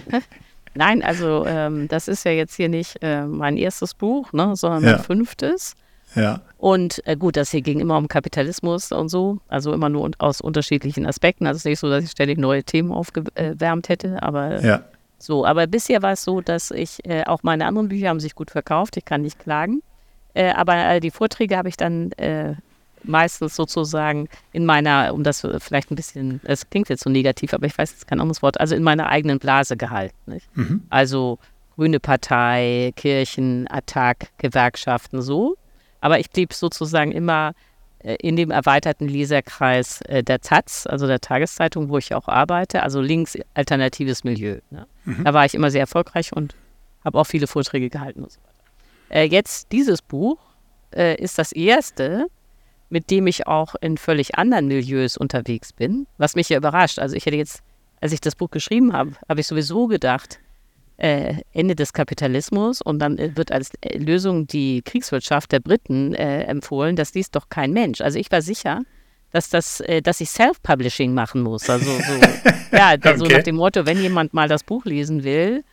nein, 0.76 1.04
also 1.04 1.46
ähm, 1.46 1.90
das 1.90 2.08
ist 2.08 2.24
ja 2.24 2.32
jetzt 2.32 2.56
hier 2.56 2.70
nicht 2.70 2.98
äh, 3.02 3.26
mein 3.26 3.58
erstes 3.58 3.94
Buch, 3.94 4.32
ne, 4.32 4.56
sondern 4.56 4.84
ja. 4.84 4.92
mein 4.94 5.04
fünftes. 5.04 5.76
Ja. 6.16 6.42
Und 6.58 7.06
äh, 7.06 7.18
gut, 7.18 7.36
das 7.36 7.52
hier 7.52 7.62
ging 7.62 7.82
immer 7.82 7.98
um 7.98 8.08
Kapitalismus 8.08 8.94
und 8.94 9.10
so, 9.10 9.40
also 9.50 9.74
immer 9.74 9.90
nur 9.90 10.10
aus 10.20 10.40
unterschiedlichen 10.40 11.06
Aspekten. 11.06 11.46
Also 11.48 11.58
es 11.58 11.62
ist 11.62 11.70
nicht 11.70 11.80
so, 11.80 11.90
dass 11.90 12.06
ich 12.06 12.12
ständig 12.12 12.38
neue 12.38 12.64
Themen 12.64 12.94
aufgewärmt 12.94 13.90
hätte, 13.90 14.24
aber 14.24 14.64
ja. 14.64 14.84
So. 15.18 15.46
Aber 15.46 15.68
bisher 15.68 16.02
war 16.02 16.14
es 16.14 16.24
so, 16.24 16.42
dass 16.42 16.72
ich, 16.72 17.06
äh, 17.06 17.24
auch 17.26 17.44
meine 17.44 17.66
anderen 17.66 17.90
Bücher 17.90 18.10
haben 18.10 18.20
sich 18.20 18.36
gut 18.36 18.52
verkauft, 18.52 18.98
ich 18.98 19.06
kann 19.06 19.22
nicht 19.22 19.40
klagen. 19.40 19.82
Äh, 20.34 20.52
aber 20.52 20.76
äh, 20.76 21.00
die 21.00 21.12
Vorträge 21.12 21.58
habe 21.58 21.70
ich 21.70 21.78
dann 21.78 22.12
äh, 22.14 22.56
meistens 23.04 23.56
sozusagen 23.56 24.28
in 24.52 24.66
meiner, 24.66 25.14
um 25.14 25.24
das 25.24 25.48
vielleicht 25.60 25.92
ein 25.92 25.96
bisschen, 25.96 26.42
es 26.44 26.70
klingt 26.70 26.90
jetzt 26.90 27.04
so 27.04 27.10
negativ, 27.10 27.54
aber 27.54 27.66
ich 27.66 27.78
weiß 27.78 27.92
jetzt 27.92 28.08
kein 28.08 28.20
anderes 28.20 28.42
Wort, 28.42 28.60
also 28.60 28.76
in 28.76 28.84
meiner 28.84 29.08
eigenen 29.08 29.40
Blase 29.40 29.78
gehalten. 29.78 30.40
Mhm. 30.54 30.84
Also 30.90 31.40
Grüne 31.76 32.00
Partei, 32.00 32.92
Kirchen, 32.96 33.68
Attac, 33.70 34.30
Gewerkschaften, 34.40 35.22
so. 35.22 35.58
Aber 36.02 36.20
ich 36.20 36.30
blieb 36.32 36.54
sozusagen 36.54 37.12
immer 37.12 37.54
in 38.16 38.36
dem 38.36 38.52
erweiterten 38.52 39.08
Leserkreis 39.08 40.02
äh, 40.02 40.24
der 40.24 40.40
Taz, 40.42 40.88
also 40.88 41.08
der 41.08 41.20
Tageszeitung, 41.20 41.90
wo 41.90 41.98
ich 41.98 42.14
auch 42.14 42.28
arbeite, 42.28 42.84
also 42.84 43.02
links 43.02 43.38
alternatives 43.54 44.24
Milieu. 44.24 44.60
Ne? 44.70 44.88
Mhm. 45.06 45.24
Da 45.24 45.34
war 45.34 45.46
ich 45.46 45.56
immer 45.56 45.72
sehr 45.72 45.82
erfolgreich 45.82 46.34
und 46.34 46.56
habe 47.04 47.20
auch 47.20 47.26
viele 47.26 47.48
Vorträge 47.48 47.90
gehalten 47.90 48.24
und 48.24 48.32
so 48.32 48.40
weiter. 48.42 48.54
Äh, 49.10 49.28
jetzt 49.28 49.72
dieses 49.72 50.02
Buch 50.02 50.38
ist 50.90 51.38
das 51.38 51.52
erste, 51.52 52.28
mit 52.90 53.12
dem 53.12 53.28
ich 53.28 53.46
auch 53.46 53.76
in 53.82 53.98
völlig 53.98 54.38
anderen 54.38 54.68
Milieus 54.68 55.18
unterwegs 55.18 55.74
bin, 55.74 56.08
was 56.18 56.36
mich 56.36 56.48
ja 56.48 56.58
überrascht. 56.58 56.98
Also 56.98 57.16
ich 57.16 57.26
hätte 57.26 57.36
jetzt, 57.36 57.62
als 58.00 58.14
ich 58.14 58.22
das 58.22 58.36
Buch 58.36 58.50
geschrieben 58.52 58.94
habe, 58.94 59.12
habe 59.28 59.42
ich 59.42 59.48
sowieso 59.48 59.88
gedacht, 59.88 60.40
äh, 60.98 61.36
Ende 61.54 61.76
des 61.76 61.94
Kapitalismus 61.94 62.82
und 62.82 63.00
dann 63.00 63.18
äh, 63.18 63.36
wird 63.36 63.52
als 63.52 63.72
äh, 63.82 63.98
Lösung 63.98 64.48
die 64.48 64.82
Kriegswirtschaft 64.82 65.52
der 65.52 65.60
Briten 65.60 66.14
äh, 66.16 66.44
empfohlen. 66.44 66.96
Das 66.96 67.14
liest 67.14 67.36
doch 67.36 67.50
kein 67.50 67.72
Mensch. 67.72 68.02
Also 68.02 68.18
ich 68.18 68.32
war 68.32 68.42
sicher, 68.42 68.82
dass 69.32 69.50
das, 69.50 69.80
äh, 69.82 70.02
dass 70.02 70.22
ich 70.22 70.30
Self-Publishing 70.32 71.14
machen 71.14 71.42
muss. 71.44 71.70
Also 71.70 71.86
so, 71.86 72.14
ja, 72.76 72.94
okay. 72.94 73.18
so 73.18 73.26
nach 73.26 73.44
dem 73.44 73.58
Motto, 73.58 73.86
wenn 73.86 74.02
jemand 74.02 74.34
mal 74.34 74.48
das 74.48 74.64
Buch 74.64 74.86
lesen 74.86 75.24
will, 75.24 75.64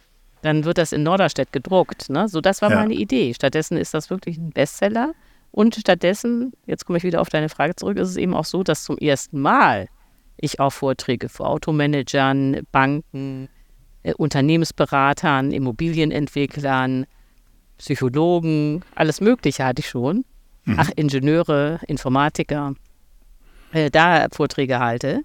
dann 0.42 0.64
wird 0.64 0.76
das 0.76 0.92
in 0.92 1.02
Norderstedt 1.02 1.52
gedruckt. 1.52 2.10
Ne? 2.10 2.28
So, 2.28 2.42
das 2.42 2.60
war 2.60 2.70
ja. 2.70 2.76
meine 2.76 2.94
Idee. 2.94 3.32
Stattdessen 3.32 3.78
ist 3.78 3.94
das 3.94 4.10
wirklich 4.10 4.36
ein 4.36 4.50
Bestseller. 4.50 5.14
Und 5.50 5.76
stattdessen, 5.76 6.52
jetzt 6.66 6.84
komme 6.84 6.98
ich 6.98 7.04
wieder 7.04 7.20
auf 7.20 7.30
deine 7.30 7.48
Frage 7.48 7.76
zurück, 7.76 7.96
ist 7.96 8.10
es 8.10 8.16
eben 8.16 8.34
auch 8.34 8.44
so, 8.44 8.62
dass 8.62 8.84
zum 8.84 8.98
ersten 8.98 9.40
Mal 9.40 9.88
ich 10.36 10.60
auch 10.60 10.72
Vorträge 10.72 11.28
vor 11.28 11.48
Automanagern, 11.48 12.66
Banken, 12.72 13.48
äh, 14.04 14.14
Unternehmensberatern, 14.14 15.50
Immobilienentwicklern, 15.50 17.06
Psychologen, 17.78 18.84
alles 18.94 19.20
Mögliche 19.20 19.64
hatte 19.64 19.80
ich 19.80 19.88
schon. 19.88 20.24
Mhm. 20.64 20.76
Ach, 20.78 20.90
Ingenieure, 20.94 21.80
Informatiker, 21.88 22.74
äh, 23.72 23.90
da 23.90 24.28
Vorträge 24.30 24.78
halte. 24.78 25.22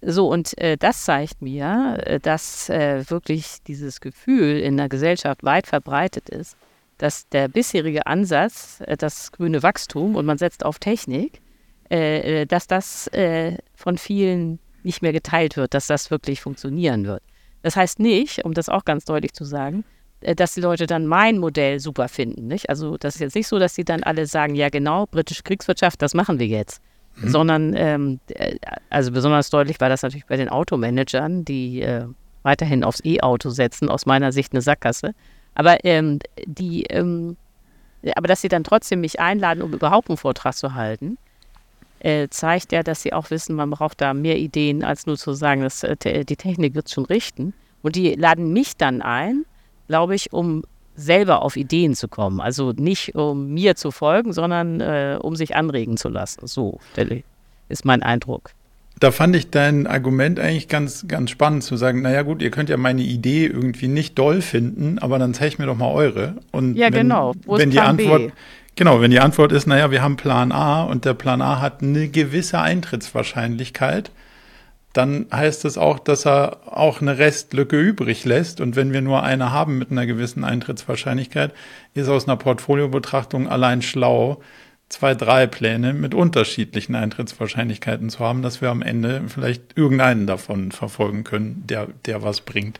So, 0.00 0.28
und 0.30 0.56
äh, 0.58 0.76
das 0.76 1.04
zeigt 1.04 1.42
mir, 1.42 1.98
äh, 2.04 2.20
dass 2.20 2.68
äh, 2.68 3.08
wirklich 3.08 3.58
dieses 3.66 4.00
Gefühl 4.00 4.60
in 4.60 4.76
der 4.76 4.88
Gesellschaft 4.88 5.44
weit 5.44 5.66
verbreitet 5.66 6.28
ist, 6.28 6.56
dass 6.98 7.28
der 7.28 7.48
bisherige 7.48 8.06
Ansatz, 8.06 8.80
das 8.98 9.32
grüne 9.32 9.62
Wachstum 9.62 10.14
und 10.14 10.24
man 10.24 10.38
setzt 10.38 10.64
auf 10.64 10.78
Technik, 10.78 11.40
dass 11.90 12.68
das 12.68 13.10
von 13.74 13.98
vielen 13.98 14.60
nicht 14.84 15.02
mehr 15.02 15.12
geteilt 15.12 15.56
wird, 15.56 15.74
dass 15.74 15.88
das 15.88 16.12
wirklich 16.12 16.40
funktionieren 16.40 17.04
wird. 17.04 17.22
Das 17.64 17.76
heißt 17.76 17.98
nicht, 17.98 18.44
um 18.44 18.52
das 18.52 18.68
auch 18.68 18.84
ganz 18.84 19.06
deutlich 19.06 19.32
zu 19.32 19.44
sagen, 19.44 19.84
äh, 20.20 20.34
dass 20.34 20.52
die 20.52 20.60
Leute 20.60 20.86
dann 20.86 21.06
mein 21.06 21.38
Modell 21.38 21.80
super 21.80 22.08
finden. 22.08 22.46
Nicht? 22.46 22.68
Also 22.68 22.98
das 22.98 23.14
ist 23.14 23.20
jetzt 23.22 23.34
nicht 23.34 23.48
so, 23.48 23.58
dass 23.58 23.74
sie 23.74 23.84
dann 23.84 24.02
alle 24.02 24.26
sagen, 24.26 24.54
ja 24.54 24.68
genau, 24.68 25.06
britische 25.06 25.42
Kriegswirtschaft, 25.42 26.02
das 26.02 26.12
machen 26.12 26.38
wir 26.38 26.46
jetzt. 26.46 26.82
Mhm. 27.16 27.28
Sondern, 27.28 27.74
ähm, 27.74 28.20
äh, 28.28 28.56
also 28.90 29.12
besonders 29.12 29.48
deutlich 29.48 29.80
war 29.80 29.88
das 29.88 30.02
natürlich 30.02 30.26
bei 30.26 30.36
den 30.36 30.50
Automanagern, 30.50 31.46
die 31.46 31.80
äh, 31.80 32.04
weiterhin 32.42 32.84
aufs 32.84 33.02
E-Auto 33.02 33.48
setzen, 33.48 33.88
aus 33.88 34.04
meiner 34.04 34.30
Sicht 34.30 34.52
eine 34.52 34.60
Sackgasse. 34.60 35.14
Aber 35.54 35.82
ähm, 35.86 36.18
die, 36.44 36.82
ähm, 36.90 37.38
aber 38.14 38.28
dass 38.28 38.42
sie 38.42 38.48
dann 38.48 38.62
trotzdem 38.64 39.00
mich 39.00 39.20
einladen, 39.20 39.62
um 39.62 39.72
überhaupt 39.72 40.10
einen 40.10 40.18
Vortrag 40.18 40.54
zu 40.54 40.74
halten, 40.74 41.16
äh, 42.04 42.28
zeigt 42.28 42.72
ja, 42.72 42.82
dass 42.82 43.02
sie 43.02 43.14
auch 43.14 43.30
wissen, 43.30 43.56
man 43.56 43.70
braucht 43.70 44.00
da 44.02 44.12
mehr 44.12 44.38
Ideen, 44.38 44.84
als 44.84 45.06
nur 45.06 45.16
zu 45.16 45.32
sagen, 45.32 45.62
dass, 45.62 45.82
äh, 45.82 46.24
die 46.24 46.36
Technik 46.36 46.74
wird 46.74 46.90
schon 46.90 47.06
richten. 47.06 47.54
Und 47.82 47.96
die 47.96 48.14
laden 48.14 48.52
mich 48.52 48.76
dann 48.76 49.00
ein, 49.00 49.44
glaube 49.88 50.14
ich, 50.14 50.32
um 50.32 50.64
selber 50.96 51.42
auf 51.42 51.56
Ideen 51.56 51.94
zu 51.94 52.08
kommen. 52.08 52.40
Also 52.40 52.72
nicht 52.72 53.14
um 53.14 53.54
mir 53.54 53.74
zu 53.74 53.90
folgen, 53.90 54.34
sondern 54.34 54.80
äh, 54.80 55.18
um 55.20 55.34
sich 55.34 55.56
anregen 55.56 55.96
zu 55.96 56.10
lassen. 56.10 56.46
So 56.46 56.78
ist 57.68 57.84
mein 57.86 58.02
Eindruck. 58.02 58.50
Da 59.00 59.10
fand 59.10 59.34
ich 59.34 59.50
dein 59.50 59.86
Argument 59.86 60.38
eigentlich 60.38 60.68
ganz, 60.68 61.08
ganz 61.08 61.30
spannend 61.30 61.64
zu 61.64 61.76
sagen, 61.76 62.02
naja 62.02 62.22
gut, 62.22 62.42
ihr 62.42 62.50
könnt 62.50 62.68
ja 62.68 62.76
meine 62.76 63.02
Idee 63.02 63.46
irgendwie 63.46 63.88
nicht 63.88 64.16
doll 64.18 64.40
finden, 64.40 64.98
aber 64.98 65.18
dann 65.18 65.34
zeigt 65.34 65.58
mir 65.58 65.66
doch 65.66 65.76
mal 65.76 65.90
eure. 65.90 66.36
Und 66.52 66.76
ja, 66.76 66.86
wenn, 66.86 67.08
genau. 67.08 67.32
Wo 67.44 67.58
wenn 67.58 67.70
die 67.70 67.80
Antwort, 67.80 68.26
B? 68.26 68.32
Genau, 68.76 69.00
wenn 69.00 69.10
die 69.10 69.20
Antwort 69.20 69.52
ist, 69.52 69.66
naja, 69.66 69.90
wir 69.90 70.02
haben 70.02 70.16
Plan 70.16 70.52
A 70.52 70.84
und 70.84 71.04
der 71.04 71.14
Plan 71.14 71.42
A 71.42 71.60
hat 71.60 71.82
eine 71.82 72.08
gewisse 72.08 72.60
Eintrittswahrscheinlichkeit, 72.60 74.10
dann 74.92 75.26
heißt 75.32 75.64
es 75.64 75.76
auch, 75.76 75.98
dass 75.98 76.24
er 76.24 76.58
auch 76.66 77.00
eine 77.00 77.18
Restlücke 77.18 77.78
übrig 77.78 78.24
lässt. 78.24 78.60
Und 78.60 78.76
wenn 78.76 78.92
wir 78.92 79.00
nur 79.00 79.24
eine 79.24 79.50
haben 79.50 79.76
mit 79.76 79.90
einer 79.90 80.06
gewissen 80.06 80.44
Eintrittswahrscheinlichkeit, 80.44 81.52
ist 81.94 82.08
aus 82.08 82.28
einer 82.28 82.36
Portfoliobetrachtung 82.36 83.48
allein 83.48 83.82
schlau, 83.82 84.40
zwei, 84.88 85.16
drei 85.16 85.48
Pläne 85.48 85.92
mit 85.92 86.14
unterschiedlichen 86.14 86.94
Eintrittswahrscheinlichkeiten 86.94 88.08
zu 88.08 88.20
haben, 88.20 88.42
dass 88.42 88.60
wir 88.60 88.70
am 88.70 88.82
Ende 88.82 89.22
vielleicht 89.26 89.76
irgendeinen 89.76 90.28
davon 90.28 90.70
verfolgen 90.70 91.24
können, 91.24 91.64
der, 91.66 91.88
der 92.06 92.22
was 92.22 92.42
bringt. 92.42 92.78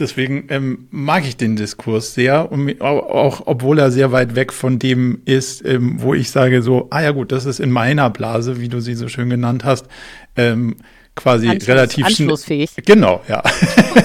Deswegen 0.00 0.46
ähm, 0.48 0.88
mag 0.90 1.26
ich 1.26 1.36
den 1.36 1.56
Diskurs 1.56 2.14
sehr, 2.14 2.50
und 2.50 2.80
auch 2.80 3.42
obwohl 3.46 3.78
er 3.78 3.90
sehr 3.90 4.12
weit 4.12 4.34
weg 4.34 4.52
von 4.52 4.78
dem 4.78 5.20
ist, 5.26 5.64
ähm, 5.64 5.96
wo 6.00 6.14
ich 6.14 6.30
sage 6.30 6.62
so, 6.62 6.88
ah 6.90 7.02
ja 7.02 7.10
gut, 7.10 7.30
das 7.32 7.44
ist 7.44 7.60
in 7.60 7.70
meiner 7.70 8.08
Blase, 8.10 8.60
wie 8.60 8.68
du 8.68 8.80
sie 8.80 8.94
so 8.94 9.08
schön 9.08 9.28
genannt 9.28 9.64
hast, 9.64 9.86
ähm, 10.36 10.76
quasi 11.14 11.48
Anschluss, 11.48 11.68
relativ 11.68 12.06
anschlussfähig. 12.06 12.70
Genau, 12.86 13.22
ja. 13.28 13.42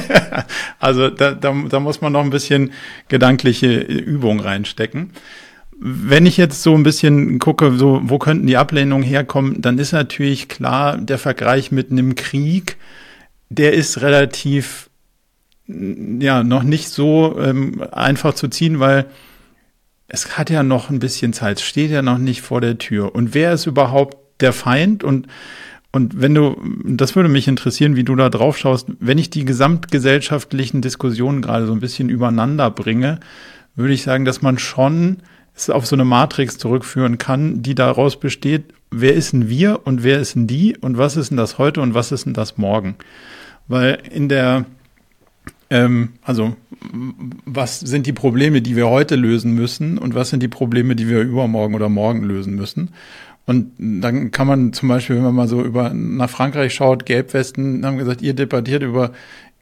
also 0.79 1.09
da, 1.09 1.31
da, 1.31 1.55
da 1.69 1.79
muss 1.79 2.01
man 2.01 2.11
noch 2.11 2.23
ein 2.23 2.29
bisschen 2.29 2.71
gedankliche 3.07 3.77
Übung 3.77 4.39
reinstecken. 4.39 5.11
Wenn 5.77 6.25
ich 6.25 6.37
jetzt 6.37 6.61
so 6.61 6.73
ein 6.73 6.83
bisschen 6.83 7.39
gucke, 7.39 7.71
so 7.77 8.01
wo 8.03 8.17
könnten 8.17 8.47
die 8.47 8.57
Ablehnungen 8.57 9.03
herkommen, 9.03 9.61
dann 9.61 9.77
ist 9.77 9.91
natürlich 9.91 10.47
klar, 10.47 10.97
der 10.97 11.17
Vergleich 11.17 11.71
mit 11.71 11.91
einem 11.91 12.15
Krieg, 12.15 12.77
der 13.49 13.73
ist 13.73 14.01
relativ 14.01 14.89
ja 15.67 16.43
noch 16.43 16.63
nicht 16.63 16.89
so 16.89 17.39
ähm, 17.39 17.83
einfach 17.91 18.33
zu 18.33 18.47
ziehen, 18.47 18.79
weil 18.79 19.05
es 20.07 20.37
hat 20.37 20.49
ja 20.49 20.63
noch 20.63 20.89
ein 20.89 20.99
bisschen 20.99 21.33
Zeit, 21.33 21.59
steht 21.59 21.91
ja 21.91 22.01
noch 22.01 22.19
nicht 22.19 22.41
vor 22.41 22.61
der 22.61 22.77
Tür. 22.77 23.15
Und 23.15 23.33
wer 23.33 23.53
ist 23.53 23.65
überhaupt 23.65 24.17
der 24.41 24.53
Feind? 24.53 25.03
Und 25.03 25.27
und 25.95 26.19
wenn 26.19 26.35
du, 26.35 26.61
das 26.83 27.15
würde 27.15 27.29
mich 27.29 27.47
interessieren, 27.47 27.95
wie 27.95 28.03
du 28.03 28.17
da 28.17 28.29
drauf 28.29 28.57
schaust, 28.57 28.89
wenn 28.99 29.17
ich 29.17 29.29
die 29.29 29.45
gesamtgesellschaftlichen 29.45 30.81
Diskussionen 30.81 31.41
gerade 31.41 31.65
so 31.67 31.71
ein 31.71 31.79
bisschen 31.79 32.09
übereinander 32.09 32.69
bringe, 32.69 33.21
würde 33.77 33.93
ich 33.93 34.03
sagen, 34.03 34.25
dass 34.25 34.41
man 34.41 34.57
schon 34.57 35.19
es 35.55 35.69
auf 35.69 35.85
so 35.85 35.95
eine 35.95 36.03
Matrix 36.03 36.57
zurückführen 36.57 37.17
kann, 37.17 37.63
die 37.63 37.75
daraus 37.75 38.19
besteht, 38.19 38.73
wer 38.91 39.13
ist 39.13 39.31
denn 39.31 39.47
wir 39.47 39.87
und 39.87 40.03
wer 40.03 40.19
ist 40.19 40.35
denn 40.35 40.47
die 40.47 40.75
und 40.75 40.97
was 40.97 41.15
ist 41.15 41.29
denn 41.29 41.37
das 41.37 41.57
heute 41.59 41.79
und 41.79 41.93
was 41.93 42.11
ist 42.11 42.25
denn 42.25 42.33
das 42.33 42.57
morgen? 42.57 42.95
Weil 43.69 43.99
in 44.11 44.27
der, 44.27 44.65
ähm, 45.69 46.13
also 46.21 46.55
was 47.45 47.79
sind 47.79 48.07
die 48.07 48.13
Probleme, 48.13 48.61
die 48.61 48.75
wir 48.75 48.87
heute 48.87 49.15
lösen 49.15 49.53
müssen 49.53 49.97
und 49.97 50.15
was 50.15 50.29
sind 50.29 50.43
die 50.43 50.47
Probleme, 50.47 50.95
die 50.95 51.09
wir 51.09 51.21
übermorgen 51.21 51.75
oder 51.75 51.89
morgen 51.89 52.23
lösen 52.23 52.55
müssen? 52.55 52.89
Und 53.47 53.73
dann 53.77 54.31
kann 54.31 54.47
man 54.47 54.73
zum 54.73 54.89
Beispiel, 54.89 55.17
wenn 55.17 55.23
man 55.23 55.35
mal 55.35 55.47
so 55.47 55.63
über 55.63 55.93
nach 55.93 56.29
Frankreich 56.29 56.73
schaut, 56.73 57.05
Gelbwesten 57.05 57.85
haben 57.85 57.97
gesagt, 57.97 58.23
ihr 58.23 58.33
debattiert 58.33 58.81
über 58.81 59.11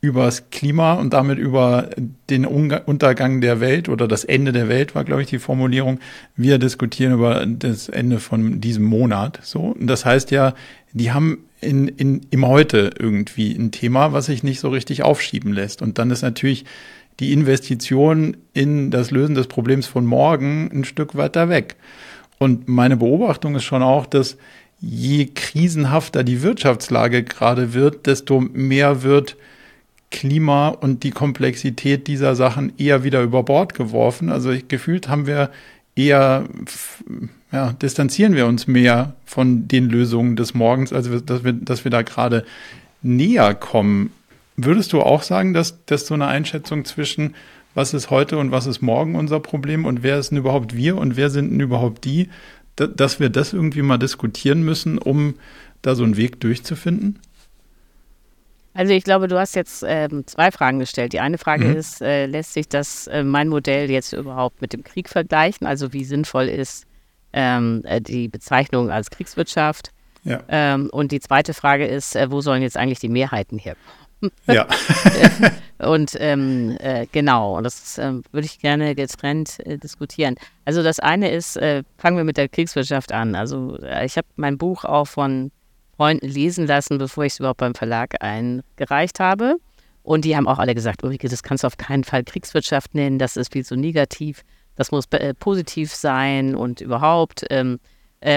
übers 0.04 0.50
Klima 0.50 0.96
und 0.96 1.14
damit 1.14 1.40
über 1.40 1.90
den 2.30 2.46
Untergang 2.46 3.40
der 3.40 3.62
Welt 3.62 3.88
oder 3.88 4.06
das 4.06 4.26
Ende 4.26 4.52
der 4.52 4.68
Welt 4.68 4.96
war, 4.96 5.06
glaube 5.06 5.22
ich, 5.22 5.30
die 5.30 5.40
Formulierung. 5.40 6.02
Wir 6.36 6.58
diskutieren 6.58 7.14
über 7.14 7.46
das 7.46 7.88
Ende 7.88 8.20
von 8.20 8.60
diesem 8.60 8.84
Monat. 8.84 9.40
So, 9.44 9.62
und 9.62 9.88
das 9.88 10.04
heißt 10.04 10.32
ja, 10.32 10.56
die 10.92 11.14
haben 11.14 11.46
in, 11.62 11.88
in, 11.88 12.20
im 12.32 12.46
Heute 12.46 12.92
irgendwie 13.00 13.56
ein 13.56 13.72
Thema, 13.72 14.12
was 14.12 14.26
sich 14.26 14.44
nicht 14.44 14.60
so 14.60 14.68
richtig 14.68 15.04
aufschieben 15.04 15.54
lässt. 15.54 15.82
Und 15.82 15.98
dann 15.98 16.12
ist 16.12 16.22
natürlich 16.22 16.66
die 17.22 17.32
Investition 17.32 18.36
in 18.54 18.92
das 18.92 19.10
Lösen 19.10 19.36
des 19.36 19.48
Problems 19.48 19.88
von 19.88 20.06
morgen 20.06 20.70
ein 20.74 20.84
Stück 20.84 21.16
weiter 21.16 21.48
weg. 21.48 21.78
Und 22.40 22.68
meine 22.68 22.98
Beobachtung 22.98 23.56
ist 23.56 23.64
schon 23.64 23.82
auch, 23.82 24.06
dass 24.06 24.36
je 24.82 25.28
krisenhafter 25.34 26.26
die 26.26 26.42
Wirtschaftslage 26.42 27.24
gerade 27.24 27.74
wird, 27.74 28.06
desto 28.06 28.42
mehr 28.42 29.04
wird 29.04 29.38
Klima 30.14 30.69
und 30.69 31.03
die 31.03 31.11
Komplexität 31.11 32.07
dieser 32.07 32.35
Sachen 32.35 32.72
eher 32.77 33.03
wieder 33.03 33.22
über 33.23 33.44
Bord 33.44 33.73
geworfen. 33.73 34.30
Also 34.30 34.53
gefühlt 34.68 35.10
haben 35.10 35.27
wir 35.27 35.49
eher, 35.95 36.45
ja, 37.52 37.73
distanzieren 37.73 38.35
wir 38.35 38.45
uns 38.45 38.68
mehr 38.68 39.15
von 39.26 39.68
den 39.68 39.90
Lösungen 39.90 40.35
des 40.35 40.53
Morgens, 40.53 40.94
also 40.94 41.19
dass 41.19 41.44
wir, 41.44 41.53
dass 41.53 41.84
wir 41.84 41.91
da 41.91 42.03
gerade 42.03 42.45
näher 43.02 43.56
kommen. 43.56 44.11
Würdest 44.56 44.94
du 44.94 45.02
auch 45.02 45.23
sagen, 45.23 45.53
dass, 45.53 45.84
dass 45.85 46.06
so 46.06 46.14
eine 46.14 46.27
Einschätzung 46.27 46.85
zwischen 46.85 47.34
was 47.73 47.95
ist 47.95 48.11
heute 48.11 48.38
und 48.38 48.52
was 48.52 48.68
ist 48.68 48.81
morgen 48.81 49.15
unser 49.15 49.40
Problem 49.40 49.84
und 49.84 50.03
wer 50.03 50.19
ist 50.19 50.30
denn 50.30 50.38
überhaupt 50.38 50.77
wir 50.77 50.95
und 50.95 51.18
wer 51.18 51.31
sind 51.31 51.52
denn 51.52 51.60
überhaupt 51.60 52.06
die, 52.06 52.30
dass 52.76 53.19
wir 53.19 53.30
das 53.30 53.52
irgendwie 53.52 53.81
mal 53.81 53.98
diskutieren 53.98 54.61
müssen, 54.61 54.99
um 54.99 55.34
da 55.81 55.95
so 55.95 56.03
einen 56.03 56.18
Weg 56.18 56.40
durchzufinden? 56.40 57.18
Also 58.74 58.94
ich 58.94 59.04
glaube, 59.04 59.28
du 59.28 59.38
hast 59.38 59.56
jetzt 59.56 59.84
ähm, 59.88 60.26
zwei 60.26 60.52
Fragen 60.52 60.80
gestellt. 60.80 61.14
Die 61.14 61.20
eine 61.20 61.38
Frage 61.38 61.66
mhm. 61.66 61.76
ist, 61.76 62.02
äh, 62.02 62.26
lässt 62.26 62.54
sich 62.54 62.68
das 62.68 63.08
äh, 63.08 63.24
mein 63.24 63.48
Modell 63.48 63.90
jetzt 63.90 64.14
überhaupt 64.14 64.62
mit 64.62 64.74
dem 64.74 64.84
Krieg 64.84 65.10
vergleichen? 65.10 65.68
Also 65.68 65.94
wie 65.94 66.04
sinnvoll 66.04 66.50
ist 66.50 66.86
ähm, 67.34 67.82
äh, 67.86 68.02
die 68.02 68.28
Bezeichnung 68.28 68.90
als 68.90 69.12
Kriegswirtschaft? 69.12 69.91
Ja. 70.24 70.41
Ähm, 70.48 70.90
und 70.91 71.12
die 71.12 71.20
zweite 71.20 71.54
Frage 71.54 71.86
ist, 71.86 72.16
äh, 72.16 72.32
wo 72.32 72.41
sollen 72.41 72.62
jetzt 72.62 72.78
eigentlich 72.78 73.00
die 73.00 73.10
Mehrheiten 73.10 73.58
herkommen? 73.58 73.94
Ja. 74.48 74.68
und 75.80 76.16
ähm, 76.18 76.78
äh, 76.80 77.08
genau, 77.12 77.58
und 77.58 77.66
das 77.66 77.98
äh, 77.98 78.14
würde 78.32 78.45
ich 78.45 78.60
gerne 78.60 78.95
getrennt 78.95 79.60
äh, 79.66 79.78
diskutieren. 79.78 80.36
Also 80.64 80.82
das 80.82 81.02
eine 81.02 81.30
ist, 81.30 81.58
äh, 81.58 81.84
fangen 81.98 82.16
wir 82.16 82.24
mit 82.24 82.38
der 82.38 82.48
Kriegswirtschaft 82.48 83.12
an. 83.12 83.36
Also 83.36 83.78
äh, 83.82 84.06
ich 84.06 84.16
habe 84.16 84.28
mein 84.38 84.58
Buch 84.58 84.86
auch 84.86 85.08
von 85.08 85.52
Freunden 86.04 86.28
lesen 86.28 86.68
lassen, 86.68 86.98
bevor 86.98 87.24
ich 87.24 87.34
es 87.34 87.40
überhaupt 87.40 87.60
beim 87.60 87.76
Verlag 87.76 88.22
eingereicht 88.22 89.20
habe. 89.20 89.56
Und 90.02 90.26
die 90.26 90.36
haben 90.36 90.48
auch 90.48 90.60
alle 90.60 90.76
gesagt, 90.76 91.04
Ulrike, 91.04 91.30
das 91.30 91.44
kannst 91.44 91.64
du 91.64 91.68
auf 91.68 91.78
keinen 91.78 92.04
Fall 92.04 92.24
Kriegswirtschaft 92.24 92.94
nennen, 92.94 93.20
das 93.20 93.38
ist 93.38 93.54
viel 93.54 93.64
zu 93.64 93.78
negativ, 93.78 94.42
das 94.76 94.92
muss 94.92 95.06
äh, 95.12 95.34
positiv 95.34 95.94
sein 95.94 96.56
und 96.56 96.82
überhaupt. 96.82 97.46
Ähm, 97.50 97.80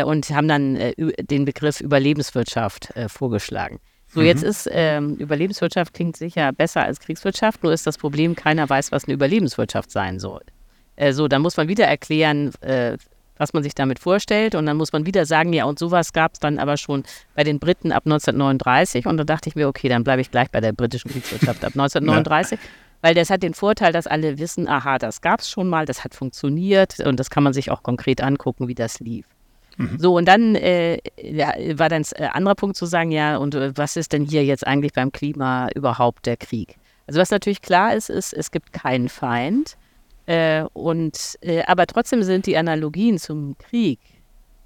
und 0.05 0.29
haben 0.31 0.49
dann 0.49 0.75
den 0.75 1.45
Begriff 1.45 1.81
Überlebenswirtschaft 1.81 2.93
vorgeschlagen. 3.07 3.79
So, 4.09 4.19
mhm. 4.19 4.27
jetzt 4.27 4.43
ist 4.43 4.69
ähm, 4.73 5.15
Überlebenswirtschaft 5.15 5.95
klingt 5.95 6.17
sicher 6.17 6.53
besser 6.53 6.83
als 6.83 6.99
Kriegswirtschaft, 6.99 7.63
nur 7.63 7.73
ist 7.73 7.87
das 7.87 7.97
Problem, 7.97 8.35
keiner 8.35 8.69
weiß, 8.69 8.91
was 8.91 9.05
eine 9.05 9.15
Überlebenswirtschaft 9.15 9.93
sein 9.93 10.19
soll. 10.19 10.43
Äh, 10.97 11.13
so, 11.13 11.29
dann 11.29 11.43
muss 11.43 11.57
man 11.57 11.69
wieder 11.69 11.87
erklären, 11.87 12.53
äh, 12.63 12.97
was 13.39 13.53
man 13.53 13.63
sich 13.63 13.75
damit 13.75 13.99
vorstellt 13.99 14.55
und 14.55 14.67
dann 14.67 14.77
muss 14.77 14.93
man 14.93 15.07
wieder 15.07 15.27
sagen, 15.27 15.53
ja, 15.53 15.65
und 15.65 15.79
sowas 15.79 16.13
gab 16.13 16.35
es 16.35 16.41
dann 16.41 16.59
aber 16.59 16.77
schon 16.77 17.05
bei 17.35 17.45
den 17.45 17.59
Briten 17.59 17.93
ab 17.93 18.05
1939 18.07 19.07
und 19.07 19.17
da 19.17 19.25
dachte 19.25 19.49
ich 19.49 19.57
mir, 19.57 19.69
okay, 19.69 19.89
dann 19.89 20.05
bleibe 20.05 20.21
ich 20.21 20.31
gleich 20.31 20.51
bei 20.51 20.61
der 20.61 20.73
britischen 20.73 21.11
Kriegswirtschaft 21.11 21.65
ab 21.65 21.73
1939. 21.75 22.59
Ja. 22.59 22.67
Weil 23.03 23.15
das 23.15 23.31
hat 23.31 23.43
den 23.43 23.55
Vorteil, 23.55 23.93
dass 23.93 24.07
alle 24.07 24.39
wissen, 24.39 24.69
aha, 24.69 24.99
das 24.99 25.21
gab 25.21 25.41
es 25.41 25.51
schon 25.51 25.69
mal, 25.69 25.85
das 25.85 26.03
hat 26.03 26.15
funktioniert 26.15 26.99
und 27.01 27.21
das 27.21 27.31
kann 27.31 27.43
man 27.43 27.53
sich 27.53 27.71
auch 27.71 27.83
konkret 27.83 28.21
angucken, 28.21 28.69
wie 28.69 28.75
das 28.75 29.01
lief. 29.01 29.27
Mhm. 29.77 29.99
So, 29.99 30.17
und 30.17 30.27
dann 30.27 30.55
äh, 30.55 30.99
ja, 31.21 31.53
war 31.79 31.89
dann 31.89 32.03
ein 32.03 32.23
äh, 32.23 32.29
anderer 32.29 32.55
Punkt 32.55 32.77
zu 32.77 32.87
sagen, 32.87 33.11
ja, 33.11 33.37
und 33.37 33.55
äh, 33.55 33.73
was 33.77 33.97
ist 33.97 34.13
denn 34.13 34.25
hier 34.25 34.45
jetzt 34.45 34.67
eigentlich 34.67 34.93
beim 34.93 35.13
Klima 35.13 35.69
überhaupt 35.75 36.27
der 36.27 36.37
Krieg? 36.37 36.77
Also 37.07 37.21
was 37.21 37.31
natürlich 37.31 37.63
klar 37.63 37.95
ist, 37.95 38.11
ist, 38.11 38.33
es 38.33 38.51
gibt 38.51 38.73
keinen 38.73 39.09
Feind. 39.09 39.77
Äh, 40.27 40.65
und, 40.73 41.37
äh, 41.41 41.63
aber 41.67 41.87
trotzdem 41.87 42.23
sind 42.23 42.47
die 42.47 42.57
Analogien 42.57 43.19
zum 43.19 43.57
Krieg 43.59 44.01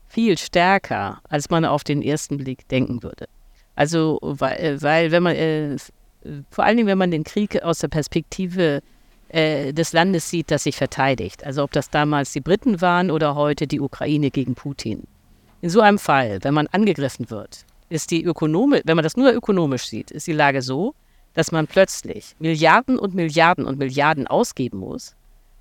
viel 0.08 0.36
stärker, 0.38 1.20
als 1.28 1.50
man 1.50 1.64
auf 1.64 1.84
den 1.84 2.02
ersten 2.02 2.38
Blick 2.38 2.66
denken 2.68 3.02
würde. 3.02 3.28
Also, 3.76 4.18
weil, 4.22 4.58
äh, 4.58 4.82
weil 4.82 5.10
wenn 5.12 5.22
man, 5.22 5.36
äh, 5.36 5.76
vor 6.50 6.64
allen 6.64 6.76
Dingen, 6.76 6.88
wenn 6.88 6.98
man 6.98 7.10
den 7.10 7.24
Krieg 7.24 7.62
aus 7.62 7.78
der 7.78 7.88
Perspektive 7.88 8.82
äh, 9.28 9.72
des 9.72 9.92
Landes 9.92 10.28
sieht, 10.28 10.50
das 10.50 10.64
sich 10.64 10.76
verteidigt. 10.76 11.44
Also 11.44 11.62
ob 11.62 11.72
das 11.72 11.90
damals 11.90 12.32
die 12.32 12.40
Briten 12.40 12.80
waren 12.80 13.10
oder 13.10 13.34
heute 13.34 13.66
die 13.66 13.80
Ukraine 13.80 14.30
gegen 14.30 14.54
Putin. 14.54 15.06
In 15.60 15.70
so 15.70 15.80
einem 15.80 15.98
Fall, 15.98 16.38
wenn 16.42 16.54
man 16.54 16.66
angegriffen 16.68 17.30
wird, 17.30 17.64
ist 17.90 18.10
die 18.10 18.24
Ökonome, 18.24 18.80
wenn 18.84 18.96
man 18.96 19.02
das 19.02 19.16
nur 19.16 19.32
ökonomisch 19.32 19.84
sieht, 19.84 20.10
ist 20.10 20.26
die 20.26 20.32
Lage 20.32 20.62
so, 20.62 20.94
dass 21.34 21.52
man 21.52 21.66
plötzlich 21.66 22.34
Milliarden 22.38 22.98
und 22.98 23.14
Milliarden 23.14 23.66
und 23.66 23.78
Milliarden 23.78 24.26
ausgeben 24.26 24.78
muss 24.78 25.14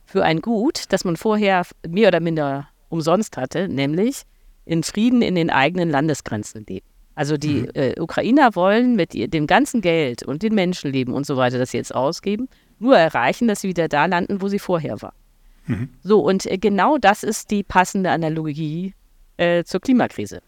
für 0.09 0.23
ein 0.23 0.41
Gut, 0.41 0.85
das 0.89 1.05
man 1.05 1.15
vorher 1.15 1.63
mehr 1.87 2.07
oder 2.07 2.19
minder 2.19 2.67
umsonst 2.89 3.37
hatte, 3.37 3.67
nämlich 3.69 4.23
in 4.65 4.83
Frieden 4.83 5.21
in 5.21 5.35
den 5.35 5.49
eigenen 5.49 5.89
Landesgrenzen 5.89 6.65
leben. 6.67 6.85
Also 7.15 7.37
die 7.37 7.61
mhm. 7.61 7.69
äh, 7.73 7.99
Ukrainer 7.99 8.55
wollen 8.55 8.95
mit 8.95 9.13
dem 9.13 9.45
ganzen 9.45 9.81
Geld 9.81 10.23
und 10.23 10.41
den 10.41 10.55
Menschenleben 10.55 11.13
und 11.13 11.25
so 11.25 11.37
weiter, 11.37 11.57
das 11.57 11.71
sie 11.71 11.77
jetzt 11.77 11.93
ausgeben, 11.93 12.47
nur 12.79 12.97
erreichen, 12.97 13.47
dass 13.47 13.61
sie 13.61 13.67
wieder 13.67 13.87
da 13.87 14.05
landen, 14.05 14.41
wo 14.41 14.47
sie 14.47 14.59
vorher 14.59 15.01
waren. 15.01 15.15
Mhm. 15.67 15.89
So, 16.01 16.21
und 16.21 16.45
äh, 16.45 16.57
genau 16.57 16.97
das 16.97 17.23
ist 17.23 17.51
die 17.51 17.63
passende 17.63 18.09
Analogie 18.09 18.93
äh, 19.37 19.63
zur 19.63 19.81
Klimakrise. 19.81 20.41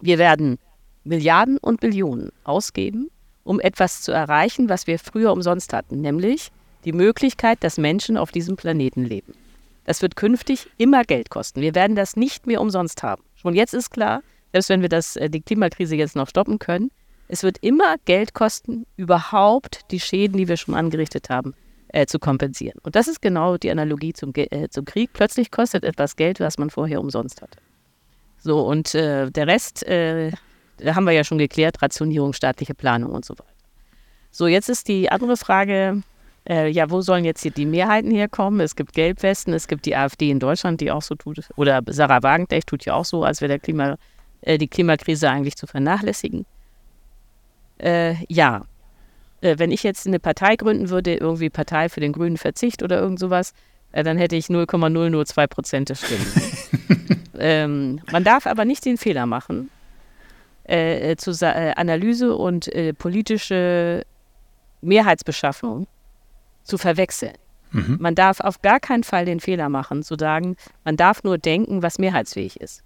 Wir 0.00 0.18
werden 0.18 0.58
Milliarden 1.04 1.58
und 1.58 1.80
Billionen 1.80 2.30
ausgeben, 2.44 3.10
um 3.42 3.58
etwas 3.58 4.02
zu 4.02 4.12
erreichen, 4.12 4.68
was 4.68 4.86
wir 4.86 4.98
früher 4.98 5.32
umsonst 5.32 5.72
hatten, 5.72 6.00
nämlich 6.00 6.52
die 6.84 6.92
Möglichkeit, 6.92 7.62
dass 7.62 7.78
Menschen 7.78 8.16
auf 8.16 8.32
diesem 8.32 8.56
Planeten 8.56 9.04
leben. 9.04 9.34
Das 9.84 10.02
wird 10.02 10.16
künftig 10.16 10.68
immer 10.78 11.04
Geld 11.04 11.30
kosten. 11.30 11.60
Wir 11.60 11.74
werden 11.74 11.96
das 11.96 12.16
nicht 12.16 12.46
mehr 12.46 12.60
umsonst 12.60 13.02
haben. 13.02 13.22
Schon 13.34 13.54
jetzt 13.54 13.74
ist 13.74 13.90
klar, 13.90 14.22
selbst 14.52 14.68
wenn 14.68 14.82
wir 14.82 14.88
das, 14.88 15.16
äh, 15.16 15.28
die 15.28 15.40
Klimakrise 15.40 15.96
jetzt 15.96 16.16
noch 16.16 16.28
stoppen 16.28 16.58
können, 16.58 16.90
es 17.28 17.42
wird 17.42 17.58
immer 17.62 17.96
Geld 18.04 18.34
kosten, 18.34 18.86
überhaupt 18.96 19.90
die 19.90 20.00
Schäden, 20.00 20.36
die 20.36 20.48
wir 20.48 20.56
schon 20.56 20.74
angerichtet 20.74 21.30
haben, 21.30 21.54
äh, 21.88 22.06
zu 22.06 22.18
kompensieren. 22.18 22.78
Und 22.82 22.94
das 22.94 23.08
ist 23.08 23.22
genau 23.22 23.56
die 23.56 23.70
Analogie 23.70 24.12
zum, 24.12 24.32
äh, 24.34 24.68
zum 24.68 24.84
Krieg. 24.84 25.10
Plötzlich 25.12 25.50
kostet 25.50 25.84
etwas 25.84 26.16
Geld, 26.16 26.40
was 26.40 26.58
man 26.58 26.70
vorher 26.70 27.00
umsonst 27.00 27.40
hatte. 27.40 27.58
So, 28.38 28.60
und 28.66 28.94
äh, 28.94 29.30
der 29.30 29.46
Rest, 29.46 29.86
äh, 29.86 30.32
da 30.78 30.94
haben 30.94 31.04
wir 31.04 31.12
ja 31.12 31.24
schon 31.24 31.38
geklärt, 31.38 31.80
Rationierung, 31.80 32.32
staatliche 32.32 32.74
Planung 32.74 33.12
und 33.12 33.24
so 33.24 33.34
weiter. 33.34 33.50
So, 34.30 34.46
jetzt 34.46 34.68
ist 34.68 34.88
die 34.88 35.10
andere 35.10 35.36
Frage, 35.36 36.02
äh, 36.48 36.68
ja, 36.68 36.90
wo 36.90 37.00
sollen 37.00 37.24
jetzt 37.24 37.42
hier 37.42 37.52
die 37.52 37.66
Mehrheiten 37.66 38.10
herkommen? 38.10 38.60
Es 38.60 38.74
gibt 38.74 38.92
Gelbwesten, 38.94 39.54
es 39.54 39.68
gibt 39.68 39.86
die 39.86 39.96
AfD 39.96 40.30
in 40.30 40.40
Deutschland, 40.40 40.80
die 40.80 40.90
auch 40.90 41.02
so 41.02 41.14
tut, 41.14 41.40
oder 41.56 41.82
Sarah 41.86 42.22
Wagenknecht 42.22 42.66
tut 42.66 42.84
ja 42.84 42.94
auch 42.94 43.04
so, 43.04 43.24
als 43.24 43.40
wäre 43.40 43.48
der 43.48 43.58
Klima, 43.60 43.96
äh, 44.40 44.58
die 44.58 44.68
Klimakrise 44.68 45.30
eigentlich 45.30 45.56
zu 45.56 45.66
vernachlässigen. 45.66 46.44
Äh, 47.78 48.16
ja, 48.28 48.62
äh, 49.40 49.58
wenn 49.58 49.70
ich 49.70 49.82
jetzt 49.84 50.06
eine 50.06 50.18
Partei 50.18 50.56
gründen 50.56 50.90
würde, 50.90 51.14
irgendwie 51.14 51.50
Partei 51.50 51.88
für 51.88 52.00
den 52.00 52.12
grünen 52.12 52.36
Verzicht 52.36 52.82
oder 52.82 52.98
irgend 53.00 53.20
sowas, 53.20 53.52
äh, 53.92 54.02
dann 54.02 54.18
hätte 54.18 54.34
ich 54.34 54.48
0,002 54.48 55.46
Prozent 55.46 55.88
der 55.90 55.94
Stimmen. 55.94 56.26
ähm, 57.38 58.00
man 58.10 58.24
darf 58.24 58.46
aber 58.48 58.64
nicht 58.64 58.84
den 58.84 58.98
Fehler 58.98 59.26
machen, 59.26 59.70
äh, 60.64 61.16
zu 61.16 61.32
Analyse 61.76 62.36
und 62.36 62.70
politische 62.98 64.04
Mehrheitsbeschaffung 64.80 65.86
zu 66.64 66.78
verwechseln. 66.78 67.34
Mhm. 67.72 67.96
Man 68.00 68.14
darf 68.14 68.40
auf 68.40 68.60
gar 68.62 68.80
keinen 68.80 69.04
Fall 69.04 69.24
den 69.24 69.40
Fehler 69.40 69.68
machen, 69.68 70.02
zu 70.02 70.16
sagen, 70.18 70.56
man 70.84 70.96
darf 70.96 71.24
nur 71.24 71.38
denken, 71.38 71.82
was 71.82 71.98
mehrheitsfähig 71.98 72.60
ist. 72.60 72.82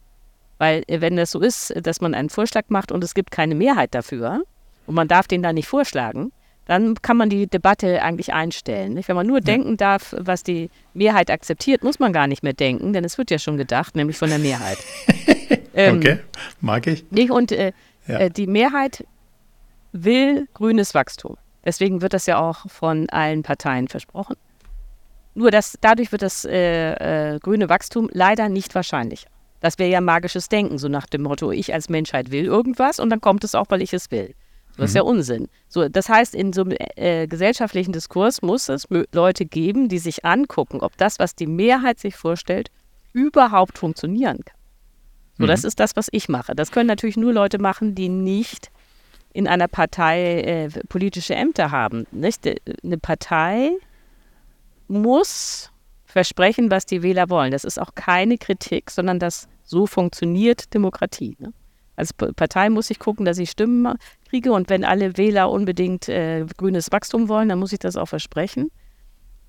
Weil 0.59 0.85
äh, 0.87 1.01
wenn 1.01 1.17
das 1.17 1.33
so 1.33 1.41
ist, 1.41 1.75
dass 1.83 2.01
man 2.01 2.15
einen 2.15 2.31
Vorschlag 2.31 2.65
macht 2.69 2.93
und 2.93 3.05
es 3.05 3.15
gibt 3.15 3.31
keine 3.31 3.55
Mehrheit 3.55 3.95
dafür 3.95 4.43
und 4.87 4.95
man 4.95 5.09
darf 5.09 5.27
den 5.27 5.43
dann 5.43 5.57
nicht 5.57 5.69
vorschlagen, 5.69 6.33
dann 6.67 6.95
kann 7.01 7.17
man 7.17 7.31
die 7.31 7.47
Debatte 7.47 8.03
eigentlich 8.03 8.33
einstellen. 8.33 8.95
Nicht? 8.95 9.09
Wenn 9.09 9.17
man 9.17 9.27
nur 9.27 9.39
ja. 9.39 9.45
denken 9.45 9.77
darf, 9.77 10.15
was 10.19 10.43
die 10.43 10.71
Mehrheit 10.95 11.31
akzeptiert, 11.31 11.85
muss 11.85 11.99
man 11.99 12.13
gar 12.13 12.27
nicht 12.27 12.43
mehr 12.43 12.55
denken, 12.55 12.93
denn 12.93 13.05
es 13.05 13.19
wird 13.19 13.31
ja 13.31 13.39
schon 13.39 13.57
gedacht, 13.57 13.95
nämlich 13.95 14.19
von 14.19 14.31
der 14.31 14.41
Mehrheit. 14.41 14.79
ähm, 15.75 15.99
okay, 15.99 16.19
mag 16.61 16.87
ich. 16.89 17.05
Nicht? 17.11 17.31
Und 17.31 17.53
äh, 17.53 17.73
ja. 18.09 18.19
äh, 18.19 18.31
die 18.31 18.49
Mehrheit 18.49 19.07
will 19.93 20.49
grünes 20.55 20.93
Wachstum. 20.95 21.37
Deswegen 21.67 22.01
wird 22.01 22.13
das 22.13 22.27
ja 22.27 22.39
auch 22.39 22.71
von 22.71 23.11
allen 23.11 23.43
Parteien 23.43 23.89
versprochen. 23.89 24.37
Nur 25.35 25.51
dass 25.51 25.77
dadurch 25.81 26.13
wird 26.13 26.23
das 26.23 26.45
äh, 26.45 27.35
äh, 27.35 27.39
grüne 27.41 27.69
Wachstum 27.69 28.09
leider 28.13 28.49
nicht 28.49 28.75
wahrscheinlicher. 28.75 29.29
Das 29.61 29.79
wäre 29.79 29.91
ja 29.91 30.01
magisches 30.01 30.49
Denken, 30.49 30.79
so 30.79 30.89
nach 30.89 31.07
dem 31.07 31.23
Motto, 31.23 31.51
ich 31.51 31.75
als 31.75 31.89
Menschheit 31.89 32.31
will 32.31 32.45
irgendwas 32.45 33.01
und 33.01 33.11
dann 33.11 33.21
kommt 33.21 33.43
es 33.43 33.57
auch, 33.57 33.67
weil 33.69 33.83
ich 33.83 33.93
es 33.93 34.13
will. 34.13 34.35
Das 34.77 34.79
mhm. 34.79 34.85
ist 34.85 34.95
ja 34.95 35.03
Unsinn. 35.03 35.49
So, 35.69 35.89
das 35.89 36.09
heißt, 36.09 36.37
in 36.37 36.53
so 36.53 36.63
einem 36.63 36.77
äh, 36.95 37.27
gesellschaftlichen 37.27 37.93
Diskurs 37.93 38.43
muss 38.43 38.69
es 38.69 38.87
Leute 39.13 39.45
geben, 39.45 39.89
die 39.89 39.99
sich 39.99 40.25
angucken, 40.25 40.81
ob 40.81 40.97
das, 40.99 41.19
was 41.19 41.35
die 41.35 41.49
Mehrheit 41.49 41.99
sich 41.99 42.15
vorstellt, 42.15 42.71
überhaupt 43.13 43.79
funktionieren 43.79 44.45
kann. 44.45 44.57
So, 45.37 45.45
mhm. 45.45 45.49
das 45.49 45.65
ist 45.65 45.81
das, 45.81 45.97
was 45.97 46.09
ich 46.13 46.29
mache. 46.29 46.55
Das 46.55 46.71
können 46.71 46.87
natürlich 46.87 47.17
nur 47.17 47.33
Leute 47.33 47.59
machen, 47.59 47.97
die 47.97 48.09
nicht 48.09 48.71
in 49.37 49.47
einer 49.47 49.69
Partei 49.69 50.41
äh, 50.41 50.69
politische 50.89 51.35
Ämter 51.35 51.71
haben. 51.71 52.07
Nicht? 52.11 52.49
Eine 52.83 52.97
Partei 52.97 53.71
muss 54.89 55.71
versprechen, 56.07 56.71
was 56.71 56.87
die 56.87 57.03
Wähler 57.03 57.29
wollen. 57.29 57.51
Das 57.51 57.65
ist 57.65 57.79
auch 57.79 57.95
keine 57.95 58.39
Kritik, 58.39 58.91
sondern 58.91 59.19
das 59.19 59.47
so 59.63 59.87
funktioniert 59.87 60.73
Demokratie. 60.73 61.37
Ne? 61.39 61.53
Als 61.97 62.15
Partei 62.15 62.71
muss 62.71 62.89
ich 62.89 62.99
gucken, 62.99 63.27
dass 63.27 63.37
ich 63.37 63.51
Stimmen 63.51 63.99
kriege 64.31 64.53
und 64.53 64.71
wenn 64.71 64.87
alle 64.87 65.19
Wähler 65.19 65.51
unbedingt 65.51 66.09
äh, 66.09 66.47
grünes 66.57 66.91
Wachstum 66.91 67.29
wollen, 67.29 67.51
dann 67.51 67.59
muss 67.59 67.75
ich 67.75 67.79
das 67.79 67.99
auch 67.99 68.07
versprechen. 68.07 68.71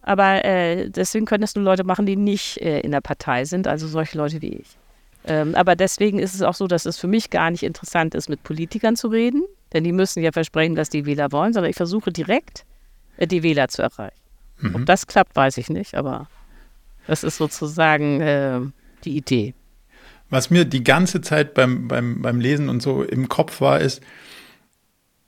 Aber 0.02 0.44
äh, 0.44 0.90
deswegen 0.90 1.26
können 1.26 1.42
das 1.42 1.56
nur 1.56 1.64
Leute 1.64 1.86
machen, 1.86 2.06
die 2.06 2.18
nicht 2.18 2.58
äh, 2.58 2.82
in 2.82 2.92
der 2.92 3.02
Partei 3.02 3.46
sind, 3.46 3.68
also 3.68 3.88
solche 3.88 4.18
Leute 4.18 4.42
wie 4.42 4.56
ich. 4.56 4.78
Ähm, 5.26 5.56
aber 5.56 5.78
deswegen 5.78 6.20
ist 6.20 6.36
es 6.36 6.42
auch 6.42 6.56
so, 6.56 6.68
dass 6.68 6.86
es 6.86 6.98
für 6.98 7.08
mich 7.08 7.30
gar 7.30 7.52
nicht 7.52 7.64
interessant 7.64 8.16
ist, 8.16 8.28
mit 8.28 8.44
Politikern 8.44 8.98
zu 8.98 9.08
reden, 9.08 9.44
denn 9.74 9.84
die 9.84 9.92
müssen 9.92 10.24
ja 10.24 10.32
versprechen, 10.32 10.76
dass 10.76 10.90
die 10.90 11.06
Wähler 11.06 11.32
wollen, 11.32 11.54
sondern 11.54 11.70
ich 11.70 11.76
versuche 11.76 12.12
direkt, 12.12 12.66
äh, 13.18 13.28
die 13.28 13.44
Wähler 13.44 13.68
zu 13.68 13.82
erreichen. 13.82 14.22
Mhm. 14.60 14.76
Ob 14.76 14.86
das 14.86 15.08
klappt, 15.08 15.36
weiß 15.36 15.58
ich 15.58 15.70
nicht, 15.70 15.96
aber 15.96 16.28
das 17.06 17.24
ist 17.24 17.38
sozusagen 17.38 18.22
äh, 18.22 18.60
die 19.04 19.18
Idee. 19.18 19.54
Was 20.30 20.50
mir 20.50 20.66
die 20.66 20.84
ganze 20.84 21.22
Zeit 21.22 21.54
beim, 21.54 21.88
beim, 21.88 22.22
beim 22.22 22.40
Lesen 22.40 22.68
und 22.68 22.82
so 22.82 23.04
im 23.04 23.30
Kopf 23.30 23.62
war, 23.62 23.80
ist, 23.80 24.02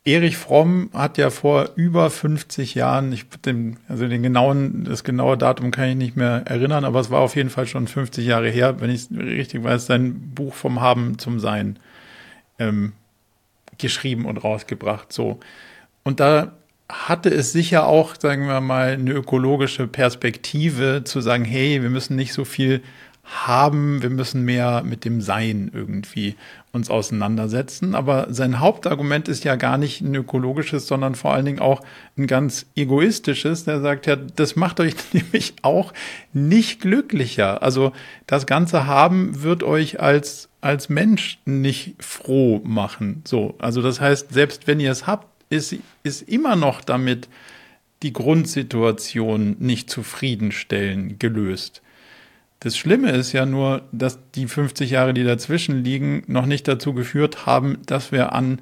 Erich 0.05 0.37
Fromm 0.37 0.89
hat 0.93 1.17
ja 1.17 1.29
vor 1.29 1.71
über 1.75 2.09
50 2.09 2.73
Jahren, 2.73 3.11
ich 3.11 3.27
den, 3.45 3.77
also 3.87 4.07
den 4.07 4.23
genauen, 4.23 4.85
das 4.85 5.03
genaue 5.03 5.37
Datum 5.37 5.71
kann 5.71 5.89
ich 5.89 5.95
nicht 5.95 6.15
mehr 6.15 6.43
erinnern, 6.45 6.83
aber 6.83 6.99
es 6.99 7.11
war 7.11 7.19
auf 7.19 7.35
jeden 7.35 7.49
Fall 7.49 7.67
schon 7.67 7.87
50 7.87 8.25
Jahre 8.25 8.49
her, 8.49 8.79
wenn 8.81 8.89
ich 8.89 9.01
es 9.01 9.11
richtig 9.11 9.63
weiß, 9.63 9.85
sein 9.85 10.31
Buch 10.33 10.53
vom 10.53 10.81
Haben 10.81 11.19
zum 11.19 11.39
Sein 11.39 11.79
ähm, 12.59 12.93
geschrieben 13.79 14.25
und 14.25 14.37
rausgebracht. 14.37 15.11
So. 15.11 15.39
Und 16.03 16.19
da 16.19 16.53
hatte 16.87 17.29
es 17.29 17.51
sicher 17.51 17.87
auch, 17.87 18.15
sagen 18.19 18.47
wir 18.47 18.61
mal, 18.61 18.93
eine 18.93 19.11
ökologische 19.11 19.87
Perspektive 19.87 21.03
zu 21.03 21.21
sagen, 21.21 21.45
hey, 21.45 21.81
wir 21.81 21.89
müssen 21.89 22.15
nicht 22.15 22.33
so 22.33 22.45
viel 22.45 22.81
haben, 23.23 24.01
wir 24.01 24.09
müssen 24.09 24.43
mehr 24.43 24.81
mit 24.83 25.05
dem 25.05 25.21
Sein 25.21 25.69
irgendwie 25.73 26.35
uns 26.71 26.89
auseinandersetzen. 26.89 27.93
Aber 27.93 28.27
sein 28.29 28.59
Hauptargument 28.59 29.27
ist 29.27 29.43
ja 29.43 29.55
gar 29.55 29.77
nicht 29.77 30.01
ein 30.01 30.15
ökologisches, 30.15 30.87
sondern 30.87 31.15
vor 31.15 31.33
allen 31.33 31.45
Dingen 31.45 31.59
auch 31.59 31.81
ein 32.17 32.25
ganz 32.25 32.65
egoistisches. 32.75 33.65
Der 33.65 33.81
sagt 33.81 34.07
ja, 34.07 34.15
das 34.15 34.55
macht 34.55 34.79
euch 34.79 34.95
nämlich 35.13 35.53
auch 35.61 35.93
nicht 36.33 36.81
glücklicher. 36.81 37.61
Also 37.61 37.91
das 38.25 38.47
ganze 38.47 38.87
Haben 38.87 39.43
wird 39.43 39.63
euch 39.63 39.99
als, 39.99 40.48
als 40.61 40.89
Mensch 40.89 41.39
nicht 41.45 41.95
froh 41.99 42.61
machen. 42.63 43.21
So. 43.25 43.55
Also 43.59 43.81
das 43.81 44.01
heißt, 44.01 44.33
selbst 44.33 44.67
wenn 44.67 44.79
ihr 44.79 44.91
es 44.91 45.07
habt, 45.07 45.27
ist, 45.49 45.75
ist 46.03 46.21
immer 46.23 46.55
noch 46.55 46.81
damit 46.81 47.27
die 48.03 48.13
Grundsituation 48.13 49.57
nicht 49.59 49.89
zufriedenstellen 49.89 51.19
gelöst. 51.19 51.81
Das 52.61 52.77
Schlimme 52.77 53.11
ist 53.11 53.31
ja 53.31 53.45
nur, 53.45 53.83
dass 53.91 54.19
die 54.35 54.47
50 54.47 54.91
Jahre, 54.91 55.13
die 55.13 55.23
dazwischen 55.23 55.83
liegen, 55.83 56.23
noch 56.27 56.45
nicht 56.45 56.67
dazu 56.67 56.93
geführt 56.93 57.45
haben, 57.45 57.79
dass 57.85 58.11
wir 58.11 58.33
an 58.33 58.59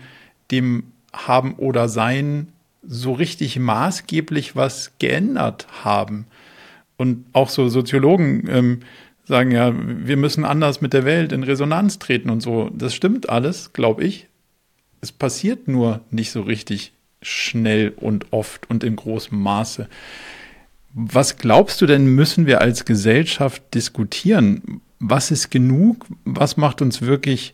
dem 0.51 0.91
Haben 1.13 1.55
oder 1.55 1.89
Sein 1.89 2.49
so 2.83 3.13
richtig 3.13 3.57
maßgeblich 3.57 4.55
was 4.55 4.93
geändert 4.99 5.67
haben. 5.83 6.27
Und 6.95 7.25
auch 7.33 7.49
so 7.49 7.69
Soziologen 7.69 8.47
ähm, 8.49 8.79
sagen 9.27 9.51
ja, 9.51 9.73
wir 9.75 10.17
müssen 10.17 10.45
anders 10.45 10.81
mit 10.81 10.93
der 10.93 11.05
Welt 11.05 11.31
in 11.31 11.43
Resonanz 11.43 11.99
treten 11.99 12.29
und 12.29 12.41
so. 12.41 12.69
Das 12.73 12.95
stimmt 12.95 13.29
alles, 13.29 13.73
glaube 13.73 14.03
ich. 14.03 14.27
Es 15.01 15.11
passiert 15.11 15.67
nur 15.67 16.01
nicht 16.09 16.31
so 16.31 16.41
richtig 16.41 16.93
schnell 17.21 17.93
und 17.97 18.31
oft 18.31 18.69
und 18.69 18.83
in 18.83 18.95
großem 18.95 19.39
Maße. 19.39 19.87
Was 20.93 21.37
glaubst 21.37 21.81
du 21.81 21.85
denn, 21.85 22.07
müssen 22.07 22.47
wir 22.47 22.61
als 22.61 22.85
Gesellschaft 22.85 23.61
diskutieren? 23.73 24.81
Was 24.99 25.29
ist 25.29 25.51
genug? 25.51 26.05
Was 26.23 26.57
macht 26.57 26.81
uns 26.81 27.01
wirklich 27.01 27.53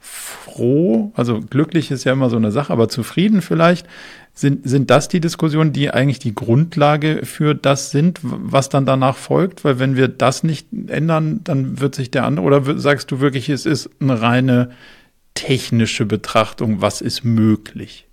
froh? 0.00 1.12
Also 1.14 1.40
glücklich 1.40 1.90
ist 1.90 2.04
ja 2.04 2.12
immer 2.12 2.30
so 2.30 2.36
eine 2.36 2.50
Sache, 2.50 2.72
aber 2.72 2.88
zufrieden 2.88 3.42
vielleicht. 3.42 3.86
Sind, 4.32 4.68
sind 4.68 4.90
das 4.90 5.08
die 5.08 5.20
Diskussionen, 5.20 5.72
die 5.72 5.90
eigentlich 5.90 6.18
die 6.18 6.34
Grundlage 6.34 7.26
für 7.26 7.54
das 7.54 7.90
sind, 7.90 8.20
was 8.22 8.68
dann 8.68 8.86
danach 8.86 9.16
folgt? 9.16 9.64
Weil 9.64 9.78
wenn 9.78 9.96
wir 9.96 10.08
das 10.08 10.44
nicht 10.44 10.68
ändern, 10.86 11.40
dann 11.44 11.80
wird 11.80 11.94
sich 11.94 12.10
der 12.10 12.24
andere, 12.24 12.46
oder 12.46 12.78
sagst 12.78 13.10
du 13.10 13.20
wirklich, 13.20 13.48
es 13.48 13.66
ist 13.66 13.90
eine 14.00 14.20
reine 14.22 14.70
technische 15.34 16.06
Betrachtung, 16.06 16.80
was 16.80 17.00
ist 17.00 17.24
möglich? 17.24 18.06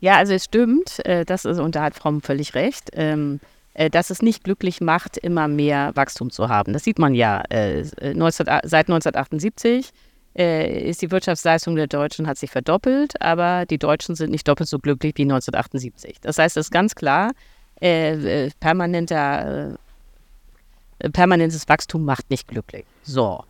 Ja, 0.00 0.16
also 0.16 0.34
es 0.34 0.44
stimmt, 0.44 1.04
äh, 1.06 1.24
das 1.24 1.44
ist, 1.44 1.58
und 1.58 1.76
da 1.76 1.82
hat 1.82 1.94
Fromm 1.94 2.20
völlig 2.20 2.54
recht, 2.54 2.90
ähm, 2.92 3.40
äh, 3.72 3.88
dass 3.88 4.10
es 4.10 4.20
nicht 4.20 4.44
glücklich 4.44 4.80
macht, 4.80 5.16
immer 5.16 5.48
mehr 5.48 5.92
Wachstum 5.94 6.30
zu 6.30 6.48
haben. 6.48 6.72
Das 6.72 6.84
sieht 6.84 6.98
man 6.98 7.14
ja 7.14 7.42
19, 7.50 8.46
äh, 8.46 8.60
seit 8.64 8.88
1978 8.88 9.92
ist 10.34 11.00
die 11.00 11.10
Wirtschaftsleistung 11.10 11.76
der 11.76 11.86
Deutschen 11.86 12.26
hat 12.26 12.38
sich 12.38 12.50
verdoppelt, 12.50 13.20
aber 13.22 13.66
die 13.66 13.78
Deutschen 13.78 14.16
sind 14.16 14.30
nicht 14.30 14.48
doppelt 14.48 14.68
so 14.68 14.78
glücklich 14.78 15.14
wie 15.16 15.22
1978. 15.22 16.20
Das 16.20 16.38
heißt, 16.38 16.56
es 16.56 16.66
ist 16.66 16.70
ganz 16.72 16.94
klar, 16.96 17.30
äh, 17.80 18.50
permanenter, 18.60 19.76
äh, 20.98 21.10
permanentes 21.10 21.68
Wachstum 21.68 22.04
macht 22.04 22.30
nicht 22.30 22.48
glücklich. 22.48 22.84
So. 23.02 23.44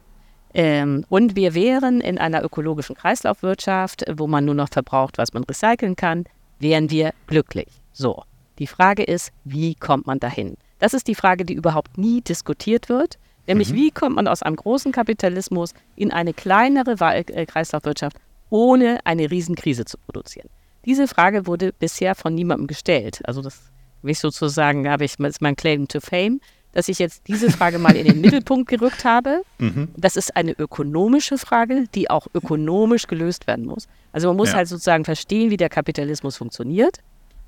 Ähm, 0.52 1.04
und 1.08 1.36
wir 1.36 1.54
wären 1.54 2.00
in 2.00 2.18
einer 2.18 2.44
ökologischen 2.44 2.96
Kreislaufwirtschaft, 2.96 4.04
wo 4.16 4.26
man 4.26 4.44
nur 4.44 4.54
noch 4.54 4.68
verbraucht, 4.68 5.18
was 5.18 5.32
man 5.32 5.44
recyceln 5.44 5.96
kann, 5.96 6.24
wären 6.58 6.90
wir 6.90 7.12
glücklich. 7.26 7.68
So. 7.92 8.24
Die 8.58 8.68
Frage 8.68 9.02
ist, 9.02 9.32
wie 9.42 9.74
kommt 9.74 10.06
man 10.06 10.20
dahin? 10.20 10.56
Das 10.78 10.94
ist 10.94 11.08
die 11.08 11.16
Frage, 11.16 11.44
die 11.44 11.54
überhaupt 11.54 11.98
nie 11.98 12.20
diskutiert 12.20 12.88
wird. 12.88 13.18
Nämlich, 13.46 13.70
mhm. 13.70 13.76
wie 13.76 13.90
kommt 13.90 14.16
man 14.16 14.28
aus 14.28 14.42
einem 14.42 14.56
großen 14.56 14.92
Kapitalismus 14.92 15.74
in 15.96 16.12
eine 16.12 16.32
kleinere 16.32 16.96
äh, 17.00 17.46
Kreislaufwirtschaft, 17.46 18.16
ohne 18.50 19.00
eine 19.04 19.30
Riesenkrise 19.30 19.84
zu 19.84 19.98
produzieren? 19.98 20.48
Diese 20.84 21.08
Frage 21.08 21.46
wurde 21.46 21.72
bisher 21.72 22.14
von 22.14 22.34
niemandem 22.34 22.66
gestellt. 22.66 23.20
Also 23.24 23.42
das 23.42 23.60
will 24.02 24.12
ich 24.12 24.18
sozusagen, 24.18 24.88
habe 24.88 25.04
ich 25.04 25.18
mein 25.18 25.56
Claim 25.56 25.88
to 25.88 26.00
Fame 26.00 26.40
dass 26.74 26.88
ich 26.88 26.98
jetzt 26.98 27.22
diese 27.28 27.50
Frage 27.50 27.78
mal 27.78 27.96
in 27.96 28.04
den 28.04 28.20
Mittelpunkt 28.20 28.68
gerückt 28.68 29.04
habe. 29.04 29.42
Mhm. 29.58 29.88
Das 29.96 30.16
ist 30.16 30.36
eine 30.36 30.52
ökonomische 30.52 31.38
Frage, 31.38 31.84
die 31.94 32.10
auch 32.10 32.26
ökonomisch 32.34 33.06
gelöst 33.06 33.46
werden 33.46 33.64
muss. 33.64 33.86
Also 34.12 34.28
man 34.28 34.36
muss 34.36 34.50
ja. 34.50 34.56
halt 34.56 34.68
sozusagen 34.68 35.04
verstehen, 35.04 35.50
wie 35.50 35.56
der 35.56 35.68
Kapitalismus 35.70 36.36
funktioniert, 36.36 36.98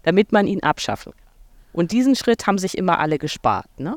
damit 0.05 0.33
man 0.33 0.47
ihn 0.47 0.63
abschaffen 0.63 1.13
kann. 1.13 1.27
Und 1.73 1.93
diesen 1.93 2.15
Schritt 2.17 2.47
haben 2.47 2.57
sich 2.57 2.79
immer 2.79 3.01
alle 3.01 3.19
gespart. 3.19 3.69
Ne? 3.79 3.97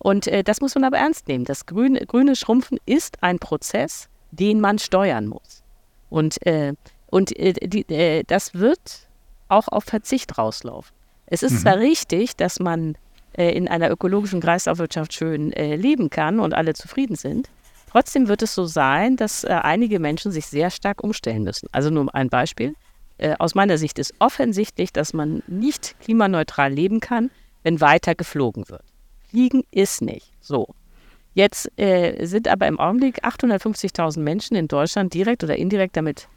Und 0.00 0.26
äh, 0.26 0.42
das 0.42 0.62
muss 0.62 0.74
man 0.74 0.84
aber 0.84 0.96
ernst 0.96 1.28
nehmen. 1.28 1.44
Das 1.44 1.66
grüne, 1.66 2.04
grüne 2.06 2.34
Schrumpfen 2.34 2.78
ist 2.86 3.22
ein 3.22 3.38
Prozess, 3.38 4.08
den 4.30 4.60
man 4.60 4.78
steuern 4.78 5.26
muss. 5.26 5.62
Und, 6.08 6.44
äh, 6.46 6.72
und 7.08 7.38
äh, 7.38 7.52
die, 7.52 7.82
äh, 7.92 8.24
das 8.26 8.54
wird 8.54 9.08
auch 9.48 9.68
auf 9.68 9.84
Verzicht 9.84 10.38
rauslaufen. 10.38 10.96
Es 11.26 11.42
ist 11.42 11.52
mhm. 11.52 11.58
zwar 11.58 11.78
richtig, 11.78 12.34
dass 12.36 12.60
man 12.60 12.96
äh, 13.34 13.50
in 13.50 13.68
einer 13.68 13.90
ökologischen 13.90 14.40
Kreislaufwirtschaft 14.40 15.12
schön 15.12 15.52
äh, 15.52 15.76
leben 15.76 16.08
kann 16.08 16.40
und 16.40 16.54
alle 16.54 16.72
zufrieden 16.72 17.14
sind. 17.14 17.50
Trotzdem 17.90 18.26
wird 18.26 18.40
es 18.40 18.54
so 18.54 18.64
sein, 18.64 19.16
dass 19.16 19.44
äh, 19.44 19.48
einige 19.48 20.00
Menschen 20.00 20.32
sich 20.32 20.46
sehr 20.46 20.70
stark 20.70 21.04
umstellen 21.04 21.42
müssen. 21.42 21.68
Also 21.72 21.90
nur 21.90 22.12
ein 22.14 22.30
Beispiel. 22.30 22.74
Äh, 23.18 23.34
aus 23.38 23.54
meiner 23.54 23.76
Sicht 23.76 23.98
ist 23.98 24.14
offensichtlich, 24.18 24.94
dass 24.94 25.12
man 25.12 25.42
nicht 25.46 26.00
klimaneutral 26.00 26.72
leben 26.72 27.00
kann, 27.00 27.30
wenn 27.64 27.82
weiter 27.82 28.14
geflogen 28.14 28.68
wird. 28.70 28.89
Fliegen 29.30 29.62
ist 29.70 30.02
nicht 30.02 30.32
so. 30.40 30.74
Jetzt 31.34 31.70
äh, 31.78 32.26
sind 32.26 32.48
aber 32.48 32.66
im 32.66 32.80
Augenblick 32.80 33.24
850.000 33.24 34.18
Menschen 34.20 34.56
in 34.56 34.66
Deutschland 34.66 35.14
direkt 35.14 35.44
oder 35.44 35.56
indirekt 35.56 35.96
damit 35.96 36.28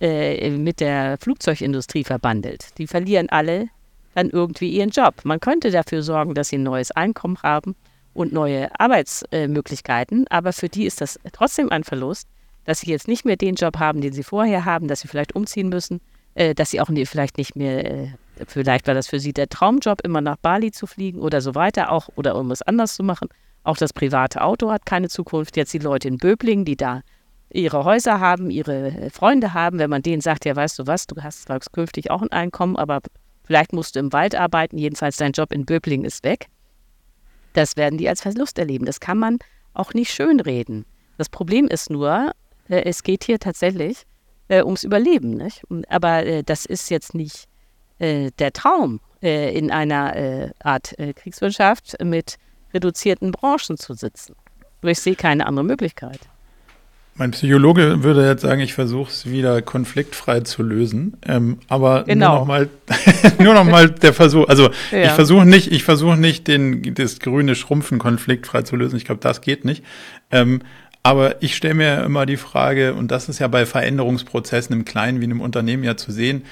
äh, 0.00 0.50
mit 0.50 0.80
der 0.80 1.18
Flugzeugindustrie 1.18 2.04
verbandelt. 2.04 2.78
Die 2.78 2.86
verlieren 2.86 3.28
alle 3.28 3.68
dann 4.14 4.30
irgendwie 4.30 4.70
ihren 4.70 4.90
Job. 4.90 5.16
Man 5.24 5.40
könnte 5.40 5.70
dafür 5.70 6.02
sorgen, 6.02 6.34
dass 6.34 6.48
sie 6.48 6.56
ein 6.56 6.62
neues 6.62 6.90
Einkommen 6.90 7.38
haben 7.42 7.76
und 8.14 8.32
neue 8.32 8.68
Arbeitsmöglichkeiten, 8.80 10.26
aber 10.28 10.52
für 10.52 10.68
die 10.68 10.86
ist 10.86 11.00
das 11.00 11.20
trotzdem 11.32 11.70
ein 11.70 11.84
Verlust, 11.84 12.26
dass 12.64 12.80
sie 12.80 12.90
jetzt 12.90 13.06
nicht 13.06 13.24
mehr 13.24 13.36
den 13.36 13.54
Job 13.54 13.78
haben, 13.78 14.00
den 14.00 14.12
sie 14.12 14.24
vorher 14.24 14.64
haben, 14.64 14.88
dass 14.88 15.00
sie 15.00 15.08
vielleicht 15.08 15.36
umziehen 15.36 15.68
müssen, 15.68 16.00
äh, 16.38 16.54
dass 16.54 16.70
sie 16.70 16.80
auch 16.80 16.88
vielleicht 17.04 17.38
nicht 17.38 17.56
mehr, 17.56 17.84
äh, 17.84 18.08
vielleicht 18.46 18.86
war 18.86 18.94
das 18.94 19.08
für 19.08 19.20
sie 19.20 19.32
der 19.32 19.48
Traumjob, 19.48 20.00
immer 20.02 20.20
nach 20.20 20.36
Bali 20.36 20.70
zu 20.70 20.86
fliegen 20.86 21.20
oder 21.20 21.40
so 21.40 21.54
weiter, 21.54 21.92
auch 21.92 22.08
oder 22.16 22.36
um 22.36 22.50
es 22.50 22.62
anders 22.62 22.94
zu 22.94 23.02
machen. 23.02 23.28
Auch 23.64 23.76
das 23.76 23.92
private 23.92 24.42
Auto 24.42 24.70
hat 24.70 24.86
keine 24.86 25.08
Zukunft. 25.08 25.56
Jetzt 25.56 25.74
die 25.74 25.78
Leute 25.78 26.08
in 26.08 26.18
Böblingen, 26.18 26.64
die 26.64 26.76
da 26.76 27.02
ihre 27.50 27.84
Häuser 27.84 28.20
haben, 28.20 28.50
ihre 28.50 29.10
Freunde 29.10 29.54
haben, 29.54 29.78
wenn 29.78 29.90
man 29.90 30.02
denen 30.02 30.20
sagt, 30.20 30.44
ja, 30.44 30.54
weißt 30.54 30.78
du 30.78 30.86
was, 30.86 31.06
du 31.06 31.16
hast 31.22 31.48
künftig 31.72 32.10
auch 32.10 32.22
ein 32.22 32.30
Einkommen, 32.30 32.76
aber 32.76 33.00
Vielleicht 33.48 33.72
musst 33.72 33.96
du 33.96 34.00
im 34.00 34.12
Wald 34.12 34.34
arbeiten, 34.34 34.76
jedenfalls 34.76 35.16
dein 35.16 35.32
Job 35.32 35.54
in 35.54 35.64
Böbling 35.64 36.04
ist 36.04 36.22
weg. 36.22 36.48
Das 37.54 37.78
werden 37.78 37.96
die 37.96 38.06
als 38.06 38.20
Verlust 38.20 38.58
erleben. 38.58 38.84
Das 38.84 39.00
kann 39.00 39.16
man 39.16 39.38
auch 39.72 39.94
nicht 39.94 40.12
schönreden. 40.12 40.84
Das 41.16 41.30
Problem 41.30 41.66
ist 41.66 41.88
nur, 41.88 42.32
äh, 42.68 42.82
es 42.82 43.02
geht 43.02 43.24
hier 43.24 43.38
tatsächlich 43.38 44.02
äh, 44.48 44.62
ums 44.62 44.84
Überleben. 44.84 45.30
Nicht? 45.30 45.62
Aber 45.88 46.24
äh, 46.24 46.42
das 46.42 46.66
ist 46.66 46.90
jetzt 46.90 47.14
nicht 47.14 47.46
äh, 47.98 48.30
der 48.38 48.52
Traum, 48.52 49.00
äh, 49.22 49.56
in 49.56 49.70
einer 49.70 50.16
äh, 50.16 50.50
Art 50.62 50.94
Kriegswirtschaft 51.16 51.96
mit 52.02 52.36
reduzierten 52.72 53.32
Branchen 53.32 53.76
zu 53.76 53.94
sitzen. 53.94 54.34
ich 54.82 54.98
sehe 55.00 55.16
keine 55.16 55.46
andere 55.46 55.64
Möglichkeit. 55.64 56.20
Mein 57.18 57.32
Psychologe 57.32 58.04
würde 58.04 58.24
jetzt 58.24 58.42
sagen, 58.42 58.60
ich 58.60 58.74
versuche 58.74 59.10
es 59.10 59.28
wieder 59.28 59.60
konfliktfrei 59.60 60.40
zu 60.42 60.62
lösen. 60.62 61.16
Ähm, 61.26 61.58
aber 61.66 62.04
genau. 62.04 62.28
nur 62.28 62.38
nochmal 62.38 62.68
nur 63.40 63.54
noch 63.54 63.64
mal 63.64 63.90
der 63.90 64.12
Versuch. 64.12 64.48
Also 64.48 64.70
ja. 64.92 65.02
ich 65.02 65.10
versuche 65.10 65.44
nicht, 65.44 65.72
ich 65.72 65.82
versuche 65.82 66.16
nicht, 66.16 66.46
den, 66.46 66.94
das 66.94 67.18
grüne 67.18 67.56
Schrumpfen 67.56 67.98
konfliktfrei 67.98 68.62
zu 68.62 68.76
lösen. 68.76 68.96
Ich 68.96 69.04
glaube, 69.04 69.20
das 69.20 69.40
geht 69.40 69.64
nicht. 69.64 69.82
Ähm, 70.30 70.60
aber 71.02 71.42
ich 71.42 71.56
stelle 71.56 71.74
mir 71.74 72.04
immer 72.04 72.26
die 72.26 72.36
Frage, 72.36 72.94
und 72.94 73.10
das 73.10 73.28
ist 73.28 73.38
ja 73.38 73.48
bei 73.48 73.66
Veränderungsprozessen 73.66 74.74
im 74.74 74.84
Kleinen 74.84 75.20
wie 75.20 75.24
in 75.24 75.30
einem 75.30 75.40
Unternehmen 75.40 75.84
ja 75.84 75.96
zu 75.96 76.12
sehen, 76.12 76.42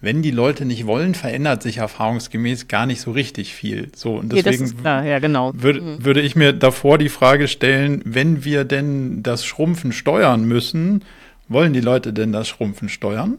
wenn 0.00 0.22
die 0.22 0.30
Leute 0.30 0.64
nicht 0.64 0.86
wollen, 0.86 1.14
verändert 1.14 1.62
sich 1.62 1.78
erfahrungsgemäß 1.78 2.68
gar 2.68 2.86
nicht 2.86 3.00
so 3.00 3.10
richtig 3.10 3.52
viel. 3.52 3.90
So, 3.96 4.14
und 4.14 4.32
deswegen 4.32 4.76
klar, 4.76 5.04
ja, 5.04 5.18
genau. 5.18 5.52
würde, 5.54 5.80
mhm. 5.80 6.04
würde 6.04 6.20
ich 6.20 6.36
mir 6.36 6.52
davor 6.52 6.98
die 6.98 7.08
Frage 7.08 7.48
stellen, 7.48 8.00
wenn 8.04 8.44
wir 8.44 8.64
denn 8.64 9.24
das 9.24 9.44
Schrumpfen 9.44 9.90
steuern 9.92 10.44
müssen, 10.44 11.04
wollen 11.48 11.72
die 11.72 11.80
Leute 11.80 12.12
denn 12.12 12.32
das 12.32 12.46
Schrumpfen 12.46 12.88
steuern? 12.88 13.38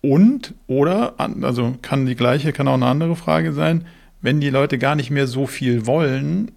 Und, 0.00 0.54
oder, 0.68 1.14
also 1.18 1.74
kann 1.82 2.06
die 2.06 2.14
gleiche, 2.14 2.52
kann 2.52 2.68
auch 2.68 2.74
eine 2.74 2.86
andere 2.86 3.16
Frage 3.16 3.52
sein, 3.52 3.86
wenn 4.22 4.40
die 4.40 4.50
Leute 4.50 4.78
gar 4.78 4.94
nicht 4.94 5.10
mehr 5.10 5.26
so 5.26 5.46
viel 5.46 5.86
wollen, 5.86 6.52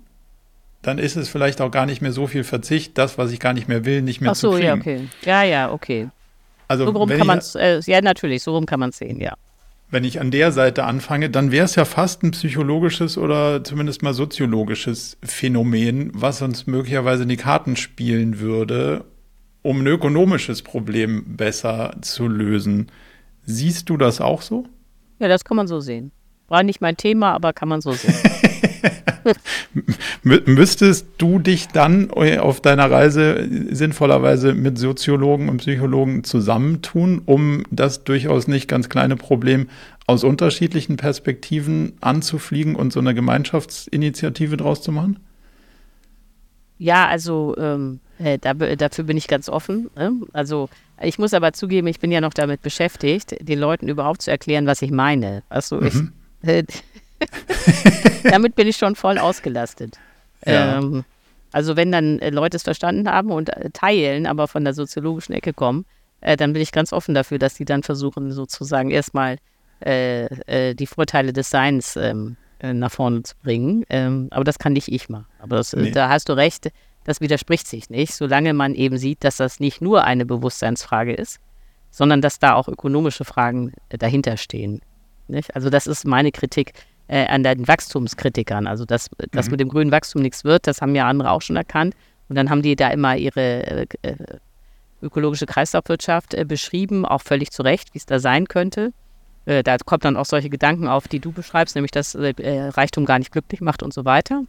dann 0.81 0.97
ist 0.97 1.15
es 1.17 1.29
vielleicht 1.29 1.61
auch 1.61 1.71
gar 1.71 1.85
nicht 1.85 2.01
mehr 2.01 2.11
so 2.11 2.27
viel 2.27 2.43
Verzicht, 2.43 2.97
das, 2.97 3.17
was 3.17 3.31
ich 3.31 3.39
gar 3.39 3.53
nicht 3.53 3.67
mehr 3.67 3.85
will, 3.85 4.01
nicht 4.01 4.21
mehr 4.21 4.31
Ach 4.31 4.35
so, 4.35 4.51
zu 4.51 4.57
kriegen. 4.57 4.67
ja, 4.67 4.73
okay. 4.75 5.07
Ja, 5.25 5.43
ja, 5.43 5.71
okay. 5.71 6.09
Also, 6.67 6.85
so 6.85 6.91
rum 6.91 7.09
kann 7.09 7.27
man 7.27 7.39
es, 7.39 7.55
äh, 7.55 7.81
ja, 7.85 8.01
natürlich, 8.01 8.43
so 8.43 8.53
rum 8.53 8.65
kann 8.65 8.79
man 8.79 8.91
es 8.91 8.97
sehen, 8.97 9.19
ja. 9.19 9.33
Wenn 9.91 10.03
ich 10.03 10.21
an 10.21 10.29
der 10.29 10.51
Seite 10.51 10.83
anfange, 10.83 11.31
dann 11.31 11.51
wäre 11.51 11.65
es 11.65 11.75
ja 11.75 11.83
fast 11.83 12.21
ein 12.21 12.31
psychologisches 12.31 13.17
oder 13.17 13.63
zumindest 13.63 14.03
mal 14.03 14.13
soziologisches 14.13 15.17
Phänomen, 15.23 16.11
was 16.13 16.43
uns 16.43 16.67
möglicherweise 16.67 17.23
in 17.23 17.29
die 17.29 17.37
Karten 17.37 17.75
spielen 17.75 18.39
würde, 18.39 19.03
um 19.63 19.81
ein 19.81 19.87
ökonomisches 19.87 20.61
Problem 20.61 21.35
besser 21.35 21.95
zu 22.01 22.27
lösen. 22.27 22.91
Siehst 23.45 23.89
du 23.89 23.97
das 23.97 24.21
auch 24.21 24.43
so? 24.43 24.67
Ja, 25.17 25.27
das 25.27 25.43
kann 25.43 25.57
man 25.57 25.67
so 25.67 25.79
sehen. 25.79 26.11
War 26.47 26.61
nicht 26.61 26.81
mein 26.81 26.95
Thema, 26.95 27.33
aber 27.33 27.51
kann 27.51 27.67
man 27.67 27.81
so 27.81 27.91
sehen. 27.93 28.13
Müsstest 30.23 31.07
du 31.17 31.39
dich 31.39 31.67
dann 31.67 32.11
auf 32.11 32.61
deiner 32.61 32.89
Reise 32.89 33.47
sinnvollerweise 33.69 34.53
mit 34.53 34.77
Soziologen 34.77 35.49
und 35.49 35.57
Psychologen 35.57 36.23
zusammentun, 36.23 37.21
um 37.25 37.63
das 37.71 38.03
durchaus 38.03 38.47
nicht 38.47 38.67
ganz 38.67 38.89
kleine 38.89 39.15
Problem 39.15 39.67
aus 40.07 40.23
unterschiedlichen 40.23 40.97
Perspektiven 40.97 41.93
anzufliegen 42.01 42.75
und 42.75 42.91
so 42.91 42.99
eine 42.99 43.13
Gemeinschaftsinitiative 43.13 44.57
draus 44.57 44.81
zu 44.81 44.91
machen? 44.91 45.19
Ja, 46.79 47.07
also 47.07 47.55
ähm, 47.57 47.99
äh, 48.17 48.39
da, 48.39 48.53
dafür 48.53 49.03
bin 49.03 49.17
ich 49.17 49.27
ganz 49.27 49.49
offen. 49.49 49.89
Ne? 49.95 50.13
Also 50.33 50.69
ich 51.01 51.19
muss 51.19 51.33
aber 51.33 51.53
zugeben, 51.53 51.87
ich 51.87 51.99
bin 51.99 52.11
ja 52.11 52.21
noch 52.21 52.33
damit 52.33 52.61
beschäftigt, 52.61 53.35
den 53.39 53.59
Leuten 53.59 53.87
überhaupt 53.87 54.21
zu 54.21 54.31
erklären, 54.31 54.65
was 54.65 54.81
ich 54.81 54.91
meine. 54.91 55.43
Also 55.49 55.79
mhm. 55.79 56.13
ich, 56.41 56.49
äh, 56.49 56.63
Damit 58.23 58.55
bin 58.55 58.67
ich 58.67 58.77
schon 58.77 58.95
voll 58.95 59.17
ausgelastet. 59.17 59.97
Ja. 60.45 60.77
Ähm, 60.77 61.03
also 61.51 61.75
wenn 61.75 61.91
dann 61.91 62.19
äh, 62.19 62.29
Leute 62.29 62.57
es 62.57 62.63
verstanden 62.63 63.09
haben 63.09 63.31
und 63.31 63.49
äh, 63.49 63.69
teilen, 63.71 64.27
aber 64.27 64.47
von 64.47 64.63
der 64.63 64.73
soziologischen 64.73 65.33
Ecke 65.33 65.53
kommen, 65.53 65.85
äh, 66.21 66.37
dann 66.37 66.53
bin 66.53 66.61
ich 66.61 66.71
ganz 66.71 66.93
offen 66.93 67.15
dafür, 67.15 67.39
dass 67.39 67.55
die 67.55 67.65
dann 67.65 67.83
versuchen, 67.83 68.31
sozusagen 68.31 68.91
erstmal 68.91 69.37
äh, 69.79 70.75
die 70.75 70.87
Vorteile 70.87 71.31
des 71.31 71.49
Seins 71.49 71.95
ähm, 71.95 72.35
äh, 72.59 72.73
nach 72.73 72.91
vorne 72.91 73.23
zu 73.23 73.35
bringen. 73.41 73.85
Ähm, 73.89 74.27
aber 74.31 74.43
das 74.43 74.59
kann 74.59 74.73
nicht 74.73 74.89
ich 74.89 75.07
machen. 75.07 75.25
Aber 75.39 75.55
das, 75.55 75.73
nee. 75.73 75.91
da 75.91 76.09
hast 76.09 76.27
du 76.27 76.33
recht, 76.33 76.71
das 77.05 77.21
widerspricht 77.21 77.67
sich 77.67 77.89
nicht, 77.89 78.13
solange 78.13 78.53
man 78.53 78.75
eben 78.75 78.97
sieht, 78.97 79.23
dass 79.23 79.37
das 79.37 79.59
nicht 79.61 79.81
nur 79.81 80.03
eine 80.03 80.25
Bewusstseinsfrage 80.25 81.13
ist, 81.13 81.39
sondern 81.89 82.21
dass 82.21 82.39
da 82.39 82.55
auch 82.55 82.67
ökonomische 82.67 83.23
Fragen 83.23 83.73
äh, 83.87 83.97
dahinter 83.97 84.35
stehen. 84.35 84.81
Nicht? 85.27 85.55
Also 85.55 85.69
das 85.69 85.87
ist 85.87 86.05
meine 86.05 86.31
Kritik 86.31 86.73
äh, 87.09 87.25
an 87.25 87.43
den 87.43 87.67
Wachstumskritikern. 87.67 88.67
Also 88.67 88.85
dass, 88.85 89.09
dass 89.31 89.47
mhm. 89.47 89.51
mit 89.51 89.59
dem 89.59 89.69
grünen 89.69 89.91
Wachstum 89.91 90.21
nichts 90.21 90.43
wird, 90.43 90.67
das 90.67 90.81
haben 90.81 90.95
ja 90.95 91.07
andere 91.07 91.31
auch 91.31 91.41
schon 91.41 91.55
erkannt. 91.55 91.95
Und 92.29 92.35
dann 92.35 92.49
haben 92.49 92.61
die 92.61 92.75
da 92.75 92.89
immer 92.89 93.17
ihre 93.17 93.41
äh, 93.41 93.85
äh 94.03 94.15
ökologische 95.01 95.45
Kreislaufwirtschaft 95.45 96.33
äh, 96.33 96.43
beschrieben, 96.43 97.05
auch 97.05 97.21
völlig 97.21 97.51
zu 97.51 97.61
Recht, 97.61 97.93
wie 97.93 97.99
es 97.99 98.05
da 98.05 98.19
sein 98.19 98.49
könnte. 98.49 98.91
Äh, 99.45 99.63
da 99.63 99.77
kommt 99.77 100.03
dann 100.03 100.17
auch 100.17 100.25
solche 100.25 100.49
Gedanken 100.49 100.89
auf, 100.89 101.07
die 101.07 101.19
du 101.19 101.31
beschreibst, 101.31 101.75
nämlich 101.75 101.91
dass 101.91 102.17
Reichtum 102.17 103.05
gar 103.05 103.17
nicht 103.17 103.31
glücklich 103.31 103.61
macht 103.61 103.81
und 103.81 103.93
so 103.93 104.03
weiter. 104.03 104.43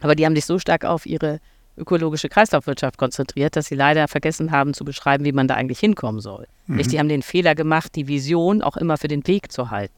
Aber 0.00 0.14
die 0.14 0.24
haben 0.24 0.34
sich 0.34 0.46
so 0.46 0.58
stark 0.58 0.86
auf 0.86 1.04
ihre 1.04 1.38
ökologische 1.76 2.30
Kreislaufwirtschaft 2.30 2.96
konzentriert, 2.96 3.56
dass 3.56 3.66
sie 3.66 3.74
leider 3.74 4.08
vergessen 4.08 4.52
haben 4.52 4.72
zu 4.72 4.86
beschreiben, 4.86 5.24
wie 5.26 5.32
man 5.32 5.48
da 5.48 5.54
eigentlich 5.54 5.80
hinkommen 5.80 6.22
soll. 6.22 6.46
Mhm. 6.66 6.78
Die 6.78 6.98
haben 6.98 7.08
den 7.10 7.22
Fehler 7.22 7.54
gemacht, 7.54 7.94
die 7.94 8.08
Vision 8.08 8.62
auch 8.62 8.78
immer 8.78 8.96
für 8.96 9.08
den 9.08 9.26
Weg 9.26 9.52
zu 9.52 9.70
halten. 9.70 9.94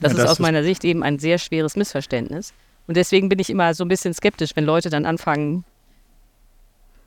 Das, 0.00 0.12
ja, 0.12 0.16
das 0.16 0.24
ist 0.24 0.30
aus 0.30 0.32
ist 0.38 0.40
meiner 0.40 0.62
Sicht 0.62 0.84
eben 0.84 1.02
ein 1.02 1.18
sehr 1.18 1.38
schweres 1.38 1.76
Missverständnis. 1.76 2.52
Und 2.86 2.96
deswegen 2.96 3.28
bin 3.28 3.38
ich 3.38 3.50
immer 3.50 3.74
so 3.74 3.84
ein 3.84 3.88
bisschen 3.88 4.14
skeptisch, 4.14 4.50
wenn 4.54 4.64
Leute 4.64 4.90
dann 4.90 5.06
anfangen, 5.06 5.64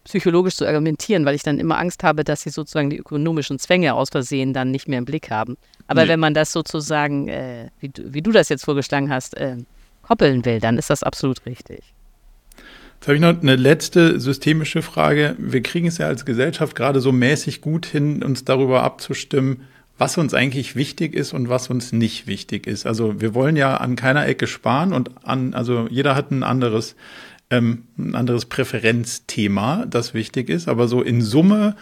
psychologisch 0.03 0.55
zu 0.55 0.65
argumentieren, 0.67 1.25
weil 1.25 1.35
ich 1.35 1.43
dann 1.43 1.59
immer 1.59 1.77
Angst 1.77 2.03
habe, 2.03 2.23
dass 2.23 2.41
sie 2.41 2.49
sozusagen 2.49 2.89
die 2.89 2.97
ökonomischen 2.97 3.59
Zwänge 3.59 3.93
aus 3.93 4.09
Versehen 4.09 4.53
dann 4.53 4.71
nicht 4.71 4.87
mehr 4.87 4.99
im 4.99 5.05
Blick 5.05 5.31
haben. 5.31 5.57
Aber 5.87 6.03
nee. 6.03 6.09
wenn 6.09 6.19
man 6.19 6.33
das 6.33 6.51
sozusagen, 6.51 7.27
äh, 7.27 7.69
wie, 7.79 7.91
wie, 7.97 8.21
du 8.21 8.31
das 8.31 8.49
jetzt 8.49 8.65
vorgeschlagen 8.65 9.09
hast, 9.09 9.35
äh, 9.37 9.57
koppeln 10.01 10.45
will, 10.45 10.59
dann 10.59 10.77
ist 10.77 10.89
das 10.89 11.03
absolut 11.03 11.45
richtig. 11.45 11.93
Jetzt 12.95 13.07
habe 13.07 13.15
ich 13.15 13.21
noch 13.21 13.41
eine 13.41 13.55
letzte 13.57 14.19
systemische 14.19 14.81
Frage. 14.81 15.35
Wir 15.37 15.61
kriegen 15.61 15.87
es 15.87 15.97
ja 15.97 16.07
als 16.07 16.23
Gesellschaft 16.25 16.75
gerade 16.75 17.01
so 17.01 17.11
mäßig 17.11 17.59
gut 17.59 17.85
hin, 17.85 18.23
uns 18.23 18.45
darüber 18.45 18.83
abzustimmen, 18.83 19.63
was 19.97 20.17
uns 20.17 20.33
eigentlich 20.33 20.75
wichtig 20.75 21.13
ist 21.13 21.33
und 21.33 21.49
was 21.49 21.69
uns 21.69 21.91
nicht 21.91 22.27
wichtig 22.27 22.67
ist. 22.67 22.85
Also 22.85 23.21
wir 23.21 23.33
wollen 23.33 23.55
ja 23.55 23.77
an 23.77 23.95
keiner 23.95 24.25
Ecke 24.25 24.47
sparen 24.47 24.93
und 24.93 25.11
an, 25.25 25.53
also 25.53 25.87
jeder 25.89 26.15
hat 26.15 26.31
ein 26.31 26.43
anderes, 26.43 26.95
ähm, 27.49 27.83
ein 27.97 28.15
anderes 28.15 28.45
Präferenzthema, 28.45 29.85
das 29.85 30.13
wichtig 30.13 30.49
ist. 30.49 30.67
Aber 30.67 30.87
so 30.87 31.01
in 31.01 31.21
Summe 31.21 31.75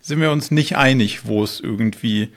sind 0.00 0.20
wir 0.20 0.32
uns 0.32 0.50
nicht 0.50 0.76
einig, 0.76 1.26
wo 1.26 1.44
es 1.44 1.60
irgendwie 1.60 2.30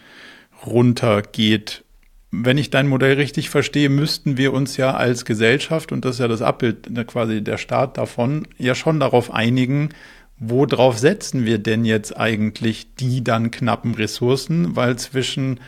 runtergeht 0.66 1.84
wenn 2.32 2.58
ich 2.58 2.70
dein 2.70 2.88
Modell 2.88 3.16
richtig 3.16 3.50
verstehe, 3.50 3.90
müssten 3.90 4.38
wir 4.38 4.54
uns 4.54 4.78
ja 4.78 4.94
als 4.94 5.26
Gesellschaft, 5.26 5.92
und 5.92 6.04
das 6.04 6.16
ist 6.16 6.20
ja 6.20 6.28
das 6.28 6.42
Abbild 6.42 6.90
ne, 6.90 7.06
quasi 7.06 7.42
der 7.42 7.58
Staat 7.58 7.98
davon, 7.98 8.48
ja 8.58 8.76
schon 8.76 9.00
darauf 9.00 9.34
einigen, 9.34 9.90
worauf 10.40 10.98
setzen 10.98 11.46
wir 11.46 11.58
denn 11.58 11.86
jetzt 11.86 12.18
eigentlich 12.18 12.94
die 12.96 13.24
dann 13.24 13.52
knappen 13.52 13.96
Ressourcen, 13.96 14.76
weil 14.76 14.98
zwischen 14.98 15.60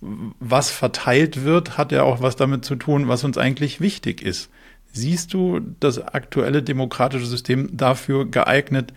was 0.00 0.70
verteilt 0.70 1.44
wird, 1.44 1.76
hat 1.76 1.92
ja 1.92 2.02
auch 2.02 2.22
was 2.22 2.36
damit 2.36 2.64
zu 2.64 2.76
tun, 2.76 3.08
was 3.08 3.24
uns 3.24 3.36
eigentlich 3.36 3.80
wichtig 3.80 4.22
ist. 4.22 4.50
Siehst 4.92 5.34
du 5.34 5.60
das 5.78 6.00
aktuelle 6.00 6.62
demokratische 6.62 7.26
System 7.26 7.68
dafür 7.76 8.28
geeignet, 8.28 8.92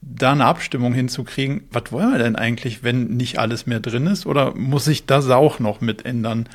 da 0.00 0.32
eine 0.32 0.44
Abstimmung 0.44 0.94
hinzukriegen, 0.94 1.64
was 1.70 1.90
wollen 1.90 2.12
wir 2.12 2.18
denn 2.18 2.36
eigentlich, 2.36 2.84
wenn 2.84 3.16
nicht 3.16 3.38
alles 3.38 3.66
mehr 3.66 3.80
drin 3.80 4.06
ist? 4.06 4.24
Oder 4.24 4.54
muss 4.54 4.84
sich 4.84 5.04
das 5.04 5.28
auch 5.28 5.58
noch 5.58 5.80
mit 5.80 6.06
ändern, 6.06 6.48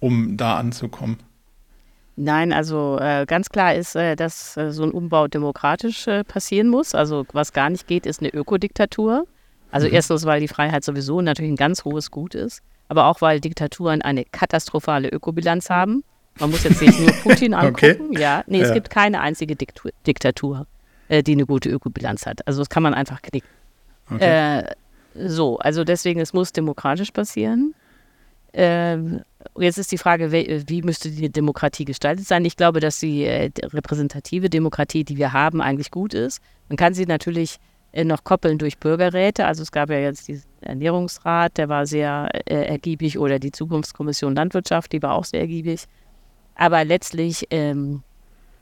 um 0.00 0.36
da 0.36 0.56
anzukommen? 0.56 1.18
Nein, 2.16 2.52
also 2.52 2.98
äh, 2.98 3.26
ganz 3.26 3.50
klar 3.50 3.74
ist, 3.74 3.94
äh, 3.94 4.16
dass 4.16 4.56
äh, 4.56 4.72
so 4.72 4.84
ein 4.84 4.90
Umbau 4.90 5.28
demokratisch 5.28 6.06
äh, 6.06 6.24
passieren 6.24 6.68
muss. 6.68 6.94
Also 6.94 7.26
was 7.32 7.52
gar 7.52 7.68
nicht 7.68 7.86
geht, 7.86 8.06
ist 8.06 8.20
eine 8.20 8.30
Ökodiktatur. 8.30 9.26
Also 9.70 9.86
mhm. 9.86 9.94
erstens, 9.94 10.24
weil 10.24 10.40
die 10.40 10.48
Freiheit 10.48 10.82
sowieso 10.84 11.20
natürlich 11.20 11.52
ein 11.52 11.56
ganz 11.56 11.84
hohes 11.84 12.10
Gut 12.10 12.34
ist, 12.34 12.62
aber 12.88 13.06
auch 13.06 13.20
weil 13.20 13.40
Diktaturen 13.40 14.00
eine 14.00 14.24
katastrophale 14.24 15.08
Ökobilanz 15.08 15.68
haben. 15.68 16.04
Man 16.40 16.50
muss 16.50 16.64
jetzt 16.64 16.80
nicht 16.80 16.98
nur 16.98 17.12
Putin 17.22 17.52
angucken. 17.52 18.08
okay. 18.10 18.20
Ja, 18.20 18.44
nee, 18.46 18.60
ja. 18.60 18.66
es 18.66 18.72
gibt 18.72 18.88
keine 18.90 19.20
einzige 19.20 19.54
Diktu 19.56 19.90
Diktatur 20.06 20.66
äh, 21.08 21.22
die 21.22 21.32
eine 21.32 21.46
gute 21.46 21.68
Ökobilanz 21.68 22.26
hat. 22.26 22.46
Also 22.46 22.60
das 22.60 22.68
kann 22.68 22.82
man 22.82 22.94
einfach 22.94 23.22
knicken. 23.22 23.48
Okay. 24.10 24.60
Äh, 24.60 24.74
so, 25.14 25.58
also 25.58 25.84
deswegen, 25.84 26.20
es 26.20 26.32
muss 26.32 26.52
demokratisch 26.52 27.10
passieren. 27.10 27.74
Ähm, 28.52 29.22
jetzt 29.58 29.78
ist 29.78 29.92
die 29.92 29.98
Frage, 29.98 30.32
wie, 30.32 30.64
wie, 30.66 30.82
müsste 30.82 31.10
die 31.10 31.30
Demokratie 31.30 31.84
gestaltet 31.84 32.26
sein? 32.26 32.44
Ich 32.44 32.56
glaube, 32.56 32.80
dass 32.80 33.00
die 33.00 33.24
äh, 33.24 33.50
repräsentative 33.62 34.50
Demokratie, 34.50 35.04
die 35.04 35.16
wir 35.16 35.32
haben, 35.32 35.60
eigentlich 35.60 35.90
gut 35.90 36.14
ist. 36.14 36.40
Man 36.68 36.76
kann 36.76 36.94
sie 36.94 37.06
natürlich 37.06 37.58
äh, 37.92 38.04
noch 38.04 38.24
koppeln 38.24 38.58
durch 38.58 38.78
Bürgerräte. 38.78 39.46
Also 39.46 39.62
es 39.62 39.72
gab 39.72 39.90
ja 39.90 39.98
jetzt 39.98 40.28
diesen 40.28 40.48
Ernährungsrat, 40.60 41.56
der 41.56 41.68
war 41.68 41.86
sehr 41.86 42.28
äh, 42.46 42.66
ergiebig, 42.66 43.18
oder 43.18 43.38
die 43.38 43.52
Zukunftskommission 43.52 44.34
Landwirtschaft, 44.34 44.92
die 44.92 45.02
war 45.02 45.14
auch 45.14 45.24
sehr 45.24 45.40
ergiebig. 45.40 45.84
Aber 46.54 46.84
letztlich 46.84 47.46
ähm, 47.50 48.02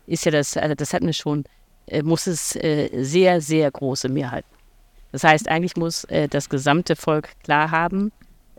ist 0.06 0.24
ja 0.24 0.32
das, 0.32 0.56
also 0.56 0.74
das 0.74 0.93
hatten 0.93 1.06
wir 1.06 1.12
schon, 1.12 1.44
äh, 1.86 2.02
muss 2.02 2.27
es 2.27 2.56
äh, 2.56 2.90
sehr, 3.02 3.40
sehr 3.40 3.70
große 3.70 4.09
Mehrheiten. 4.09 4.48
Das 5.12 5.24
heißt, 5.24 5.48
eigentlich 5.48 5.77
muss 5.77 6.05
äh, 6.05 6.28
das 6.28 6.48
gesamte 6.48 6.97
Volk 6.97 7.31
klar 7.44 7.70
haben, 7.70 8.11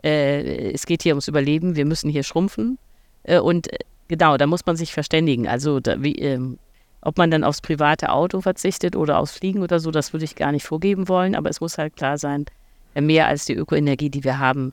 äh, 0.06 0.70
es 0.72 0.86
geht 0.86 1.02
hier 1.02 1.14
ums 1.14 1.28
Überleben, 1.28 1.74
wir 1.74 1.84
müssen 1.84 2.08
hier 2.08 2.22
schrumpfen. 2.22 2.78
Äh, 3.24 3.40
und 3.40 3.72
äh, 3.72 3.78
genau, 4.08 4.36
da 4.36 4.46
muss 4.46 4.64
man 4.64 4.76
sich 4.76 4.92
verständigen. 4.92 5.48
Also, 5.48 5.80
da, 5.80 6.02
wie, 6.02 6.14
ähm, 6.14 6.58
ob 7.00 7.18
man 7.18 7.30
dann 7.30 7.44
aufs 7.44 7.60
private 7.60 8.10
Auto 8.10 8.40
verzichtet 8.40 8.94
oder 8.94 9.18
aufs 9.18 9.32
Fliegen 9.32 9.62
oder 9.62 9.80
so, 9.80 9.90
das 9.90 10.12
würde 10.12 10.24
ich 10.24 10.36
gar 10.36 10.52
nicht 10.52 10.64
vorgeben 10.64 11.08
wollen, 11.08 11.34
aber 11.34 11.50
es 11.50 11.60
muss 11.60 11.78
halt 11.78 11.96
klar 11.96 12.18
sein, 12.18 12.46
mehr 12.94 13.26
als 13.26 13.44
die 13.44 13.54
Ökoenergie, 13.54 14.10
die 14.10 14.24
wir 14.24 14.38
haben, 14.38 14.72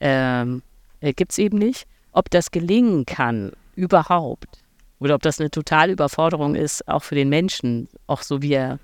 ähm, 0.00 0.62
gibt 1.00 1.32
es 1.32 1.38
eben 1.38 1.58
nicht. 1.58 1.86
Ob 2.12 2.28
das 2.30 2.50
gelingen 2.50 3.06
kann, 3.06 3.52
überhaupt, 3.76 4.58
oder 4.98 5.14
ob 5.14 5.22
das 5.22 5.40
eine 5.40 5.50
totale 5.50 5.92
Überforderung 5.92 6.54
ist, 6.54 6.86
auch 6.88 7.02
für 7.02 7.14
den 7.14 7.28
Menschen, 7.28 7.88
auch 8.06 8.22
so 8.22 8.42
wie 8.42 8.54
er 8.54 8.78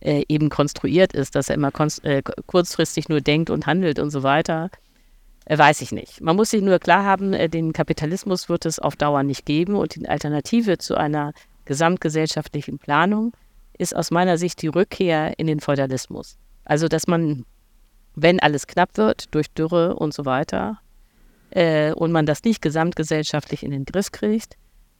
äh, 0.00 0.24
eben 0.28 0.48
konstruiert 0.48 1.12
ist, 1.12 1.34
dass 1.34 1.48
er 1.48 1.56
immer 1.56 1.72
äh, 2.02 2.22
kurzfristig 2.46 3.08
nur 3.08 3.20
denkt 3.20 3.50
und 3.50 3.66
handelt 3.66 3.98
und 3.98 4.10
so 4.10 4.22
weiter, 4.22 4.66
äh, 4.66 4.87
weiß 5.56 5.80
ich 5.80 5.92
nicht. 5.92 6.20
Man 6.20 6.36
muss 6.36 6.50
sich 6.50 6.60
nur 6.60 6.78
klar 6.78 7.04
haben, 7.04 7.32
äh, 7.32 7.48
den 7.48 7.72
Kapitalismus 7.72 8.48
wird 8.48 8.66
es 8.66 8.78
auf 8.78 8.96
Dauer 8.96 9.22
nicht 9.22 9.46
geben 9.46 9.76
und 9.76 9.94
die 9.94 10.08
Alternative 10.08 10.78
zu 10.78 10.96
einer 10.96 11.32
gesamtgesellschaftlichen 11.64 12.78
Planung 12.78 13.32
ist 13.78 13.94
aus 13.94 14.10
meiner 14.10 14.36
Sicht 14.36 14.60
die 14.60 14.68
Rückkehr 14.68 15.38
in 15.38 15.46
den 15.46 15.60
Feudalismus. 15.60 16.36
Also, 16.64 16.88
dass 16.88 17.06
man, 17.06 17.44
wenn 18.14 18.40
alles 18.40 18.66
knapp 18.66 18.96
wird 18.96 19.34
durch 19.34 19.48
Dürre 19.50 19.94
und 19.96 20.12
so 20.12 20.24
weiter, 20.24 20.80
äh, 21.50 21.92
und 21.92 22.12
man 22.12 22.26
das 22.26 22.44
nicht 22.44 22.60
gesamtgesellschaftlich 22.60 23.62
in 23.62 23.70
den 23.70 23.84
Griff 23.84 24.12
kriegt, 24.12 24.56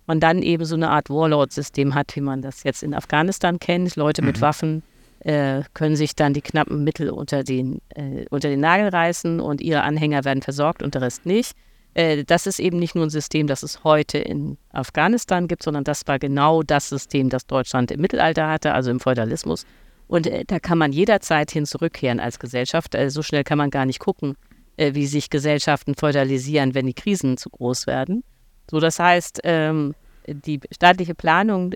man 0.06 0.20
dann 0.20 0.42
eben 0.42 0.64
so 0.64 0.74
eine 0.74 0.90
Art 0.90 1.10
Warlord-System 1.10 1.94
hat, 1.94 2.16
wie 2.16 2.22
man 2.22 2.40
das 2.40 2.62
jetzt 2.62 2.82
in 2.82 2.94
Afghanistan 2.94 3.58
kennt. 3.58 3.96
Leute 3.96 4.22
mhm. 4.22 4.28
mit 4.28 4.40
Waffen 4.40 4.82
äh, 5.20 5.62
können 5.74 5.96
sich 5.96 6.14
dann 6.14 6.34
die 6.34 6.42
knappen 6.42 6.84
Mittel 6.84 7.10
unter 7.10 7.42
den, 7.42 7.80
äh, 7.94 8.24
unter 8.30 8.48
den 8.48 8.60
Nagel 8.60 8.88
reißen 8.88 9.40
und 9.40 9.60
ihre 9.60 9.82
Anhänger 9.82 10.24
werden 10.24 10.42
versorgt 10.42 10.82
und 10.82 10.94
der 10.94 11.02
Rest 11.02 11.26
nicht. 11.26 11.56
Äh, 11.94 12.24
das 12.24 12.46
ist 12.46 12.60
eben 12.60 12.78
nicht 12.78 12.94
nur 12.94 13.06
ein 13.06 13.10
System, 13.10 13.46
das 13.46 13.62
es 13.62 13.82
heute 13.82 14.18
in 14.18 14.58
Afghanistan 14.70 15.48
gibt, 15.48 15.62
sondern 15.62 15.84
das 15.84 16.06
war 16.06 16.18
genau 16.18 16.62
das 16.62 16.88
System, 16.88 17.28
das 17.28 17.46
Deutschland 17.46 17.90
im 17.90 18.00
Mittelalter 18.00 18.48
hatte, 18.48 18.72
also 18.72 18.90
im 18.90 19.00
Feudalismus. 19.00 19.66
Und 20.06 20.26
äh, 20.26 20.44
da 20.46 20.60
kann 20.60 20.78
man 20.78 20.92
jederzeit 20.92 21.50
hin 21.50 21.66
zurückkehren 21.66 22.20
als 22.20 22.38
Gesellschaft. 22.38 22.94
Äh, 22.94 23.10
so 23.10 23.22
schnell 23.22 23.44
kann 23.44 23.58
man 23.58 23.70
gar 23.70 23.86
nicht 23.86 23.98
gucken, 23.98 24.36
wie 24.80 25.08
sich 25.08 25.28
Gesellschaften 25.28 25.96
feudalisieren, 25.96 26.72
wenn 26.72 26.86
die 26.86 26.94
Krisen 26.94 27.36
zu 27.36 27.50
groß 27.50 27.88
werden. 27.88 28.22
So, 28.70 28.78
das 28.78 29.00
heißt, 29.00 29.40
ähm, 29.42 29.96
die 30.28 30.60
staatliche 30.70 31.16
Planung 31.16 31.74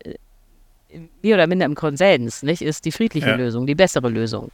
mehr 1.23 1.35
oder 1.35 1.47
minder 1.47 1.67
im 1.67 1.75
Konsens 1.75 2.43
nicht, 2.43 2.63
ist 2.63 2.85
die 2.85 2.93
friedliche 2.93 3.29
ja. 3.29 3.37
Lösung, 3.37 3.67
die 3.67 3.75
bessere 3.75 4.09
Lösung. 4.09 4.51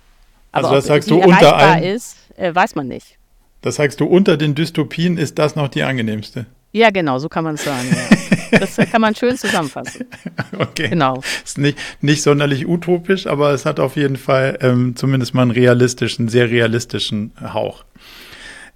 Aber 0.53 0.69
also 0.69 0.77
das 0.77 0.87
sagst 0.87 1.11
du 1.11 1.21
unter 1.21 1.57
allen, 1.57 1.83
ist, 1.83 2.17
äh, 2.37 2.55
weiß 2.55 2.75
man 2.75 2.89
nicht. 2.89 3.19
Das 3.63 3.77
sagst 3.77 4.01
du 4.01 4.07
unter 4.07 4.37
den 4.37 4.55
Dystopien 4.55 5.19
ist 5.19 5.39
das 5.39 5.57
noch 5.57 5.69
die 5.69 5.83
angenehmste. 5.83 6.47
Ja, 6.73 6.91
genau, 6.91 7.19
so 7.19 7.29
kann 7.29 7.45
man 7.45 7.55
es 7.55 7.65
sagen. 7.65 7.89
Ja. 7.91 8.19
das 8.61 8.77
kann 8.77 9.01
man 9.01 9.15
schön 9.15 9.37
zusammenfassen. 9.37 10.07
Okay. 10.59 10.89
Genau. 10.89 11.23
Ist 11.45 11.59
nicht, 11.59 11.79
nicht 12.01 12.23
sonderlich 12.23 12.67
utopisch, 12.67 13.27
aber 13.27 13.53
es 13.53 13.65
hat 13.65 13.81
auf 13.81 13.97
jeden 13.97 14.17
Fall 14.17 14.59
ähm, 14.61 14.97
zumindest 14.97 15.35
mal 15.35 15.43
einen 15.43 15.51
realistischen, 15.51 16.29
sehr 16.29 16.51
realistischen 16.51 17.33
Hauch. 17.43 17.85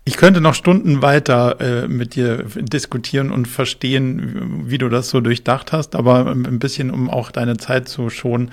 Ich 0.05 0.16
könnte 0.16 0.41
noch 0.41 0.55
Stunden 0.55 1.01
weiter 1.01 1.61
äh, 1.61 1.87
mit 1.87 2.16
dir 2.16 2.45
diskutieren 2.57 3.31
und 3.31 3.47
verstehen, 3.47 4.65
wie 4.69 4.79
du 4.79 4.89
das 4.89 5.11
so 5.11 5.20
durchdacht 5.20 5.70
hast, 5.70 5.95
aber 5.95 6.27
ein 6.27 6.59
bisschen, 6.59 6.91
um 6.91 7.09
auch 7.09 7.31
deine 7.31 7.57
Zeit 7.57 7.89
zu 7.89 8.11
schonen, 8.11 8.51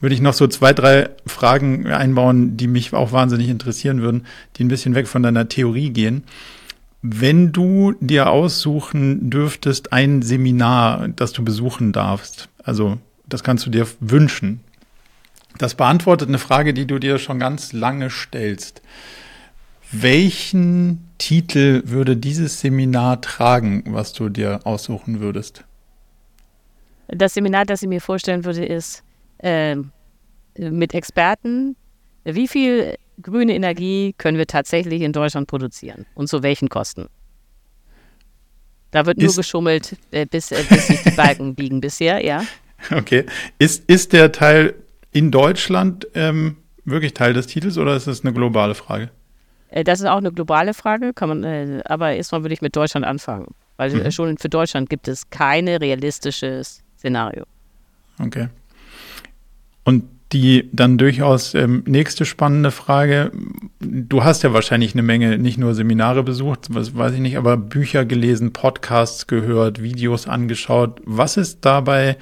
würde 0.00 0.14
ich 0.14 0.22
noch 0.22 0.32
so 0.32 0.46
zwei, 0.46 0.72
drei 0.72 1.10
Fragen 1.26 1.86
einbauen, 1.86 2.56
die 2.56 2.66
mich 2.66 2.94
auch 2.94 3.12
wahnsinnig 3.12 3.50
interessieren 3.50 4.00
würden, 4.00 4.26
die 4.56 4.64
ein 4.64 4.68
bisschen 4.68 4.94
weg 4.94 5.06
von 5.06 5.22
deiner 5.22 5.48
Theorie 5.48 5.90
gehen. 5.90 6.24
Wenn 7.02 7.52
du 7.52 7.94
dir 8.00 8.30
aussuchen 8.30 9.28
dürftest, 9.28 9.92
ein 9.92 10.22
Seminar, 10.22 11.08
das 11.08 11.32
du 11.32 11.44
besuchen 11.44 11.92
darfst, 11.92 12.48
also 12.64 12.96
das 13.28 13.44
kannst 13.44 13.66
du 13.66 13.70
dir 13.70 13.86
wünschen, 14.00 14.60
das 15.58 15.74
beantwortet 15.74 16.28
eine 16.28 16.38
Frage, 16.38 16.72
die 16.72 16.86
du 16.86 16.98
dir 16.98 17.18
schon 17.18 17.38
ganz 17.38 17.72
lange 17.72 18.08
stellst. 18.08 18.80
Welchen 19.92 21.08
Titel 21.18 21.82
würde 21.86 22.16
dieses 22.16 22.60
Seminar 22.60 23.20
tragen, 23.20 23.84
was 23.86 24.12
du 24.12 24.28
dir 24.28 24.60
aussuchen 24.64 25.20
würdest? 25.20 25.64
Das 27.08 27.34
Seminar, 27.34 27.64
das 27.64 27.82
ich 27.82 27.88
mir 27.88 28.00
vorstellen 28.00 28.44
würde, 28.44 28.64
ist 28.64 29.04
äh, 29.38 29.76
mit 30.56 30.92
Experten, 30.92 31.76
wie 32.24 32.48
viel 32.48 32.96
grüne 33.22 33.54
Energie 33.54 34.14
können 34.18 34.38
wir 34.38 34.46
tatsächlich 34.46 35.02
in 35.02 35.12
Deutschland 35.12 35.46
produzieren 35.46 36.06
und 36.14 36.28
zu 36.28 36.42
welchen 36.42 36.68
Kosten? 36.68 37.06
Da 38.90 39.06
wird 39.06 39.18
nur 39.18 39.28
ist, 39.28 39.36
geschummelt, 39.36 39.96
äh, 40.10 40.26
bis, 40.26 40.50
äh, 40.50 40.64
bis 40.68 40.86
sich 40.88 41.02
die 41.02 41.10
Balken 41.10 41.54
biegen 41.56 41.80
bisher, 41.80 42.24
ja. 42.24 42.44
Okay. 42.90 43.24
Ist, 43.58 43.88
ist 43.88 44.12
der 44.12 44.32
Teil 44.32 44.74
in 45.12 45.30
Deutschland 45.30 46.06
ähm, 46.14 46.56
wirklich 46.84 47.14
Teil 47.14 47.32
des 47.32 47.46
Titels 47.46 47.78
oder 47.78 47.96
ist 47.96 48.06
das 48.06 48.22
eine 48.22 48.32
globale 48.32 48.74
Frage? 48.74 49.10
Äh, 49.76 49.84
das 49.84 50.00
ist 50.00 50.06
auch 50.06 50.16
eine 50.16 50.32
globale 50.32 50.72
Frage, 50.74 51.12
kann 51.12 51.28
man, 51.28 51.44
äh, 51.44 51.82
aber 51.84 52.12
erstmal 52.12 52.42
würde 52.42 52.54
ich 52.54 52.62
mit 52.62 52.74
Deutschland 52.74 53.04
anfangen. 53.04 53.54
Weil 53.76 53.90
mhm. 53.90 54.10
schon 54.10 54.38
für 54.38 54.48
Deutschland 54.48 54.88
gibt 54.88 55.06
es 55.06 55.28
kein 55.28 55.68
realistisches 55.68 56.82
Szenario. 56.96 57.44
Okay. 58.18 58.48
Und 59.84 60.04
die 60.32 60.68
dann 60.72 60.98
durchaus 60.98 61.54
ähm, 61.54 61.84
nächste 61.86 62.24
spannende 62.24 62.72
Frage. 62.72 63.30
Du 63.78 64.24
hast 64.24 64.42
ja 64.42 64.52
wahrscheinlich 64.52 64.94
eine 64.94 65.02
Menge, 65.02 65.38
nicht 65.38 65.56
nur 65.56 65.74
Seminare 65.74 66.24
besucht, 66.24 66.66
was 66.70 66.96
weiß 66.96 67.12
ich 67.12 67.20
nicht, 67.20 67.36
aber 67.36 67.56
Bücher 67.56 68.04
gelesen, 68.04 68.52
Podcasts 68.52 69.28
gehört, 69.28 69.82
Videos 69.82 70.26
angeschaut. 70.26 71.00
Was 71.04 71.36
ist 71.36 71.64
dabei 71.64 72.16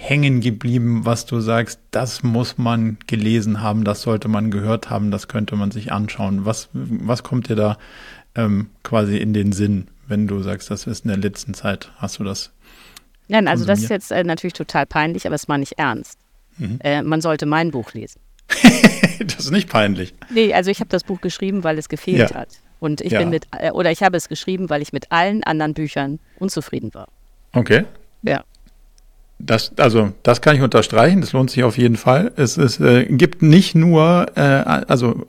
hängen 0.00 0.40
geblieben, 0.40 1.04
was 1.04 1.26
du 1.26 1.40
sagst, 1.40 1.78
das 1.90 2.22
muss 2.22 2.56
man 2.56 2.98
gelesen 3.06 3.60
haben, 3.60 3.84
das 3.84 4.00
sollte 4.00 4.28
man 4.28 4.50
gehört 4.50 4.88
haben, 4.88 5.10
das 5.10 5.28
könnte 5.28 5.56
man 5.56 5.70
sich 5.70 5.92
anschauen. 5.92 6.46
Was, 6.46 6.70
was 6.72 7.22
kommt 7.22 7.50
dir 7.50 7.54
da 7.54 7.78
ähm, 8.34 8.70
quasi 8.82 9.18
in 9.18 9.34
den 9.34 9.52
Sinn, 9.52 9.88
wenn 10.08 10.26
du 10.26 10.40
sagst, 10.40 10.70
das 10.70 10.86
ist 10.86 11.04
in 11.04 11.08
der 11.08 11.18
letzten 11.18 11.52
Zeit, 11.52 11.92
hast 11.98 12.18
du 12.18 12.24
das? 12.24 12.50
Nein, 13.28 13.46
also 13.46 13.66
das 13.66 13.82
ist 13.82 13.90
jetzt 13.90 14.10
äh, 14.10 14.24
natürlich 14.24 14.54
total 14.54 14.86
peinlich, 14.86 15.26
aber 15.26 15.34
es 15.34 15.48
war 15.48 15.58
nicht 15.58 15.78
ernst. 15.78 16.18
Mhm. 16.56 16.78
Äh, 16.82 17.02
man 17.02 17.20
sollte 17.20 17.44
mein 17.44 17.70
Buch 17.70 17.92
lesen. 17.92 18.20
das 19.20 19.38
ist 19.38 19.50
nicht 19.50 19.68
peinlich. 19.68 20.14
Nee, 20.30 20.54
also 20.54 20.70
ich 20.70 20.80
habe 20.80 20.88
das 20.88 21.04
Buch 21.04 21.20
geschrieben, 21.20 21.62
weil 21.62 21.78
es 21.78 21.90
gefehlt 21.90 22.30
ja. 22.30 22.34
hat. 22.34 22.48
Und 22.80 23.02
ich 23.02 23.12
ja. 23.12 23.20
bin 23.20 23.28
mit, 23.28 23.46
äh, 23.56 23.70
oder 23.70 23.90
ich 23.90 24.02
habe 24.02 24.16
es 24.16 24.28
geschrieben, 24.28 24.70
weil 24.70 24.80
ich 24.80 24.94
mit 24.94 25.12
allen 25.12 25.44
anderen 25.44 25.74
Büchern 25.74 26.20
unzufrieden 26.38 26.94
war. 26.94 27.08
Okay. 27.52 27.84
Ja. 28.22 28.44
Das, 29.42 29.72
also, 29.78 30.12
das 30.22 30.42
kann 30.42 30.54
ich 30.54 30.62
unterstreichen. 30.62 31.22
Das 31.22 31.32
lohnt 31.32 31.50
sich 31.50 31.64
auf 31.64 31.78
jeden 31.78 31.96
Fall. 31.96 32.30
Es, 32.36 32.58
es 32.58 32.78
äh, 32.78 33.06
gibt 33.06 33.40
nicht 33.40 33.74
nur, 33.74 34.26
äh, 34.36 34.40
also 34.40 35.24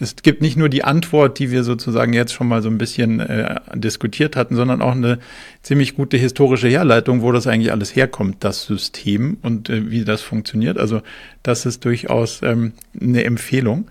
es 0.00 0.16
gibt 0.16 0.42
nicht 0.42 0.56
nur 0.56 0.68
die 0.68 0.82
Antwort, 0.82 1.38
die 1.38 1.52
wir 1.52 1.62
sozusagen 1.62 2.12
jetzt 2.12 2.32
schon 2.32 2.48
mal 2.48 2.60
so 2.60 2.68
ein 2.68 2.78
bisschen 2.78 3.20
äh, 3.20 3.60
diskutiert 3.74 4.34
hatten, 4.34 4.56
sondern 4.56 4.82
auch 4.82 4.92
eine 4.92 5.20
ziemlich 5.62 5.94
gute 5.94 6.16
historische 6.16 6.68
Herleitung, 6.68 7.22
wo 7.22 7.30
das 7.30 7.46
eigentlich 7.46 7.70
alles 7.70 7.94
herkommt, 7.94 8.38
das 8.40 8.64
System 8.64 9.36
und 9.42 9.70
äh, 9.70 9.90
wie 9.90 10.04
das 10.04 10.22
funktioniert. 10.22 10.76
Also, 10.76 11.00
das 11.44 11.64
ist 11.64 11.84
durchaus 11.84 12.40
ähm, 12.42 12.72
eine 13.00 13.24
Empfehlung. 13.24 13.88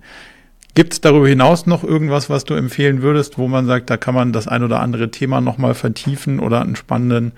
Gibt 0.76 0.94
es 0.94 1.02
darüber 1.02 1.28
hinaus 1.28 1.66
noch 1.66 1.84
irgendwas, 1.84 2.30
was 2.30 2.44
du 2.44 2.56
empfehlen 2.56 3.02
würdest, 3.02 3.38
wo 3.38 3.48
man 3.48 3.66
sagt, 3.66 3.90
da 3.90 3.98
kann 3.98 4.16
man 4.16 4.34
das 4.34 4.48
ein 4.48 4.64
oder 4.64 4.80
andere 4.82 5.12
Thema 5.12 5.40
nochmal 5.40 5.76
vertiefen 5.76 6.40
oder 6.40 6.62
einen 6.62 6.76
spannenden 6.76 7.32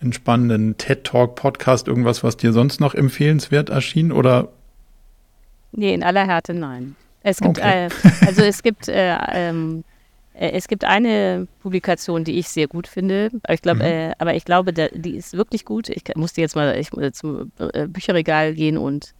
einen 0.00 0.12
spannenden 0.12 0.76
TED 0.78 1.04
Talk 1.04 1.34
Podcast, 1.34 1.88
irgendwas, 1.88 2.22
was 2.22 2.36
dir 2.36 2.52
sonst 2.52 2.80
noch 2.80 2.94
empfehlenswert 2.94 3.68
erschien 3.68 4.12
oder? 4.12 4.48
Nee, 5.72 5.92
in 5.94 6.02
aller 6.02 6.26
Härte 6.26 6.54
nein. 6.54 6.96
Es 7.22 7.40
gibt, 7.40 7.58
okay. 7.58 7.86
äh, 7.86 7.90
also 8.26 8.42
es 8.42 8.62
gibt, 8.62 8.88
äh, 8.88 9.16
ähm, 9.32 9.84
äh, 10.34 10.50
es 10.50 10.68
gibt 10.68 10.84
eine 10.84 11.48
Publikation, 11.62 12.24
die 12.24 12.38
ich 12.38 12.48
sehr 12.48 12.68
gut 12.68 12.86
finde. 12.86 13.30
Aber 13.42 13.54
ich 13.54 13.62
glaube, 13.62 13.80
mhm. 13.80 13.86
Äh, 13.86 14.12
aber 14.18 14.34
ich 14.34 14.44
glaube, 14.44 14.72
da, 14.72 14.88
die 14.88 15.16
ist 15.16 15.34
wirklich 15.34 15.64
gut. 15.64 15.88
Ich 15.88 16.04
musste 16.14 16.40
jetzt 16.40 16.56
mal 16.56 16.76
ich, 16.78 16.90
zum 17.12 17.52
äh, 17.58 17.86
Bücherregal 17.86 18.54
gehen 18.54 18.78
und 18.78 19.14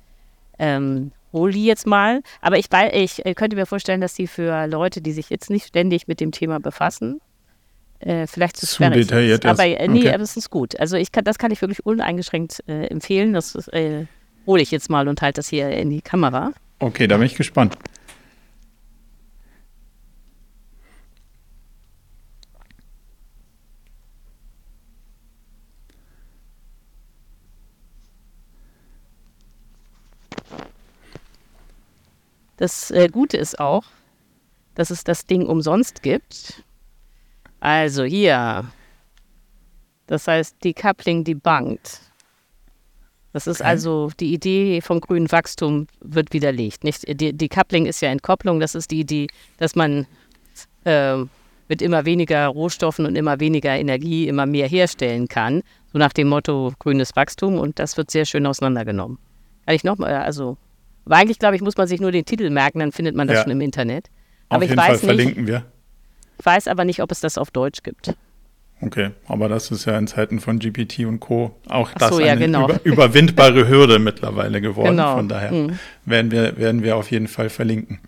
ähm, 0.59 1.11
hol 1.33 1.53
die 1.53 1.67
jetzt 1.67 1.87
mal. 1.87 2.23
Aber 2.41 2.59
ich, 2.59 2.69
ich 2.93 3.27
äh, 3.27 3.35
könnte 3.35 3.57
mir 3.57 3.67
vorstellen, 3.67 4.01
dass 4.01 4.15
die 4.15 4.27
für 4.27 4.67
Leute, 4.67 5.01
die 5.01 5.13
sich 5.13 5.29
jetzt 5.29 5.51
nicht 5.51 5.67
ständig 5.67 6.09
mit 6.09 6.21
dem 6.21 6.33
Thema 6.33 6.61
befassen, 6.61 7.21
äh, 8.01 8.27
vielleicht 8.27 8.57
zu, 8.57 8.67
zu 8.67 8.91
detailliert 8.91 9.45
ist. 9.45 9.51
Aber 9.51 9.65
äh, 9.65 9.89
nee, 9.89 10.01
okay. 10.01 10.15
aber 10.15 10.23
es 10.23 10.37
ist 10.37 10.51
gut. 10.51 10.79
Also 10.79 10.97
ich 10.97 11.13
kann, 11.13 11.25
das 11.25 11.39
kann 11.39 11.51
ich 11.51 11.61
wirklich 11.61 11.85
uneingeschränkt 11.85 12.63
äh, 12.69 12.87
empfehlen. 12.87 13.33
Das 13.33 13.55
äh, 13.69 14.07
hole 14.47 14.63
ich 14.63 14.71
jetzt 14.71 14.89
mal 14.91 15.09
und 15.09 15.21
halte 15.23 15.39
das 15.39 15.49
hier 15.49 15.71
in 15.71 15.91
die 15.91 16.01
Kamera. 16.01 16.53
Okay, 16.79 17.07
da 17.09 17.17
bin 17.17 17.27
ich 17.27 17.35
gespannt. 17.35 17.77
Das 32.59 32.91
äh, 32.91 33.09
Gute 33.09 33.37
ist 33.37 33.61
auch, 33.61 33.85
dass 34.75 34.91
es 34.91 35.05
das 35.05 35.27
Ding 35.27 35.47
umsonst 35.47 36.03
gibt. 36.03 36.65
Also 37.61 38.05
hier. 38.05 38.65
Das 40.07 40.27
heißt, 40.27 40.65
Decoupling 40.65 41.25
debunked. 41.25 42.01
Das 43.33 43.47
ist 43.47 43.61
okay. 43.61 43.69
also 43.69 44.11
die 44.19 44.33
Idee 44.33 44.81
vom 44.81 45.01
grünen 45.01 45.31
Wachstum 45.31 45.87
wird 46.01 46.33
widerlegt. 46.33 46.83
Nicht, 46.83 47.05
die, 47.21 47.33
Decoupling 47.37 47.87
ist 47.87 48.01
ja 48.01 48.09
Entkopplung. 48.09 48.59
Das 48.59 48.75
ist 48.75 48.91
die 48.91 49.01
Idee, 49.01 49.27
dass 49.59 49.77
man 49.77 50.07
äh, 50.85 51.19
mit 51.69 51.83
immer 51.83 52.07
weniger 52.07 52.47
Rohstoffen 52.47 53.05
und 53.05 53.17
immer 53.17 53.39
weniger 53.39 53.77
Energie 53.77 54.29
immer 54.29 54.47
mehr 54.47 54.67
herstellen 54.67 55.29
kann. 55.29 55.63
So 55.93 55.99
nach 55.99 56.13
dem 56.13 56.29
Motto 56.29 56.73
grünes 56.79 57.15
Wachstum. 57.17 57.59
Und 57.59 57.79
das 57.79 57.97
wird 57.97 58.11
sehr 58.11 58.25
schön 58.25 58.47
auseinandergenommen. 58.47 59.19
Kann 59.67 59.75
ich 59.75 59.85
nochmal, 59.85 60.15
also, 60.15 60.57
eigentlich 61.07 61.39
glaube 61.39 61.57
ich, 61.57 61.63
muss 61.63 61.77
man 61.77 61.87
sich 61.87 62.01
nur 62.01 62.13
den 62.13 62.25
Titel 62.25 62.49
merken, 62.49 62.79
dann 62.79 62.93
findet 62.93 63.15
man 63.15 63.29
das 63.29 63.37
ja. 63.37 63.43
schon 63.43 63.53
im 63.53 63.61
Internet. 63.61 64.09
Aber 64.49 64.65
Auf 64.65 64.71
jeden 64.71 64.81
Fall 64.81 64.97
verlinken 64.97 65.47
wir 65.47 65.67
weiß 66.43 66.69
aber 66.69 66.85
nicht, 66.85 67.03
ob 67.03 67.11
es 67.11 67.21
das 67.21 67.39
auf 67.39 67.51
Deutsch 67.51 67.83
gibt. 67.83 68.15
Okay, 68.81 69.11
aber 69.27 69.49
das 69.49 69.73
ist 69.73 69.87
ja 69.87 69.99
in 69.99 70.07
Zeiten 70.07 70.39
von 70.39 70.61
GPT 70.61 71.01
und 71.01 71.19
Co. 71.19 71.57
auch 71.69 71.91
das 71.95 72.11
so, 72.11 72.21
ja, 72.21 72.33
eine 72.33 72.43
genau. 72.43 72.65
über, 72.67 72.81
überwindbare 72.85 73.67
Hürde 73.69 73.99
mittlerweile 73.99 74.61
geworden. 74.61 74.91
Genau. 74.91 75.17
Von 75.17 75.29
daher 75.29 75.51
mhm. 75.51 75.79
werden, 76.05 76.31
wir, 76.31 76.57
werden 76.59 76.83
wir 76.85 76.97
auf 76.97 77.11
jeden 77.11 77.27
Fall 77.27 77.51
verlinken. 77.51 78.01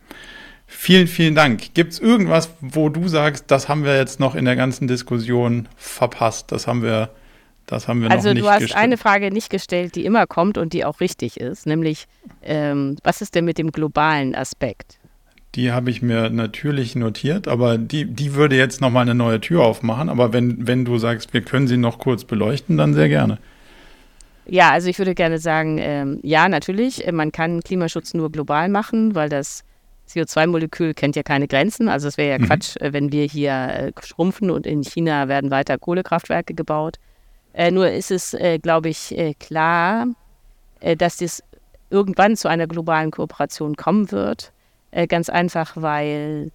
Vielen, 0.72 1.08
vielen 1.08 1.34
Dank. 1.34 1.74
Gibt 1.74 1.94
es 1.94 1.98
irgendwas, 1.98 2.50
wo 2.60 2.88
du 2.88 3.08
sagst, 3.08 3.46
das 3.48 3.68
haben 3.68 3.84
wir 3.84 3.96
jetzt 3.96 4.20
noch 4.20 4.36
in 4.36 4.44
der 4.44 4.54
ganzen 4.54 4.86
Diskussion 4.86 5.68
verpasst? 5.76 6.52
Das 6.52 6.68
haben 6.68 6.84
wir, 6.84 7.10
das 7.66 7.88
haben 7.88 8.02
wir 8.02 8.10
also 8.12 8.28
noch 8.28 8.34
nicht 8.34 8.42
Also 8.44 8.48
du 8.48 8.54
hast 8.54 8.60
gestellt. 8.60 8.84
eine 8.84 8.96
Frage 8.96 9.32
nicht 9.32 9.50
gestellt, 9.50 9.96
die 9.96 10.04
immer 10.04 10.28
kommt 10.28 10.56
und 10.56 10.72
die 10.72 10.84
auch 10.84 11.00
richtig 11.00 11.40
ist, 11.40 11.66
nämlich 11.66 12.06
ähm, 12.42 12.96
was 13.02 13.20
ist 13.20 13.34
denn 13.34 13.44
mit 13.44 13.58
dem 13.58 13.72
globalen 13.72 14.36
Aspekt? 14.36 14.99
Die 15.56 15.72
habe 15.72 15.90
ich 15.90 16.00
mir 16.00 16.30
natürlich 16.30 16.94
notiert, 16.94 17.48
aber 17.48 17.76
die, 17.76 18.04
die 18.04 18.34
würde 18.34 18.56
jetzt 18.56 18.80
nochmal 18.80 19.02
eine 19.02 19.16
neue 19.16 19.40
Tür 19.40 19.64
aufmachen. 19.64 20.08
Aber 20.08 20.32
wenn, 20.32 20.66
wenn 20.66 20.84
du 20.84 20.98
sagst, 20.98 21.34
wir 21.34 21.40
können 21.40 21.66
sie 21.66 21.76
noch 21.76 21.98
kurz 21.98 22.24
beleuchten, 22.24 22.76
dann 22.76 22.94
sehr 22.94 23.08
gerne. 23.08 23.38
Ja, 24.46 24.70
also 24.70 24.88
ich 24.88 24.98
würde 24.98 25.14
gerne 25.14 25.38
sagen, 25.38 25.78
ähm, 25.78 26.20
ja, 26.22 26.48
natürlich, 26.48 27.06
äh, 27.06 27.12
man 27.12 27.32
kann 27.32 27.62
Klimaschutz 27.62 28.14
nur 28.14 28.30
global 28.32 28.68
machen, 28.68 29.14
weil 29.14 29.28
das 29.28 29.64
CO2-Molekül 30.08 30.94
kennt 30.94 31.16
ja 31.16 31.22
keine 31.22 31.46
Grenzen. 31.46 31.88
Also 31.88 32.08
es 32.08 32.16
wäre 32.16 32.30
ja 32.30 32.38
mhm. 32.38 32.46
Quatsch, 32.46 32.76
äh, 32.76 32.92
wenn 32.92 33.12
wir 33.12 33.24
hier 33.24 33.52
äh, 33.52 33.92
schrumpfen 34.02 34.50
und 34.50 34.66
in 34.66 34.82
China 34.82 35.28
werden 35.28 35.50
weiter 35.50 35.78
Kohlekraftwerke 35.78 36.54
gebaut. 36.54 36.98
Äh, 37.52 37.70
nur 37.70 37.90
ist 37.90 38.10
es, 38.10 38.34
äh, 38.34 38.58
glaube 38.58 38.88
ich, 38.88 39.16
äh, 39.16 39.34
klar, 39.34 40.06
dass 40.96 41.20
es 41.20 41.42
irgendwann 41.90 42.36
zu 42.36 42.48
einer 42.48 42.66
globalen 42.66 43.10
Kooperation 43.10 43.76
kommen 43.76 44.10
wird. 44.12 44.50
Äh, 44.90 45.06
ganz 45.06 45.28
einfach, 45.28 45.72
weil 45.76 46.50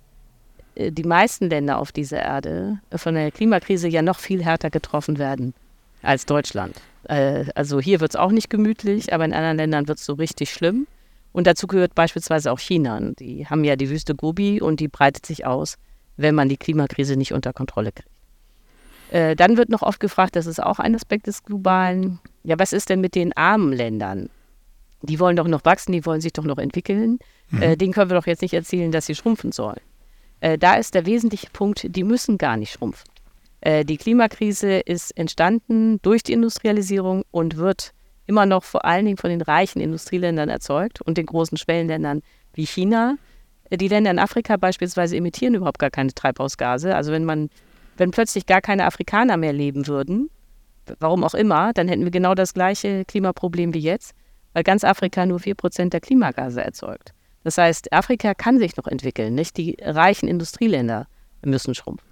äh, 0.76 0.92
die 0.92 1.04
meisten 1.04 1.50
Länder 1.50 1.78
auf 1.78 1.92
dieser 1.92 2.22
Erde 2.22 2.80
von 2.96 3.16
der 3.16 3.32
Klimakrise 3.32 3.88
ja 3.88 4.02
noch 4.02 4.20
viel 4.20 4.44
härter 4.44 4.70
getroffen 4.70 5.18
werden 5.18 5.54
als 6.02 6.26
Deutschland. 6.26 6.76
Äh, 7.06 7.46
also 7.56 7.80
hier 7.80 8.02
wird 8.02 8.12
es 8.12 8.16
auch 8.16 8.32
nicht 8.32 8.50
gemütlich, 8.50 9.14
aber 9.14 9.26
in 9.26 9.34
anderen 9.34 9.58
Ländern 9.58 9.88
wird 9.88 10.00
es 10.00 10.06
so 10.06 10.14
richtig 10.14 10.52
schlimm. 10.52 10.88
Und 11.32 11.48
dazu 11.48 11.68
gehört 11.68 11.96
beispielsweise 11.96 12.52
auch 12.52 12.60
China. 12.60 13.00
Die 13.20 13.46
haben 13.48 13.64
ja 13.66 13.76
die 13.76 13.90
Wüste 13.90 14.16
Gobi 14.16 14.62
und 14.62 14.80
die 14.80 14.88
breitet 14.88 15.26
sich 15.26 15.46
aus, 15.46 15.76
wenn 16.16 16.34
man 16.34 16.48
die 16.48 16.58
Klimakrise 16.58 17.18
nicht 17.18 17.34
unter 17.34 17.52
Kontrolle 17.52 17.92
kriegt. 17.92 18.10
dann 19.40 19.58
wird 19.58 19.68
noch 19.68 19.82
oft 19.82 20.00
gefragt, 20.00 20.38
das 20.38 20.46
ist 20.46 20.64
auch 20.64 20.80
ein 20.80 20.96
Aspekt 20.96 21.28
des 21.28 21.44
Globalen, 21.44 22.20
ja, 22.44 22.58
was 22.58 22.72
ist 22.72 22.90
denn 22.90 23.02
mit 23.02 23.16
den 23.16 23.36
armen 23.36 23.74
Ländern? 23.74 24.30
Die 25.02 25.20
wollen 25.20 25.36
doch 25.36 25.48
noch 25.48 25.66
wachsen, 25.66 25.92
die 25.92 26.06
wollen 26.06 26.22
sich 26.22 26.32
doch 26.32 26.46
noch 26.46 26.58
entwickeln. 26.58 27.20
Mhm. 27.56 27.62
Äh, 27.62 27.76
denen 27.78 27.94
können 27.94 28.10
wir 28.10 28.18
doch 28.18 28.28
jetzt 28.28 28.42
nicht 28.42 28.54
erzählen, 28.54 28.92
dass 28.92 29.06
sie 29.06 29.16
schrumpfen 29.16 29.52
sollen. 29.52 29.80
Äh, 30.40 30.58
da 30.58 30.76
ist 30.76 30.94
der 30.94 31.06
wesentliche 31.06 31.50
Punkt, 31.52 31.86
die 31.96 32.04
müssen 32.04 32.38
gar 32.38 32.58
nicht 32.58 32.74
schrumpfen. 32.74 33.10
Äh, 33.62 33.84
die 33.84 33.98
Klimakrise 33.98 34.80
ist 34.80 35.18
entstanden 35.18 36.00
durch 36.02 36.22
die 36.22 36.34
Industrialisierung 36.34 37.24
und 37.32 37.58
wird 37.58 37.94
immer 38.28 38.46
noch 38.46 38.64
vor 38.64 38.86
allen 38.86 39.06
Dingen 39.06 39.18
von 39.18 39.32
den 39.32 39.42
reichen 39.42 39.82
Industrieländern 39.82 40.50
erzeugt 40.50 41.02
und 41.02 41.18
den 41.18 41.26
großen 41.26 41.58
Schwellenländern 41.58 42.22
wie 42.54 42.68
China. 42.68 43.18
Äh, 43.72 43.78
die 43.78 43.88
Länder 43.88 44.12
in 44.12 44.20
Afrika 44.20 44.56
beispielsweise 44.58 45.18
emittieren 45.18 45.56
überhaupt 45.56 45.80
gar 45.80 45.90
keine 45.90 46.14
Treibhausgase. 46.14 46.96
Also 46.96 47.12
wenn 47.12 47.26
man, 47.26 47.50
wenn 47.98 48.12
plötzlich 48.12 48.46
gar 48.46 48.62
keine 48.62 48.86
Afrikaner 48.86 49.38
mehr 49.38 49.54
leben 49.54 49.88
würden, 49.88 50.30
warum 51.00 51.24
auch 51.24 51.34
immer, 51.34 51.74
dann 51.74 51.88
hätten 51.88 52.04
wir 52.04 52.12
genau 52.12 52.36
das 52.36 52.54
gleiche 52.54 53.04
Klimaproblem 53.06 53.74
wie 53.74 53.80
jetzt, 53.80 54.14
weil 54.54 54.62
ganz 54.62 54.84
Afrika 54.84 55.26
nur 55.26 55.40
4% 55.40 55.90
der 55.90 56.02
Klimagase 56.02 56.64
erzeugt. 56.64 57.15
Das 57.46 57.60
heißt, 57.60 57.94
Afrika 57.94 58.34
kann 58.34 58.58
sich 58.58 58.76
noch 58.76 58.88
entwickeln, 58.88 59.36
nicht? 59.36 59.56
Die 59.58 59.78
reichen 59.80 60.28
Industrieländer 60.28 61.06
müssen 61.44 61.76
schrumpfen. 61.76 62.10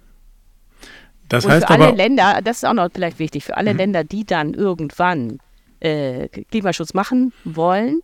Das 1.28 1.44
heißt 1.44 1.68
Und 1.68 1.76
für 1.76 1.82
alle 1.82 1.96
Länder, 1.96 2.40
das 2.44 2.58
ist 2.58 2.64
auch 2.64 2.72
noch 2.72 2.88
vielleicht 2.94 3.18
wichtig, 3.18 3.42
für 3.42 3.56
alle 3.56 3.72
mhm. 3.72 3.78
Länder, 3.78 4.04
die 4.04 4.24
dann 4.24 4.54
irgendwann 4.54 5.38
äh, 5.80 6.28
Klimaschutz 6.28 6.94
machen 6.94 7.32
wollen, 7.42 8.00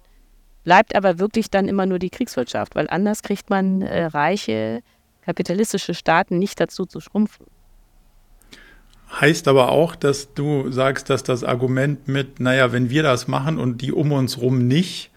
bleibt 0.65 0.97
aber 0.97 1.21
wirklich 1.21 1.51
dann 1.51 1.69
immer 1.69 1.87
nur 1.87 2.01
die 2.01 2.11
Kriegswirtschaft, 2.11 2.75
weil 2.75 2.91
anders 2.91 3.23
kriegt 3.23 3.49
man 3.49 3.83
äh, 3.83 4.07
reiche 4.07 4.83
kapitalistische 5.23 5.95
Staaten 5.95 6.41
nicht 6.41 6.59
dazu 6.59 6.85
zu 6.85 6.99
schrumpfen. 6.99 7.47
Heißt 9.21 9.47
aber 9.47 9.71
auch, 9.71 9.95
dass 9.95 10.35
du 10.35 10.73
sagst, 10.73 11.11
dass 11.11 11.23
das 11.23 11.45
Argument 11.45 12.09
mit, 12.09 12.41
naja, 12.41 12.73
wenn 12.73 12.91
wir 12.91 13.05
das 13.05 13.29
machen 13.29 13.61
und 13.61 13.83
die 13.83 13.93
um 13.93 14.11
uns 14.11 14.41
rum 14.41 14.67
nicht, 14.67 15.10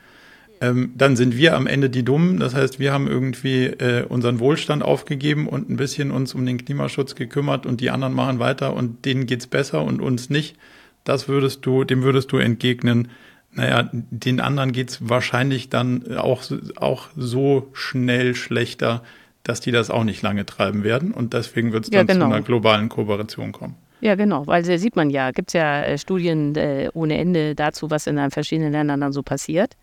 ähm, 0.64 0.94
dann 0.96 1.18
sind 1.18 1.36
wir 1.36 1.58
am 1.58 1.68
Ende 1.68 1.90
die 1.90 2.04
Dummen. 2.04 2.40
Das 2.40 2.56
heißt, 2.56 2.80
wir 2.80 2.94
haben 2.94 3.08
irgendwie 3.08 3.66
äh, 3.66 4.06
unseren 4.06 4.40
Wohlstand 4.40 4.82
aufgegeben 4.82 5.50
und 5.50 5.70
ein 5.70 5.76
bisschen 5.76 6.10
uns 6.10 6.34
um 6.34 6.46
den 6.46 6.64
Klimaschutz 6.64 7.16
gekümmert 7.16 7.66
und 7.66 7.82
die 7.82 7.90
anderen 7.90 8.14
machen 8.14 8.40
weiter 8.40 8.74
und 8.74 9.04
denen 9.04 9.26
geht's 9.26 9.46
besser 9.46 9.84
und 9.84 10.02
uns 10.02 10.30
nicht. 10.30 10.56
Das 11.04 11.28
würdest 11.28 11.66
du, 11.66 11.84
dem 11.84 12.04
würdest 12.04 12.32
du 12.32 12.38
entgegnen, 12.38 13.10
naja, 13.52 13.90
den 13.92 14.40
anderen 14.40 14.72
geht's 14.72 15.00
wahrscheinlich 15.02 15.68
dann 15.68 16.18
auch, 16.18 16.44
auch 16.78 17.10
so 17.18 17.68
schnell 17.74 18.34
schlechter, 18.34 19.04
dass 19.44 19.60
die 19.60 19.72
das 19.72 19.90
auch 19.92 20.06
nicht 20.06 20.22
lange 20.22 20.46
treiben 20.46 20.86
werden. 20.86 21.12
Und 21.12 21.34
deswegen 21.34 21.74
wird 21.74 21.84
es 21.84 21.90
dann 21.90 22.08
ja, 22.08 22.14
genau. 22.14 22.28
zu 22.28 22.34
einer 22.34 22.42
globalen 22.42 22.88
Kooperation 22.88 23.52
kommen. 23.52 23.76
Ja, 24.00 24.16
genau, 24.16 24.48
weil 24.48 24.64
da 24.64 24.78
sieht 24.78 24.96
man 24.96 25.10
ja, 25.10 25.32
gibt 25.32 25.50
es 25.50 25.54
ja 25.54 25.82
äh, 25.84 25.98
Studien 25.98 26.56
äh, 26.56 26.90
ohne 26.94 27.18
Ende 27.18 27.54
dazu, 27.54 27.92
was 27.92 28.08
in 28.08 28.18
verschiedenen 28.32 28.72
Ländern 28.72 29.02
dann 29.02 29.12
so 29.12 29.24
passiert. 29.24 29.76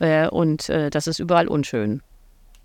Äh, 0.00 0.28
und 0.28 0.68
äh, 0.68 0.90
das 0.90 1.06
ist 1.06 1.20
überall 1.20 1.46
unschön. 1.46 2.02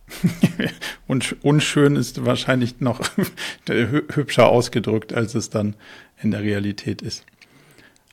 und 1.08 1.36
unschön 1.44 1.96
ist 1.96 2.26
wahrscheinlich 2.26 2.80
noch 2.80 3.02
hübscher 3.68 4.48
ausgedrückt, 4.48 5.14
als 5.14 5.36
es 5.36 5.50
dann 5.50 5.76
in 6.22 6.32
der 6.32 6.42
Realität 6.42 7.02
ist. 7.02 7.26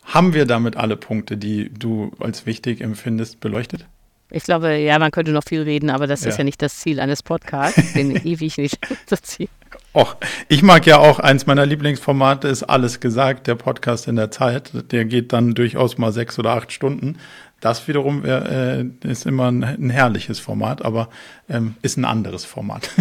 Haben 0.04 0.34
wir 0.34 0.46
damit 0.46 0.76
alle 0.76 0.96
Punkte, 0.96 1.36
die 1.36 1.70
du 1.70 2.12
als 2.18 2.44
wichtig 2.44 2.80
empfindest, 2.80 3.40
beleuchtet? 3.40 3.86
Ich 4.30 4.44
glaube, 4.44 4.74
ja, 4.76 4.98
man 4.98 5.10
könnte 5.10 5.32
noch 5.32 5.44
viel 5.44 5.62
reden, 5.62 5.90
aber 5.90 6.06
das 6.06 6.24
ja. 6.24 6.30
ist 6.30 6.38
ja 6.38 6.44
nicht 6.44 6.62
das 6.62 6.78
Ziel 6.78 7.00
eines 7.00 7.22
Podcasts, 7.22 7.92
den 7.92 8.16
ewig 8.26 8.56
nicht 8.56 8.78
zu 9.06 9.20
ziehen. 9.20 9.50
Och, 9.94 10.16
ich 10.48 10.62
mag 10.62 10.86
ja 10.86 10.98
auch, 10.98 11.18
eins 11.18 11.44
meiner 11.46 11.66
Lieblingsformate 11.66 12.48
ist 12.48 12.62
Alles 12.62 13.00
gesagt, 13.00 13.46
der 13.46 13.56
Podcast 13.56 14.08
in 14.08 14.16
der 14.16 14.30
Zeit. 14.30 14.70
Der 14.90 15.04
geht 15.04 15.34
dann 15.34 15.52
durchaus 15.52 15.98
mal 15.98 16.12
sechs 16.12 16.38
oder 16.38 16.52
acht 16.52 16.72
Stunden. 16.72 17.18
Das 17.62 17.86
wiederum 17.86 18.24
äh, 18.24 18.82
ist 19.04 19.24
immer 19.24 19.50
ein, 19.50 19.62
ein, 19.62 19.88
herrliches 19.88 20.40
Format, 20.40 20.84
aber 20.84 21.08
ähm, 21.48 21.76
ist 21.80 21.96
ein 21.96 22.04
anderes 22.04 22.44
Format. 22.44 22.90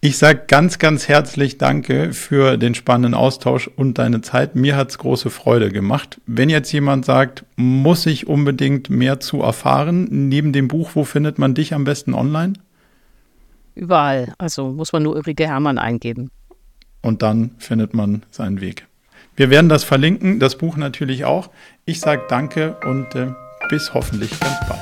Ich 0.00 0.16
sage 0.16 0.44
ganz, 0.46 0.78
ganz 0.78 1.08
herzlich 1.08 1.58
Danke 1.58 2.12
für 2.12 2.56
den 2.56 2.76
spannenden 2.76 3.14
Austausch 3.14 3.66
und 3.66 3.98
deine 3.98 4.20
Zeit. 4.20 4.54
Mir 4.54 4.76
hat's 4.76 4.96
große 4.98 5.28
Freude 5.28 5.70
gemacht. 5.72 6.20
Wenn 6.24 6.50
jetzt 6.50 6.70
jemand 6.70 7.04
sagt, 7.04 7.44
muss 7.56 8.06
ich 8.06 8.28
unbedingt 8.28 8.90
mehr 8.90 9.18
zu 9.18 9.42
erfahren, 9.42 10.06
neben 10.08 10.52
dem 10.52 10.68
Buch, 10.68 10.90
wo 10.94 11.02
findet 11.02 11.40
man 11.40 11.54
dich 11.54 11.74
am 11.74 11.82
besten 11.82 12.14
online? 12.14 12.52
Überall. 13.74 14.34
Also 14.38 14.70
muss 14.70 14.92
man 14.92 15.02
nur 15.02 15.16
Ulrike 15.16 15.48
Hermann 15.48 15.78
eingeben. 15.78 16.30
Und 17.02 17.22
dann 17.22 17.50
findet 17.58 17.92
man 17.92 18.22
seinen 18.30 18.60
Weg. 18.60 18.87
Wir 19.38 19.50
werden 19.50 19.68
das 19.68 19.84
verlinken, 19.84 20.40
das 20.40 20.58
Buch 20.58 20.76
natürlich 20.76 21.24
auch. 21.24 21.48
Ich 21.84 22.00
sage 22.00 22.22
Danke 22.28 22.76
und 22.84 23.14
äh, 23.14 23.28
bis 23.70 23.94
hoffentlich 23.94 24.30
ganz 24.40 24.56
bald. 24.68 24.80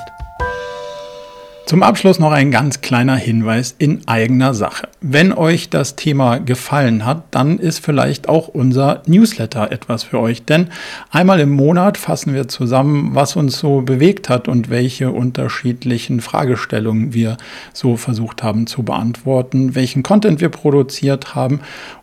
Zum 1.66 1.82
Abschluss 1.82 2.18
noch 2.18 2.30
ein 2.30 2.50
ganz 2.50 2.80
kleiner 2.80 3.16
Hinweis 3.16 3.74
in 3.76 4.06
eigener 4.08 4.54
Sache. 4.54 4.88
Wenn 5.02 5.34
euch 5.34 5.68
das 5.68 5.94
Thema 5.96 6.38
gefallen 6.38 7.04
hat, 7.04 7.24
dann 7.32 7.58
ist 7.58 7.84
vielleicht 7.84 8.30
auch 8.30 8.48
unser 8.48 9.02
Newsletter 9.06 9.70
etwas 9.72 10.04
für 10.04 10.20
euch. 10.20 10.44
Denn 10.44 10.68
einmal 11.10 11.40
im 11.40 11.50
Monat 11.50 11.98
fassen 11.98 12.32
wir 12.32 12.48
zusammen, 12.48 13.10
was 13.14 13.36
uns 13.36 13.58
so 13.58 13.82
bewegt 13.82 14.30
hat 14.30 14.48
und 14.48 14.70
welche 14.70 15.10
unterschiedlichen 15.10 16.20
Fragestellungen 16.22 17.12
wir 17.12 17.36
so 17.74 17.96
versucht 17.96 18.42
haben 18.42 18.66
zu 18.66 18.84
beantworten, 18.84 19.74
welchen 19.74 20.02
Content 20.02 20.40
wir 20.40 20.50
produziert 20.50 21.34
haben 21.34 21.60